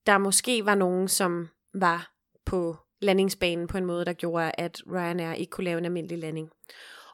der 0.05 0.17
måske 0.17 0.65
var 0.65 0.75
nogen, 0.75 1.07
som 1.07 1.49
var 1.73 2.11
på 2.45 2.77
landingsbanen 3.01 3.67
på 3.67 3.77
en 3.77 3.85
måde, 3.85 4.05
der 4.05 4.13
gjorde, 4.13 4.51
at 4.57 4.81
Ryanair 4.91 5.33
ikke 5.33 5.49
kunne 5.49 5.63
lave 5.63 5.77
en 5.77 5.85
almindelig 5.85 6.17
landing. 6.17 6.49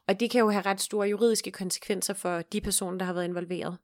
Og 0.08 0.20
det 0.20 0.32
kan 0.32 0.40
jo 0.40 0.50
have 0.50 0.66
ret 0.66 0.82
store 0.82 1.08
juridiske 1.08 1.52
konsekvenser 1.52 2.14
for 2.14 2.42
de 2.42 2.62
personer, 2.62 2.98
der 2.98 3.06
har 3.06 3.14
været 3.14 3.26
involveret. 3.26 3.78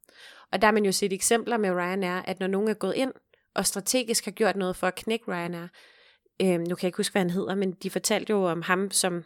Og 0.51 0.62
der 0.62 0.68
har 0.68 0.72
man 0.72 0.86
jo 0.86 0.91
set 0.91 1.14
eksempler 1.14 1.57
med 1.57 1.72
Ryanair, 1.72 2.22
at 2.22 2.39
når 2.39 2.47
nogen 2.47 2.70
er 2.70 2.74
gået 2.74 2.95
ind 2.95 3.14
og 3.55 3.66
strategisk 3.66 4.26
har 4.26 4.32
gjort 4.32 4.55
noget 4.55 4.76
for 4.76 4.88
at 4.88 4.95
knække 4.95 5.32
Ryanair, 5.32 5.68
øh, 6.42 6.60
nu 6.60 6.76
kan 6.76 6.84
jeg 6.84 6.84
ikke 6.84 6.98
huske, 6.98 7.14
hvad 7.14 7.22
han 7.22 7.30
hedder, 7.30 7.56
men 7.56 7.72
de 7.72 7.89
fortalte 7.89 8.32
jo 8.32 8.46
om 8.46 8.62
ham, 8.62 8.92
som 8.92 9.24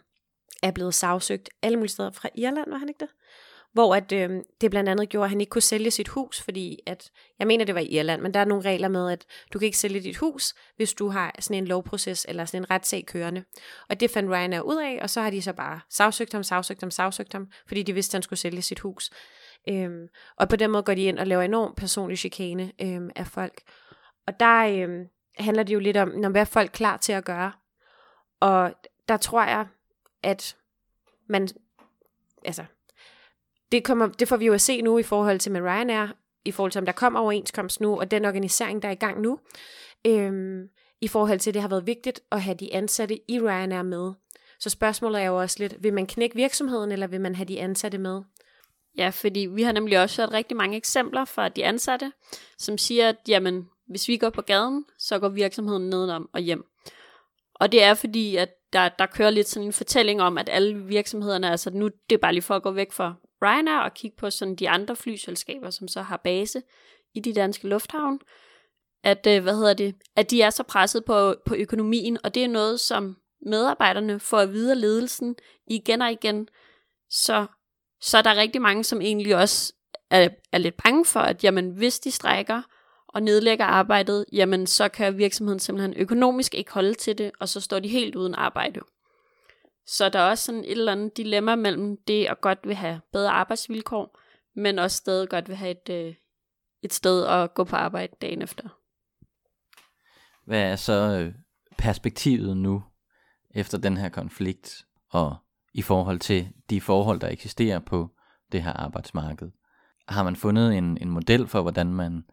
er 0.62 0.70
blevet 0.70 0.94
sagsøgt 0.94 1.48
alle 1.62 1.76
mulige 1.76 1.92
steder 1.92 2.10
fra 2.10 2.28
Irland, 2.34 2.70
var 2.70 2.78
han 2.78 2.88
ikke 2.88 3.00
det? 3.00 3.08
hvor 3.76 3.94
at, 3.94 4.12
øh, 4.12 4.30
det 4.60 4.70
blandt 4.70 4.88
andet 4.88 5.08
gjorde, 5.08 5.24
at 5.24 5.30
han 5.30 5.40
ikke 5.40 5.50
kunne 5.50 5.62
sælge 5.62 5.90
sit 5.90 6.08
hus, 6.08 6.40
fordi 6.40 6.78
at, 6.86 7.10
jeg 7.38 7.46
mener 7.46 7.64
det 7.64 7.74
var 7.74 7.80
i 7.80 7.86
Irland, 7.86 8.22
men 8.22 8.34
der 8.34 8.40
er 8.40 8.44
nogle 8.44 8.64
regler 8.64 8.88
med, 8.88 9.10
at 9.12 9.24
du 9.52 9.58
kan 9.58 9.66
ikke 9.66 9.78
sælge 9.78 10.00
dit 10.00 10.16
hus, 10.16 10.54
hvis 10.76 10.94
du 10.94 11.08
har 11.08 11.34
sådan 11.38 11.62
en 11.62 11.66
lovproces 11.66 12.26
eller 12.28 12.44
sådan 12.44 12.62
en 12.62 12.70
retssag 12.70 13.04
kørende. 13.06 13.44
Og 13.88 14.00
det 14.00 14.10
fandt 14.10 14.30
Ryanair 14.30 14.60
ud 14.60 14.76
af, 14.76 14.98
og 15.02 15.10
så 15.10 15.20
har 15.20 15.30
de 15.30 15.42
så 15.42 15.52
bare 15.52 15.80
sagsøgt 15.90 16.32
ham, 16.32 16.42
sagsøgt 16.42 16.80
ham, 16.80 16.90
sagsøgt 16.90 17.32
ham, 17.32 17.48
fordi 17.66 17.82
de 17.82 17.92
vidste, 17.92 18.10
at 18.10 18.14
han 18.14 18.22
skulle 18.22 18.38
sælge 18.38 18.62
sit 18.62 18.80
hus. 18.80 19.10
Øhm, 19.68 20.06
og 20.36 20.48
på 20.48 20.56
den 20.56 20.70
måde 20.70 20.82
går 20.82 20.94
de 20.94 21.02
ind 21.02 21.18
og 21.18 21.26
laver 21.26 21.42
enorm 21.42 21.74
personlig 21.74 22.18
chikane 22.18 22.72
øhm, 22.82 23.10
af 23.16 23.26
folk. 23.26 23.62
Og 24.26 24.40
der 24.40 24.66
øhm, 24.66 25.04
handler 25.38 25.62
det 25.62 25.74
jo 25.74 25.78
lidt 25.78 25.96
om, 25.96 26.08
når 26.08 26.28
hvad 26.28 26.40
er 26.40 26.44
folk 26.44 26.70
klar 26.72 26.96
til 26.96 27.12
at 27.12 27.24
gøre? 27.24 27.52
Og 28.40 28.74
der 29.08 29.16
tror 29.16 29.42
jeg, 29.42 29.66
at 30.22 30.56
man, 31.28 31.48
altså 32.44 32.64
det, 33.72 33.84
kommer, 33.84 34.06
det 34.06 34.28
får 34.28 34.36
vi 34.36 34.46
jo 34.46 34.52
at 34.52 34.60
se 34.60 34.82
nu 34.82 34.98
i 34.98 35.02
forhold 35.02 35.38
til 35.38 35.52
med 35.52 35.60
Ryanair, 35.60 36.06
i 36.44 36.50
forhold 36.50 36.72
til 36.72 36.78
om 36.78 36.86
der 36.86 36.92
kommer 36.92 37.20
overenskomst 37.20 37.80
nu, 37.80 38.00
og 38.00 38.10
den 38.10 38.24
organisering, 38.24 38.82
der 38.82 38.88
er 38.88 38.92
i 38.92 38.94
gang 38.94 39.20
nu, 39.20 39.38
øhm, 40.06 40.68
i 41.00 41.08
forhold 41.08 41.38
til, 41.38 41.50
at 41.50 41.54
det 41.54 41.62
har 41.62 41.68
været 41.68 41.86
vigtigt 41.86 42.20
at 42.32 42.42
have 42.42 42.54
de 42.54 42.74
ansatte 42.74 43.30
i 43.30 43.40
Ryanair 43.40 43.82
med. 43.82 44.12
Så 44.58 44.70
spørgsmålet 44.70 45.22
er 45.22 45.26
jo 45.26 45.40
også 45.40 45.56
lidt, 45.58 45.82
vil 45.82 45.94
man 45.94 46.06
knække 46.06 46.36
virksomheden, 46.36 46.92
eller 46.92 47.06
vil 47.06 47.20
man 47.20 47.34
have 47.34 47.46
de 47.46 47.60
ansatte 47.60 47.98
med? 47.98 48.22
Ja, 48.96 49.08
fordi 49.08 49.40
vi 49.40 49.62
har 49.62 49.72
nemlig 49.72 50.02
også 50.02 50.22
hørt 50.22 50.32
rigtig 50.32 50.56
mange 50.56 50.76
eksempler 50.76 51.24
fra 51.24 51.48
de 51.48 51.64
ansatte, 51.64 52.12
som 52.58 52.78
siger, 52.78 53.08
at 53.08 53.16
jamen, 53.28 53.68
hvis 53.88 54.08
vi 54.08 54.16
går 54.16 54.30
på 54.30 54.42
gaden, 54.42 54.84
så 54.98 55.18
går 55.18 55.28
virksomheden 55.28 55.90
nedenom 55.90 56.30
og 56.32 56.40
hjem. 56.40 56.64
Og 57.54 57.72
det 57.72 57.82
er 57.82 57.94
fordi, 57.94 58.36
at 58.36 58.48
der, 58.72 58.88
der 58.88 59.06
kører 59.06 59.30
lidt 59.30 59.48
sådan 59.48 59.66
en 59.66 59.72
fortælling 59.72 60.22
om, 60.22 60.38
at 60.38 60.48
alle 60.52 60.84
virksomhederne, 60.84 61.50
altså 61.50 61.70
nu 61.70 61.88
det 62.10 62.16
er 62.16 62.20
bare 62.20 62.32
lige 62.32 62.42
for 62.42 62.54
at 62.54 62.62
gå 62.62 62.70
væk 62.70 62.92
fra 62.92 63.14
Ryanair 63.42 63.78
og 63.78 63.94
kigge 63.94 64.16
på 64.16 64.30
sådan 64.30 64.56
de 64.56 64.68
andre 64.68 64.96
flyselskaber, 64.96 65.70
som 65.70 65.88
så 65.88 66.02
har 66.02 66.16
base 66.16 66.62
i 67.14 67.20
de 67.20 67.32
danske 67.32 67.68
lufthavne, 67.68 68.18
at, 69.04 69.26
øh, 69.26 69.42
hvad 69.42 69.54
hedder 69.54 69.74
det, 69.74 69.94
at 70.16 70.30
de 70.30 70.42
er 70.42 70.50
så 70.50 70.62
presset 70.62 71.04
på, 71.04 71.34
på 71.46 71.54
økonomien, 71.54 72.18
og 72.24 72.34
det 72.34 72.44
er 72.44 72.48
noget, 72.48 72.80
som 72.80 73.16
medarbejderne 73.46 74.20
får 74.20 74.38
at 74.38 74.52
vide 74.52 74.70
af 74.70 74.80
ledelsen 74.80 75.36
igen 75.66 76.02
og 76.02 76.12
igen, 76.12 76.48
så, 77.10 77.46
så 78.00 78.18
er 78.18 78.22
der 78.22 78.36
rigtig 78.36 78.62
mange, 78.62 78.84
som 78.84 79.00
egentlig 79.00 79.36
også 79.36 79.72
er, 80.10 80.28
er 80.52 80.58
lidt 80.58 80.82
bange 80.84 81.04
for, 81.04 81.20
at 81.20 81.44
jamen, 81.44 81.70
hvis 81.70 82.00
de 82.00 82.10
strækker 82.10 82.62
og 83.16 83.22
nedlægger 83.22 83.64
arbejdet, 83.64 84.24
jamen 84.32 84.66
så 84.66 84.88
kan 84.88 85.18
virksomheden 85.18 85.58
simpelthen 85.58 85.94
økonomisk 85.96 86.54
ikke 86.54 86.72
holde 86.72 86.94
til 86.94 87.18
det, 87.18 87.30
og 87.40 87.48
så 87.48 87.60
står 87.60 87.78
de 87.78 87.88
helt 87.88 88.14
uden 88.14 88.34
arbejde. 88.34 88.80
Så 89.86 90.08
der 90.08 90.18
er 90.18 90.30
også 90.30 90.44
sådan 90.44 90.64
et 90.64 90.70
eller 90.70 90.92
andet 90.92 91.16
dilemma 91.16 91.54
mellem 91.54 91.96
det 92.08 92.26
at 92.26 92.40
godt 92.40 92.58
vil 92.64 92.74
have 92.74 93.00
bedre 93.12 93.30
arbejdsvilkår, 93.30 94.20
men 94.56 94.78
også 94.78 94.96
stadig 94.96 95.28
godt 95.28 95.48
vil 95.48 95.56
have 95.56 95.70
et, 95.70 95.88
øh, 95.90 96.14
et 96.82 96.92
sted 96.92 97.26
at 97.26 97.54
gå 97.54 97.64
på 97.64 97.76
arbejde 97.76 98.12
dagen 98.20 98.42
efter. 98.42 98.68
Hvad 100.44 100.62
er 100.62 100.76
så 100.76 100.92
øh, 100.92 101.34
perspektivet 101.78 102.56
nu 102.56 102.82
efter 103.50 103.78
den 103.78 103.96
her 103.96 104.08
konflikt, 104.08 104.84
og 105.10 105.36
i 105.74 105.82
forhold 105.82 106.18
til 106.18 106.48
de 106.70 106.80
forhold, 106.80 107.20
der 107.20 107.28
eksisterer 107.28 107.78
på 107.78 108.10
det 108.52 108.62
her 108.62 108.72
arbejdsmarked? 108.72 109.50
Har 110.08 110.22
man 110.22 110.36
fundet 110.36 110.74
en, 110.74 110.98
en 111.00 111.10
model 111.10 111.46
for, 111.48 111.62
hvordan 111.62 111.92
man, 111.92 112.24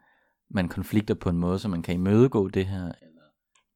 man 0.54 0.68
konflikter 0.68 1.14
på 1.14 1.30
en 1.30 1.38
måde, 1.38 1.60
så 1.60 1.68
man 1.68 1.82
kan 1.82 1.96
imødegå 1.96 2.48
det 2.48 2.66
her? 2.66 2.92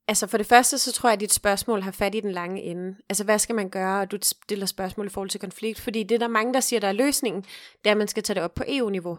Altså 0.10 0.28
for 0.28 0.38
det 0.38 0.46
første, 0.46 0.78
så 0.78 0.92
tror 0.92 1.10
jeg, 1.10 1.14
at 1.14 1.20
dit 1.20 1.34
spørgsmål 1.34 1.82
har 1.82 1.92
fat 1.92 2.16
i 2.16 2.20
den 2.20 2.32
lange 2.32 2.62
ende. 2.62 2.96
Altså 3.10 3.24
hvad 3.24 3.40
skal 3.40 3.56
man 3.56 3.70
gøre, 3.70 4.02
og 4.02 4.12
du 4.12 4.18
stiller 4.22 4.66
spørgsmål 4.66 5.06
i 5.06 5.10
forhold 5.10 5.30
til 5.30 5.40
konflikt, 5.40 5.80
fordi 5.80 6.04
det 6.04 6.16
er 6.16 6.20
der 6.20 6.28
mange, 6.28 6.54
der 6.54 6.60
siger, 6.60 6.80
der 6.80 6.88
er 6.88 6.92
løsningen, 6.92 7.42
det 7.42 7.86
er, 7.86 7.92
at 7.92 7.98
man 7.98 8.08
skal 8.08 8.24
tage 8.24 8.36
det 8.36 8.44
op 8.44 8.54
på 8.54 8.64
EU-niveau. 8.68 9.18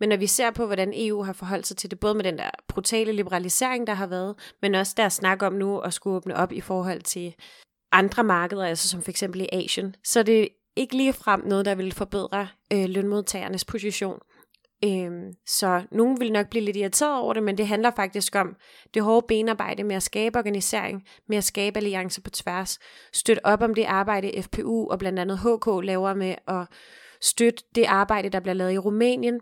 Men 0.00 0.08
når 0.08 0.16
vi 0.16 0.26
ser 0.26 0.50
på, 0.50 0.66
hvordan 0.66 0.92
EU 0.96 1.22
har 1.22 1.32
forholdt 1.32 1.66
sig 1.66 1.76
til 1.76 1.90
det, 1.90 2.00
både 2.00 2.14
med 2.14 2.24
den 2.24 2.38
der 2.38 2.50
brutale 2.68 3.12
liberalisering, 3.12 3.86
der 3.86 3.94
har 3.94 4.06
været, 4.06 4.34
men 4.62 4.74
også 4.74 4.94
der 4.96 5.08
snak 5.08 5.42
om 5.42 5.52
nu 5.52 5.78
at 5.78 5.94
skulle 5.94 6.16
åbne 6.16 6.36
op 6.36 6.52
i 6.52 6.60
forhold 6.60 7.02
til 7.02 7.34
andre 7.92 8.24
markeder, 8.24 8.64
altså 8.64 8.88
som 8.88 9.02
for 9.02 9.10
eksempel 9.10 9.40
i 9.40 9.48
Asien, 9.52 9.96
så 10.04 10.18
er 10.18 10.22
det 10.22 10.48
ikke 10.76 10.96
lige 10.96 11.12
frem 11.12 11.46
noget, 11.46 11.64
der 11.64 11.74
vil 11.74 11.92
forbedre 11.92 12.48
øh, 12.72 12.84
lønmodtagernes 12.88 13.64
position. 13.64 14.18
Øhm, 14.84 15.32
så 15.46 15.82
nogen 15.90 16.20
vil 16.20 16.32
nok 16.32 16.48
blive 16.50 16.64
lidt 16.64 16.76
irriteret 16.76 17.20
over 17.20 17.34
det, 17.34 17.42
men 17.42 17.58
det 17.58 17.66
handler 17.66 17.90
faktisk 17.96 18.36
om 18.36 18.56
det 18.94 19.02
hårde 19.02 19.26
benarbejde 19.28 19.84
med 19.84 19.96
at 19.96 20.02
skabe 20.02 20.38
organisering, 20.38 21.02
med 21.28 21.36
at 21.36 21.44
skabe 21.44 21.76
alliancer 21.76 22.22
på 22.22 22.30
tværs, 22.30 22.78
støtte 23.12 23.46
op 23.46 23.62
om 23.62 23.74
det 23.74 23.84
arbejde 23.84 24.42
FPU 24.42 24.90
og 24.90 24.98
blandt 24.98 25.18
andet 25.18 25.38
HK 25.38 25.84
laver 25.84 26.14
med 26.14 26.34
at 26.48 26.66
støtte 27.20 27.64
det 27.74 27.84
arbejde, 27.84 28.28
der 28.28 28.40
bliver 28.40 28.54
lavet 28.54 28.72
i 28.72 28.78
Rumænien, 28.78 29.40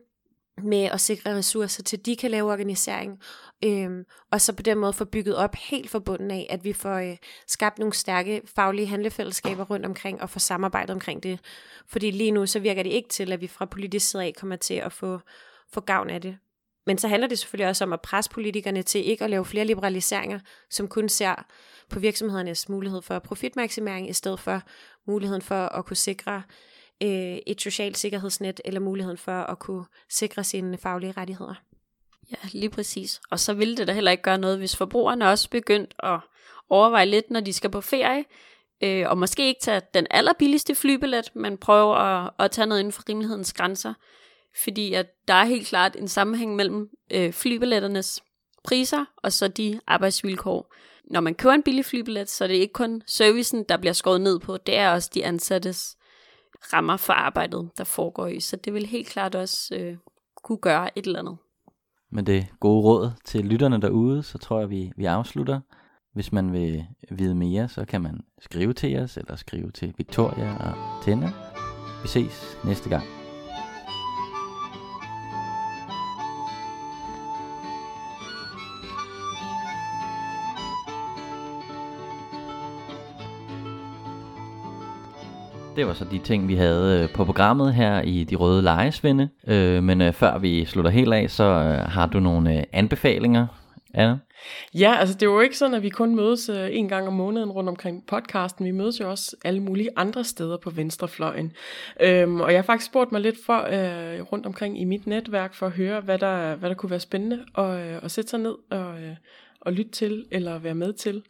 med 0.63 0.85
at 0.85 1.01
sikre 1.01 1.37
ressourcer 1.37 1.83
til, 1.83 2.07
de 2.07 2.17
kan 2.17 2.31
lave 2.31 2.53
organisering, 2.53 3.19
øhm, 3.65 4.05
og 4.31 4.41
så 4.41 4.53
på 4.53 4.63
den 4.63 4.79
måde 4.79 4.93
få 4.93 5.05
bygget 5.05 5.37
op 5.37 5.55
helt 5.55 5.91
fra 5.91 5.99
bunden 5.99 6.31
af, 6.31 6.47
at 6.51 6.65
vi 6.65 6.73
får 6.73 6.95
øh, 6.95 7.17
skabt 7.47 7.79
nogle 7.79 7.95
stærke 7.95 8.43
faglige 8.55 8.87
handlefællesskaber 8.87 9.65
rundt 9.65 9.87
omkring, 9.87 10.23
og 10.23 10.31
få 10.31 10.39
samarbejdet 10.39 10.91
omkring 10.91 11.23
det. 11.23 11.41
Fordi 11.87 12.11
lige 12.11 12.31
nu, 12.31 12.47
så 12.47 12.59
virker 12.59 12.83
det 12.83 12.91
ikke 12.91 13.09
til, 13.09 13.33
at 13.33 13.41
vi 13.41 13.47
fra 13.47 13.65
politisk 13.65 14.11
side 14.11 14.25
af 14.25 14.35
kommer 14.37 14.57
til 14.57 14.75
at 14.75 14.93
få, 14.93 15.21
få 15.73 15.81
gavn 15.81 16.11
af 16.11 16.21
det. 16.21 16.39
Men 16.87 16.99
så 16.99 17.09
handler 17.09 17.29
det 17.29 17.39
selvfølgelig 17.39 17.69
også 17.69 17.85
om 17.85 17.93
at 17.93 18.01
presse 18.01 18.31
politikerne 18.31 18.83
til 18.83 19.09
ikke 19.09 19.25
at 19.25 19.31
lave 19.31 19.45
flere 19.45 19.65
liberaliseringer, 19.65 20.41
som 20.71 20.89
kun 20.89 21.09
ser 21.09 21.47
på 21.91 21.99
virksomhedernes 21.99 22.69
mulighed 22.69 23.03
for 23.03 23.19
profitmaksimering, 23.19 24.09
i 24.09 24.13
stedet 24.13 24.41
for 24.41 24.63
muligheden 25.07 25.43
for 25.43 25.55
at 25.67 25.85
kunne 25.85 25.97
sikre 25.97 26.43
øh, 27.03 27.39
et 27.47 27.61
socialt 27.61 27.99
sikkerhedsnet, 27.99 28.61
eller 28.65 28.81
muligheden 28.81 29.19
for 29.19 29.33
at 29.33 29.59
kunne 29.59 29.85
sikre 30.09 30.45
sine 30.45 30.79
faglige 30.79 31.13
rettigheder. 31.13 31.55
Ja, 32.31 32.49
lige 32.53 32.71
præcis. 32.71 33.21
Og 33.31 33.41
så 33.41 33.55
ville 33.55 33.77
det 33.77 33.87
da 33.87 33.93
heller 33.93 34.11
ikke 34.11 34.23
gøre 34.23 34.39
noget, 34.39 34.59
hvis 34.59 34.77
forbrugerne 34.77 35.29
også 35.29 35.51
begyndte 35.51 36.05
at 36.05 36.21
overveje 36.69 37.07
lidt, 37.07 37.31
når 37.31 37.41
de 37.41 37.53
skal 37.53 37.71
på 37.71 37.81
ferie, 37.81 38.25
øh, 38.83 39.11
og 39.11 39.19
måske 39.19 39.47
ikke 39.47 39.61
tage 39.61 39.83
den 39.95 40.07
allerbilligste 40.11 40.75
flybillet, 40.75 41.31
men 41.35 41.59
prøve 41.59 41.99
at, 41.99 42.31
at 42.39 42.51
tage 42.51 42.67
noget 42.67 42.81
inden 42.81 42.93
for 42.93 43.03
rimelighedens 43.09 43.53
grænser. 43.53 43.95
Fordi 44.65 44.95
at 44.95 45.07
der 45.29 45.35
er 45.35 45.45
helt 45.45 45.67
klart 45.67 45.97
en 45.97 46.09
sammenhæng 46.09 46.57
mellem 46.57 46.91
øh, 47.13 47.33
flybilletternes 47.33 48.23
priser 48.65 49.05
og 49.17 49.33
så 49.33 49.49
de 49.49 49.81
arbejdsvilkår. 49.87 50.75
Når 51.05 51.21
man 51.21 51.35
køber 51.35 51.53
en 51.53 51.63
billig 51.63 51.85
flybillet, 51.85 52.31
så 52.31 52.45
er 52.45 52.49
det 52.49 52.55
ikke 52.55 52.73
kun 52.73 53.03
servicen, 53.07 53.65
der 53.69 53.77
bliver 53.77 53.93
skåret 53.93 54.21
ned 54.21 54.39
på, 54.39 54.57
det 54.57 54.77
er 54.77 54.93
også 54.93 55.11
de 55.15 55.25
ansattes 55.25 55.97
rammer 56.73 56.97
for 56.97 57.13
arbejdet, 57.13 57.71
der 57.79 57.85
foregår 57.85 58.27
i. 58.27 58.41
Så 58.41 58.57
det 58.57 58.75
vil 58.75 58.87
helt 58.87 59.09
klart 59.09 59.35
også 59.35 59.75
øh, 59.75 59.97
kunne 60.43 60.59
gøre 60.59 60.99
et 60.99 61.07
eller 61.07 61.19
andet. 61.19 61.37
Med 62.15 62.23
det 62.23 62.47
gode 62.61 62.83
råd 62.83 63.11
til 63.25 63.45
lytterne 63.45 63.81
derude, 63.81 64.23
så 64.23 64.39
tror 64.39 64.61
jeg, 64.61 64.71
vi, 64.71 64.93
vi 64.97 65.05
afslutter. 65.05 65.61
Hvis 66.15 66.33
man 66.33 66.53
vil 66.53 66.85
vide 67.11 67.35
mere, 67.35 67.69
så 67.69 67.85
kan 67.85 68.01
man 68.01 68.21
skrive 68.41 68.73
til 68.73 68.99
os, 68.99 69.17
eller 69.17 69.37
skrive 69.37 69.71
til 69.71 69.95
Victoria 69.99 70.57
og 70.57 70.75
Tenne. 71.05 71.33
Vi 72.03 72.09
ses 72.09 72.59
næste 72.65 72.89
gang. 72.89 73.22
Det 85.77 85.87
var 85.87 85.95
så 85.95 86.05
de 86.11 86.19
ting, 86.19 86.49
vi 86.49 86.55
havde 86.55 87.03
øh, 87.03 87.15
på 87.15 87.25
programmet 87.25 87.75
her 87.75 88.03
i 88.03 88.25
De 88.25 88.37
Røde 88.37 88.63
Lejesvinde. 88.63 89.29
Øh, 89.47 89.83
men 89.83 90.01
øh, 90.01 90.13
før 90.13 90.39
vi 90.39 90.65
slutter 90.65 90.91
helt 90.91 91.15
af, 91.15 91.31
så 91.31 91.45
øh, 91.45 91.79
har 91.79 92.07
du 92.07 92.21
nogle 92.21 92.59
øh, 92.59 92.65
anbefalinger, 92.73 93.47
Anna? 93.95 94.19
Ja, 94.75 94.97
altså 94.99 95.15
det 95.15 95.23
er 95.23 95.31
jo 95.31 95.41
ikke 95.41 95.59
sådan, 95.59 95.75
at 95.75 95.83
vi 95.83 95.89
kun 95.89 96.17
mødes 96.17 96.49
øh, 96.49 96.69
en 96.73 96.89
gang 96.89 97.07
om 97.07 97.13
måneden 97.13 97.51
rundt 97.51 97.69
omkring 97.69 98.07
podcasten. 98.07 98.65
Vi 98.65 98.71
mødes 98.71 99.01
jo 99.01 99.11
også 99.11 99.37
alle 99.45 99.61
mulige 99.61 99.89
andre 99.97 100.25
steder 100.25 100.57
på 100.57 100.71
venstrefløjen. 100.71 101.53
Øhm, 102.01 102.41
og 102.41 102.53
jeg 102.53 102.59
har 102.59 102.63
faktisk 102.63 102.91
spurgt 102.91 103.13
mig 103.13 103.21
lidt 103.21 103.37
for 103.47 103.59
øh, 103.59 104.23
rundt 104.23 104.47
omkring 104.47 104.81
i 104.81 104.85
mit 104.85 105.07
netværk 105.07 105.55
for 105.55 105.67
at 105.67 105.73
høre, 105.73 106.01
hvad 106.01 106.19
der, 106.19 106.55
hvad 106.55 106.69
der 106.69 106.77
kunne 106.77 106.91
være 106.91 107.01
spændende 107.01 107.45
at, 107.59 107.65
øh, 107.65 107.99
at 108.03 108.11
sætte 108.11 108.31
sig 108.31 108.41
ned 108.41 108.55
og, 108.71 109.03
øh, 109.03 109.17
og 109.61 109.73
lytte 109.73 109.91
til 109.91 110.25
eller 110.31 110.59
være 110.59 110.75
med 110.75 110.93
til 110.93 111.23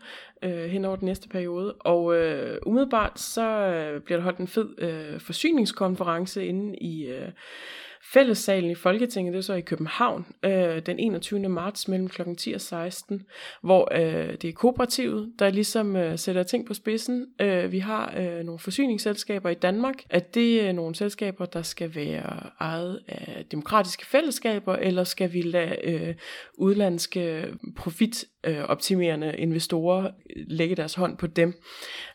øh, 0.43 0.71
hen 0.71 0.85
over 0.85 0.97
den 0.97 1.07
næste 1.07 1.29
periode. 1.29 1.73
Og 1.73 2.17
øh, 2.17 2.59
umiddelbart 2.67 3.21
så 3.21 3.49
øh, 3.51 4.01
bliver 4.01 4.19
der 4.19 4.25
holdt 4.25 4.39
en 4.39 4.49
fed 4.49 4.69
øh, 4.79 5.21
forsyningskonference 5.21 6.47
inde 6.47 6.77
i 6.77 7.07
øh, 7.07 7.29
fællessalen 8.05 8.71
i 8.71 8.75
Folketinget, 8.75 9.33
det 9.33 9.39
er 9.39 9.43
så 9.43 9.55
i 9.55 9.61
København, 9.61 10.27
øh, 10.43 10.87
den 10.87 10.99
21. 10.99 11.49
marts 11.49 11.89
mellem 11.89 12.09
kl. 12.09 12.23
10 12.39 12.53
og 12.53 12.61
16, 12.61 13.23
hvor 13.63 13.89
øh, 13.95 14.35
det 14.43 14.45
er 14.45 14.53
kooperativet, 14.53 15.33
der 15.39 15.51
ligesom 15.51 15.97
øh, 15.97 16.19
sætter 16.19 16.43
ting 16.43 16.67
på 16.67 16.75
spidsen. 16.75 17.27
Øh, 17.41 17.73
vi 17.73 17.79
har 17.79 18.15
øh, 18.17 18.45
nogle 18.45 18.59
forsyningsselskaber 18.59 19.51
i 19.51 19.55
Danmark, 19.55 19.95
at 20.11 20.35
det 20.35 20.67
er 20.67 20.73
nogle 20.73 20.95
selskaber, 20.95 21.45
der 21.45 21.63
skal 21.63 21.95
være 21.95 22.51
ejet 22.61 23.01
af 23.09 23.45
demokratiske 23.51 24.07
fællesskaber, 24.07 24.77
eller 24.77 25.05
skal 25.05 25.33
vi 25.33 25.43
lade 25.43 25.77
øh, 25.85 26.15
udlandske 26.55 27.47
profitoptimerende 28.45 29.35
investorer 29.39 30.11
lægge 30.47 30.77
deres 30.77 30.95
hånd 30.95 31.17
på 31.17 31.27
dem. 31.27 31.55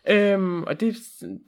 Øhm, 0.09 0.63
og 0.63 0.79
det, 0.79 0.95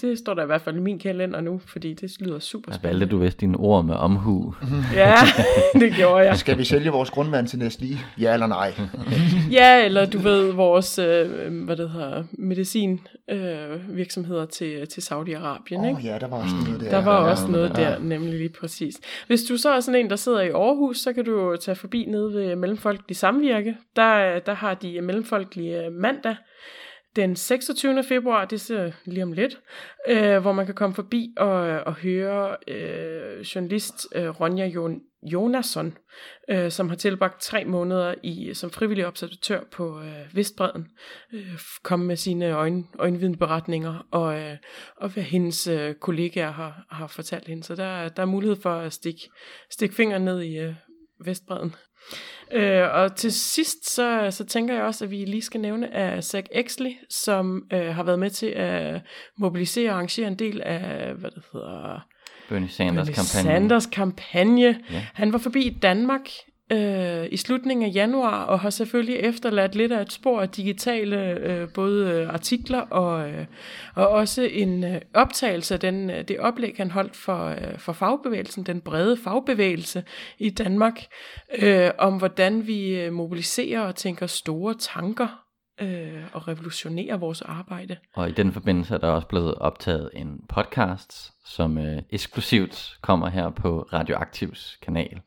det 0.01 0.17
står 0.17 0.33
der 0.33 0.43
i 0.43 0.45
hvert 0.45 0.61
fald 0.61 0.75
i 0.75 0.79
min 0.79 0.99
kalender 0.99 1.41
nu, 1.41 1.61
fordi 1.65 1.93
det 1.93 2.11
lyder 2.19 2.39
super 2.39 2.71
Jeg 2.71 2.75
spændende. 2.75 2.99
valgte 2.99 3.15
du 3.15 3.21
vist 3.21 3.41
dine 3.41 3.57
ord 3.57 3.85
med 3.85 3.95
omhu. 3.95 4.55
Ja, 4.93 5.15
det 5.73 5.93
gjorde 5.93 6.25
jeg. 6.25 6.37
Skal 6.37 6.57
vi 6.57 6.63
sælge 6.63 6.89
vores 6.89 7.09
grundvand 7.09 7.47
til 7.47 7.57
Nestlé? 7.57 7.97
Ja 8.21 8.33
eller 8.33 8.47
nej? 8.47 8.73
Ja, 9.51 9.85
eller 9.85 10.05
du 10.05 10.17
ved, 10.19 10.51
vores, 10.51 10.99
øh, 10.99 11.63
hvad 11.65 11.75
det 11.75 11.89
hedder, 11.89 12.23
medicin 12.31 13.01
øh, 13.29 13.95
virksomheder 13.97 14.45
til, 14.45 14.87
til 14.87 15.01
Saudi-Arabien, 15.01 15.79
Åh 15.79 15.87
ikke? 15.87 15.97
oh, 15.97 16.05
ja, 16.05 16.17
der 16.19 16.27
var 16.27 16.37
også 16.37 16.55
noget 16.65 16.81
der. 16.81 16.89
Der 16.89 17.03
var 17.03 17.23
ja, 17.25 17.31
også 17.31 17.47
noget 17.47 17.77
ja. 17.77 17.83
der, 17.83 17.99
nemlig 17.99 18.33
lige 18.33 18.49
præcis. 18.49 18.95
Hvis 19.27 19.43
du 19.43 19.57
så 19.57 19.69
er 19.69 19.79
sådan 19.79 19.99
en, 19.99 20.09
der 20.09 20.15
sidder 20.15 20.41
i 20.41 20.49
Aarhus, 20.49 20.97
så 20.97 21.13
kan 21.13 21.25
du 21.25 21.31
jo 21.31 21.55
tage 21.57 21.75
forbi 21.75 22.05
nede 22.05 22.33
ved 22.33 22.55
Mellemfolkelig 22.55 23.17
Samvirke. 23.17 23.77
Der, 23.95 24.39
der 24.39 24.53
har 24.53 24.68
de 24.73 25.01
Mellemfolkelige 25.01 25.85
øh, 25.85 25.91
mandag 25.91 26.35
den 27.15 27.35
26. 27.35 28.03
februar, 28.03 28.45
det 28.45 28.61
ser 28.61 28.91
lige 29.05 29.23
om 29.23 29.31
lidt, 29.31 29.59
øh, 30.07 30.37
hvor 30.37 30.51
man 30.51 30.65
kan 30.65 30.75
komme 30.75 30.95
forbi 30.95 31.33
og, 31.37 31.67
øh, 31.67 31.83
og 31.85 31.93
høre 31.93 32.57
øh, 32.67 33.39
journalist 33.41 34.07
øh, 34.15 34.29
Ronja 34.29 34.65
Jon 34.65 35.01
Jonasson, 35.23 35.97
øh, 36.49 36.71
som 36.71 36.89
har 36.89 36.95
tilbragt 36.95 37.41
tre 37.41 37.65
måneder 37.65 38.15
i 38.23 38.53
som 38.53 38.69
frivillig 38.69 39.07
observatør 39.07 39.59
på 39.71 40.01
øh, 40.01 40.35
Vestbreden, 40.35 40.87
øh, 41.33 41.59
komme 41.83 42.05
med 42.05 42.15
sine 42.15 42.51
øjen, 42.51 42.87
øjenvidenberetninger 42.99 44.07
og, 44.11 44.39
øh, 44.39 44.57
og 44.97 45.09
hvad 45.09 45.23
hendes 45.23 45.67
øh, 45.67 45.95
kollegaer 45.95 46.51
har, 46.51 46.85
har 46.89 47.07
fortalt 47.07 47.47
hende. 47.47 47.63
Så 47.63 47.75
der, 47.75 48.09
der 48.09 48.21
er 48.21 48.25
mulighed 48.25 48.61
for 48.61 48.75
at 48.75 48.93
stikke, 48.93 49.29
stikke 49.71 49.95
fingeren 49.95 50.25
ned 50.25 50.41
i 50.41 50.57
øh, 50.57 50.73
Vestbreden. 51.25 51.75
Øh, 52.51 52.93
og 52.93 53.15
til 53.15 53.33
sidst, 53.33 53.93
så, 53.95 54.27
så 54.31 54.45
tænker 54.45 54.73
jeg 54.73 54.83
også, 54.83 55.05
at 55.05 55.11
vi 55.11 55.25
lige 55.25 55.41
skal 55.41 55.59
nævne 55.59 55.93
af 55.93 56.23
Zach 56.23 56.47
Exley, 56.51 56.91
som 57.09 57.63
øh, 57.73 57.95
har 57.95 58.03
været 58.03 58.19
med 58.19 58.29
til 58.29 58.45
at 58.45 59.01
mobilisere 59.37 59.89
og 59.89 59.95
arrangere 59.95 60.27
en 60.27 60.35
del 60.35 60.61
af, 60.61 61.13
hvad 61.13 61.31
det 61.31 61.43
hedder, 61.53 62.05
Bernie 62.49 62.69
Sanders 62.69 63.07
Bernie 63.07 63.13
kampagne. 63.13 63.49
Sanders 63.49 63.85
kampagne. 63.85 64.79
Ja. 64.91 65.05
Han 65.13 65.33
var 65.33 65.39
forbi 65.39 65.77
Danmark 65.81 66.29
øh, 66.71 67.27
i 67.31 67.37
slutningen 67.37 67.89
af 67.89 67.95
januar, 67.95 68.43
og 68.43 68.59
har 68.59 68.69
selvfølgelig 68.69 69.15
efterladt 69.15 69.75
lidt 69.75 69.91
af 69.91 70.01
et 70.01 70.11
spor 70.11 70.41
af 70.41 70.49
digitale 70.49 71.31
øh, 71.31 71.69
både 71.73 72.09
øh, 72.11 72.33
artikler 72.33 72.79
og, 72.79 73.29
øh, 73.29 73.45
og 73.95 74.07
også 74.07 74.41
en 74.51 74.83
øh, 74.83 75.01
optagelse 75.13 75.73
af 75.73 75.79
den, 75.79 76.09
øh, 76.09 76.27
det 76.27 76.39
oplæg, 76.39 76.73
han 76.77 76.91
holdt 76.91 77.15
for, 77.15 77.45
øh, 77.45 77.77
for 77.77 77.93
fagbevægelsen, 77.93 78.63
den 78.63 78.81
brede 78.81 79.17
fagbevægelse 79.17 80.03
i 80.37 80.49
Danmark, 80.49 81.05
øh, 81.59 81.91
om 81.97 82.17
hvordan 82.17 82.67
vi 82.67 82.95
øh, 82.95 83.13
mobiliserer 83.13 83.81
og 83.81 83.95
tænker 83.95 84.27
store 84.27 84.73
tanker 84.73 85.27
øh, 85.81 86.23
og 86.33 86.47
revolutionerer 86.47 87.17
vores 87.17 87.41
arbejde. 87.41 87.97
Og 88.15 88.29
i 88.29 88.31
den 88.31 88.51
forbindelse 88.51 88.93
er 88.93 88.97
der 88.97 89.07
også 89.07 89.27
blevet 89.27 89.55
optaget 89.55 90.09
en 90.13 90.41
podcast, 90.49 91.31
som 91.45 91.77
øh, 91.77 92.01
eksklusivt 92.09 92.97
kommer 93.01 93.29
her 93.29 93.49
på 93.49 93.87
Radioaktivs 93.93 94.77
kanal 94.81 95.21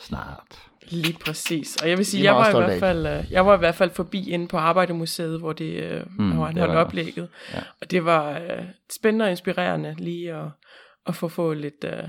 snart. 0.00 0.71
Lige 0.88 1.18
præcis. 1.18 1.76
Og 1.82 1.88
jeg 1.88 1.98
vil 1.98 2.06
sige, 2.06 2.24
jeg 2.24 2.34
var, 2.34 2.60
i 2.60 2.64
hvert 2.64 2.80
fald, 2.80 3.06
øh, 3.06 3.32
jeg 3.32 3.46
var 3.46 3.54
i 3.54 3.58
hvert 3.58 3.74
fald 3.74 3.90
forbi 3.90 4.30
inde 4.30 4.48
på 4.48 4.56
Arbejdermuseet, 4.56 5.38
hvor, 5.38 5.52
det, 5.52 5.74
øh, 5.82 6.02
Mm, 6.18 6.32
hvor 6.32 6.44
han 6.44 6.54
det 6.54 6.62
holdt 6.62 6.78
oplægget. 6.78 7.28
Ja. 7.54 7.58
Og 7.80 7.90
det 7.90 8.04
var 8.04 8.38
øh, 8.38 8.64
spændende 8.92 9.24
og 9.24 9.30
inspirerende 9.30 9.94
lige 9.98 10.34
at, 10.34 10.48
at 11.06 11.14
få, 11.14 11.28
få 11.28 11.52
lidt, 11.52 11.84
øh, 11.84 12.04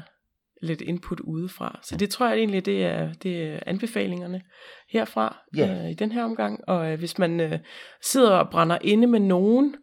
lidt 0.61 0.81
input 0.81 1.19
udefra. 1.19 1.79
Så 1.83 1.97
det 1.97 2.09
tror 2.09 2.27
jeg 2.27 2.37
egentlig, 2.37 2.65
det 2.65 2.85
er, 2.85 3.13
det 3.13 3.43
er 3.43 3.59
anbefalingerne 3.65 4.41
herfra 4.89 5.37
Ja. 5.57 5.83
øh, 5.83 5.91
i 5.91 5.93
den 5.93 6.11
her 6.11 6.23
omgang. 6.23 6.59
Og 6.67 6.91
øh, 6.91 6.99
hvis 6.99 7.17
man 7.17 7.39
øh, 7.39 7.59
sidder 8.01 8.31
og 8.31 8.49
brænder 8.49 8.77
inde 8.81 9.07
med 9.07 9.19
nogen 9.19 9.75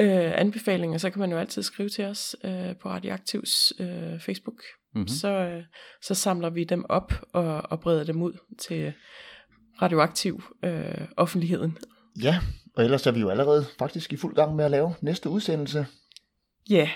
øh, 0.00 0.40
anbefalinger, 0.40 0.98
så 0.98 1.10
kan 1.10 1.20
man 1.20 1.30
jo 1.30 1.38
altid 1.38 1.62
skrive 1.62 1.88
til 1.88 2.04
os 2.04 2.36
øh, 2.44 2.76
på 2.82 2.88
Radioaktivs 2.88 3.72
øh, 3.80 4.20
Facebook 4.20 4.62
mm-hmm. 4.94 5.08
så, 5.08 5.28
øh, 5.28 5.62
så 6.02 6.14
samler 6.14 6.50
vi 6.50 6.64
dem 6.64 6.84
op 6.88 7.12
og, 7.32 7.62
og 7.70 7.80
breder 7.80 8.04
dem 8.04 8.22
ud 8.22 8.32
til 8.58 8.92
radioaktiv 9.82 10.42
øh, 10.62 11.08
offentligheden. 11.16 11.78
Ja, 12.22 12.38
og 12.76 12.84
ellers 12.84 13.06
er 13.06 13.10
vi 13.10 13.20
jo 13.20 13.28
allerede 13.28 13.66
faktisk 13.78 14.12
i 14.12 14.16
fuld 14.16 14.34
gang 14.34 14.56
med 14.56 14.64
at 14.64 14.70
lave 14.70 14.94
næste 15.00 15.30
udsendelse. 15.30 15.86
Ja. 16.70 16.76
Yeah. 16.76 16.88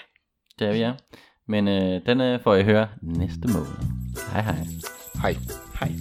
Det 0.59 0.69
er 0.69 0.73
vi, 0.73 0.79
ja. 0.79 0.93
Men 1.49 1.69
øh, 1.69 2.07
den 2.07 2.21
øh, 2.21 2.43
får 2.43 2.55
I 2.55 2.65
høre 2.65 2.89
næste 3.03 3.49
måned. 3.49 3.73
Hej 4.33 4.43
hej. 4.43 4.67
Hej. 5.23 5.37
Hej. 5.81 5.93